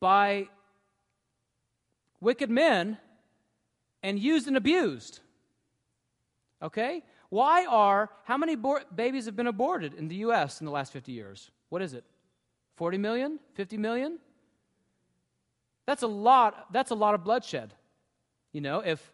by 0.00 0.48
wicked 2.20 2.50
men 2.50 2.98
and 4.02 4.18
used 4.18 4.48
and 4.48 4.56
abused. 4.56 5.20
Okay? 6.62 7.02
Why 7.30 7.66
are, 7.66 8.10
how 8.24 8.36
many 8.36 8.56
babies 8.94 9.26
have 9.26 9.36
been 9.36 9.46
aborted 9.46 9.94
in 9.94 10.08
the 10.08 10.16
U.S. 10.16 10.60
in 10.60 10.66
the 10.66 10.72
last 10.72 10.92
50 10.92 11.12
years? 11.12 11.50
What 11.68 11.82
is 11.82 11.94
it? 11.94 12.04
40 12.76 12.98
million? 12.98 13.38
50 13.54 13.76
million? 13.78 14.18
That's 15.86 16.02
a 16.02 16.06
lot, 16.06 16.72
that's 16.72 16.90
a 16.90 16.94
lot 16.94 17.14
of 17.14 17.24
bloodshed. 17.24 17.74
You 18.52 18.60
know, 18.60 18.80
if, 18.80 19.12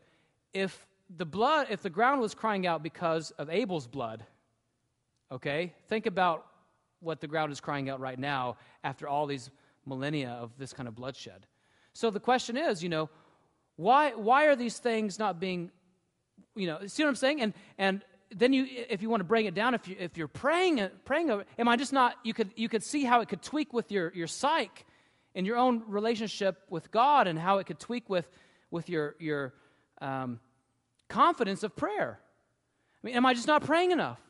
if 0.53 0.87
the 1.17 1.25
blood, 1.25 1.69
if 1.71 1.83
the 1.83 1.91
ground 1.91 2.21
was 2.21 2.35
crying 2.35 2.67
out 2.67 2.83
because 2.83 3.31
of 3.33 3.51
Abel's 3.51 3.87
blood, 3.87 4.25
okay, 5.33 5.73
think 5.89 6.07
about 6.07 6.47
what 7.01 7.21
the 7.21 7.27
ground 7.27 7.53
is 7.53 7.61
crying 7.61 7.89
out 7.89 8.01
right 8.01 8.19
now 8.19 8.57
after 8.85 9.09
all 9.09 9.27
these 9.27 9.51
millennia 9.87 10.31
of 10.31 10.51
this 10.59 10.73
kind 10.73 10.89
of 10.89 10.95
bloodshed. 10.95 11.47
So 11.93 12.11
the 12.11 12.21
question 12.21 12.57
is, 12.57 12.83
you 12.83 12.89
know, 12.89 13.09
why, 13.77 14.11
why 14.11 14.45
are 14.45 14.57
these 14.57 14.79
things 14.79 15.19
not 15.19 15.41
being, 15.41 15.71
you 16.55 16.67
know, 16.67 16.87
see 16.87 17.03
what 17.03 17.09
I'm 17.09 17.17
saying? 17.17 17.41
And, 17.41 17.55
and 17.79 18.05
then 18.35 18.53
you, 18.53 18.67
if 18.69 19.03
you 19.03 19.11
want 19.11 19.21
to 19.21 19.25
bring 19.25 19.47
it 19.47 19.55
down, 19.55 19.75
if, 19.75 19.89
you, 19.89 19.97
if 19.99 20.17
you're 20.17 20.29
praying, 20.29 20.87
praying 21.05 21.31
over, 21.31 21.45
am 21.59 21.69
I 21.69 21.77
just 21.77 21.93
not, 21.93 22.15
you 22.23 22.35
could, 22.35 22.51
you 22.57 22.69
could 22.69 22.83
see 22.83 23.05
how 23.05 23.21
it 23.23 23.29
could 23.29 23.43
tweak 23.43 23.73
with 23.73 23.91
your, 23.91 24.13
your 24.15 24.27
psyche 24.27 24.85
in 25.35 25.45
your 25.45 25.57
own 25.57 25.83
relationship 25.87 26.59
with 26.69 26.91
God 26.91 27.27
and 27.27 27.39
how 27.39 27.59
it 27.59 27.67
could 27.67 27.79
tweak 27.79 28.09
with, 28.09 28.29
with 28.71 28.89
your, 28.89 29.17
your 29.19 29.55
um, 30.01 30.41
confidence 31.09 31.63
of 31.63 31.75
prayer. 31.75 32.21
I 33.03 33.07
mean, 33.07 33.17
am 33.17 33.25
I 33.25 33.35
just 33.35 33.47
not 33.47 33.65
praying 33.65 33.93
enough? 33.93 34.21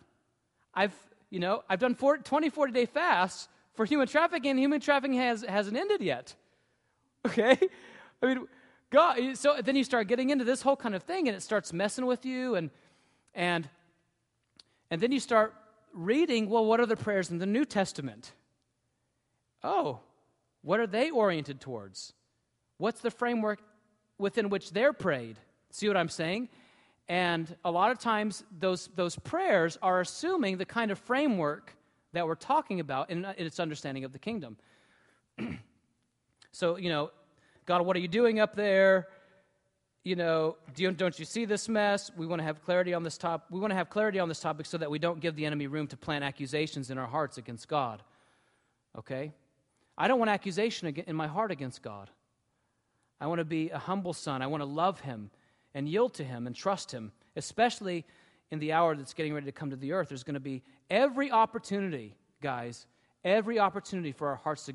I've, 0.73 0.95
you 1.31 1.39
know, 1.39 1.63
I've 1.69 1.79
done 1.79 1.95
40, 1.95 2.25
20, 2.25 2.51
40 2.51 2.73
day 2.73 2.87
fasts 2.87 3.49
for 3.75 3.85
human 3.85 4.09
trafficking, 4.09 4.51
and 4.51 4.59
human 4.59 4.81
trafficking 4.81 5.17
has, 5.17 5.43
hasn't 5.43 5.77
ended 5.77 6.03
yet. 6.03 6.35
Okay? 7.27 7.59
I 8.23 8.27
mean, 8.27 8.49
God, 8.89 9.37
so 9.37 9.57
then 9.63 9.77
you 9.77 9.85
start 9.85 10.09
getting 10.09 10.31
into 10.31 10.43
this 10.43 10.63
whole 10.63 10.75
kind 10.75 10.95
of 10.95 11.03
thing, 11.03 11.29
and 11.29 11.37
it 11.37 11.43
starts 11.43 11.71
messing 11.71 12.07
with 12.07 12.25
you, 12.25 12.55
and, 12.55 12.71
and, 13.35 13.69
and 14.91 15.03
then 15.03 15.13
you 15.13 15.21
start 15.21 15.55
reading, 15.93 16.49
well, 16.49 16.65
what 16.65 16.81
are 16.81 16.87
the 16.87 16.97
prayers 16.97 17.31
in 17.31 17.37
the 17.37 17.45
New 17.45 17.67
Testament? 17.67 18.33
Oh, 19.63 20.01
what 20.63 20.81
are 20.81 20.87
they 20.87 21.11
oriented 21.11 21.61
towards? 21.61 22.15
What's 22.79 23.03
the 23.03 23.11
framework 23.11 23.61
within 24.17 24.49
which 24.49 24.71
they're 24.71 24.95
prayed? 24.95 25.37
See 25.71 25.87
what 25.89 25.97
I'm 25.97 26.09
saying? 26.09 26.49
And 27.11 27.57
a 27.65 27.71
lot 27.73 27.91
of 27.91 27.99
times, 27.99 28.45
those, 28.61 28.89
those 28.95 29.17
prayers 29.17 29.77
are 29.83 30.01
assuming 30.01 30.59
the 30.59 30.65
kind 30.65 30.93
of 30.93 30.99
framework 30.99 31.75
that 32.13 32.25
we're 32.25 32.37
talking 32.37 32.79
about 32.79 33.11
in, 33.11 33.25
in 33.25 33.47
its 33.47 33.59
understanding 33.59 34.05
of 34.05 34.13
the 34.13 34.19
kingdom. 34.21 34.57
so, 36.53 36.77
you 36.77 36.89
know, 36.89 37.11
God, 37.67 37.85
what 37.85 37.97
are 37.97 37.99
you 37.99 38.07
doing 38.07 38.39
up 38.39 38.55
there? 38.55 39.09
You 40.05 40.15
know, 40.15 40.57
do 40.77 40.85
you, 40.85 40.93
don't 40.93 41.19
you 41.19 41.25
see 41.25 41.45
this 41.47 41.69
mess? 41.69 42.13
We 42.17 42.29
want 42.29 42.39
to 42.39 42.45
have 42.45 42.63
clarity 42.63 42.95
on 42.95 43.03
this 43.03 43.19
topic. 43.19 43.49
We 43.51 43.59
want 43.59 43.73
to 43.73 43.77
have 43.77 43.91
clarity 43.91 44.21
on 44.21 44.29
this 44.29 44.39
topic 44.39 44.67
so 44.67 44.79
that 44.79 44.89
we 44.89 45.01
don't 45.01 45.19
give 45.19 45.35
the 45.35 45.47
enemy 45.47 45.67
room 45.67 45.89
to 45.89 45.97
plant 45.97 46.23
accusations 46.23 46.93
in 46.93 46.99
our 46.99 47.09
hearts 47.09 47.39
against 47.39 47.67
God. 47.67 48.05
Okay? 48.97 49.33
I 49.99 50.07
don't 50.07 50.21
want 50.21 50.31
accusation 50.31 50.87
in 50.87 51.17
my 51.17 51.27
heart 51.27 51.51
against 51.51 51.83
God. 51.83 52.09
I 53.21 53.27
want 53.27 53.41
to 53.41 53.45
be 53.45 53.71
a 53.71 53.79
humble 53.79 54.13
son. 54.13 54.43
I 54.43 54.47
want 54.47 54.61
to 54.61 54.69
love 54.69 55.01
him 55.01 55.33
and 55.75 55.89
yield 55.89 56.15
to 56.15 56.25
Him 56.25 56.47
and 56.47 56.55
trust 56.55 56.93
Him, 56.93 57.13
especially 57.37 58.05
in 58.51 58.59
the 58.59 58.73
hour 58.73 58.97
that's 58.97 59.15
getting 59.15 59.33
ready 59.35 59.47
to 59.47 59.53
come 59.53 59.71
to 59.71 59.77
the 59.77 59.93
earth. 59.93 60.09
There's 60.09 60.25
going 60.25 60.35
to 60.35 60.41
be 60.41 60.63
every 60.91 61.31
opportunity, 61.31 62.17
guys, 62.43 62.87
every 63.25 63.59
opportunity 63.59 64.13
for 64.13 64.29
our 64.29 64.37
hearts 64.37 64.67
to 64.67 64.75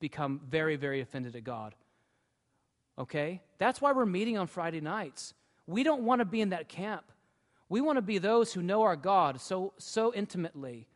become 0.00 0.40
very, 0.48 0.76
very 0.76 1.00
offended 1.00 1.36
at 1.36 1.44
God. 1.44 1.74
Okay? 2.98 3.40
That's 3.58 3.80
why 3.80 3.92
we're 3.92 4.06
meeting 4.06 4.36
on 4.38 4.46
Friday 4.46 4.80
nights. 4.80 5.34
We 5.66 5.82
don't 5.82 6.02
want 6.02 6.20
to 6.20 6.24
be 6.24 6.40
in 6.40 6.50
that 6.50 6.68
camp. 6.68 7.04
We 7.68 7.80
want 7.80 7.96
to 7.96 8.02
be 8.02 8.18
those 8.18 8.52
who 8.52 8.62
know 8.62 8.82
our 8.82 8.96
God 8.96 9.40
so, 9.40 9.72
so 9.78 10.12
intimately 10.12 10.86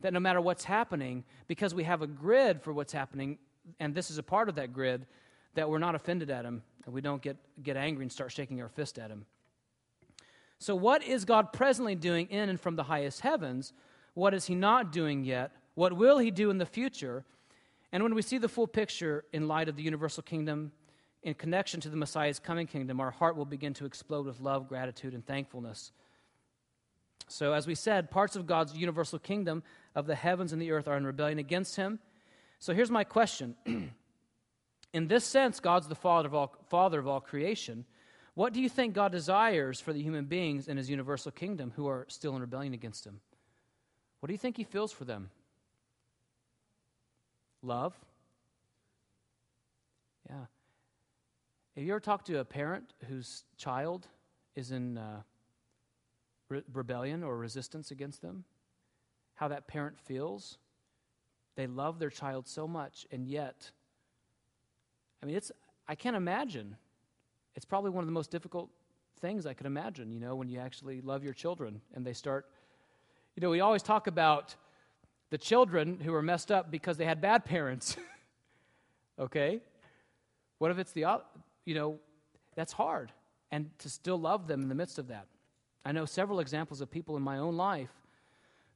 that 0.00 0.12
no 0.12 0.20
matter 0.20 0.40
what's 0.40 0.64
happening, 0.64 1.24
because 1.46 1.74
we 1.74 1.84
have 1.84 2.02
a 2.02 2.06
grid 2.06 2.62
for 2.62 2.72
what's 2.72 2.92
happening, 2.92 3.38
and 3.80 3.94
this 3.94 4.10
is 4.10 4.18
a 4.18 4.22
part 4.22 4.48
of 4.48 4.56
that 4.56 4.72
grid, 4.72 5.06
that 5.54 5.68
we're 5.68 5.78
not 5.78 5.94
offended 5.94 6.30
at 6.30 6.44
him 6.44 6.62
and 6.84 6.94
we 6.94 7.00
don't 7.00 7.22
get, 7.22 7.36
get 7.62 7.76
angry 7.76 8.04
and 8.04 8.12
start 8.12 8.32
shaking 8.32 8.60
our 8.60 8.68
fist 8.68 8.98
at 8.98 9.10
him. 9.10 9.26
So, 10.58 10.74
what 10.74 11.04
is 11.04 11.24
God 11.24 11.52
presently 11.52 11.94
doing 11.94 12.26
in 12.30 12.48
and 12.48 12.60
from 12.60 12.76
the 12.76 12.82
highest 12.84 13.20
heavens? 13.20 13.72
What 14.14 14.34
is 14.34 14.46
He 14.46 14.56
not 14.56 14.90
doing 14.90 15.24
yet? 15.24 15.52
What 15.74 15.92
will 15.92 16.18
He 16.18 16.32
do 16.32 16.50
in 16.50 16.58
the 16.58 16.66
future? 16.66 17.24
And 17.92 18.02
when 18.02 18.14
we 18.14 18.22
see 18.22 18.38
the 18.38 18.48
full 18.48 18.66
picture 18.66 19.24
in 19.32 19.46
light 19.46 19.68
of 19.68 19.76
the 19.76 19.82
universal 19.82 20.22
kingdom 20.22 20.72
in 21.22 21.34
connection 21.34 21.80
to 21.80 21.88
the 21.88 21.96
Messiah's 21.96 22.38
coming 22.38 22.66
kingdom, 22.66 23.00
our 23.00 23.12
heart 23.12 23.36
will 23.36 23.44
begin 23.44 23.72
to 23.74 23.86
explode 23.86 24.26
with 24.26 24.40
love, 24.40 24.68
gratitude, 24.68 25.14
and 25.14 25.24
thankfulness. 25.24 25.92
So, 27.28 27.52
as 27.52 27.68
we 27.68 27.76
said, 27.76 28.10
parts 28.10 28.34
of 28.34 28.46
God's 28.46 28.76
universal 28.76 29.20
kingdom 29.20 29.62
of 29.94 30.06
the 30.06 30.16
heavens 30.16 30.52
and 30.52 30.60
the 30.60 30.72
earth 30.72 30.88
are 30.88 30.96
in 30.96 31.06
rebellion 31.06 31.38
against 31.38 31.76
Him. 31.76 32.00
So, 32.58 32.74
here's 32.74 32.90
my 32.90 33.04
question. 33.04 33.54
in 34.98 35.06
this 35.06 35.24
sense, 35.24 35.60
God's 35.60 35.86
the 35.86 35.94
father 35.94 36.26
of, 36.26 36.34
all, 36.34 36.56
father 36.70 36.98
of 36.98 37.06
all 37.06 37.20
creation. 37.20 37.84
What 38.34 38.52
do 38.52 38.60
you 38.60 38.68
think 38.68 38.94
God 38.94 39.12
desires 39.12 39.80
for 39.80 39.92
the 39.92 40.02
human 40.02 40.24
beings 40.24 40.66
in 40.66 40.76
his 40.76 40.90
universal 40.90 41.30
kingdom 41.30 41.72
who 41.76 41.86
are 41.86 42.04
still 42.08 42.34
in 42.34 42.40
rebellion 42.40 42.74
against 42.74 43.06
him? 43.06 43.20
What 44.18 44.26
do 44.26 44.32
you 44.32 44.38
think 44.38 44.56
he 44.56 44.64
feels 44.64 44.90
for 44.90 45.04
them? 45.04 45.30
Love? 47.62 47.94
Yeah. 50.28 50.46
Have 51.76 51.84
you 51.84 51.92
ever 51.92 52.00
talked 52.00 52.26
to 52.26 52.40
a 52.40 52.44
parent 52.44 52.92
whose 53.08 53.44
child 53.56 54.08
is 54.56 54.72
in 54.72 54.98
uh, 54.98 55.22
re- 56.48 56.64
rebellion 56.72 57.22
or 57.22 57.36
resistance 57.36 57.92
against 57.92 58.20
them? 58.20 58.42
How 59.36 59.46
that 59.46 59.68
parent 59.68 59.96
feels? 59.96 60.58
They 61.54 61.68
love 61.68 62.00
their 62.00 62.10
child 62.10 62.48
so 62.48 62.66
much, 62.66 63.06
and 63.12 63.28
yet, 63.28 63.70
I 65.22 65.26
mean, 65.26 65.36
it's, 65.36 65.52
I 65.86 65.94
can't 65.94 66.16
imagine 66.16 66.76
it's 67.54 67.64
probably 67.64 67.90
one 67.90 68.02
of 68.02 68.06
the 68.06 68.12
most 68.12 68.30
difficult 68.30 68.70
things 69.20 69.46
I 69.46 69.54
could 69.54 69.66
imagine, 69.66 70.12
you 70.12 70.20
know, 70.20 70.36
when 70.36 70.48
you 70.48 70.60
actually 70.60 71.00
love 71.00 71.24
your 71.24 71.32
children 71.32 71.80
and 71.94 72.06
they 72.06 72.12
start. 72.12 72.46
You 73.34 73.40
know, 73.40 73.50
we 73.50 73.60
always 73.60 73.82
talk 73.82 74.06
about 74.06 74.54
the 75.30 75.38
children 75.38 75.98
who 76.00 76.14
are 76.14 76.22
messed 76.22 76.52
up 76.52 76.70
because 76.70 76.96
they 76.96 77.04
had 77.04 77.20
bad 77.20 77.44
parents. 77.44 77.96
okay? 79.18 79.60
What 80.58 80.70
if 80.70 80.78
it's 80.78 80.92
the, 80.92 81.04
you 81.64 81.74
know, 81.74 81.98
that's 82.54 82.72
hard. 82.72 83.12
And 83.50 83.70
to 83.78 83.88
still 83.88 84.18
love 84.18 84.46
them 84.46 84.62
in 84.62 84.68
the 84.68 84.74
midst 84.74 84.98
of 84.98 85.08
that. 85.08 85.26
I 85.84 85.92
know 85.92 86.04
several 86.04 86.40
examples 86.40 86.80
of 86.80 86.90
people 86.90 87.16
in 87.16 87.22
my 87.22 87.38
own 87.38 87.56
life 87.56 87.92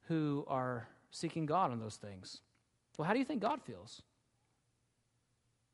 who 0.03 0.45
are 0.49 0.89
seeking 1.11 1.47
God 1.47 1.71
on 1.73 1.81
those 1.81 1.97
things. 1.97 2.41
Well, 2.97 3.07
how 3.07 3.13
do 3.13 3.19
you 3.19 3.25
think 3.25 3.43
God 3.43 3.61
feels? 3.63 4.03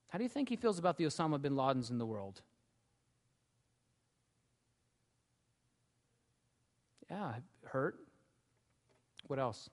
How 0.09 0.17
do 0.19 0.25
you 0.25 0.31
think 0.31 0.49
he 0.49 0.57
feels 0.57 0.79
about 0.79 0.97
the 0.97 1.05
Osama 1.05 1.41
bin 1.41 1.55
Ladens 1.55 1.91
in 1.91 1.99
the 1.99 2.07
world? 2.07 2.41
Yeah, 7.11 7.35
hurt. 7.65 7.99
What 9.27 9.39
else? 9.39 9.69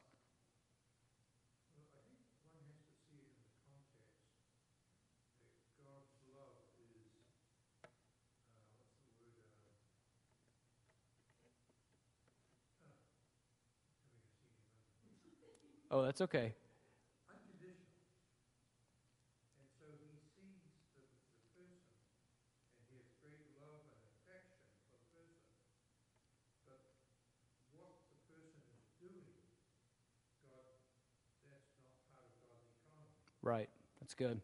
Uh, 15.91 15.95
uh, 15.95 15.97
oh, 15.99 16.03
that's 16.03 16.21
okay. 16.21 16.53
Right. 33.45 33.69
That's 34.01 34.13
good. 34.13 34.41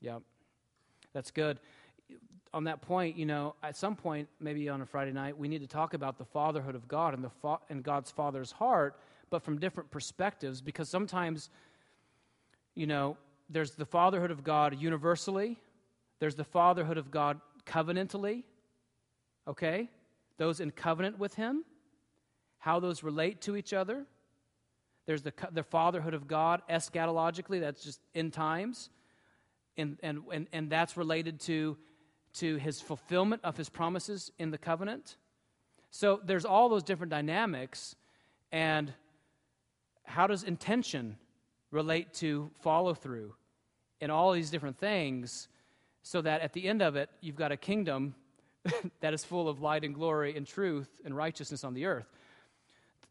Yeah. 0.00 0.18
That's 1.12 1.30
good. 1.30 1.60
On 2.52 2.64
that 2.64 2.82
point, 2.82 3.16
you 3.16 3.26
know, 3.26 3.54
at 3.62 3.76
some 3.76 3.94
point, 3.94 4.28
maybe 4.40 4.68
on 4.68 4.80
a 4.80 4.86
Friday 4.86 5.12
night, 5.12 5.38
we 5.38 5.46
need 5.46 5.60
to 5.60 5.68
talk 5.68 5.94
about 5.94 6.18
the 6.18 6.24
fatherhood 6.24 6.74
of 6.74 6.88
God 6.88 7.14
and 7.14 7.22
the 7.22 7.30
fa- 7.30 7.60
and 7.68 7.84
God's 7.84 8.10
father's 8.10 8.50
heart, 8.50 8.98
but 9.28 9.44
from 9.44 9.58
different 9.58 9.92
perspectives 9.92 10.60
because 10.60 10.88
sometimes 10.88 11.50
you 12.74 12.86
know, 12.86 13.16
there's 13.48 13.72
the 13.72 13.84
fatherhood 13.84 14.30
of 14.30 14.42
God 14.42 14.80
universally, 14.80 15.58
there's 16.18 16.34
the 16.34 16.44
fatherhood 16.44 16.98
of 16.98 17.10
God 17.10 17.40
covenantally. 17.66 18.44
Okay? 19.46 19.88
Those 20.38 20.60
in 20.60 20.70
covenant 20.70 21.18
with 21.18 21.34
him, 21.34 21.64
how 22.58 22.80
those 22.80 23.02
relate 23.02 23.40
to 23.42 23.56
each 23.56 23.72
other. 23.72 24.06
There's 25.06 25.22
the, 25.22 25.32
the 25.52 25.62
fatherhood 25.62 26.14
of 26.14 26.28
God 26.28 26.62
eschatologically, 26.70 27.60
that's 27.60 27.82
just 27.82 28.00
in 28.14 28.30
times. 28.30 28.90
And, 29.76 29.98
and, 30.02 30.22
and, 30.32 30.46
and 30.52 30.70
that's 30.70 30.96
related 30.96 31.40
to, 31.40 31.76
to 32.34 32.56
his 32.56 32.80
fulfillment 32.80 33.42
of 33.44 33.56
his 33.56 33.68
promises 33.68 34.30
in 34.38 34.50
the 34.50 34.58
covenant. 34.58 35.16
So 35.90 36.20
there's 36.24 36.44
all 36.44 36.68
those 36.68 36.82
different 36.82 37.10
dynamics. 37.10 37.96
And 38.52 38.92
how 40.04 40.26
does 40.26 40.42
intention 40.42 41.16
relate 41.70 42.12
to 42.14 42.50
follow 42.60 42.94
through 42.94 43.34
in 44.00 44.10
all 44.10 44.32
these 44.32 44.50
different 44.50 44.78
things 44.78 45.48
so 46.02 46.20
that 46.22 46.40
at 46.40 46.52
the 46.52 46.66
end 46.68 46.82
of 46.82 46.96
it, 46.96 47.10
you've 47.20 47.36
got 47.36 47.52
a 47.52 47.56
kingdom 47.56 48.14
that 49.00 49.14
is 49.14 49.24
full 49.24 49.48
of 49.48 49.60
light 49.60 49.84
and 49.84 49.94
glory 49.94 50.36
and 50.36 50.46
truth 50.46 50.88
and 51.04 51.16
righteousness 51.16 51.64
on 51.64 51.74
the 51.74 51.86
earth? 51.86 52.06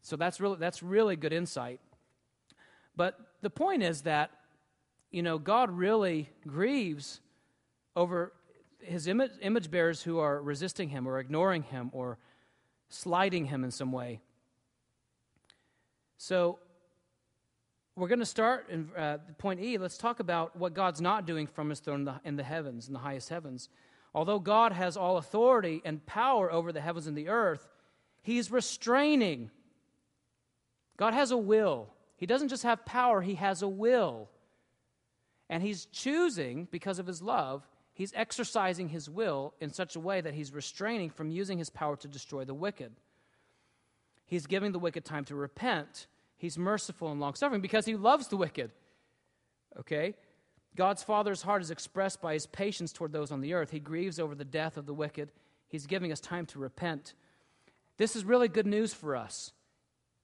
So 0.02 0.16
that's 0.16 0.40
really, 0.40 0.56
that's 0.58 0.82
really 0.82 1.16
good 1.16 1.32
insight. 1.32 1.80
But 2.96 3.18
the 3.42 3.50
point 3.50 3.82
is 3.82 4.02
that, 4.02 4.30
you 5.10 5.22
know, 5.22 5.38
God 5.38 5.70
really 5.70 6.28
grieves 6.46 7.20
over 7.96 8.32
his 8.80 9.06
image, 9.06 9.32
image 9.40 9.70
bearers 9.70 10.02
who 10.02 10.18
are 10.18 10.40
resisting 10.40 10.88
him 10.88 11.06
or 11.06 11.18
ignoring 11.18 11.62
him 11.64 11.90
or 11.92 12.18
slighting 12.88 13.46
him 13.46 13.64
in 13.64 13.70
some 13.70 13.92
way. 13.92 14.20
So 16.16 16.58
we're 17.96 18.08
going 18.08 18.20
to 18.20 18.26
start 18.26 18.68
in 18.70 18.88
uh, 18.96 19.18
point 19.38 19.60
E. 19.60 19.76
Let's 19.78 19.98
talk 19.98 20.20
about 20.20 20.56
what 20.56 20.74
God's 20.74 21.00
not 21.00 21.26
doing 21.26 21.46
from 21.46 21.70
his 21.70 21.80
throne 21.80 22.00
in 22.00 22.04
the, 22.04 22.20
in 22.24 22.36
the 22.36 22.42
heavens, 22.42 22.86
in 22.88 22.94
the 22.94 23.00
highest 23.00 23.28
heavens. 23.28 23.68
Although 24.14 24.38
God 24.38 24.72
has 24.72 24.96
all 24.96 25.18
authority 25.18 25.82
and 25.84 26.04
power 26.06 26.50
over 26.50 26.72
the 26.72 26.80
heavens 26.80 27.06
and 27.06 27.16
the 27.16 27.28
earth, 27.28 27.68
he's 28.22 28.50
restraining. 28.50 29.50
God 31.00 31.14
has 31.14 31.30
a 31.30 31.36
will. 31.38 31.88
He 32.18 32.26
doesn't 32.26 32.50
just 32.50 32.62
have 32.62 32.84
power, 32.84 33.22
he 33.22 33.36
has 33.36 33.62
a 33.62 33.68
will. 33.68 34.28
And 35.48 35.62
he's 35.62 35.86
choosing, 35.86 36.68
because 36.70 36.98
of 36.98 37.06
his 37.06 37.22
love, 37.22 37.66
he's 37.94 38.12
exercising 38.14 38.90
his 38.90 39.08
will 39.08 39.54
in 39.60 39.72
such 39.72 39.96
a 39.96 40.00
way 40.00 40.20
that 40.20 40.34
he's 40.34 40.52
restraining 40.52 41.08
from 41.08 41.30
using 41.30 41.56
his 41.56 41.70
power 41.70 41.96
to 41.96 42.06
destroy 42.06 42.44
the 42.44 42.52
wicked. 42.52 42.92
He's 44.26 44.46
giving 44.46 44.72
the 44.72 44.78
wicked 44.78 45.06
time 45.06 45.24
to 45.24 45.34
repent. 45.34 46.06
He's 46.36 46.58
merciful 46.58 47.10
and 47.10 47.18
long 47.18 47.34
suffering 47.34 47.62
because 47.62 47.86
he 47.86 47.96
loves 47.96 48.28
the 48.28 48.36
wicked. 48.36 48.70
Okay? 49.78 50.14
God's 50.76 51.02
Father's 51.02 51.40
heart 51.40 51.62
is 51.62 51.70
expressed 51.70 52.20
by 52.20 52.34
his 52.34 52.46
patience 52.46 52.92
toward 52.92 53.12
those 53.12 53.32
on 53.32 53.40
the 53.40 53.54
earth. 53.54 53.70
He 53.70 53.80
grieves 53.80 54.20
over 54.20 54.34
the 54.34 54.44
death 54.44 54.76
of 54.76 54.84
the 54.84 54.94
wicked. 54.94 55.32
He's 55.66 55.86
giving 55.86 56.12
us 56.12 56.20
time 56.20 56.44
to 56.46 56.58
repent. 56.58 57.14
This 57.96 58.14
is 58.14 58.22
really 58.22 58.48
good 58.48 58.66
news 58.66 58.92
for 58.92 59.16
us. 59.16 59.54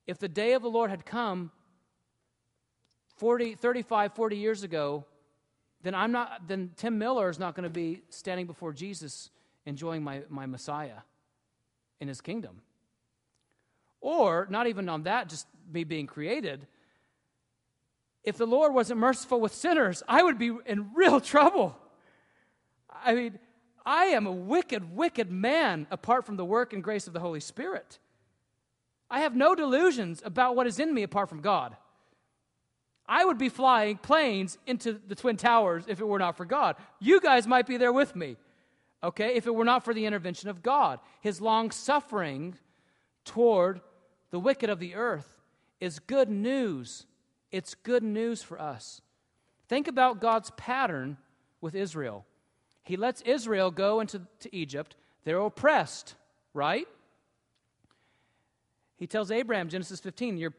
If 0.07 0.19
the 0.19 0.29
day 0.29 0.53
of 0.53 0.63
the 0.63 0.71
Lord 0.71 0.91
had 0.91 1.05
come 1.05 1.51
40, 3.17 3.55
35, 3.55 4.15
40 4.15 4.37
years 4.37 4.63
ago, 4.63 5.05
then 5.83 5.95
I'm 5.95 6.13
not 6.13 6.49
then 6.49 6.71
Tim 6.77 6.99
Miller 6.99 7.29
is 7.29 7.39
not 7.39 7.55
going 7.55 7.65
to 7.65 7.71
be 7.71 8.03
standing 8.11 8.47
before 8.47 8.73
Jesus 8.73 9.31
enjoying 9.65 10.03
my, 10.03 10.23
my 10.29 10.47
Messiah 10.47 10.99
in 12.01 12.09
his 12.09 12.21
kingdom. 12.21 12.63
Or 14.01 14.47
not 14.51 14.67
even 14.67 14.89
on 14.89 15.05
that, 15.05 15.29
just 15.29 15.47
me 15.73 15.85
being 15.85 16.07
created. 16.07 16.67
If 18.23 18.37
the 18.37 18.47
Lord 18.47 18.75
wasn't 18.75 19.01
merciful 19.01 19.41
with 19.41 19.55
sinners, 19.55 20.03
I 20.09 20.23
would 20.23 20.39
be 20.39 20.57
in 20.67 20.93
real 20.95 21.21
trouble. 21.33 21.77
I 23.05 23.15
mean, 23.15 23.39
I 23.85 24.07
am 24.07 24.27
a 24.27 24.33
wicked, 24.33 24.97
wicked 24.97 25.31
man 25.31 25.87
apart 25.91 26.27
from 26.27 26.37
the 26.37 26.45
work 26.45 26.73
and 26.73 26.83
grace 26.83 27.07
of 27.07 27.13
the 27.13 27.21
Holy 27.21 27.41
Spirit. 27.41 27.99
I 29.11 29.21
have 29.21 29.37
no 29.37 29.55
delusions 29.55 30.23
about 30.25 30.57
what 30.57 30.67
is 30.67 30.81
in 30.81 30.93
me 30.93 31.03
apart 31.03 31.29
from 31.29 31.41
God. 31.41 31.77
I 33.09 33.25
would 33.25 33.39
be 33.39 33.49
flying 33.49 33.99
planes 33.99 34.59
into 34.67 35.01
the 35.07 35.15
Twin 35.15 35.37
Towers 35.37 35.85
if 35.87 36.01
it 36.01 36.09
were 36.09 36.19
not 36.19 36.37
for 36.37 36.45
God. 36.45 36.77
You 36.99 37.21
guys 37.21 37.47
might 37.47 37.67
be 37.67 37.77
there 37.77 37.93
with 37.93 38.17
me, 38.17 38.37
okay, 39.03 39.37
if 39.37 39.47
it 39.47 39.55
were 39.55 39.65
not 39.65 39.85
for 39.85 39.95
the 39.95 40.07
intervention 40.07 40.49
of 40.49 40.63
God. 40.63 40.99
His 41.21 41.41
long 41.41 41.71
suffering 41.71 42.57
toward 43.25 43.81
the 44.31 44.41
wicked 44.41 44.71
of 44.71 44.81
the 44.81 44.97
earth 44.97 45.41
is 45.81 46.01
good 46.01 46.29
news. 46.29 47.07
It's 47.53 47.75
good 47.75 48.03
news 48.03 48.43
for 48.43 48.61
us. 48.61 49.01
Think 49.69 49.87
about 49.87 50.21
God's 50.21 50.51
pattern 50.57 51.17
with 51.61 51.75
Israel. 51.75 52.25
He 52.83 52.97
lets 52.97 53.21
Israel 53.23 53.71
go 53.71 54.01
into 54.01 54.23
Egypt. 54.51 54.97
They're 55.25 55.39
oppressed, 55.39 56.15
right? 56.55 56.89
He 58.97 59.07
tells 59.07 59.31
Abraham, 59.31 59.69
Genesis 59.69 60.01
15, 60.01 60.39
your, 60.39 60.55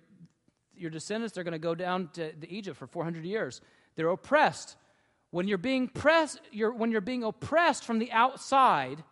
your 0.75 0.89
descendants, 0.89 1.33
they're 1.33 1.43
going 1.43 1.53
to 1.53 1.59
go 1.59 1.75
down 1.75 2.09
to, 2.13 2.31
to 2.31 2.51
Egypt 2.51 2.77
for 2.77 2.87
400 2.87 3.25
years. 3.25 3.61
They're 3.95 4.09
oppressed. 4.09 4.75
When 5.31 5.47
you're 5.47 5.57
being 5.57 5.87
pressed, 5.87 6.39
you're, 6.51 6.71
when 6.71 6.91
you're 6.91 7.01
being 7.01 7.23
oppressed 7.23 7.83
from 7.83 7.99
the 7.99 8.11
outside, 8.11 9.03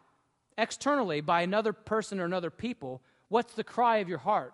externally, 0.58 1.22
by 1.22 1.42
another 1.42 1.74
person 1.74 2.20
or 2.20 2.26
another 2.26 2.50
people, 2.50 3.02
what's 3.30 3.54
the 3.54 3.64
cry 3.64 3.98
of 3.98 4.10
your 4.10 4.20
heart? 4.20 4.54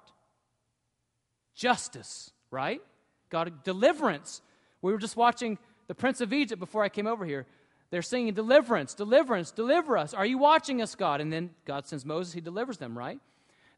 Justice, 1.53 2.31
right? 2.49 2.81
God, 3.29 3.63
deliverance. 3.63 4.41
We 4.81 4.91
were 4.91 4.97
just 4.97 5.15
watching 5.15 5.57
The 5.87 5.95
Prince 5.95 6.21
of 6.21 6.33
Egypt 6.33 6.59
before 6.59 6.83
I 6.83 6.89
came 6.89 7.07
over 7.07 7.25
here. 7.25 7.45
They're 7.91 8.01
singing, 8.01 8.33
Deliverance, 8.33 8.93
deliverance, 8.93 9.51
deliver 9.51 9.97
us. 9.97 10.13
Are 10.13 10.25
you 10.25 10.37
watching 10.37 10.81
us, 10.81 10.95
God? 10.95 11.19
And 11.19 11.31
then 11.31 11.51
God 11.65 11.85
sends 11.85 12.05
Moses, 12.05 12.33
he 12.33 12.41
delivers 12.41 12.77
them, 12.77 12.97
right? 12.97 13.19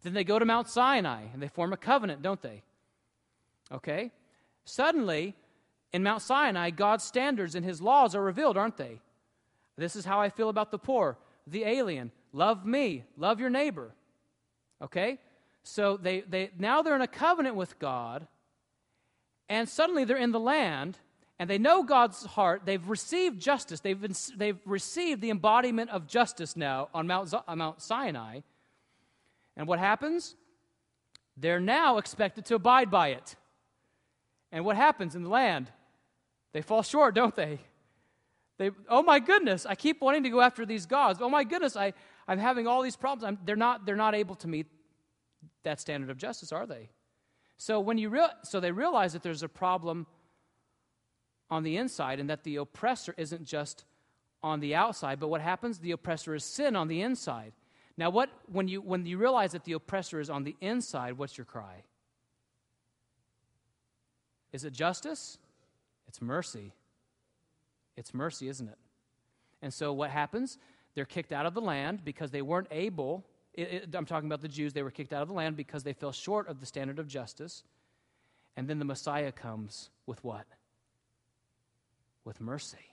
Then 0.03 0.13
they 0.13 0.23
go 0.23 0.37
to 0.37 0.45
Mount 0.45 0.67
Sinai 0.67 1.23
and 1.33 1.41
they 1.41 1.47
form 1.47 1.73
a 1.73 1.77
covenant, 1.77 2.21
don't 2.21 2.41
they? 2.41 2.61
Okay? 3.71 4.11
Suddenly, 4.65 5.35
in 5.91 6.03
Mount 6.03 6.21
Sinai, 6.21 6.69
God's 6.69 7.03
standards 7.03 7.55
and 7.55 7.65
his 7.65 7.81
laws 7.81 8.15
are 8.15 8.21
revealed, 8.21 8.57
aren't 8.57 8.77
they? 8.77 8.99
This 9.77 9.95
is 9.95 10.05
how 10.05 10.19
I 10.19 10.29
feel 10.29 10.49
about 10.49 10.71
the 10.71 10.77
poor, 10.77 11.17
the 11.47 11.63
alien. 11.63 12.11
Love 12.31 12.65
me, 12.65 13.03
love 13.17 13.39
your 13.39 13.49
neighbor. 13.49 13.91
Okay? 14.81 15.19
So 15.63 15.97
they, 15.97 16.21
they 16.21 16.51
now 16.57 16.81
they're 16.81 16.95
in 16.95 17.01
a 17.01 17.07
covenant 17.07 17.55
with 17.55 17.79
God, 17.79 18.27
and 19.49 19.67
suddenly 19.67 20.03
they're 20.03 20.17
in 20.17 20.31
the 20.31 20.39
land, 20.39 20.97
and 21.39 21.49
they 21.49 21.57
know 21.57 21.83
God's 21.83 22.25
heart. 22.25 22.63
They've 22.65 22.87
received 22.87 23.41
justice. 23.41 23.79
They've, 23.79 23.99
been, 23.99 24.15
they've 24.35 24.59
received 24.65 25.21
the 25.21 25.29
embodiment 25.29 25.89
of 25.89 26.07
justice 26.07 26.55
now 26.55 26.89
on 26.93 27.07
Mount, 27.07 27.33
on 27.33 27.41
uh, 27.47 27.55
Mount 27.55 27.81
Sinai. 27.81 28.41
And 29.55 29.67
what 29.67 29.79
happens? 29.79 30.35
They're 31.37 31.59
now 31.59 31.97
expected 31.97 32.45
to 32.45 32.55
abide 32.55 32.91
by 32.91 33.09
it. 33.09 33.35
And 34.51 34.65
what 34.65 34.75
happens 34.75 35.15
in 35.15 35.23
the 35.23 35.29
land? 35.29 35.71
They 36.53 36.61
fall 36.61 36.83
short, 36.83 37.15
don't 37.15 37.35
they? 37.35 37.59
They, 38.59 38.69
oh 38.87 39.01
my 39.01 39.19
goodness, 39.19 39.65
I 39.65 39.75
keep 39.75 39.99
wanting 40.01 40.23
to 40.23 40.29
go 40.29 40.41
after 40.41 40.65
these 40.65 40.85
gods. 40.85 41.19
Oh 41.21 41.29
my 41.29 41.43
goodness, 41.43 41.75
I, 41.75 41.93
I'm 42.27 42.37
having 42.37 42.67
all 42.67 42.83
these 42.83 42.95
problems. 42.95 43.23
I'm, 43.23 43.39
they're, 43.45 43.55
not, 43.55 43.85
they're 43.85 43.95
not 43.95 44.13
able 44.13 44.35
to 44.35 44.47
meet 44.47 44.67
that 45.63 45.79
standard 45.79 46.09
of 46.09 46.17
justice, 46.17 46.51
are 46.51 46.67
they? 46.67 46.89
So 47.57 47.79
when 47.79 47.97
you 47.97 48.09
real, 48.09 48.29
so 48.43 48.59
they 48.59 48.71
realize 48.71 49.13
that 49.13 49.23
there's 49.23 49.43
a 49.43 49.49
problem 49.49 50.05
on 51.49 51.63
the 51.63 51.77
inside 51.77 52.19
and 52.19 52.29
that 52.29 52.43
the 52.43 52.57
oppressor 52.57 53.15
isn't 53.17 53.45
just 53.45 53.85
on 54.43 54.59
the 54.59 54.75
outside, 54.75 55.19
but 55.19 55.29
what 55.29 55.41
happens? 55.41 55.79
The 55.79 55.91
oppressor 55.91 56.35
is 56.35 56.43
sin 56.43 56.75
on 56.75 56.87
the 56.87 57.01
inside. 57.01 57.53
Now, 57.97 58.09
what, 58.09 58.29
when, 58.51 58.67
you, 58.67 58.81
when 58.81 59.05
you 59.05 59.17
realize 59.17 59.51
that 59.51 59.65
the 59.65 59.73
oppressor 59.73 60.19
is 60.19 60.29
on 60.29 60.43
the 60.43 60.55
inside, 60.61 61.17
what's 61.17 61.37
your 61.37 61.45
cry? 61.45 61.83
Is 64.51 64.63
it 64.63 64.73
justice? 64.73 65.37
It's 66.07 66.21
mercy. 66.21 66.73
It's 67.95 68.13
mercy, 68.13 68.47
isn't 68.47 68.67
it? 68.67 68.77
And 69.61 69.73
so 69.73 69.93
what 69.93 70.09
happens? 70.09 70.57
They're 70.95 71.05
kicked 71.05 71.31
out 71.31 71.45
of 71.45 71.53
the 71.53 71.61
land 71.61 72.03
because 72.03 72.31
they 72.31 72.41
weren't 72.41 72.67
able. 72.71 73.25
It, 73.53 73.61
it, 73.61 73.95
I'm 73.95 74.05
talking 74.05 74.27
about 74.27 74.41
the 74.41 74.47
Jews. 74.47 74.73
They 74.73 74.83
were 74.83 74.91
kicked 74.91 75.13
out 75.13 75.21
of 75.21 75.27
the 75.27 75.33
land 75.33 75.55
because 75.55 75.83
they 75.83 75.93
fell 75.93 76.11
short 76.11 76.47
of 76.47 76.59
the 76.59 76.65
standard 76.65 76.99
of 76.99 77.07
justice. 77.07 77.63
And 78.57 78.67
then 78.67 78.79
the 78.79 78.85
Messiah 78.85 79.31
comes 79.31 79.89
with 80.05 80.23
what? 80.23 80.45
With 82.25 82.41
mercy 82.41 82.92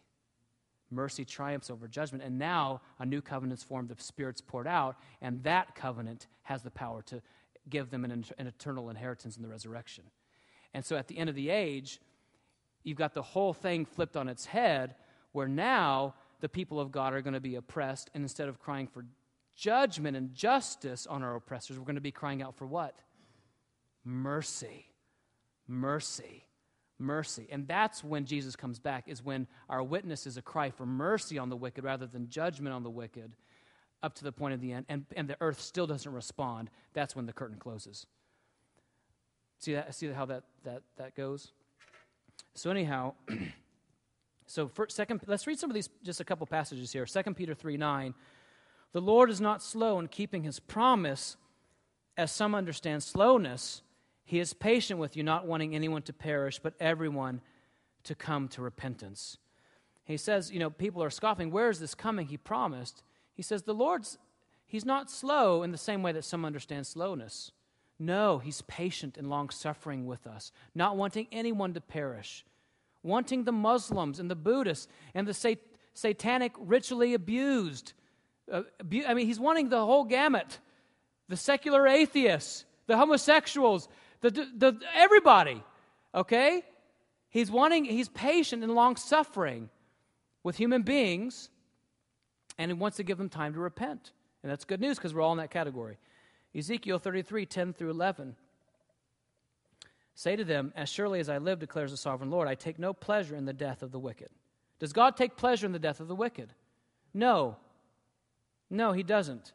mercy 0.91 1.25
triumphs 1.25 1.71
over 1.71 1.89
judgment. 1.89 2.25
And 2.25 2.39
now 2.39 2.81
a 2.99 3.07
new 3.07 3.21
covenant 3.21 3.59
is 3.59 3.65
formed, 3.65 3.89
the 3.89 4.03
Spirit's 4.03 4.41
poured 4.41 4.67
out, 4.67 4.97
and 5.21 5.43
that 5.45 5.75
covenant 5.75 6.27
has 6.43 6.63
the 6.63 6.71
power 6.71 7.03
to 7.03 7.23
give 7.69 7.91
them 7.91 8.05
an, 8.05 8.25
an, 8.39 8.47
eternal 8.47 8.91
inheritance 8.91 9.37
in 9.37 9.43
the 9.43 9.49
resurrection. 9.49 10.05
And 10.75 10.85
so 10.85 10.97
at 10.97 11.09
the 11.09 11.19
end 11.19 11.29
of 11.29 11.37
the 11.37 11.51
age, 11.51 12.01
you've 12.83 12.99
got 12.99 13.15
the 13.15 13.23
whole 13.23 13.53
thing 13.53 13.85
flipped 13.85 14.17
on 14.17 14.29
its 14.29 14.47
head, 14.47 14.95
where 15.33 15.49
now 15.49 16.15
the 16.41 16.49
people 16.49 16.81
of 16.81 16.91
God 16.91 17.13
are 17.13 17.23
going 17.23 17.35
to 17.35 17.41
be 17.41 17.55
oppressed, 17.55 18.11
and 18.15 18.23
instead 18.23 18.49
of 18.49 18.59
crying 18.59 18.87
for 18.87 19.05
judgment 19.55 20.17
and 20.17 20.35
justice 20.35 21.07
on 21.07 21.23
our 21.23 21.37
oppressors, 21.37 21.79
we're 21.79 21.85
going 21.85 21.95
to 21.95 22.01
be 22.01 22.13
crying 22.13 22.43
out 22.43 22.57
for 22.57 22.67
what? 22.67 22.95
Mercy. 24.05 24.87
Mercy 25.69 26.45
mercy. 27.01 27.49
And 27.51 27.67
that's 27.67 28.05
when 28.05 28.25
Jesus 28.27 28.55
comes 28.55 28.79
back, 28.79 29.05
is 29.09 29.25
when 29.25 29.47
our 29.69 29.83
witness 29.83 30.27
is 30.27 30.37
a 30.37 30.43
cry 30.43 30.71
for 30.71 30.87
mercy 30.87 31.39
on 31.39 31.49
the 31.49 31.57
wicked 31.57 31.85
rather 31.85 32.07
than 32.07 32.29
judgment 32.29 32.75
on 32.75 32.83
the 32.83 32.91
wicked 32.91 33.33
up 34.03 34.15
to 34.15 34.25
the 34.25 34.33
point 34.33 34.55
of 34.55 34.61
the 34.61 34.73
end. 34.73 34.87
And, 34.89 35.07
and 35.17 35.29
the 35.29 35.37
earth 35.41 35.61
still 35.61 35.87
doesn't 35.87 36.13
respond. 36.13 36.71
That's 36.93 37.17
when 37.17 37.27
the 37.27 37.33
curtain 37.33 37.59
closes. 37.59 38.07
See, 39.59 39.75
that, 39.75 39.95
see 39.95 40.09
how 40.09 40.27
that, 40.27 40.45
that, 40.65 40.83
that 40.97 41.15
goes? 41.15 41.53
So, 42.55 42.71
anyhow, 42.71 43.15
so 44.47 44.69
for 44.69 44.89
second, 44.89 45.21
let's 45.27 45.47
read 45.47 45.59
some 45.59 45.71
of 45.71 45.75
these, 45.75 45.89
just 46.03 46.21
a 46.21 46.25
couple 46.25 46.47
passages 46.47 46.93
here. 46.93 47.05
2 47.07 47.23
Peter 47.35 47.55
3 47.55 47.77
9. 47.77 48.15
The 48.93 49.01
Lord 49.01 49.31
is 49.31 49.41
not 49.41 49.63
slow 49.63 49.99
in 50.01 50.09
keeping 50.09 50.43
his 50.43 50.59
promise, 50.59 51.37
as 52.17 52.33
some 52.33 52.55
understand 52.55 53.03
slowness 53.03 53.83
he 54.31 54.39
is 54.39 54.53
patient 54.53 55.01
with 55.01 55.17
you, 55.17 55.25
not 55.25 55.45
wanting 55.45 55.75
anyone 55.75 56.03
to 56.03 56.13
perish, 56.13 56.61
but 56.61 56.75
everyone 56.79 57.41
to 58.05 58.15
come 58.15 58.47
to 58.51 58.63
repentance. 58.63 59.39
He 60.05 60.17
says, 60.17 60.53
you 60.53 60.61
know, 60.61 60.71
people 60.71 61.03
are 61.03 61.11
scoffing, 61.11 61.51
where 61.51 61.69
is 61.69 61.81
this 61.81 61.97
coming? 61.97 62.29
He 62.29 62.37
promised. 62.37 63.03
He 63.35 63.43
says, 63.43 63.65
the 63.65 63.75
Lord's, 63.75 64.19
he's 64.65 64.85
not 64.85 65.11
slow 65.11 65.65
in 65.65 65.73
the 65.73 65.77
same 65.77 66.05
way 66.05 66.13
that 66.13 66.25
some 66.25 66.45
understand 66.45 66.87
slowness. 66.87 67.51
No, 67.99 68.39
he's 68.39 68.63
patient 68.63 69.19
and 69.19 69.29
long 69.29 69.51
suffering 69.51 70.07
with 70.07 70.29
us, 70.29 70.53
not 70.77 70.97
wanting 70.97 71.27
anyone 71.33 71.75
to 71.75 71.81
perish, 71.81 72.45
wanting 73.03 73.43
the 73.43 73.51
Muslims 73.51 74.21
and 74.21 74.31
the 74.31 74.37
Buddhists 74.37 74.87
and 75.13 75.27
the 75.27 75.35
sat- 75.35 75.59
satanic 75.93 76.53
ritually 76.57 77.15
abused. 77.15 77.95
Uh, 78.49 78.63
abu- 78.79 79.07
I 79.09 79.15
mean, 79.15 79.27
he's 79.27 79.41
wanting 79.41 79.71
the 79.71 79.85
whole 79.85 80.05
gamut 80.05 80.61
the 81.29 81.37
secular 81.37 81.89
atheists, 81.89 82.65
the 82.87 82.97
homosexuals, 82.97 83.89
the, 84.21 84.31
the, 84.31 84.79
everybody, 84.95 85.63
okay? 86.15 86.63
He's 87.29 87.51
wanting, 87.51 87.85
he's 87.85 88.09
patient 88.09 88.63
and 88.63 88.75
long 88.75 88.97
suffering 88.97 89.71
with 90.43 90.57
human 90.57 90.83
beings, 90.83 91.49
and 92.59 92.71
he 92.71 92.75
wants 92.75 92.97
to 92.99 93.03
give 93.03 93.19
them 93.19 93.29
time 93.29 93.55
to 93.55 93.61
repent. 93.61 94.13
And 94.43 94.51
that's 94.51 94.65
good 94.65 94.81
news 94.81 94.97
because 94.97 95.15
we're 95.15 95.23
all 95.23 95.33
in 95.33 95.39
that 95.39 95.51
category. 95.51 95.99
Ezekiel 96.55 96.99
33, 96.99 97.47
10 97.47 97.73
through 97.73 97.91
11. 97.91 98.37
Say 100.15 100.37
to 100.37 100.45
them, 100.45 100.73
As 100.77 100.89
surely 100.89 101.21
as 101.21 101.29
I 101.29 101.39
live, 101.39 101.59
declares 101.59 101.93
the 101.93 101.97
sovereign 101.97 102.31
Lord, 102.31 102.49
I 102.49 102.55
take 102.55 102.79
no 102.79 102.93
pleasure 102.93 103.37
in 103.37 103.45
the 103.45 103.53
death 103.53 103.83
of 103.83 103.93
the 103.93 103.99
wicked. 103.99 104.29
Does 104.79 104.93
God 104.93 105.17
take 105.17 105.37
pleasure 105.37 105.67
in 105.67 105.73
the 105.73 105.79
death 105.79 106.01
of 106.01 106.09
the 106.09 106.15
wicked? 106.15 106.53
No. 107.15 107.57
No, 108.69 108.93
he 108.93 109.03
doesn't 109.03 109.53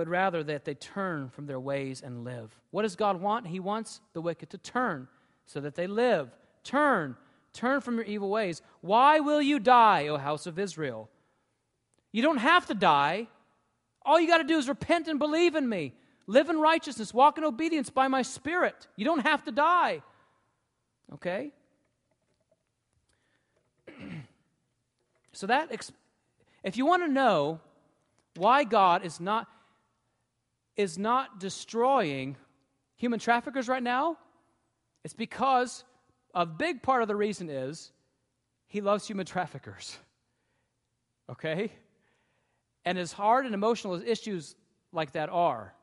but 0.00 0.08
rather 0.08 0.42
that 0.42 0.64
they 0.64 0.72
turn 0.72 1.28
from 1.28 1.44
their 1.44 1.60
ways 1.60 2.00
and 2.00 2.24
live. 2.24 2.58
What 2.70 2.84
does 2.84 2.96
God 2.96 3.20
want? 3.20 3.46
He 3.46 3.60
wants 3.60 4.00
the 4.14 4.22
wicked 4.22 4.48
to 4.48 4.56
turn 4.56 5.08
so 5.44 5.60
that 5.60 5.74
they 5.74 5.86
live. 5.86 6.30
Turn. 6.64 7.16
Turn 7.52 7.82
from 7.82 7.96
your 7.96 8.06
evil 8.06 8.30
ways. 8.30 8.62
Why 8.80 9.20
will 9.20 9.42
you 9.42 9.58
die, 9.58 10.06
O 10.06 10.16
house 10.16 10.46
of 10.46 10.58
Israel? 10.58 11.10
You 12.12 12.22
don't 12.22 12.38
have 12.38 12.64
to 12.68 12.74
die. 12.74 13.26
All 14.00 14.18
you 14.18 14.26
got 14.26 14.38
to 14.38 14.44
do 14.44 14.56
is 14.56 14.70
repent 14.70 15.06
and 15.06 15.18
believe 15.18 15.54
in 15.54 15.68
me. 15.68 15.92
Live 16.26 16.48
in 16.48 16.58
righteousness, 16.58 17.12
walk 17.12 17.36
in 17.36 17.44
obedience 17.44 17.90
by 17.90 18.08
my 18.08 18.22
spirit. 18.22 18.86
You 18.96 19.04
don't 19.04 19.26
have 19.26 19.44
to 19.44 19.52
die. 19.52 20.00
Okay? 21.12 21.52
so 25.32 25.46
that 25.46 25.90
if 26.64 26.78
you 26.78 26.86
want 26.86 27.02
to 27.02 27.12
know 27.12 27.60
why 28.36 28.64
God 28.64 29.04
is 29.04 29.20
not 29.20 29.46
is 30.76 30.98
not 30.98 31.40
destroying 31.40 32.36
human 32.96 33.18
traffickers 33.18 33.68
right 33.68 33.82
now, 33.82 34.16
it's 35.04 35.14
because 35.14 35.84
a 36.34 36.46
big 36.46 36.82
part 36.82 37.02
of 37.02 37.08
the 37.08 37.16
reason 37.16 37.48
is 37.48 37.92
he 38.66 38.80
loves 38.80 39.06
human 39.06 39.26
traffickers. 39.26 39.96
Okay? 41.30 41.70
And 42.84 42.98
as 42.98 43.12
hard 43.12 43.46
and 43.46 43.54
emotional 43.54 43.94
as 43.94 44.02
issues 44.02 44.56
like 44.92 45.12
that 45.12 45.28
are, 45.28 45.74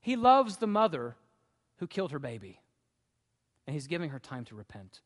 he 0.00 0.16
loves 0.16 0.56
the 0.56 0.66
mother 0.66 1.14
who 1.76 1.86
killed 1.86 2.10
her 2.10 2.18
baby. 2.18 2.60
And 3.68 3.74
he's 3.74 3.86
giving 3.86 4.10
her 4.10 4.18
time 4.18 4.44
to 4.46 4.56
repent. 4.56 5.00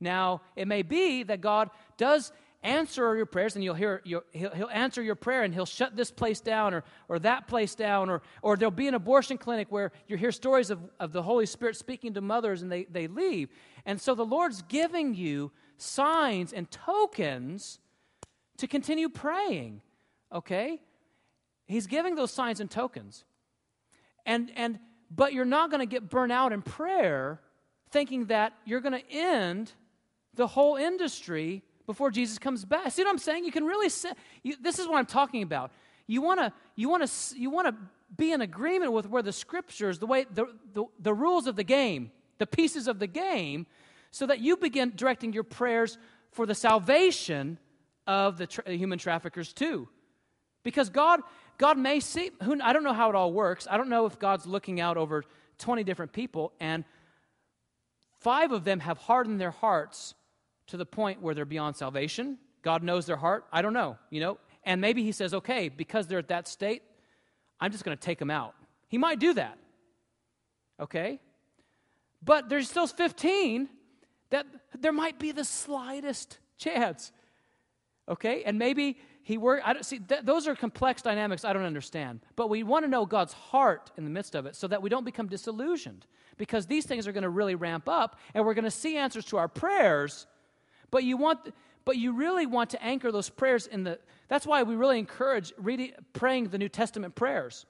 Now, 0.00 0.40
it 0.56 0.68
may 0.68 0.80
be 0.80 1.22
that 1.24 1.42
God 1.42 1.68
does 1.96 2.32
answer 2.66 3.16
your 3.16 3.26
prayers 3.26 3.54
and 3.54 3.64
you'll 3.64 3.74
hear 3.74 4.02
you'll, 4.04 4.24
he'll, 4.32 4.50
he'll 4.50 4.70
answer 4.70 5.02
your 5.02 5.14
prayer 5.14 5.42
and 5.42 5.54
he'll 5.54 5.66
shut 5.66 5.96
this 5.96 6.10
place 6.10 6.40
down 6.40 6.74
or, 6.74 6.84
or 7.08 7.18
that 7.18 7.46
place 7.46 7.74
down 7.74 8.10
or, 8.10 8.22
or 8.42 8.56
there'll 8.56 8.70
be 8.70 8.88
an 8.88 8.94
abortion 8.94 9.38
clinic 9.38 9.70
where 9.70 9.92
you 10.08 10.16
hear 10.16 10.32
stories 10.32 10.70
of, 10.70 10.80
of 11.00 11.12
the 11.12 11.22
holy 11.22 11.46
spirit 11.46 11.76
speaking 11.76 12.14
to 12.14 12.20
mothers 12.20 12.62
and 12.62 12.70
they, 12.70 12.84
they 12.84 13.06
leave 13.06 13.48
and 13.84 14.00
so 14.00 14.14
the 14.14 14.24
lord's 14.24 14.62
giving 14.62 15.14
you 15.14 15.52
signs 15.76 16.52
and 16.52 16.70
tokens 16.70 17.78
to 18.56 18.66
continue 18.66 19.08
praying 19.08 19.80
okay 20.32 20.80
He's 21.66 21.86
giving 21.86 22.14
those 22.14 22.30
signs 22.30 22.60
and 22.60 22.70
tokens. 22.70 23.24
And, 24.24 24.50
and, 24.56 24.78
but 25.10 25.32
you're 25.32 25.44
not 25.44 25.70
going 25.70 25.80
to 25.80 25.86
get 25.86 26.08
burnt 26.08 26.32
out 26.32 26.52
in 26.52 26.62
prayer 26.62 27.40
thinking 27.90 28.26
that 28.26 28.52
you're 28.64 28.80
going 28.80 29.00
to 29.00 29.10
end 29.10 29.72
the 30.34 30.46
whole 30.46 30.76
industry 30.76 31.62
before 31.86 32.10
Jesus 32.10 32.38
comes 32.38 32.64
back. 32.64 32.90
See 32.90 33.02
what 33.02 33.10
I'm 33.10 33.18
saying? 33.18 33.44
You 33.44 33.52
can 33.52 33.64
really 33.64 33.88
say, 33.88 34.10
you, 34.42 34.56
this 34.60 34.78
is 34.78 34.86
what 34.86 34.98
I'm 34.98 35.06
talking 35.06 35.42
about. 35.42 35.70
You 36.06 36.22
want 36.22 36.40
to 36.40 36.52
you 36.76 36.88
want 36.88 37.08
to 37.08 37.38
you 37.38 37.50
want 37.50 37.68
to 37.68 37.74
be 38.16 38.32
in 38.32 38.40
agreement 38.40 38.92
with 38.92 39.08
where 39.08 39.22
the 39.22 39.32
scriptures, 39.32 39.98
the 39.98 40.06
way 40.06 40.26
the, 40.32 40.46
the, 40.72 40.84
the 41.00 41.12
rules 41.12 41.46
of 41.46 41.56
the 41.56 41.64
game, 41.64 42.12
the 42.38 42.46
pieces 42.46 42.86
of 42.86 42.98
the 42.98 43.06
game, 43.06 43.66
so 44.10 44.26
that 44.26 44.40
you 44.40 44.56
begin 44.56 44.92
directing 44.94 45.32
your 45.32 45.42
prayers 45.42 45.98
for 46.30 46.46
the 46.46 46.54
salvation 46.54 47.58
of 48.06 48.38
the 48.38 48.46
tra- 48.46 48.70
human 48.70 48.98
traffickers 48.98 49.52
too. 49.52 49.88
Because 50.62 50.90
God, 50.90 51.20
God 51.58 51.78
may 51.78 52.00
see, 52.00 52.30
who, 52.42 52.60
I 52.60 52.72
don't 52.72 52.84
know 52.84 52.92
how 52.92 53.08
it 53.08 53.14
all 53.14 53.32
works. 53.32 53.66
I 53.70 53.76
don't 53.76 53.88
know 53.88 54.06
if 54.06 54.18
God's 54.18 54.46
looking 54.46 54.80
out 54.80 54.96
over 54.96 55.24
20 55.58 55.84
different 55.84 56.12
people 56.12 56.52
and 56.60 56.84
five 58.20 58.52
of 58.52 58.64
them 58.64 58.80
have 58.80 58.98
hardened 58.98 59.40
their 59.40 59.50
hearts 59.50 60.14
to 60.68 60.76
the 60.76 60.86
point 60.86 61.22
where 61.22 61.34
they're 61.34 61.44
beyond 61.44 61.76
salvation. 61.76 62.38
God 62.62 62.82
knows 62.82 63.06
their 63.06 63.16
heart. 63.16 63.46
I 63.52 63.62
don't 63.62 63.72
know, 63.72 63.96
you 64.10 64.20
know. 64.20 64.38
And 64.64 64.80
maybe 64.80 65.02
He 65.02 65.12
says, 65.12 65.34
okay, 65.34 65.68
because 65.68 66.06
they're 66.06 66.18
at 66.18 66.28
that 66.28 66.48
state, 66.48 66.82
I'm 67.60 67.72
just 67.72 67.84
going 67.84 67.96
to 67.96 68.02
take 68.02 68.18
them 68.18 68.30
out. 68.30 68.54
He 68.88 68.98
might 68.98 69.18
do 69.18 69.34
that. 69.34 69.58
Okay? 70.80 71.20
But 72.22 72.48
there's 72.48 72.68
still 72.68 72.86
15 72.86 73.68
that 74.30 74.46
there 74.78 74.92
might 74.92 75.18
be 75.18 75.32
the 75.32 75.44
slightest 75.44 76.38
chance. 76.58 77.12
Okay? 78.08 78.42
And 78.44 78.58
maybe 78.58 78.98
he 79.22 79.38
work 79.38 79.60
I 79.64 79.72
don't 79.72 79.84
see 79.84 79.98
th- 79.98 80.22
those 80.22 80.46
are 80.46 80.54
complex 80.54 81.02
dynamics 81.02 81.44
I 81.44 81.52
don't 81.52 81.64
understand. 81.64 82.20
But 82.36 82.48
we 82.48 82.62
want 82.62 82.84
to 82.84 82.88
know 82.88 83.06
God's 83.06 83.32
heart 83.32 83.90
in 83.96 84.04
the 84.04 84.10
midst 84.10 84.34
of 84.34 84.46
it 84.46 84.54
so 84.54 84.68
that 84.68 84.82
we 84.82 84.88
don't 84.88 85.04
become 85.04 85.28
disillusioned 85.28 86.06
because 86.36 86.66
these 86.66 86.86
things 86.86 87.08
are 87.08 87.12
going 87.12 87.22
to 87.22 87.28
really 87.28 87.54
ramp 87.54 87.88
up 87.88 88.18
and 88.34 88.44
we're 88.44 88.54
going 88.54 88.64
to 88.64 88.70
see 88.70 88.96
answers 88.96 89.24
to 89.26 89.36
our 89.36 89.48
prayers. 89.48 90.26
But 90.90 91.04
you 91.04 91.16
want 91.16 91.52
but 91.84 91.96
you 91.96 92.12
really 92.12 92.46
want 92.46 92.70
to 92.70 92.82
anchor 92.82 93.12
those 93.12 93.28
prayers 93.28 93.66
in 93.66 93.84
the 93.84 93.98
that's 94.28 94.46
why 94.46 94.62
we 94.64 94.74
really 94.74 94.98
encourage 94.98 95.52
reading 95.56 95.92
praying 96.12 96.48
the 96.48 96.58
New 96.58 96.68
Testament 96.68 97.14
prayers. 97.14 97.66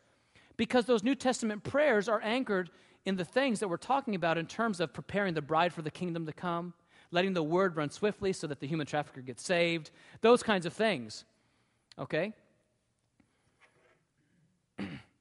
Because 0.56 0.86
those 0.86 1.02
New 1.02 1.14
Testament 1.14 1.62
prayers 1.62 2.08
are 2.08 2.20
anchored 2.22 2.70
in 3.04 3.16
the 3.16 3.24
things 3.24 3.60
that 3.60 3.68
we're 3.68 3.76
talking 3.76 4.14
about 4.14 4.38
in 4.38 4.46
terms 4.46 4.80
of 4.80 4.92
preparing 4.92 5.34
the 5.34 5.42
bride 5.42 5.72
for 5.72 5.82
the 5.82 5.90
kingdom 5.90 6.26
to 6.26 6.32
come, 6.32 6.72
letting 7.10 7.34
the 7.34 7.42
word 7.42 7.76
run 7.76 7.90
swiftly 7.90 8.32
so 8.32 8.46
that 8.46 8.58
the 8.60 8.66
human 8.66 8.86
trafficker 8.86 9.20
gets 9.20 9.44
saved, 9.44 9.90
those 10.22 10.42
kinds 10.42 10.66
of 10.66 10.72
things. 10.72 11.24
Okay? 11.98 12.32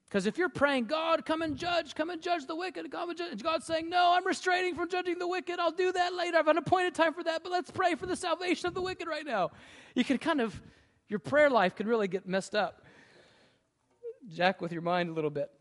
Because 0.07 0.27
if 0.27 0.37
you're 0.37 0.49
praying, 0.49 0.85
God, 0.85 1.25
come 1.25 1.41
and 1.41 1.57
judge, 1.57 1.95
come 1.95 2.09
and 2.09 2.21
judge 2.21 2.45
the 2.45 2.55
wicked, 2.55 2.89
come 2.91 3.09
and 3.09 3.17
judge, 3.17 3.41
God's 3.41 3.65
saying, 3.65 3.89
No, 3.89 4.13
I'm 4.13 4.25
restraining 4.25 4.75
from 4.75 4.89
judging 4.89 5.17
the 5.17 5.27
wicked. 5.27 5.59
I'll 5.59 5.71
do 5.71 5.91
that 5.91 6.13
later. 6.13 6.37
I've 6.37 6.47
an 6.47 6.57
appointed 6.57 6.93
time 6.93 7.13
for 7.13 7.23
that, 7.23 7.43
but 7.43 7.51
let's 7.51 7.71
pray 7.71 7.95
for 7.95 8.05
the 8.05 8.15
salvation 8.15 8.67
of 8.67 8.73
the 8.73 8.81
wicked 8.81 9.07
right 9.07 9.25
now. 9.25 9.51
You 9.95 10.03
can 10.03 10.17
kind 10.17 10.41
of, 10.41 10.59
your 11.09 11.19
prayer 11.19 11.49
life 11.49 11.75
can 11.75 11.87
really 11.87 12.07
get 12.07 12.27
messed 12.27 12.55
up. 12.55 12.85
Jack 14.33 14.61
with 14.61 14.71
your 14.71 14.81
mind 14.81 15.09
a 15.09 15.13
little 15.13 15.29
bit. 15.29 15.51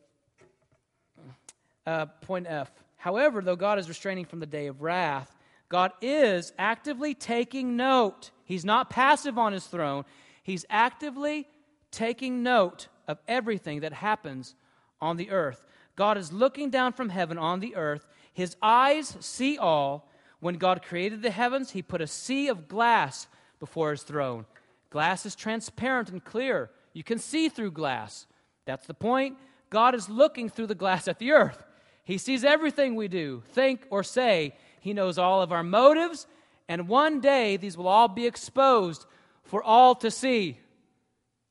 Uh, 1.86 2.06
point 2.06 2.46
F. 2.48 2.70
However, 2.96 3.42
though 3.42 3.56
God 3.56 3.78
is 3.78 3.88
restraining 3.88 4.24
from 4.24 4.40
the 4.40 4.46
day 4.46 4.68
of 4.68 4.80
wrath, 4.82 5.34
God 5.68 5.92
is 6.00 6.52
actively 6.58 7.14
taking 7.14 7.76
note. 7.76 8.30
He's 8.44 8.64
not 8.64 8.88
passive 8.88 9.38
on 9.38 9.52
his 9.52 9.66
throne, 9.66 10.04
he's 10.42 10.64
actively 10.70 11.48
taking 11.90 12.42
note 12.42 12.88
of 13.06 13.18
everything 13.28 13.81
that 13.81 13.93
happens 13.93 14.55
on 15.01 15.16
the 15.16 15.31
earth. 15.31 15.64
God 15.97 16.16
is 16.18 16.32
looking 16.32 16.70
down 16.70 16.93
from 16.93 17.09
heaven 17.09 17.39
on 17.39 17.60
the 17.60 17.76
earth. 17.76 18.06
His 18.32 18.56
eyes 18.62 19.16
see 19.20 19.59
all. 19.59 20.09
When 20.40 20.56
God 20.56 20.82
created 20.82 21.22
the 21.22 21.31
heavens, 21.31 21.70
he 21.70 21.82
put 21.82 22.01
a 22.01 22.06
sea 22.06 22.48
of 22.48 22.68
glass 22.68 23.28
before 23.60 23.93
his 23.93 24.02
throne. 24.02 24.44
Glass 24.90 25.24
is 25.24 25.35
transparent 25.35 26.10
and 26.10 26.22
clear. 26.22 26.70
You 26.93 27.02
can 27.02 27.18
see 27.18 27.48
through 27.48 27.70
glass. 27.70 28.26
That's 28.66 28.86
the 28.86 28.94
point. 28.94 29.39
God 29.70 29.94
is 29.94 30.09
looking 30.09 30.48
through 30.48 30.66
the 30.68 30.74
glass 30.74 31.09
at 31.09 31.18
the 31.18 31.32
earth. 31.32 31.64
He 32.05 32.18
sees 32.18 32.44
everything 32.44 32.94
we 32.94 33.09
do, 33.09 33.43
think, 33.52 33.86
or 33.90 34.02
say. 34.02 34.55
He 34.81 34.93
knows 34.93 35.18
all 35.18 35.40
of 35.40 35.51
our 35.51 35.62
motives, 35.62 36.26
and 36.68 36.89
one 36.89 37.20
day 37.20 37.56
these 37.56 37.76
will 37.76 37.89
all 37.89 38.09
be 38.09 38.26
exposed 38.26 39.06
for 39.43 39.62
all 39.62 39.94
to 39.97 40.10
see. 40.10 40.59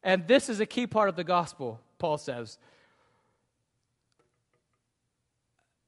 And 0.03 0.27
this 0.27 0.49
is 0.49 0.59
a 0.59 0.65
key 0.65 0.87
part 0.87 1.09
of 1.09 1.15
the 1.15 1.23
gospel, 1.23 1.79
Paul 1.97 2.17
says. 2.17 2.57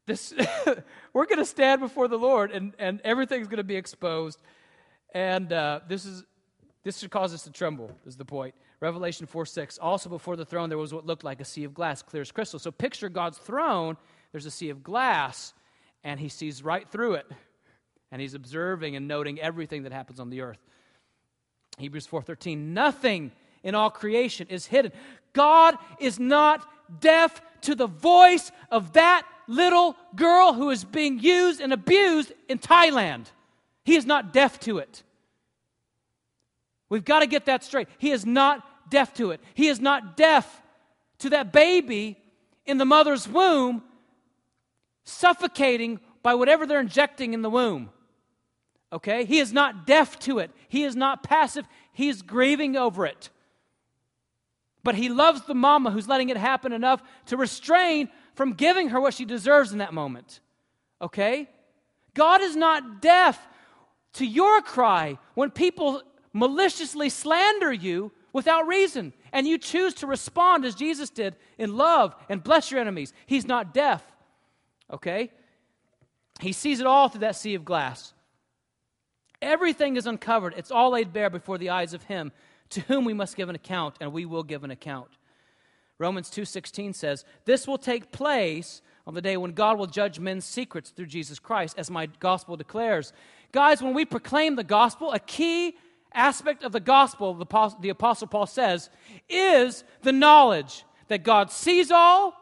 This, 0.06 0.34
we're 1.14 1.26
going 1.26 1.40
to 1.40 1.46
stand 1.46 1.82
before 1.82 2.08
the 2.08 2.18
Lord, 2.18 2.52
and, 2.52 2.74
and 2.80 3.02
everything's 3.04 3.48
going 3.48 3.58
to 3.58 3.64
be 3.64 3.76
exposed. 3.76 4.40
And 5.14 5.52
uh, 5.52 5.82
this, 5.88 6.06
is, 6.06 6.24
this 6.84 7.00
should 7.00 7.12
cause 7.12 7.34
us 7.34 7.44
to 7.44 7.52
tremble, 7.52 7.92
is 8.06 8.16
the 8.16 8.26
point. 8.26 8.56
Revelation 8.80 9.26
4 9.26 9.46
6. 9.46 9.78
Also 9.80 10.10
before 10.10 10.36
the 10.36 10.46
throne, 10.46 10.70
there 10.70 10.78
was 10.78 10.94
what 10.94 11.06
looked 11.06 11.24
like 11.24 11.42
a 11.42 11.46
sea 11.46 11.64
of 11.64 11.74
glass, 11.74 12.02
clear 12.02 12.22
as 12.22 12.32
crystal. 12.32 12.60
So 12.60 12.72
picture 12.72 13.10
God's 13.10 13.38
throne 13.38 13.98
there's 14.36 14.46
a 14.46 14.52
sea 14.52 14.70
of 14.70 14.84
glass, 14.84 15.54
and 16.04 16.20
he 16.20 16.28
sees 16.28 16.62
right 16.62 16.86
through 16.90 17.14
it. 17.14 17.26
And 18.12 18.22
he's 18.22 18.34
observing 18.34 18.98
and 18.98 19.08
noting 19.08 19.40
everything 19.40 19.84
that 19.84 19.94
happens 19.94 20.20
on 20.20 20.30
the 20.30 20.42
earth. 20.42 20.60
Hebrews 21.78 22.06
4:13 22.06 22.74
Nothing 22.74 23.32
in 23.66 23.76
all 23.76 23.90
creation 23.90 24.48
is 24.50 24.68
hidden. 24.68 24.94
God 25.34 25.76
is 26.00 26.18
not 26.18 26.66
deaf 27.02 27.42
to 27.62 27.76
the 27.76 27.88
voice 27.88 28.52
of 28.72 28.94
that 28.94 29.28
little 29.48 29.98
girl 30.16 30.54
who 30.54 30.70
is 30.70 30.86
being 30.86 31.20
used 31.20 31.60
and 31.60 31.74
abused 31.74 32.32
in 32.48 32.60
Thailand. 32.60 33.26
He 33.84 33.96
is 33.96 34.06
not 34.06 34.32
deaf 34.32 34.60
to 34.62 34.78
it. 34.78 35.04
We've 36.90 37.04
got 37.04 37.20
to 37.20 37.28
get 37.28 37.48
that 37.48 37.64
straight. 37.64 37.90
He 37.98 38.12
is 38.12 38.26
not 38.26 38.90
deaf 38.90 39.14
to 39.16 39.32
it. 39.32 39.42
He 39.56 39.68
is 39.68 39.80
not 39.80 40.16
deaf 40.16 40.62
to 41.20 41.32
that 41.32 41.52
baby 41.52 42.18
in 42.66 42.78
the 42.78 42.86
mother's 42.86 43.28
womb 43.28 43.84
suffocating 45.04 46.00
by 46.22 46.36
whatever 46.36 46.66
they're 46.66 46.80
injecting 46.80 47.34
in 47.34 47.42
the 47.42 47.50
womb. 47.50 47.90
Okay? 48.94 49.26
He 49.26 49.40
is 49.40 49.52
not 49.52 49.88
deaf 49.88 50.20
to 50.20 50.38
it, 50.40 50.52
he 50.68 50.84
is 50.84 50.96
not 50.96 51.24
passive, 51.24 51.66
he's 51.92 52.22
grieving 52.22 52.76
over 52.76 53.08
it. 53.08 53.30
But 54.86 54.94
he 54.94 55.10
loves 55.10 55.42
the 55.42 55.56
mama 55.56 55.90
who's 55.90 56.08
letting 56.08 56.30
it 56.30 56.38
happen 56.38 56.72
enough 56.72 57.02
to 57.26 57.38
restrain 57.38 58.08
from 58.36 58.54
giving 58.54 58.90
her 58.90 59.02
what 59.02 59.16
she 59.16 59.26
deserves 59.26 59.72
in 59.72 59.80
that 59.80 59.96
moment. 59.96 60.42
Okay? 61.02 61.50
God 62.14 62.44
is 62.44 62.56
not 62.56 63.02
deaf 63.02 63.48
to 64.14 64.26
your 64.28 64.62
cry 64.62 65.18
when 65.34 65.50
people 65.50 66.04
maliciously 66.34 67.10
slander 67.10 67.74
you 67.74 68.12
without 68.32 68.68
reason 68.68 69.12
and 69.34 69.48
you 69.48 69.58
choose 69.58 69.96
to 69.96 70.08
respond 70.08 70.66
as 70.66 70.76
Jesus 70.76 71.10
did 71.10 71.36
in 71.58 71.76
love 71.76 72.16
and 72.30 72.44
bless 72.44 72.70
your 72.70 72.80
enemies. 72.80 73.12
He's 73.26 73.48
not 73.48 73.74
deaf. 73.74 74.04
Okay? 74.94 75.32
He 76.42 76.52
sees 76.52 76.80
it 76.80 76.86
all 76.86 77.10
through 77.10 77.22
that 77.22 77.36
sea 77.36 77.56
of 77.56 77.66
glass. 77.66 78.14
Everything 79.42 79.96
is 79.98 80.06
uncovered. 80.06 80.54
It's 80.56 80.70
all 80.70 80.92
laid 80.92 81.12
bare 81.12 81.32
before 81.32 81.58
the 81.58 81.72
eyes 81.72 81.96
of 81.96 82.04
him 82.04 82.32
to 82.76 82.82
whom 82.82 83.06
we 83.06 83.14
must 83.14 83.36
give 83.36 83.50
an 83.50 83.56
account 83.56 83.96
and 84.00 84.14
we 84.14 84.26
will 84.26 84.44
give 84.44 84.64
an 84.64 84.72
account. 84.72 85.10
Romans 85.98 86.30
2:16 86.30 86.94
says, 86.94 87.26
"This 87.46 87.68
will 87.68 87.78
take 87.78 88.12
place 88.12 88.82
on 89.08 89.14
the 89.14 89.22
day 89.22 89.38
when 89.38 89.52
God 89.52 89.78
will 89.78 89.88
judge 89.88 90.20
men's 90.20 90.46
secrets 90.46 90.90
through 90.90 91.06
Jesus 91.06 91.40
Christ, 91.40 91.78
as 91.78 91.90
my 91.90 92.06
gospel 92.06 92.58
declares." 92.58 93.14
Guys, 93.52 93.82
when 93.82 93.94
we 93.94 94.04
proclaim 94.04 94.56
the 94.56 94.64
gospel, 94.64 95.12
a 95.12 95.20
key 95.20 95.78
aspect 96.14 96.64
of 96.64 96.72
the 96.72 96.80
gospel, 96.80 97.34
the 97.34 97.90
apostle 97.90 98.28
Paul 98.28 98.48
says, 98.48 98.90
is 99.30 99.84
the 100.02 100.12
knowledge 100.12 100.86
that 101.08 101.24
God 101.24 101.52
sees 101.52 101.92
all, 101.92 102.34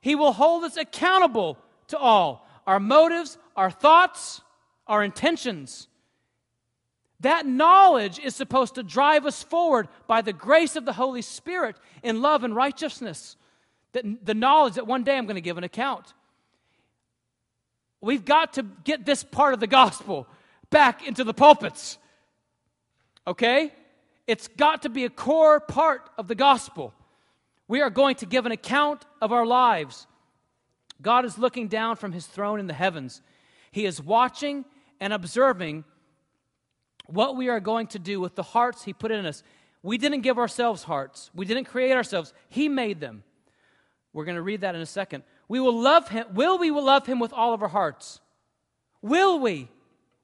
he 0.00 0.14
will 0.14 0.32
hold 0.32 0.64
us 0.64 0.76
accountable 0.76 1.58
to 1.88 1.98
all 1.98 2.46
our 2.66 2.80
motives, 2.80 3.38
our 3.56 3.70
thoughts, 3.70 4.42
our 4.86 5.02
intentions. 5.02 5.88
That 7.20 7.46
knowledge 7.46 8.18
is 8.18 8.36
supposed 8.36 8.76
to 8.76 8.82
drive 8.82 9.26
us 9.26 9.42
forward 9.42 9.88
by 10.06 10.22
the 10.22 10.32
grace 10.32 10.76
of 10.76 10.84
the 10.84 10.92
Holy 10.92 11.22
Spirit 11.22 11.76
in 12.02 12.22
love 12.22 12.44
and 12.44 12.54
righteousness. 12.54 13.36
The 13.92 14.34
knowledge 14.34 14.74
that 14.74 14.86
one 14.86 15.02
day 15.02 15.16
I'm 15.16 15.24
going 15.24 15.34
to 15.34 15.40
give 15.40 15.58
an 15.58 15.64
account. 15.64 16.14
We've 18.00 18.24
got 18.24 18.52
to 18.52 18.62
get 18.84 19.04
this 19.04 19.24
part 19.24 19.54
of 19.54 19.60
the 19.60 19.66
gospel 19.66 20.28
back 20.70 21.06
into 21.06 21.24
the 21.24 21.34
pulpits. 21.34 21.98
Okay? 23.26 23.72
It's 24.28 24.46
got 24.46 24.82
to 24.82 24.88
be 24.88 25.04
a 25.04 25.10
core 25.10 25.58
part 25.58 26.08
of 26.16 26.28
the 26.28 26.36
gospel. 26.36 26.94
We 27.66 27.80
are 27.80 27.90
going 27.90 28.14
to 28.16 28.26
give 28.26 28.46
an 28.46 28.52
account 28.52 29.04
of 29.20 29.32
our 29.32 29.44
lives. 29.44 30.06
God 31.02 31.24
is 31.24 31.38
looking 31.38 31.66
down 31.66 31.96
from 31.96 32.12
his 32.12 32.26
throne 32.26 32.60
in 32.60 32.68
the 32.68 32.74
heavens. 32.74 33.22
He 33.72 33.84
is 33.84 34.00
watching 34.00 34.64
and 35.00 35.12
observing 35.12 35.84
what 37.08 37.36
we 37.36 37.48
are 37.48 37.60
going 37.60 37.88
to 37.88 37.98
do 37.98 38.20
with 38.20 38.34
the 38.34 38.42
hearts 38.42 38.84
he 38.84 38.92
put 38.92 39.10
in 39.10 39.26
us. 39.26 39.42
We 39.82 39.98
didn't 39.98 40.20
give 40.20 40.38
ourselves 40.38 40.84
hearts, 40.84 41.30
we 41.34 41.46
didn't 41.46 41.64
create 41.64 41.92
ourselves. 41.92 42.32
He 42.48 42.68
made 42.68 43.00
them. 43.00 43.24
We're 44.12 44.24
going 44.24 44.36
to 44.36 44.42
read 44.42 44.62
that 44.62 44.74
in 44.74 44.80
a 44.80 44.86
second. 44.86 45.22
We 45.48 45.60
will 45.60 45.78
love 45.78 46.08
him. 46.08 46.26
Will 46.32 46.58
we 46.58 46.70
will 46.70 46.84
love 46.84 47.06
him 47.06 47.20
with 47.20 47.32
all 47.32 47.52
of 47.52 47.62
our 47.62 47.68
hearts? 47.68 48.20
Will 49.02 49.38
we? 49.38 49.68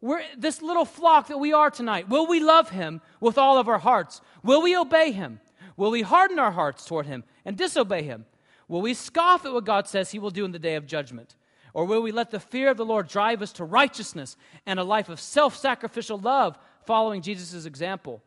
We're 0.00 0.22
this 0.36 0.60
little 0.60 0.84
flock 0.84 1.28
that 1.28 1.38
we 1.38 1.52
are 1.52 1.70
tonight. 1.70 2.08
Will 2.08 2.26
we 2.26 2.40
love 2.40 2.70
him 2.70 3.00
with 3.20 3.38
all 3.38 3.56
of 3.56 3.68
our 3.68 3.78
hearts? 3.78 4.20
Will 4.42 4.62
we 4.62 4.76
obey 4.76 5.12
him? 5.12 5.40
Will 5.76 5.90
we 5.90 6.02
harden 6.02 6.38
our 6.38 6.52
hearts 6.52 6.84
toward 6.84 7.06
him 7.06 7.24
and 7.44 7.56
disobey 7.56 8.02
him? 8.02 8.26
Will 8.68 8.82
we 8.82 8.94
scoff 8.94 9.44
at 9.44 9.52
what 9.52 9.64
God 9.64 9.88
says 9.88 10.10
he 10.10 10.18
will 10.18 10.30
do 10.30 10.44
in 10.44 10.52
the 10.52 10.58
day 10.58 10.74
of 10.74 10.86
judgment? 10.86 11.36
Or 11.72 11.84
will 11.84 12.02
we 12.02 12.12
let 12.12 12.30
the 12.30 12.40
fear 12.40 12.70
of 12.70 12.76
the 12.76 12.84
Lord 12.84 13.08
drive 13.08 13.42
us 13.42 13.52
to 13.54 13.64
righteousness 13.64 14.36
and 14.64 14.78
a 14.78 14.84
life 14.84 15.08
of 15.08 15.20
self 15.20 15.56
sacrificial 15.56 16.18
love, 16.18 16.56
following 16.86 17.22
Jesus' 17.22 17.66
example? 17.66 18.22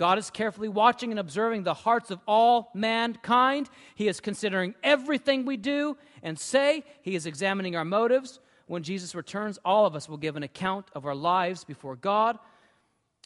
God 0.00 0.16
is 0.16 0.30
carefully 0.30 0.70
watching 0.70 1.10
and 1.10 1.20
observing 1.20 1.64
the 1.64 1.74
hearts 1.74 2.10
of 2.10 2.20
all 2.26 2.70
mankind. 2.74 3.68
He 3.94 4.08
is 4.08 4.18
considering 4.18 4.74
everything 4.82 5.44
we 5.44 5.58
do 5.58 5.98
and 6.22 6.38
say, 6.38 6.84
He 7.02 7.14
is 7.14 7.26
examining 7.26 7.76
our 7.76 7.84
motives. 7.84 8.40
When 8.66 8.82
Jesus 8.82 9.14
returns, 9.14 9.58
all 9.62 9.84
of 9.84 9.94
us 9.94 10.08
will 10.08 10.16
give 10.16 10.36
an 10.36 10.42
account 10.42 10.86
of 10.94 11.04
our 11.04 11.14
lives 11.14 11.64
before 11.64 11.96
God. 11.96 12.38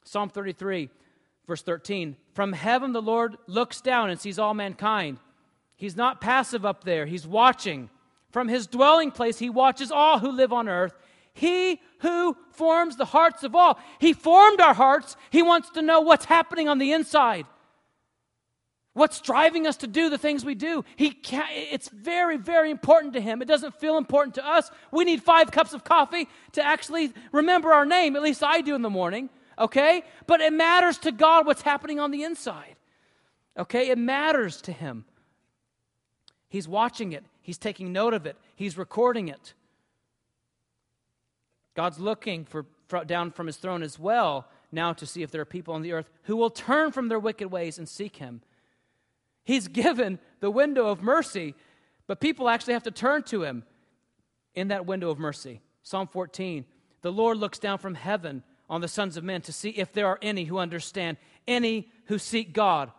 Psalm 0.02 0.28
33, 0.28 0.90
verse 1.46 1.62
13 1.62 2.16
From 2.32 2.52
heaven 2.52 2.92
the 2.92 3.00
Lord 3.00 3.36
looks 3.46 3.80
down 3.80 4.10
and 4.10 4.20
sees 4.20 4.40
all 4.40 4.52
mankind. 4.52 5.18
He's 5.76 5.96
not 5.96 6.20
passive 6.20 6.66
up 6.66 6.82
there, 6.82 7.06
He's 7.06 7.24
watching. 7.26 7.88
From 8.32 8.48
His 8.48 8.66
dwelling 8.66 9.12
place, 9.12 9.38
He 9.38 9.48
watches 9.48 9.92
all 9.92 10.18
who 10.18 10.32
live 10.32 10.52
on 10.52 10.68
earth. 10.68 10.98
He 11.34 11.80
who 11.98 12.36
forms 12.52 12.96
the 12.96 13.04
hearts 13.04 13.42
of 13.42 13.54
all. 13.54 13.78
He 13.98 14.12
formed 14.12 14.60
our 14.60 14.74
hearts. 14.74 15.16
He 15.30 15.42
wants 15.42 15.70
to 15.70 15.82
know 15.82 16.00
what's 16.00 16.24
happening 16.24 16.68
on 16.68 16.78
the 16.78 16.92
inside. 16.92 17.46
What's 18.92 19.20
driving 19.20 19.66
us 19.66 19.78
to 19.78 19.88
do 19.88 20.08
the 20.08 20.18
things 20.18 20.44
we 20.44 20.54
do? 20.54 20.84
He 20.94 21.10
can 21.10 21.46
it's 21.50 21.88
very, 21.88 22.36
very 22.36 22.70
important 22.70 23.14
to 23.14 23.20
him. 23.20 23.42
It 23.42 23.48
doesn't 23.48 23.74
feel 23.80 23.96
important 23.96 24.36
to 24.36 24.46
us. 24.46 24.70
We 24.92 25.04
need 25.04 25.22
five 25.22 25.50
cups 25.50 25.74
of 25.74 25.82
coffee 25.82 26.28
to 26.52 26.64
actually 26.64 27.12
remember 27.32 27.72
our 27.72 27.84
name. 27.84 28.14
At 28.14 28.22
least 28.22 28.44
I 28.44 28.60
do 28.60 28.76
in 28.76 28.82
the 28.82 28.90
morning. 28.90 29.30
Okay? 29.58 30.04
But 30.28 30.40
it 30.40 30.52
matters 30.52 30.98
to 30.98 31.12
God 31.12 31.44
what's 31.46 31.62
happening 31.62 31.98
on 31.98 32.12
the 32.12 32.22
inside. 32.22 32.76
Okay? 33.58 33.88
It 33.88 33.98
matters 33.98 34.60
to 34.62 34.72
him. 34.72 35.04
He's 36.48 36.68
watching 36.68 37.12
it, 37.12 37.24
he's 37.42 37.58
taking 37.58 37.92
note 37.92 38.14
of 38.14 38.26
it, 38.26 38.36
he's 38.54 38.78
recording 38.78 39.26
it. 39.26 39.54
God's 41.74 41.98
looking 41.98 42.44
for, 42.44 42.66
for, 42.88 43.04
down 43.04 43.30
from 43.30 43.46
his 43.46 43.56
throne 43.56 43.82
as 43.82 43.98
well 43.98 44.48
now 44.72 44.92
to 44.92 45.06
see 45.06 45.22
if 45.22 45.30
there 45.30 45.40
are 45.40 45.46
people 45.46 45.74
on 45.74 45.82
the 45.82 45.92
earth 45.92 46.08
who 46.24 46.36
will 46.36 46.50
turn 46.50 46.92
from 46.92 47.08
their 47.08 47.18
wicked 47.18 47.50
ways 47.50 47.78
and 47.78 47.88
seek 47.88 48.16
him. 48.16 48.42
He's 49.44 49.68
given 49.68 50.18
the 50.40 50.50
window 50.50 50.86
of 50.86 51.02
mercy, 51.02 51.54
but 52.06 52.20
people 52.20 52.48
actually 52.48 52.74
have 52.74 52.82
to 52.84 52.90
turn 52.90 53.22
to 53.24 53.42
him 53.42 53.64
in 54.54 54.68
that 54.68 54.86
window 54.86 55.10
of 55.10 55.18
mercy. 55.18 55.60
Psalm 55.82 56.08
14 56.08 56.64
The 57.02 57.12
Lord 57.12 57.38
looks 57.38 57.58
down 57.58 57.78
from 57.78 57.94
heaven 57.94 58.42
on 58.70 58.80
the 58.80 58.88
sons 58.88 59.16
of 59.16 59.24
men 59.24 59.42
to 59.42 59.52
see 59.52 59.70
if 59.70 59.92
there 59.92 60.06
are 60.06 60.18
any 60.22 60.44
who 60.44 60.58
understand, 60.58 61.18
any 61.46 61.88
who 62.06 62.18
seek 62.18 62.52
God. 62.52 62.90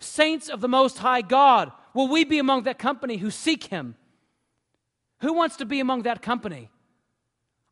Saints 0.00 0.48
of 0.48 0.60
the 0.60 0.68
Most 0.68 0.98
High 0.98 1.22
God, 1.22 1.72
will 1.92 2.08
we 2.08 2.24
be 2.24 2.38
among 2.38 2.62
that 2.62 2.78
company 2.78 3.16
who 3.16 3.30
seek 3.30 3.64
him? 3.64 3.96
Who 5.20 5.32
wants 5.32 5.56
to 5.56 5.64
be 5.64 5.80
among 5.80 6.02
that 6.02 6.22
company? 6.22 6.70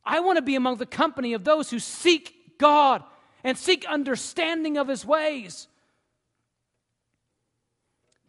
I 0.07 0.21
want 0.21 0.37
to 0.37 0.41
be 0.41 0.55
among 0.55 0.77
the 0.77 0.85
company 0.85 1.33
of 1.33 1.43
those 1.43 1.69
who 1.69 1.79
seek 1.79 2.57
God 2.57 3.03
and 3.43 3.57
seek 3.57 3.85
understanding 3.85 4.77
of 4.77 4.87
his 4.87 5.05
ways. 5.05 5.67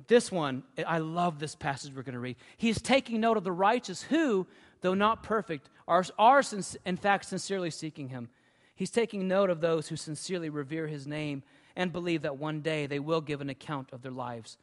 This 0.08 0.32
one, 0.32 0.64
I 0.86 0.98
love 0.98 1.38
this 1.38 1.54
passage 1.54 1.94
we're 1.94 2.02
going 2.02 2.14
to 2.14 2.18
read. 2.18 2.36
He 2.56 2.68
is 2.68 2.80
taking 2.80 3.20
note 3.20 3.36
of 3.36 3.44
the 3.44 3.52
righteous 3.52 4.02
who, 4.02 4.46
though 4.80 4.94
not 4.94 5.22
perfect, 5.22 5.70
are, 5.86 6.04
are 6.18 6.42
in 6.84 6.96
fact 6.96 7.26
sincerely 7.26 7.70
seeking 7.70 8.08
him. 8.08 8.28
He's 8.74 8.90
taking 8.90 9.28
note 9.28 9.50
of 9.50 9.60
those 9.60 9.88
who 9.88 9.96
sincerely 9.96 10.50
revere 10.50 10.86
his 10.86 11.06
name 11.06 11.42
and 11.76 11.92
believe 11.92 12.22
that 12.22 12.38
one 12.38 12.60
day 12.60 12.86
they 12.86 12.98
will 12.98 13.20
give 13.20 13.40
an 13.40 13.50
account 13.50 13.92
of 13.92 14.02
their 14.02 14.12
lives 14.12 14.56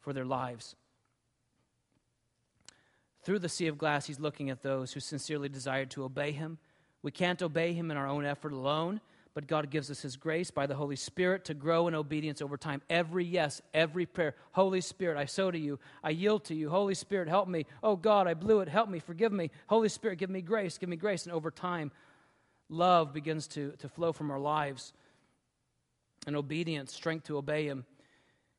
for 0.00 0.12
their 0.12 0.24
lives. 0.24 0.74
Through 3.26 3.40
the 3.40 3.48
sea 3.48 3.66
of 3.66 3.76
glass, 3.76 4.06
he's 4.06 4.20
looking 4.20 4.50
at 4.50 4.62
those 4.62 4.92
who 4.92 5.00
sincerely 5.00 5.48
desired 5.48 5.90
to 5.90 6.04
obey 6.04 6.30
him. 6.30 6.58
We 7.02 7.10
can't 7.10 7.42
obey 7.42 7.72
him 7.72 7.90
in 7.90 7.96
our 7.96 8.06
own 8.06 8.24
effort 8.24 8.52
alone, 8.52 9.00
but 9.34 9.48
God 9.48 9.68
gives 9.68 9.90
us 9.90 10.00
his 10.00 10.16
grace 10.16 10.52
by 10.52 10.68
the 10.68 10.76
Holy 10.76 10.94
Spirit 10.94 11.44
to 11.46 11.54
grow 11.54 11.88
in 11.88 11.96
obedience 11.96 12.40
over 12.40 12.56
time. 12.56 12.82
Every 12.88 13.24
yes, 13.24 13.60
every 13.74 14.06
prayer. 14.06 14.36
Holy 14.52 14.80
Spirit, 14.80 15.18
I 15.18 15.24
sow 15.24 15.50
to 15.50 15.58
you. 15.58 15.80
I 16.04 16.10
yield 16.10 16.44
to 16.44 16.54
you. 16.54 16.70
Holy 16.70 16.94
Spirit, 16.94 17.26
help 17.26 17.48
me. 17.48 17.66
Oh 17.82 17.96
God, 17.96 18.28
I 18.28 18.34
blew 18.34 18.60
it. 18.60 18.68
Help 18.68 18.88
me. 18.88 19.00
Forgive 19.00 19.32
me. 19.32 19.50
Holy 19.66 19.88
Spirit, 19.88 20.20
give 20.20 20.30
me 20.30 20.40
grace. 20.40 20.78
Give 20.78 20.88
me 20.88 20.94
grace. 20.94 21.24
And 21.24 21.34
over 21.34 21.50
time, 21.50 21.90
love 22.68 23.12
begins 23.12 23.48
to, 23.48 23.72
to 23.80 23.88
flow 23.88 24.12
from 24.12 24.30
our 24.30 24.38
lives 24.38 24.92
and 26.28 26.36
obedience, 26.36 26.94
strength 26.94 27.24
to 27.24 27.38
obey 27.38 27.66
him. 27.66 27.86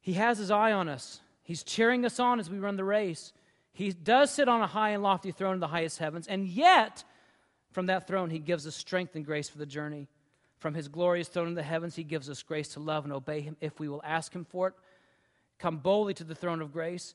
He 0.01 0.11
has 0.15 0.37
his 0.37 0.51
eye 0.51 0.73
on 0.73 0.89
us. 0.89 1.21
He's 1.41 1.63
cheering 1.63 2.03
us 2.03 2.19
on 2.19 2.41
as 2.41 2.49
we 2.49 2.59
run 2.59 2.75
the 2.75 2.83
race. 2.83 3.31
He 3.77 3.91
does 3.91 4.31
sit 4.31 4.49
on 4.49 4.59
a 4.59 4.65
high 4.65 4.89
and 4.89 5.03
lofty 5.03 5.29
throne 5.29 5.53
in 5.53 5.59
the 5.59 5.67
highest 5.67 5.99
heavens, 5.99 6.25
and 6.25 6.47
yet 6.47 7.03
from 7.71 7.85
that 7.85 8.07
throne 8.07 8.31
he 8.31 8.39
gives 8.39 8.65
us 8.65 8.75
strength 8.75 9.15
and 9.15 9.23
grace 9.23 9.49
for 9.49 9.59
the 9.59 9.67
journey. 9.67 10.07
From 10.57 10.73
his 10.73 10.87
glorious 10.87 11.27
throne 11.27 11.49
in 11.49 11.53
the 11.53 11.61
heavens, 11.61 11.95
he 11.95 12.03
gives 12.03 12.27
us 12.27 12.41
grace 12.41 12.69
to 12.69 12.79
love 12.79 13.03
and 13.03 13.13
obey 13.13 13.41
him 13.41 13.55
if 13.61 13.79
we 13.79 13.87
will 13.87 14.01
ask 14.03 14.33
him 14.33 14.45
for 14.45 14.69
it. 14.69 14.73
Come 15.59 15.77
boldly 15.77 16.15
to 16.15 16.23
the 16.23 16.33
throne 16.33 16.59
of 16.63 16.73
grace. 16.73 17.13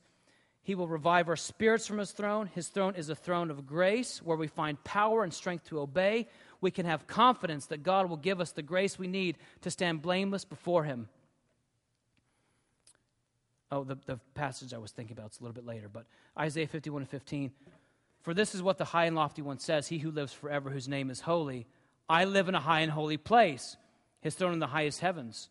He 0.61 0.73
will 0.73 0.87
revive 0.87 1.27
our 1.27 1.35
spirits 1.35 1.85
from 1.85 1.97
his 1.97 2.13
throne. 2.13 2.47
His 2.55 2.69
throne 2.69 2.95
is 2.95 3.09
a 3.09 3.15
throne 3.15 3.51
of 3.51 3.67
grace 3.67 4.21
where 4.23 4.37
we 4.37 4.47
find 4.47 4.81
power 4.85 5.25
and 5.25 5.33
strength 5.33 5.65
to 5.65 5.81
obey. 5.81 6.29
We 6.61 6.71
can 6.71 6.85
have 6.85 7.07
confidence 7.07 7.65
that 7.65 7.83
God 7.83 8.09
will 8.09 8.15
give 8.15 8.39
us 8.39 8.53
the 8.53 8.61
grace 8.61 8.97
we 8.97 9.07
need 9.07 9.37
to 9.63 9.69
stand 9.69 10.01
blameless 10.01 10.45
before 10.45 10.85
him. 10.85 11.09
Oh, 13.73 13.83
the, 13.83 13.97
the 14.05 14.19
passage 14.35 14.71
I 14.71 14.77
was 14.77 14.91
thinking 14.91 15.17
about 15.17 15.31
is 15.31 15.39
a 15.39 15.43
little 15.43 15.55
bit 15.55 15.65
later, 15.65 15.89
but 15.91 16.05
Isaiah 16.37 16.67
51 16.67 17.01
and 17.01 17.09
15. 17.09 17.51
For 18.21 18.35
this 18.35 18.53
is 18.53 18.61
what 18.61 18.77
the 18.77 18.85
high 18.85 19.05
and 19.05 19.15
lofty 19.15 19.41
one 19.41 19.57
says 19.57 19.87
He 19.87 19.97
who 19.97 20.11
lives 20.11 20.31
forever, 20.31 20.69
whose 20.69 20.87
name 20.87 21.09
is 21.09 21.21
holy. 21.21 21.65
I 22.07 22.25
live 22.25 22.47
in 22.47 22.53
a 22.53 22.59
high 22.59 22.81
and 22.81 22.91
holy 22.91 23.17
place, 23.17 23.75
his 24.21 24.35
throne 24.35 24.53
in 24.53 24.59
the 24.59 24.67
highest 24.67 24.99
heavens. 24.99 25.49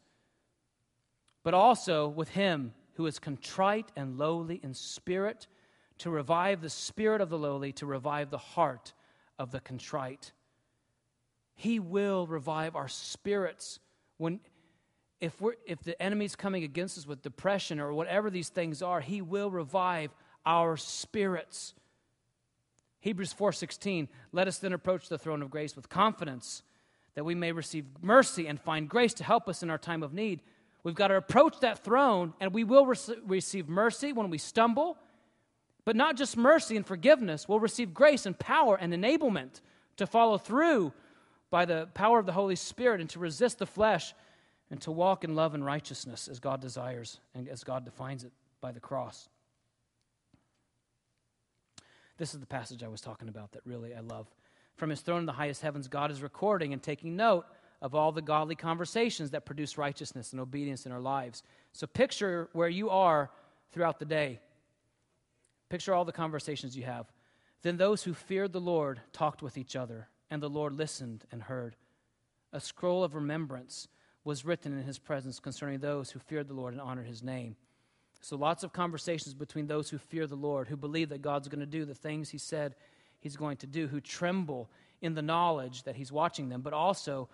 But 1.42 1.54
also 1.54 2.06
with 2.06 2.28
him 2.28 2.74
who 2.94 3.06
is 3.06 3.18
contrite 3.18 3.90
and 3.96 4.16
lowly 4.16 4.60
in 4.62 4.74
spirit, 4.74 5.48
to 5.98 6.08
revive 6.08 6.60
the 6.60 6.70
spirit 6.70 7.20
of 7.20 7.28
the 7.28 7.38
lowly, 7.38 7.72
to 7.72 7.86
revive 7.86 8.30
the 8.30 8.38
heart 8.38 8.92
of 9.36 9.50
the 9.50 9.60
contrite. 9.60 10.30
He 11.56 11.80
will 11.80 12.28
revive 12.28 12.76
our 12.76 12.88
spirits 12.88 13.80
when 14.18 14.38
if, 15.22 15.40
we're, 15.40 15.54
if 15.64 15.80
the 15.84 16.00
enemy's 16.02 16.34
coming 16.34 16.64
against 16.64 16.98
us 16.98 17.06
with 17.06 17.22
depression 17.22 17.78
or 17.78 17.94
whatever 17.94 18.28
these 18.28 18.48
things 18.48 18.82
are, 18.82 19.00
he 19.00 19.22
will 19.22 19.52
revive 19.52 20.10
our 20.44 20.76
spirits. 20.76 21.74
Hebrews 22.98 23.32
4:16 23.32 24.08
Let 24.32 24.48
us 24.48 24.58
then 24.58 24.72
approach 24.72 25.08
the 25.08 25.18
throne 25.18 25.40
of 25.40 25.48
grace 25.48 25.76
with 25.76 25.88
confidence 25.88 26.64
that 27.14 27.24
we 27.24 27.36
may 27.36 27.52
receive 27.52 27.84
mercy 28.02 28.48
and 28.48 28.60
find 28.60 28.88
grace 28.88 29.14
to 29.14 29.24
help 29.24 29.48
us 29.48 29.62
in 29.62 29.70
our 29.70 29.78
time 29.78 30.02
of 30.02 30.12
need. 30.12 30.40
We've 30.82 30.96
got 30.96 31.08
to 31.08 31.16
approach 31.16 31.60
that 31.60 31.84
throne 31.84 32.34
and 32.40 32.52
we 32.52 32.64
will 32.64 32.84
rec- 32.84 33.18
receive 33.24 33.68
mercy 33.68 34.12
when 34.12 34.28
we 34.28 34.38
stumble, 34.38 34.98
but 35.84 35.94
not 35.94 36.16
just 36.16 36.36
mercy 36.36 36.76
and 36.76 36.84
forgiveness, 36.84 37.48
we'll 37.48 37.60
receive 37.60 37.94
grace 37.94 38.26
and 38.26 38.36
power 38.36 38.74
and 38.74 38.92
enablement 38.92 39.60
to 39.98 40.06
follow 40.06 40.36
through 40.36 40.92
by 41.48 41.64
the 41.64 41.88
power 41.94 42.18
of 42.18 42.26
the 42.26 42.32
Holy 42.32 42.56
Spirit 42.56 43.00
and 43.00 43.10
to 43.10 43.20
resist 43.20 43.60
the 43.60 43.66
flesh 43.66 44.14
and 44.72 44.80
to 44.80 44.90
walk 44.90 45.22
in 45.22 45.34
love 45.34 45.52
and 45.52 45.62
righteousness 45.62 46.28
as 46.28 46.40
God 46.40 46.62
desires 46.62 47.20
and 47.34 47.46
as 47.46 47.62
God 47.62 47.84
defines 47.84 48.24
it 48.24 48.32
by 48.62 48.72
the 48.72 48.80
cross. 48.80 49.28
This 52.16 52.32
is 52.32 52.40
the 52.40 52.46
passage 52.46 52.82
I 52.82 52.88
was 52.88 53.02
talking 53.02 53.28
about 53.28 53.52
that 53.52 53.60
really 53.66 53.94
I 53.94 54.00
love. 54.00 54.28
From 54.76 54.88
his 54.88 55.02
throne 55.02 55.20
in 55.20 55.26
the 55.26 55.32
highest 55.32 55.60
heavens, 55.60 55.88
God 55.88 56.10
is 56.10 56.22
recording 56.22 56.72
and 56.72 56.82
taking 56.82 57.16
note 57.16 57.44
of 57.82 57.94
all 57.94 58.12
the 58.12 58.22
godly 58.22 58.54
conversations 58.54 59.32
that 59.32 59.44
produce 59.44 59.76
righteousness 59.76 60.32
and 60.32 60.40
obedience 60.40 60.86
in 60.86 60.92
our 60.92 61.00
lives. 61.00 61.42
So 61.72 61.86
picture 61.86 62.48
where 62.54 62.70
you 62.70 62.88
are 62.88 63.30
throughout 63.72 63.98
the 63.98 64.06
day. 64.06 64.40
Picture 65.68 65.92
all 65.92 66.06
the 66.06 66.12
conversations 66.12 66.74
you 66.74 66.84
have. 66.84 67.12
Then 67.60 67.76
those 67.76 68.04
who 68.04 68.14
feared 68.14 68.54
the 68.54 68.60
Lord 68.60 69.02
talked 69.12 69.42
with 69.42 69.58
each 69.58 69.76
other, 69.76 70.08
and 70.30 70.42
the 70.42 70.48
Lord 70.48 70.72
listened 70.72 71.26
and 71.30 71.42
heard. 71.42 71.76
A 72.54 72.60
scroll 72.60 73.04
of 73.04 73.14
remembrance 73.14 73.88
was 74.24 74.44
written 74.44 74.78
in 74.78 74.84
his 74.84 74.98
presence 74.98 75.40
concerning 75.40 75.80
those 75.80 76.10
who 76.10 76.18
feared 76.18 76.48
the 76.48 76.54
Lord 76.54 76.74
and 76.74 76.80
honored 76.80 77.06
his 77.06 77.22
name. 77.22 77.56
So, 78.20 78.36
lots 78.36 78.62
of 78.62 78.72
conversations 78.72 79.34
between 79.34 79.66
those 79.66 79.90
who 79.90 79.98
fear 79.98 80.26
the 80.26 80.36
Lord, 80.36 80.68
who 80.68 80.76
believe 80.76 81.08
that 81.08 81.22
God's 81.22 81.48
going 81.48 81.60
to 81.60 81.66
do 81.66 81.84
the 81.84 81.94
things 81.94 82.30
he 82.30 82.38
said 82.38 82.74
he's 83.20 83.36
going 83.36 83.56
to 83.58 83.66
do, 83.66 83.88
who 83.88 84.00
tremble 84.00 84.68
in 85.00 85.14
the 85.14 85.22
knowledge 85.22 85.82
that 85.84 85.96
he's 85.96 86.12
watching 86.12 86.48
them, 86.48 86.60
but 86.60 86.72
also 86.72 87.28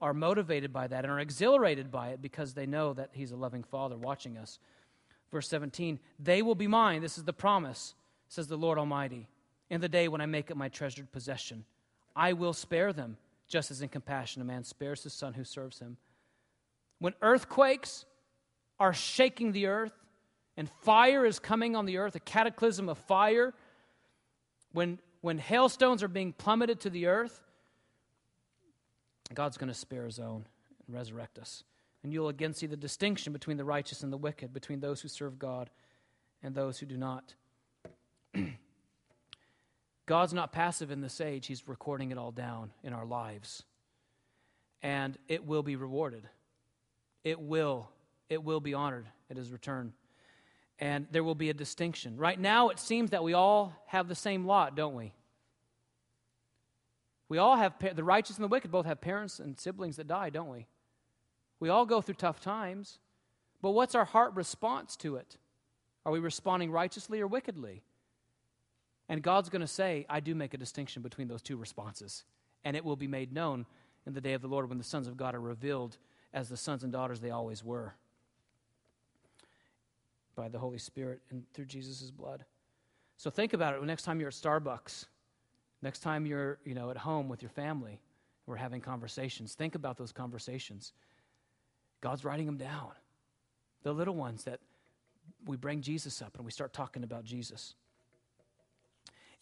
are 0.00 0.14
motivated 0.14 0.72
by 0.72 0.86
that 0.86 1.04
and 1.04 1.12
are 1.12 1.18
exhilarated 1.18 1.90
by 1.90 2.10
it 2.10 2.22
because 2.22 2.54
they 2.54 2.66
know 2.66 2.92
that 2.94 3.10
He's 3.12 3.32
a 3.32 3.36
loving 3.36 3.64
Father 3.64 3.96
watching 3.96 4.36
us. 4.36 4.58
Verse 5.30 5.48
17, 5.48 5.98
they 6.18 6.40
will 6.40 6.54
be 6.54 6.66
mine. 6.66 7.02
This 7.02 7.18
is 7.18 7.24
the 7.24 7.32
promise, 7.32 7.94
says 8.28 8.46
the 8.46 8.56
Lord 8.56 8.78
Almighty, 8.78 9.28
in 9.68 9.80
the 9.80 9.88
day 9.88 10.08
when 10.08 10.20
I 10.20 10.26
make 10.26 10.50
it 10.50 10.56
my 10.56 10.68
treasured 10.68 11.10
possession. 11.12 11.64
I 12.16 12.32
will 12.32 12.52
spare 12.52 12.92
them, 12.92 13.16
just 13.48 13.70
as 13.70 13.82
in 13.82 13.88
compassion 13.88 14.40
a 14.40 14.44
man 14.44 14.64
spares 14.64 15.02
his 15.02 15.12
son 15.12 15.34
who 15.34 15.44
serves 15.44 15.80
him. 15.80 15.96
When 16.98 17.14
earthquakes 17.22 18.04
are 18.78 18.92
shaking 18.92 19.52
the 19.52 19.66
earth 19.66 19.92
and 20.56 20.68
fire 20.82 21.24
is 21.24 21.38
coming 21.38 21.76
on 21.76 21.86
the 21.86 21.98
earth, 21.98 22.16
a 22.16 22.20
cataclysm 22.20 22.88
of 22.88 22.98
fire, 22.98 23.54
when, 24.72 24.98
when 25.20 25.38
hailstones 25.38 26.02
are 26.02 26.08
being 26.08 26.32
plummeted 26.32 26.80
to 26.80 26.90
the 26.90 27.06
earth, 27.06 27.40
God's 29.34 29.56
going 29.56 29.68
to 29.68 29.74
spare 29.74 30.04
his 30.04 30.18
own 30.18 30.46
and 30.86 30.96
resurrect 30.96 31.38
us. 31.38 31.64
And 32.02 32.12
you'll 32.12 32.28
again 32.28 32.54
see 32.54 32.66
the 32.66 32.76
distinction 32.76 33.32
between 33.32 33.56
the 33.56 33.64
righteous 33.64 34.02
and 34.02 34.12
the 34.12 34.16
wicked, 34.16 34.52
between 34.52 34.80
those 34.80 35.00
who 35.00 35.08
serve 35.08 35.38
God 35.38 35.70
and 36.42 36.54
those 36.54 36.78
who 36.78 36.86
do 36.86 36.96
not. 36.96 37.34
God's 40.06 40.32
not 40.32 40.52
passive 40.52 40.90
in 40.90 41.00
this 41.00 41.20
age, 41.20 41.46
He's 41.46 41.66
recording 41.68 42.10
it 42.10 42.18
all 42.18 42.30
down 42.30 42.70
in 42.82 42.92
our 42.92 43.04
lives. 43.04 43.62
And 44.82 45.18
it 45.26 45.44
will 45.44 45.62
be 45.62 45.76
rewarded. 45.76 46.28
It 47.28 47.38
will. 47.38 47.90
It 48.30 48.42
will 48.42 48.60
be 48.60 48.72
honored 48.72 49.06
at 49.30 49.36
His 49.36 49.52
return. 49.52 49.92
And 50.78 51.06
there 51.10 51.22
will 51.22 51.34
be 51.34 51.50
a 51.50 51.54
distinction. 51.54 52.16
Right 52.16 52.40
now, 52.40 52.70
it 52.70 52.78
seems 52.78 53.10
that 53.10 53.22
we 53.22 53.34
all 53.34 53.74
have 53.88 54.08
the 54.08 54.14
same 54.14 54.46
lot, 54.46 54.74
don't 54.74 54.94
we? 54.94 55.12
We 57.28 57.36
all 57.36 57.56
have, 57.56 57.74
the 57.94 58.02
righteous 58.02 58.36
and 58.36 58.44
the 58.44 58.48
wicked 58.48 58.70
both 58.70 58.86
have 58.86 59.02
parents 59.02 59.40
and 59.40 59.60
siblings 59.60 59.96
that 59.96 60.08
die, 60.08 60.30
don't 60.30 60.48
we? 60.48 60.68
We 61.60 61.68
all 61.68 61.84
go 61.84 62.00
through 62.00 62.14
tough 62.14 62.40
times. 62.40 62.98
But 63.60 63.72
what's 63.72 63.94
our 63.94 64.06
heart 64.06 64.34
response 64.34 64.96
to 64.96 65.16
it? 65.16 65.36
Are 66.06 66.12
we 66.12 66.20
responding 66.20 66.70
righteously 66.70 67.20
or 67.20 67.26
wickedly? 67.26 67.82
And 69.06 69.22
God's 69.22 69.50
going 69.50 69.60
to 69.60 69.66
say, 69.66 70.06
I 70.08 70.20
do 70.20 70.34
make 70.34 70.54
a 70.54 70.58
distinction 70.58 71.02
between 71.02 71.28
those 71.28 71.42
two 71.42 71.58
responses. 71.58 72.24
And 72.64 72.74
it 72.74 72.86
will 72.86 72.96
be 72.96 73.06
made 73.06 73.34
known 73.34 73.66
in 74.06 74.14
the 74.14 74.22
day 74.22 74.32
of 74.32 74.40
the 74.40 74.48
Lord 74.48 74.70
when 74.70 74.78
the 74.78 74.84
sons 74.84 75.06
of 75.06 75.18
God 75.18 75.34
are 75.34 75.40
revealed 75.40 75.98
as 76.32 76.48
the 76.48 76.56
sons 76.56 76.82
and 76.82 76.92
daughters 76.92 77.20
they 77.20 77.30
always 77.30 77.64
were 77.64 77.94
by 80.36 80.48
the 80.48 80.58
Holy 80.58 80.78
Spirit 80.78 81.20
and 81.30 81.44
through 81.52 81.64
Jesus' 81.64 82.10
blood. 82.10 82.44
So 83.16 83.30
think 83.30 83.52
about 83.52 83.74
it 83.74 83.82
next 83.82 84.04
time 84.04 84.20
you're 84.20 84.28
at 84.28 84.34
Starbucks, 84.34 85.06
next 85.82 86.00
time 86.00 86.26
you're 86.26 86.58
you 86.64 86.74
know, 86.74 86.90
at 86.90 86.96
home 86.96 87.28
with 87.28 87.42
your 87.42 87.50
family, 87.50 88.00
we're 88.46 88.56
having 88.56 88.80
conversations. 88.80 89.54
Think 89.54 89.74
about 89.74 89.98
those 89.98 90.12
conversations. 90.12 90.92
God's 92.00 92.24
writing 92.24 92.46
them 92.46 92.56
down. 92.56 92.92
The 93.82 93.92
little 93.92 94.14
ones 94.14 94.44
that 94.44 94.60
we 95.44 95.56
bring 95.56 95.82
Jesus 95.82 96.22
up 96.22 96.36
and 96.36 96.44
we 96.44 96.52
start 96.52 96.72
talking 96.72 97.02
about 97.02 97.24
Jesus. 97.24 97.74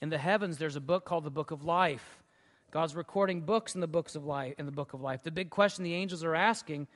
In 0.01 0.09
the 0.09 0.19
heavens, 0.19 0.59
there's 0.59 0.77
a 0.77 0.81
book 0.81 1.05
called 1.05 1.25
the 1.25 1.31
Book 1.31 1.51
of 1.51 1.65
Life. 1.65 2.23
God's 2.71 2.95
recording 2.95 3.41
books 3.43 3.75
in 3.75 3.81
the 3.81 3.87
books 3.87 4.15
of 4.15 4.25
life 4.25 4.55
in 4.59 4.67
the 4.67 4.73
book 4.73 4.93
of 4.93 5.01
life. 5.01 5.23
The 5.23 5.31
big 5.31 5.51
question 5.51 5.85
the 5.85 5.95
angels 5.95 6.25
are 6.25 6.35
asking, 6.35 6.89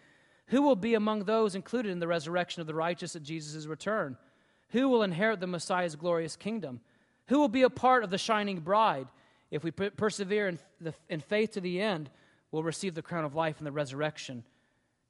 who 0.46 0.62
will 0.62 0.76
be 0.76 0.94
among 0.94 1.24
those 1.24 1.54
included 1.54 1.92
in 1.92 2.00
the 2.00 2.08
resurrection 2.08 2.60
of 2.60 2.66
the 2.66 2.74
righteous 2.74 3.14
at 3.14 3.22
Jesus' 3.22 3.66
return? 3.66 4.16
Who 4.70 4.88
will 4.88 5.02
inherit 5.02 5.40
the 5.40 5.46
Messiah's 5.46 5.96
glorious 5.96 6.36
kingdom? 6.36 6.80
Who 7.26 7.38
will 7.38 7.48
be 7.48 7.62
a 7.62 7.70
part 7.70 8.04
of 8.04 8.10
the 8.10 8.18
shining 8.18 8.60
bride? 8.60 9.08
If 9.50 9.64
we 9.64 9.70
persevere 9.70 10.48
in, 10.48 10.58
the, 10.80 10.94
in 11.08 11.20
faith 11.20 11.52
to 11.52 11.60
the 11.60 11.80
end, 11.80 12.10
we'll 12.50 12.62
receive 12.62 12.94
the 12.94 13.02
crown 13.02 13.24
of 13.24 13.34
life 13.34 13.56
in 13.58 13.64
the 13.64 13.72
resurrection 13.72 14.44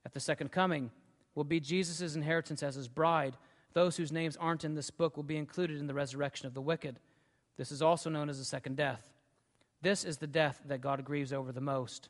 at 0.05 0.13
the 0.13 0.21
second 0.21 0.51
coming 0.51 0.91
will 1.35 1.45
be 1.45 1.61
Jesus' 1.61 2.15
inheritance 2.15 2.63
as 2.63 2.75
his 2.75 2.89
bride. 2.89 3.37
Those 3.73 3.97
whose 3.97 4.13
names 4.13 4.37
aren't 4.37 4.65
in 4.65 4.75
this 4.75 4.91
book 4.91 5.17
will 5.17 5.25
be 5.25 5.37
included 5.37 5.79
in 5.79 5.87
the 5.87 5.95
resurrection 5.95 6.47
of 6.47 6.55
the 6.55 6.61
wicked. 6.61 6.99
This 7.57 7.71
is 7.71 7.83
also 7.83 8.11
known 8.11 8.29
as 8.29 8.39
the 8.39 8.45
second 8.45 8.77
death. 8.77 9.10
This 9.83 10.05
is 10.05 10.19
the 10.19 10.27
death 10.27 10.61
that 10.67 10.81
God 10.81 11.05
grieves 11.05 11.33
over 11.33 11.53
the 11.53 11.61
most. 11.61 12.09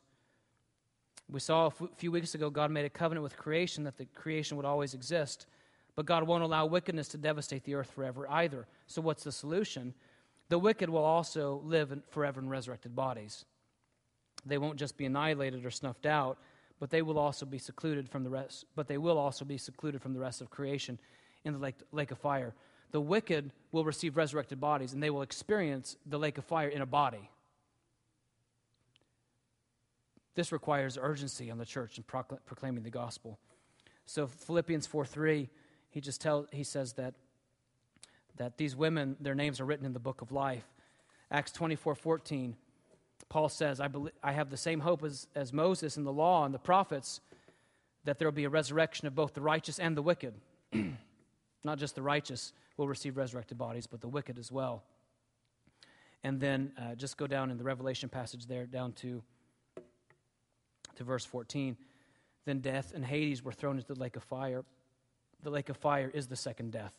We 1.29 1.39
saw 1.39 1.67
a 1.67 1.87
few 1.97 2.11
weeks 2.11 2.35
ago, 2.35 2.49
God 2.49 2.71
made 2.71 2.85
a 2.85 2.89
covenant 2.89 3.23
with 3.23 3.37
creation 3.37 3.85
that 3.85 3.97
the 3.97 4.05
creation 4.05 4.57
would 4.57 4.65
always 4.65 4.93
exist, 4.93 5.45
but 5.95 6.05
God 6.05 6.23
won't 6.23 6.43
allow 6.43 6.65
wickedness 6.65 7.07
to 7.09 7.17
devastate 7.17 7.63
the 7.63 7.75
earth 7.75 7.91
forever 7.91 8.29
either. 8.29 8.67
So, 8.87 9.01
what's 9.01 9.23
the 9.23 9.31
solution? 9.31 9.93
The 10.49 10.59
wicked 10.59 10.89
will 10.89 11.05
also 11.05 11.61
live 11.63 11.93
in 11.93 12.03
forever 12.09 12.41
in 12.41 12.49
resurrected 12.49 12.93
bodies. 12.93 13.45
They 14.45 14.57
won't 14.57 14.77
just 14.77 14.97
be 14.97 15.05
annihilated 15.05 15.65
or 15.65 15.71
snuffed 15.71 16.05
out, 16.05 16.37
but 16.81 16.89
they 16.89 17.03
will 17.03 17.19
also 17.19 17.45
be 17.45 17.59
secluded 17.59 18.09
from 18.09 18.25
the 18.25 18.29
rest 18.29 18.65
but 18.75 18.87
they 18.87 18.97
will 18.97 19.17
also 19.17 19.45
be 19.45 19.57
secluded 19.57 20.01
from 20.01 20.13
the 20.13 20.19
rest 20.19 20.41
of 20.41 20.49
creation 20.49 20.99
in 21.45 21.53
the 21.53 21.59
lake, 21.59 21.75
lake 21.93 22.11
of 22.11 22.17
fire 22.17 22.53
the 22.91 22.99
wicked 22.99 23.51
will 23.71 23.85
receive 23.85 24.17
resurrected 24.17 24.59
bodies 24.59 24.91
and 24.91 25.01
they 25.01 25.09
will 25.09 25.21
experience 25.21 25.95
the 26.07 26.17
lake 26.17 26.37
of 26.37 26.43
fire 26.43 26.67
in 26.67 26.81
a 26.81 26.85
body 26.85 27.29
this 30.35 30.51
requires 30.51 30.97
urgency 31.01 31.51
on 31.51 31.57
the 31.57 31.65
church 31.65 31.97
in 31.97 32.03
proclaiming 32.03 32.83
the 32.83 32.89
gospel 32.89 33.39
so 34.05 34.27
philippians 34.27 34.87
4 34.87 35.05
3 35.05 35.49
he 35.89 36.01
just 36.01 36.21
tell 36.21 36.47
he 36.51 36.63
says 36.63 36.93
that 36.93 37.13
that 38.37 38.57
these 38.57 38.75
women 38.75 39.15
their 39.19 39.35
names 39.35 39.59
are 39.59 39.65
written 39.65 39.85
in 39.85 39.93
the 39.93 39.99
book 39.99 40.21
of 40.21 40.31
life 40.31 40.65
acts 41.31 41.51
24 41.51 41.95
14 41.95 42.55
Paul 43.31 43.47
says, 43.47 43.79
I, 43.79 43.87
believe, 43.87 44.11
I 44.21 44.33
have 44.33 44.49
the 44.49 44.57
same 44.57 44.81
hope 44.81 45.05
as, 45.05 45.25
as 45.35 45.53
Moses 45.53 45.95
in 45.95 46.03
the 46.03 46.11
law 46.11 46.43
and 46.43 46.53
the 46.53 46.59
prophets 46.59 47.21
that 48.03 48.19
there 48.19 48.27
will 48.27 48.33
be 48.33 48.43
a 48.43 48.49
resurrection 48.49 49.07
of 49.07 49.15
both 49.15 49.33
the 49.33 49.39
righteous 49.39 49.79
and 49.79 49.95
the 49.95 50.01
wicked. 50.01 50.33
Not 51.63 51.77
just 51.77 51.95
the 51.95 52.01
righteous 52.01 52.51
will 52.75 52.89
receive 52.89 53.15
resurrected 53.15 53.57
bodies, 53.57 53.87
but 53.87 54.01
the 54.01 54.09
wicked 54.09 54.37
as 54.37 54.51
well. 54.51 54.83
And 56.25 56.41
then 56.41 56.73
uh, 56.77 56.95
just 56.95 57.15
go 57.15 57.25
down 57.25 57.51
in 57.51 57.57
the 57.57 57.63
Revelation 57.63 58.09
passage 58.09 58.47
there, 58.47 58.65
down 58.65 58.91
to, 58.95 59.23
to 61.01 61.05
verse 61.05 61.25
14. 61.25 61.75
Then 62.45 62.59
death 62.59 62.93
and 62.95 63.05
Hades 63.05 63.43
were 63.43 63.51
thrown 63.51 63.77
into 63.77 63.93
the 63.93 63.99
lake 63.99 64.15
of 64.15 64.23
fire. 64.23 64.63
The 65.43 65.49
lake 65.49 65.69
of 65.69 65.77
fire 65.77 66.09
is 66.13 66.27
the 66.27 66.35
second 66.35 66.71
death. 66.71 66.93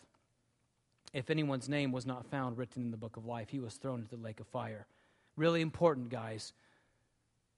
If 1.13 1.31
anyone's 1.31 1.69
name 1.69 1.93
was 1.93 2.07
not 2.07 2.27
found 2.27 2.59
written 2.59 2.83
in 2.83 2.91
the 2.91 2.97
book 2.97 3.17
of 3.17 3.27
life, 3.27 3.49
he 3.51 3.61
was 3.61 3.75
thrown 3.75 4.01
into 4.01 4.17
the 4.17 4.23
lake 4.23 4.41
of 4.41 4.47
fire. 4.49 4.87
Really 5.37 5.61
important, 5.61 6.11
guys, 6.11 6.53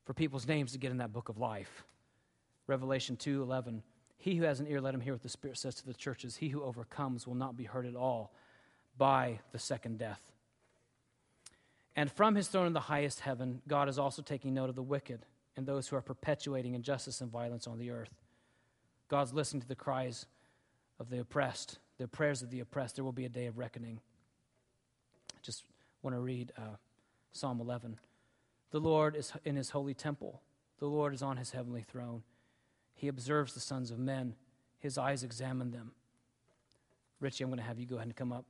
for 0.05 0.13
people's 0.13 0.47
names 0.47 0.73
to 0.73 0.79
get 0.79 0.91
in 0.91 0.99
that 0.99 1.13
book 1.13 1.29
of 1.29 1.39
life. 1.39 1.85
Revelation 2.67 3.17
2 3.17 3.43
11. 3.43 3.83
He 4.17 4.37
who 4.37 4.45
has 4.45 4.61
an 4.61 4.67
ear, 4.67 4.81
let 4.81 4.95
him 4.95 5.01
hear 5.01 5.13
what 5.13 5.23
the 5.23 5.29
Spirit 5.29 5.59
says 5.59 5.75
to 5.77 5.87
the 5.87 5.95
churches. 5.95 6.37
He 6.37 6.49
who 6.49 6.63
overcomes 6.63 7.27
will 7.27 7.35
not 7.35 7.57
be 7.57 7.65
hurt 7.65 7.87
at 7.87 7.97
all 7.97 8.33
by 8.97 9.41
the 9.53 9.59
second 9.59 9.99
death. 9.99 10.33
And 11.95 12.11
from 12.11 12.35
his 12.35 12.49
throne 12.49 12.67
in 12.67 12.73
the 12.73 12.81
highest 12.81 13.21
heaven, 13.21 13.61
God 13.69 13.89
is 13.89 13.99
also 13.99 14.23
taking 14.23 14.55
note 14.55 14.71
of 14.71 14.75
the 14.75 14.83
wicked 14.83 15.27
and 15.57 15.67
those 15.67 15.89
who 15.89 15.97
are 15.97 16.03
perpetuating 16.03 16.75
injustice 16.75 17.21
and 17.21 17.31
violence 17.31 17.67
on 17.67 17.79
the 17.79 17.91
earth. 17.91 18.15
God's 19.09 19.33
listening 19.33 19.63
to 19.63 19.69
the 19.69 19.75
cries 19.75 20.27
of 20.99 21.11
the 21.11 21.19
oppressed, 21.19 21.79
the 21.99 22.09
prayers 22.09 22.43
of 22.43 22.51
the 22.51 22.61
oppressed. 22.61 22.97
There 22.97 23.05
will 23.05 23.13
be 23.13 23.25
a 23.27 23.31
day 23.31 23.47
of 23.47 23.59
reckoning. 23.59 24.01
Just 25.43 25.65
want 26.03 26.17
to 26.17 26.21
read. 26.21 26.53
Uh, 26.57 26.77
Psalm 27.35 27.61
11. 27.61 27.99
The 28.71 28.79
Lord 28.79 29.17
is 29.17 29.33
in 29.45 29.57
his 29.57 29.71
holy 29.71 29.93
temple, 29.93 30.41
the 30.79 30.87
Lord 30.87 31.13
is 31.13 31.23
on 31.23 31.37
his 31.37 31.51
heavenly 31.51 31.83
throne. 31.83 32.23
He 32.95 33.09
observes 33.09 33.55
the 33.55 33.61
sons 33.61 33.91
of 33.91 33.99
men, 33.99 34.35
his 34.79 34.97
eyes 34.97 35.25
examine 35.25 35.73
them. 35.73 35.91
Richie, 37.19 37.43
I'm 37.43 37.51
going 37.51 37.59
to 37.59 37.65
have 37.65 37.79
you 37.79 37.87
go 37.87 37.97
ahead 37.97 38.07
and 38.07 38.17
come 38.17 38.33
up. 38.33 38.45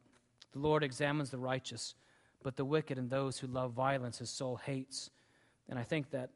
The 0.52 0.58
Lord 0.58 0.84
examines 0.84 1.30
the 1.30 1.38
righteous, 1.38 1.94
but 2.42 2.56
the 2.56 2.64
wicked 2.64 2.98
and 2.98 3.08
those 3.08 3.38
who 3.38 3.46
love 3.46 3.72
violence 3.72 4.18
his 4.18 4.28
soul 4.28 4.56
hates. 4.56 5.10
And 5.68 5.78
I 5.78 5.82
think 5.82 6.10
that, 6.10 6.28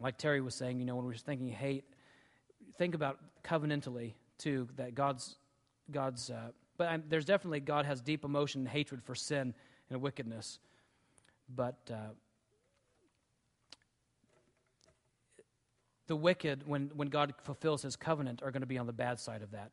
like 0.00 0.18
Terry 0.18 0.40
was 0.40 0.54
saying, 0.54 0.78
you 0.78 0.86
know, 0.86 0.96
when 0.96 1.04
we're 1.04 1.14
thinking 1.14 1.48
hate, 1.48 1.84
think 2.78 2.94
about 2.94 3.18
covenantally 3.42 4.14
too, 4.38 4.68
that 4.76 4.94
God's, 4.94 5.36
God's, 5.90 6.30
uh, 6.30 6.50
but 6.76 6.88
I'm, 6.88 7.04
there's 7.08 7.24
definitely 7.24 7.60
God 7.60 7.86
has 7.86 8.00
deep 8.00 8.24
emotion 8.24 8.62
and 8.62 8.68
hatred 8.68 9.02
for 9.02 9.14
sin 9.14 9.54
and 9.90 10.00
wickedness. 10.00 10.58
But 11.54 11.78
uh, 11.90 12.12
the 16.06 16.16
wicked, 16.16 16.66
when, 16.66 16.90
when 16.94 17.08
God 17.08 17.34
fulfills 17.42 17.82
his 17.82 17.96
covenant, 17.96 18.42
are 18.42 18.50
going 18.50 18.62
to 18.62 18.66
be 18.66 18.78
on 18.78 18.86
the 18.86 18.92
bad 18.92 19.18
side 19.18 19.42
of 19.42 19.52
that. 19.52 19.70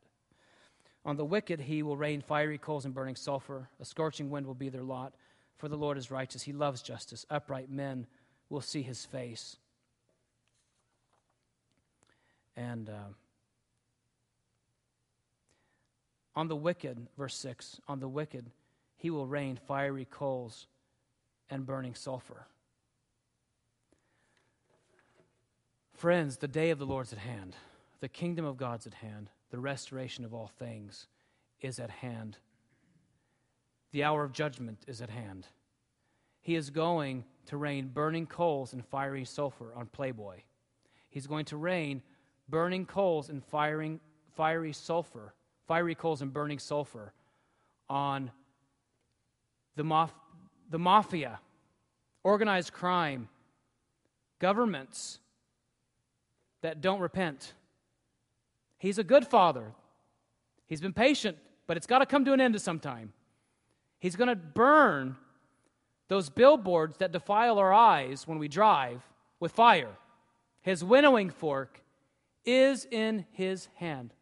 On 1.06 1.18
the 1.18 1.26
wicked, 1.26 1.60
he 1.60 1.84
will 1.84 1.98
rain 1.98 2.22
fiery 2.22 2.58
coals 2.58 2.86
and 2.86 2.94
burning 2.94 3.16
sulfur. 3.16 3.68
A 3.82 3.86
scorching 3.86 4.30
wind 4.30 4.48
will 4.48 4.54
be 4.54 4.70
their 4.70 4.84
lot. 4.84 5.14
For 5.58 5.68
the 5.68 5.76
Lord 5.76 5.98
is 5.98 6.10
righteous. 6.10 6.44
He 6.44 6.54
loves 6.54 6.82
justice. 6.82 7.26
Upright 7.30 7.70
men 7.70 8.08
will 8.50 8.62
see 8.62 8.82
his 8.82 9.04
face. 9.06 9.58
And 12.56 12.90
uh, 12.90 13.14
on 16.36 16.48
the 16.48 16.56
wicked, 16.56 17.08
verse 17.18 17.36
6, 17.36 17.80
on 17.88 18.00
the 18.00 18.08
wicked, 18.08 18.52
he 18.96 19.10
will 19.10 19.28
rain 19.28 19.60
fiery 19.68 20.08
coals 20.10 20.68
and 21.50 21.66
burning 21.66 21.96
sulfur. 21.96 22.48
Friends, 25.94 26.38
the 26.38 26.48
day 26.48 26.70
of 26.70 26.80
the 26.80 26.86
Lord's 26.86 27.14
at 27.14 27.20
hand. 27.20 27.56
The 28.02 28.10
kingdom 28.10 28.46
of 28.46 28.58
God's 28.58 28.88
at 28.88 28.96
hand. 28.96 29.30
The 29.52 29.60
restoration 29.60 30.26
of 30.26 30.34
all 30.34 30.52
things 30.60 31.08
is 31.62 31.80
at 31.80 31.90
hand. 31.90 32.38
The 33.92 34.04
hour 34.04 34.24
of 34.24 34.34
judgment 34.34 34.80
is 34.88 35.02
at 35.02 35.10
hand. 35.10 35.48
He 36.42 36.56
is 36.56 36.72
going 36.72 37.24
to 37.46 37.58
rain 37.58 37.88
burning 37.88 38.26
coals 38.26 38.74
and 38.74 38.86
fiery 38.86 39.24
sulfur 39.24 39.74
on 39.76 39.86
Playboy. 39.86 40.42
He's 41.10 41.28
going 41.28 41.46
to 41.46 41.58
rain 41.58 42.02
burning 42.50 42.86
coals 42.86 43.30
and 43.30 43.44
firing, 43.44 44.00
fiery 44.36 44.74
sulfur, 44.74 45.34
fiery 45.68 45.96
coals 45.96 46.22
and 46.22 46.34
burning 46.34 46.60
sulfur 46.60 47.14
on 47.90 48.32
the, 49.76 49.84
maf- 49.84 50.12
the 50.70 50.80
mafia, 50.80 51.40
organized 52.24 52.74
crime, 52.74 53.28
governments 54.40 55.20
that 56.62 56.82
don't 56.82 57.00
repent. 57.00 57.54
He's 58.78 58.98
a 58.98 59.04
good 59.04 59.26
father. 59.26 59.74
He's 60.68 60.82
been 60.82 60.94
patient, 60.94 61.38
but 61.68 61.78
it's 61.78 61.88
got 61.88 62.00
to 62.00 62.06
come 62.06 62.26
to 62.26 62.34
an 62.34 62.42
end 62.42 62.56
at 62.56 62.62
some 62.62 62.80
time. 62.80 63.14
He's 64.00 64.16
going 64.16 64.30
to 64.30 64.36
burn 64.36 65.16
those 66.10 66.30
billboards 66.30 66.98
that 66.98 67.12
defile 67.12 67.58
our 67.58 67.74
eyes 67.74 68.28
when 68.28 68.40
we 68.40 68.48
drive 68.48 69.02
with 69.40 69.52
fire. 69.52 69.96
His 70.62 70.84
winnowing 70.84 71.30
fork 71.30 71.83
is 72.46 72.88
in 72.90 73.26
his 73.32 73.68
hand. 73.76 74.14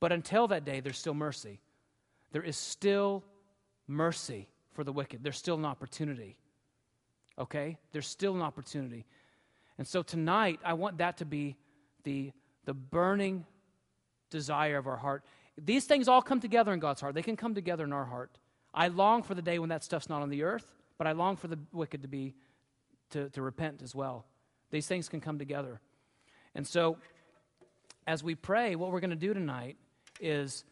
But 0.00 0.12
until 0.12 0.48
that 0.48 0.64
day, 0.64 0.80
there's 0.80 0.98
still 0.98 1.14
mercy. 1.14 1.60
There 2.32 2.42
is 2.42 2.56
still 2.56 3.24
mercy 3.86 4.48
for 4.72 4.84
the 4.84 4.92
wicked. 4.92 5.22
There's 5.22 5.38
still 5.38 5.56
an 5.56 5.64
opportunity. 5.64 6.36
Okay? 7.38 7.78
There's 7.92 8.06
still 8.06 8.34
an 8.34 8.42
opportunity. 8.42 9.06
And 9.78 9.86
so 9.86 10.02
tonight, 10.02 10.60
I 10.64 10.74
want 10.74 10.98
that 10.98 11.18
to 11.18 11.24
be 11.24 11.56
the, 12.04 12.32
the 12.64 12.74
burning 12.74 13.46
desire 14.30 14.76
of 14.76 14.86
our 14.86 14.96
heart. 14.96 15.24
These 15.56 15.84
things 15.84 16.08
all 16.08 16.22
come 16.22 16.40
together 16.40 16.72
in 16.72 16.80
God's 16.80 17.00
heart, 17.00 17.14
they 17.14 17.22
can 17.22 17.36
come 17.36 17.54
together 17.54 17.84
in 17.84 17.92
our 17.92 18.04
heart. 18.04 18.38
I 18.72 18.88
long 18.88 19.22
for 19.22 19.34
the 19.34 19.42
day 19.42 19.60
when 19.60 19.68
that 19.68 19.84
stuff's 19.84 20.08
not 20.08 20.20
on 20.20 20.28
the 20.28 20.42
earth, 20.42 20.66
but 20.98 21.06
I 21.06 21.12
long 21.12 21.36
for 21.36 21.46
the 21.46 21.58
wicked 21.72 22.02
to 22.02 22.08
be 22.08 22.34
to, 23.10 23.30
to 23.30 23.42
repent 23.42 23.80
as 23.82 23.94
well. 23.94 24.26
These 24.70 24.88
things 24.88 25.08
can 25.08 25.20
come 25.20 25.38
together. 25.38 25.80
And 26.54 26.66
so 26.66 26.98
as 28.06 28.22
we 28.22 28.34
pray, 28.34 28.76
what 28.76 28.90
we're 28.92 29.00
going 29.00 29.10
to 29.10 29.16
do 29.16 29.34
tonight 29.34 29.76
is 30.20 30.64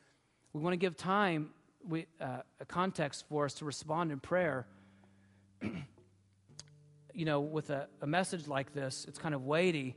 we 0.52 0.60
want 0.60 0.74
to 0.74 0.78
give 0.78 0.96
time, 0.96 1.50
we, 1.88 2.06
uh, 2.20 2.38
a 2.60 2.64
context 2.64 3.24
for 3.28 3.44
us 3.44 3.54
to 3.54 3.64
respond 3.64 4.12
in 4.12 4.20
prayer. 4.20 4.66
you 5.62 7.24
know, 7.24 7.40
with 7.40 7.70
a, 7.70 7.88
a 8.00 8.06
message 8.06 8.46
like 8.46 8.72
this, 8.72 9.04
it's 9.08 9.18
kind 9.18 9.34
of 9.34 9.44
weighty. 9.44 9.96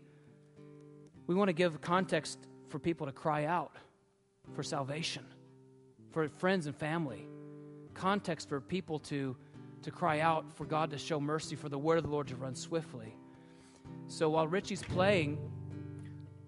We 1.27 1.35
want 1.35 1.49
to 1.49 1.53
give 1.53 1.79
context 1.81 2.39
for 2.69 2.79
people 2.79 3.05
to 3.07 3.13
cry 3.13 3.45
out 3.45 3.71
for 4.53 4.63
salvation, 4.63 5.25
for 6.11 6.27
friends 6.29 6.67
and 6.67 6.75
family 6.75 7.27
context 7.95 8.47
for 8.47 8.61
people 8.61 8.99
to, 8.99 9.35
to 9.81 9.91
cry 9.91 10.19
out 10.19 10.45
for 10.53 10.65
God 10.65 10.91
to 10.91 10.97
show 10.97 11.19
mercy, 11.19 11.55
for 11.55 11.69
the 11.69 11.79
word 11.79 11.97
of 11.97 12.03
the 12.03 12.09
Lord 12.09 12.27
to 12.27 12.35
run 12.35 12.53
swiftly. 12.53 13.15
So 14.07 14.29
while 14.29 14.47
Richie's 14.47 14.83
playing, 14.83 15.39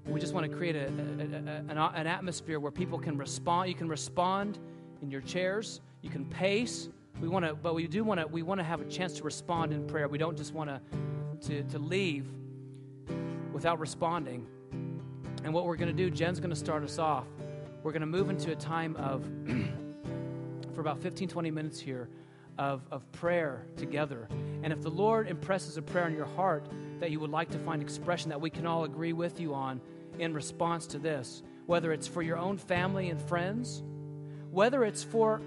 we 0.08 0.20
just 0.20 0.34
want 0.34 0.50
to 0.50 0.56
create 0.56 0.76
a, 0.76 0.86
a, 0.86 1.74
a, 1.76 1.92
an, 1.96 2.08
atmosphere 2.08 2.60
where 2.60 2.72
people 2.72 2.98
can 2.98 3.18
respond. 3.18 3.70
You 3.70 3.76
can 3.76 3.90
respond 3.90 4.58
in 5.02 5.12
your 5.12 5.22
chairs. 5.22 5.82
You 6.02 6.10
can 6.10 6.26
pace. 6.26 6.90
We 7.22 7.28
want 7.28 7.46
to, 7.46 7.56
but 7.56 7.76
we 7.76 7.88
do 7.88 8.04
want 8.04 8.20
to. 8.20 8.28
We 8.28 8.42
want 8.42 8.60
to 8.60 8.64
have 8.64 8.82
a 8.82 8.86
chance 8.86 9.14
to 9.14 9.24
respond 9.24 9.74
in 9.74 9.86
prayer. 9.88 10.08
We 10.08 10.18
don't 10.18 10.38
just 10.38 10.54
want 10.54 10.70
to 10.70 10.82
to, 11.42 11.64
to 11.64 11.80
leave 11.80 12.26
without 13.54 13.80
responding. 13.80 14.46
And 15.44 15.54
what 15.54 15.66
we're 15.66 15.76
going 15.76 15.96
to 15.96 16.04
do, 16.04 16.10
Jen's 16.10 16.40
going 16.40 16.50
to 16.50 16.56
start 16.56 16.84
us 16.84 17.00
off. 17.00 17.26
We're 17.84 17.92
going 17.92 18.02
to 18.02 18.08
move 18.08 18.30
into 18.30 18.52
a 18.52 18.56
time 18.56 18.96
of 18.98 19.24
for 20.74 20.82
about 20.82 21.00
15, 21.02 21.28
20 21.28 21.52
minutes 21.52 21.80
here 21.80 22.10
of, 22.58 22.82
of 22.92 23.10
prayer 23.12 23.66
together. 23.76 24.28
And 24.64 24.74
if 24.74 24.82
the 24.82 24.90
Lord 24.90 25.28
impresses 25.28 25.78
a 25.78 25.82
prayer 25.82 26.08
in 26.08 26.16
your 26.16 26.26
heart 26.26 26.68
that 27.00 27.12
you 27.12 27.20
would 27.20 27.30
like 27.30 27.50
to 27.52 27.60
find 27.60 27.82
expression 27.82 28.30
that 28.30 28.42
we 28.42 28.50
can 28.50 28.66
all 28.66 28.84
agree 28.84 29.14
with 29.14 29.40
you 29.40 29.54
on 29.54 29.80
in 30.20 30.34
response 30.34 30.88
to 30.88 31.00
this, 31.00 31.44
whether 31.66 31.92
it's 31.92 32.08
for 32.08 32.22
your 32.22 32.38
own 32.38 32.58
family 32.58 33.10
and 33.10 33.22
friends, 33.22 33.84
whether 34.52 34.84
it's 34.84 35.04
for 35.04 35.42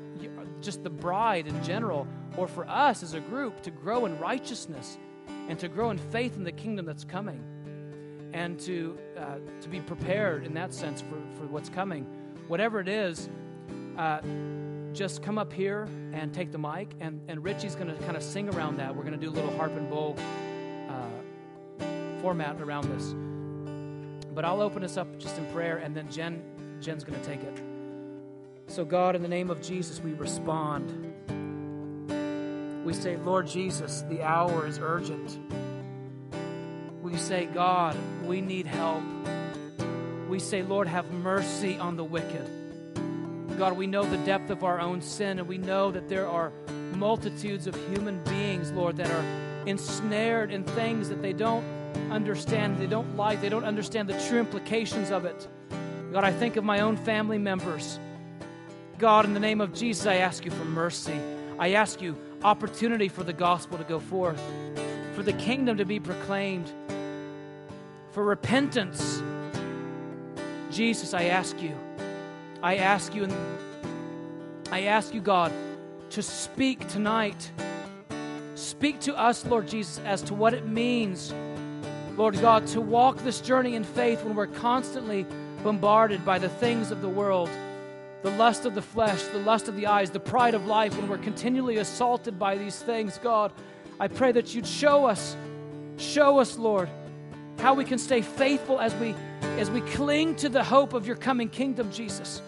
just 0.61 0.83
the 0.85 0.91
bride 0.91 1.47
in 1.47 1.63
general, 1.65 2.07
or 2.37 2.47
for 2.47 2.69
us 2.69 3.03
as 3.03 3.15
a 3.15 3.21
group 3.21 3.63
to 3.63 3.71
grow 3.71 4.07
in 4.07 4.19
righteousness 4.19 4.99
and 5.49 5.59
to 5.59 5.69
grow 5.69 5.91
in 5.91 5.99
faith 5.99 6.37
in 6.37 6.45
the 6.45 6.53
kingdom 6.53 6.87
that's 6.87 7.05
coming 7.05 7.43
and 8.33 8.61
to, 8.61 8.97
uh, 9.19 9.37
to 9.61 9.69
be 9.69 9.81
prepared 9.81 10.45
in 10.45 10.55
that 10.55 10.73
sense 10.73 11.01
for, 11.01 11.21
for 11.37 11.47
what's 11.47 11.69
coming. 11.69 12.05
Whatever 12.47 12.81
it 12.81 12.89
is, 12.89 13.29
uh, 13.97 14.21
just 14.93 15.23
come 15.23 15.39
up 15.39 15.53
here 15.53 15.89
and 16.13 16.33
take 16.33 16.53
the 16.53 16.59
mic, 16.59 16.95
and, 17.01 17.21
and 17.29 17.43
Richie's 17.45 17.75
going 17.75 17.89
to 17.89 18.03
kind 18.05 18.17
of 18.17 18.23
sing 18.23 18.49
around 18.55 18.79
that. 18.79 18.95
We're 18.95 19.05
going 19.05 19.19
to 19.19 19.25
do 19.25 19.31
a 19.31 19.35
little 19.35 19.57
harp 19.57 19.73
and 19.73 19.89
bowl 19.89 20.17
uh, 20.89 21.85
format 22.21 22.61
around 22.61 22.85
this. 22.85 23.15
But 24.35 24.45
I'll 24.45 24.61
open 24.61 24.85
us 24.85 24.97
up 24.97 25.19
just 25.19 25.37
in 25.39 25.47
prayer, 25.53 25.79
and 25.79 25.95
then 25.95 26.11
Jen, 26.11 26.43
Jen's 26.81 27.05
going 27.05 27.21
to 27.21 27.27
take 27.27 27.43
it. 27.43 27.63
So, 28.69 28.85
God, 28.85 29.17
in 29.17 29.23
the 29.23 29.29
name 29.29 29.51
of 29.51 29.61
Jesus, 29.61 30.01
we 30.01 30.13
respond. 30.13 30.91
We 32.85 32.95
say, 32.95 33.17
Lord 33.17 33.47
Jesus, 33.47 34.03
the 34.09 34.23
hour 34.23 34.67
is 34.67 34.79
urgent. 34.81 35.39
We 37.03 37.17
say, 37.17 37.47
God, 37.47 37.97
we 38.25 38.41
need 38.41 38.67
help. 38.67 39.03
We 40.29 40.39
say, 40.39 40.63
Lord, 40.63 40.87
have 40.87 41.11
mercy 41.11 41.77
on 41.77 41.97
the 41.97 42.05
wicked. 42.05 42.49
God, 43.59 43.77
we 43.77 43.87
know 43.87 44.05
the 44.05 44.17
depth 44.19 44.51
of 44.51 44.63
our 44.63 44.81
own 44.81 45.03
sin, 45.03 45.39
and 45.39 45.49
we 45.49 45.59
know 45.59 45.91
that 45.91 46.09
there 46.09 46.29
are 46.29 46.53
multitudes 46.95 47.67
of 47.67 47.75
human 47.89 48.23
beings, 48.25 48.71
Lord, 48.73 48.97
that 48.99 49.11
are 49.11 49.25
ensnared 49.67 50.51
in 50.53 50.65
things 50.65 51.09
that 51.09 51.21
they 51.21 51.33
don't 51.33 51.65
understand, 52.11 52.79
they 52.79 52.87
don't 52.87 53.17
like, 53.17 53.41
they 53.41 53.49
don't 53.49 53.65
understand 53.65 54.09
the 54.09 54.21
true 54.29 54.39
implications 54.39 55.11
of 55.11 55.25
it. 55.25 55.49
God, 56.13 56.25
I 56.25 56.33
think 56.33 56.57
of 56.57 56.65
my 56.65 56.81
own 56.81 56.97
family 56.97 57.39
members. 57.39 57.99
God, 58.99 59.25
in 59.25 59.35
the 59.35 59.41
name 59.41 59.61
of 59.61 59.73
Jesus, 59.73 60.07
I 60.07 60.17
ask 60.17 60.45
you 60.45 60.51
for 60.51 60.65
mercy. 60.65 61.19
I 61.59 61.73
ask 61.73 62.01
you 62.03 62.17
opportunity 62.43 63.09
for 63.09 63.23
the 63.23 63.33
gospel 63.33 63.79
to 63.79 63.85
go 63.85 63.99
forth, 63.99 64.43
for 65.15 65.23
the 65.23 65.33
kingdom 65.35 65.77
to 65.79 65.85
be 65.85 66.01
proclaimed, 66.01 66.71
for 68.13 68.25
repentance. 68.25 69.23
Jesus, 70.71 71.15
I 71.15 71.25
ask 71.25 71.61
you 71.63 71.77
I 72.63 72.77
ask 72.77 73.15
you, 73.15 73.25
and 73.25 73.35
I 74.71 74.83
ask 74.83 75.15
you, 75.15 75.23
God, 75.23 75.51
to 76.11 76.23
speak 76.23 76.87
tonight. 76.89 77.51
Speak 78.55 79.01
to 79.01 79.17
us, 79.17 79.47
Lord 79.47 79.67
Jesus, 79.67 79.99
as 80.05 80.21
to 80.23 80.35
what 80.35 80.53
it 80.53 80.67
means, 80.67 81.33
Lord 82.21 82.39
God, 82.39 82.67
to 82.67 82.83
walk 82.83 83.17
this 83.25 83.41
journey 83.41 83.77
in 83.77 83.83
faith 83.83 84.23
when 84.25 84.35
we're 84.35 84.47
constantly 84.47 85.25
bombarded 85.65 86.23
by 86.23 86.39
the 86.39 86.51
things 86.51 86.91
of 86.91 87.01
the 87.01 87.09
world, 87.09 87.49
the 88.21 88.31
lust 88.33 88.67
of 88.67 88.75
the 88.75 88.83
flesh, 88.83 89.23
the 89.23 89.39
lust 89.39 89.69
of 89.69 89.77
the 89.77 89.87
eyes, 89.87 90.11
the 90.11 90.21
pride 90.21 90.53
of 90.53 90.67
life, 90.67 90.95
when 90.99 91.09
we're 91.09 91.17
continually 91.17 91.79
assaulted 91.79 92.39
by 92.39 92.59
these 92.59 92.79
things, 92.79 93.17
God. 93.23 93.55
I 93.99 94.09
pray 94.09 94.33
that 94.33 94.55
you'd 94.55 94.67
show 94.67 95.07
us, 95.07 95.35
show 95.97 96.39
us, 96.41 96.59
Lord, 96.59 96.91
how 97.59 97.73
we 97.73 97.87
can 97.87 97.97
stay 97.97 98.21
faithful 98.21 98.79
as 98.79 98.95
we 98.97 99.15
as 99.57 99.71
we 99.71 99.81
cling 99.81 100.37
to 100.37 100.51
the 100.51 100.63
hope 100.63 100.93
of 100.93 101.07
your 101.07 101.17
coming 101.17 101.49
kingdom, 101.49 101.91
Jesus. 101.91 102.43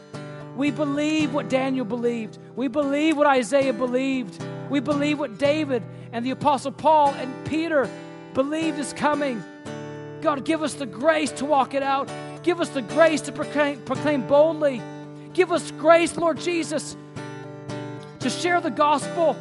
We 0.54 0.70
believe 0.70 1.32
what 1.32 1.48
Daniel 1.48 1.86
believed. 1.86 2.38
We 2.56 2.68
believe 2.68 3.16
what 3.16 3.26
Isaiah 3.26 3.72
believed. 3.72 4.44
We 4.68 4.80
believe 4.80 5.18
what 5.18 5.38
David 5.38 5.82
and 6.12 6.26
the 6.26 6.32
Apostle 6.32 6.72
Paul 6.72 7.14
and 7.14 7.46
Peter 7.46 7.88
believed 8.34 8.78
is 8.78 8.92
coming. 8.92 9.42
God, 10.22 10.44
give 10.44 10.62
us 10.62 10.74
the 10.74 10.86
grace 10.86 11.32
to 11.32 11.44
walk 11.44 11.74
it 11.74 11.82
out. 11.82 12.08
Give 12.44 12.60
us 12.60 12.68
the 12.68 12.82
grace 12.82 13.20
to 13.22 13.32
proclaim, 13.32 13.80
proclaim 13.82 14.26
boldly. 14.26 14.80
Give 15.34 15.50
us 15.50 15.70
grace, 15.72 16.16
Lord 16.16 16.38
Jesus, 16.38 16.96
to 18.20 18.30
share 18.30 18.60
the 18.60 18.70
gospel. 18.70 19.36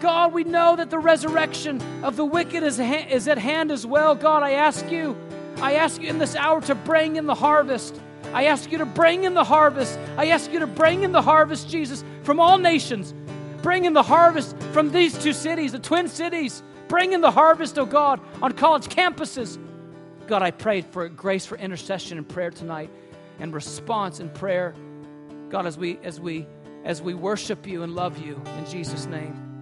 God, 0.00 0.34
we 0.34 0.44
know 0.44 0.76
that 0.76 0.90
the 0.90 0.98
resurrection 0.98 1.80
of 2.02 2.16
the 2.16 2.24
wicked 2.24 2.62
is, 2.62 2.78
is 2.78 3.26
at 3.28 3.38
hand 3.38 3.70
as 3.70 3.86
well. 3.86 4.14
God, 4.14 4.42
I 4.42 4.52
ask 4.52 4.90
you, 4.90 5.16
I 5.62 5.74
ask 5.74 6.02
you 6.02 6.10
in 6.10 6.18
this 6.18 6.36
hour 6.36 6.60
to 6.62 6.74
bring 6.74 7.16
in 7.16 7.26
the 7.26 7.34
harvest. 7.34 7.98
I 8.34 8.46
ask 8.46 8.70
you 8.70 8.78
to 8.78 8.86
bring 8.86 9.24
in 9.24 9.32
the 9.32 9.44
harvest. 9.44 9.98
I 10.18 10.26
ask 10.26 10.52
you 10.52 10.58
to 10.58 10.66
bring 10.66 11.04
in 11.04 11.12
the 11.12 11.22
harvest, 11.22 11.70
Jesus, 11.70 12.04
from 12.22 12.40
all 12.40 12.58
nations. 12.58 13.14
Bring 13.62 13.86
in 13.86 13.94
the 13.94 14.02
harvest 14.02 14.54
from 14.72 14.90
these 14.90 15.16
two 15.16 15.32
cities, 15.32 15.72
the 15.72 15.78
twin 15.78 16.08
cities. 16.08 16.62
Bring 16.88 17.12
in 17.12 17.22
the 17.22 17.30
harvest, 17.30 17.78
oh 17.78 17.86
God, 17.86 18.20
on 18.42 18.52
college 18.52 18.88
campuses. 18.88 19.58
God, 20.26 20.42
I 20.42 20.50
pray 20.50 20.80
for 20.80 21.08
grace 21.08 21.44
for 21.44 21.56
intercession 21.58 22.18
and 22.18 22.28
prayer 22.28 22.50
tonight 22.50 22.90
and 23.38 23.52
response 23.52 24.20
in 24.20 24.30
prayer. 24.30 24.74
God, 25.50 25.66
as 25.66 25.76
we 25.76 25.98
as 26.02 26.18
we 26.18 26.46
as 26.84 27.02
we 27.02 27.14
worship 27.14 27.66
you 27.66 27.82
and 27.82 27.94
love 27.94 28.18
you 28.24 28.40
in 28.58 28.66
Jesus' 28.66 29.06
name. 29.06 29.53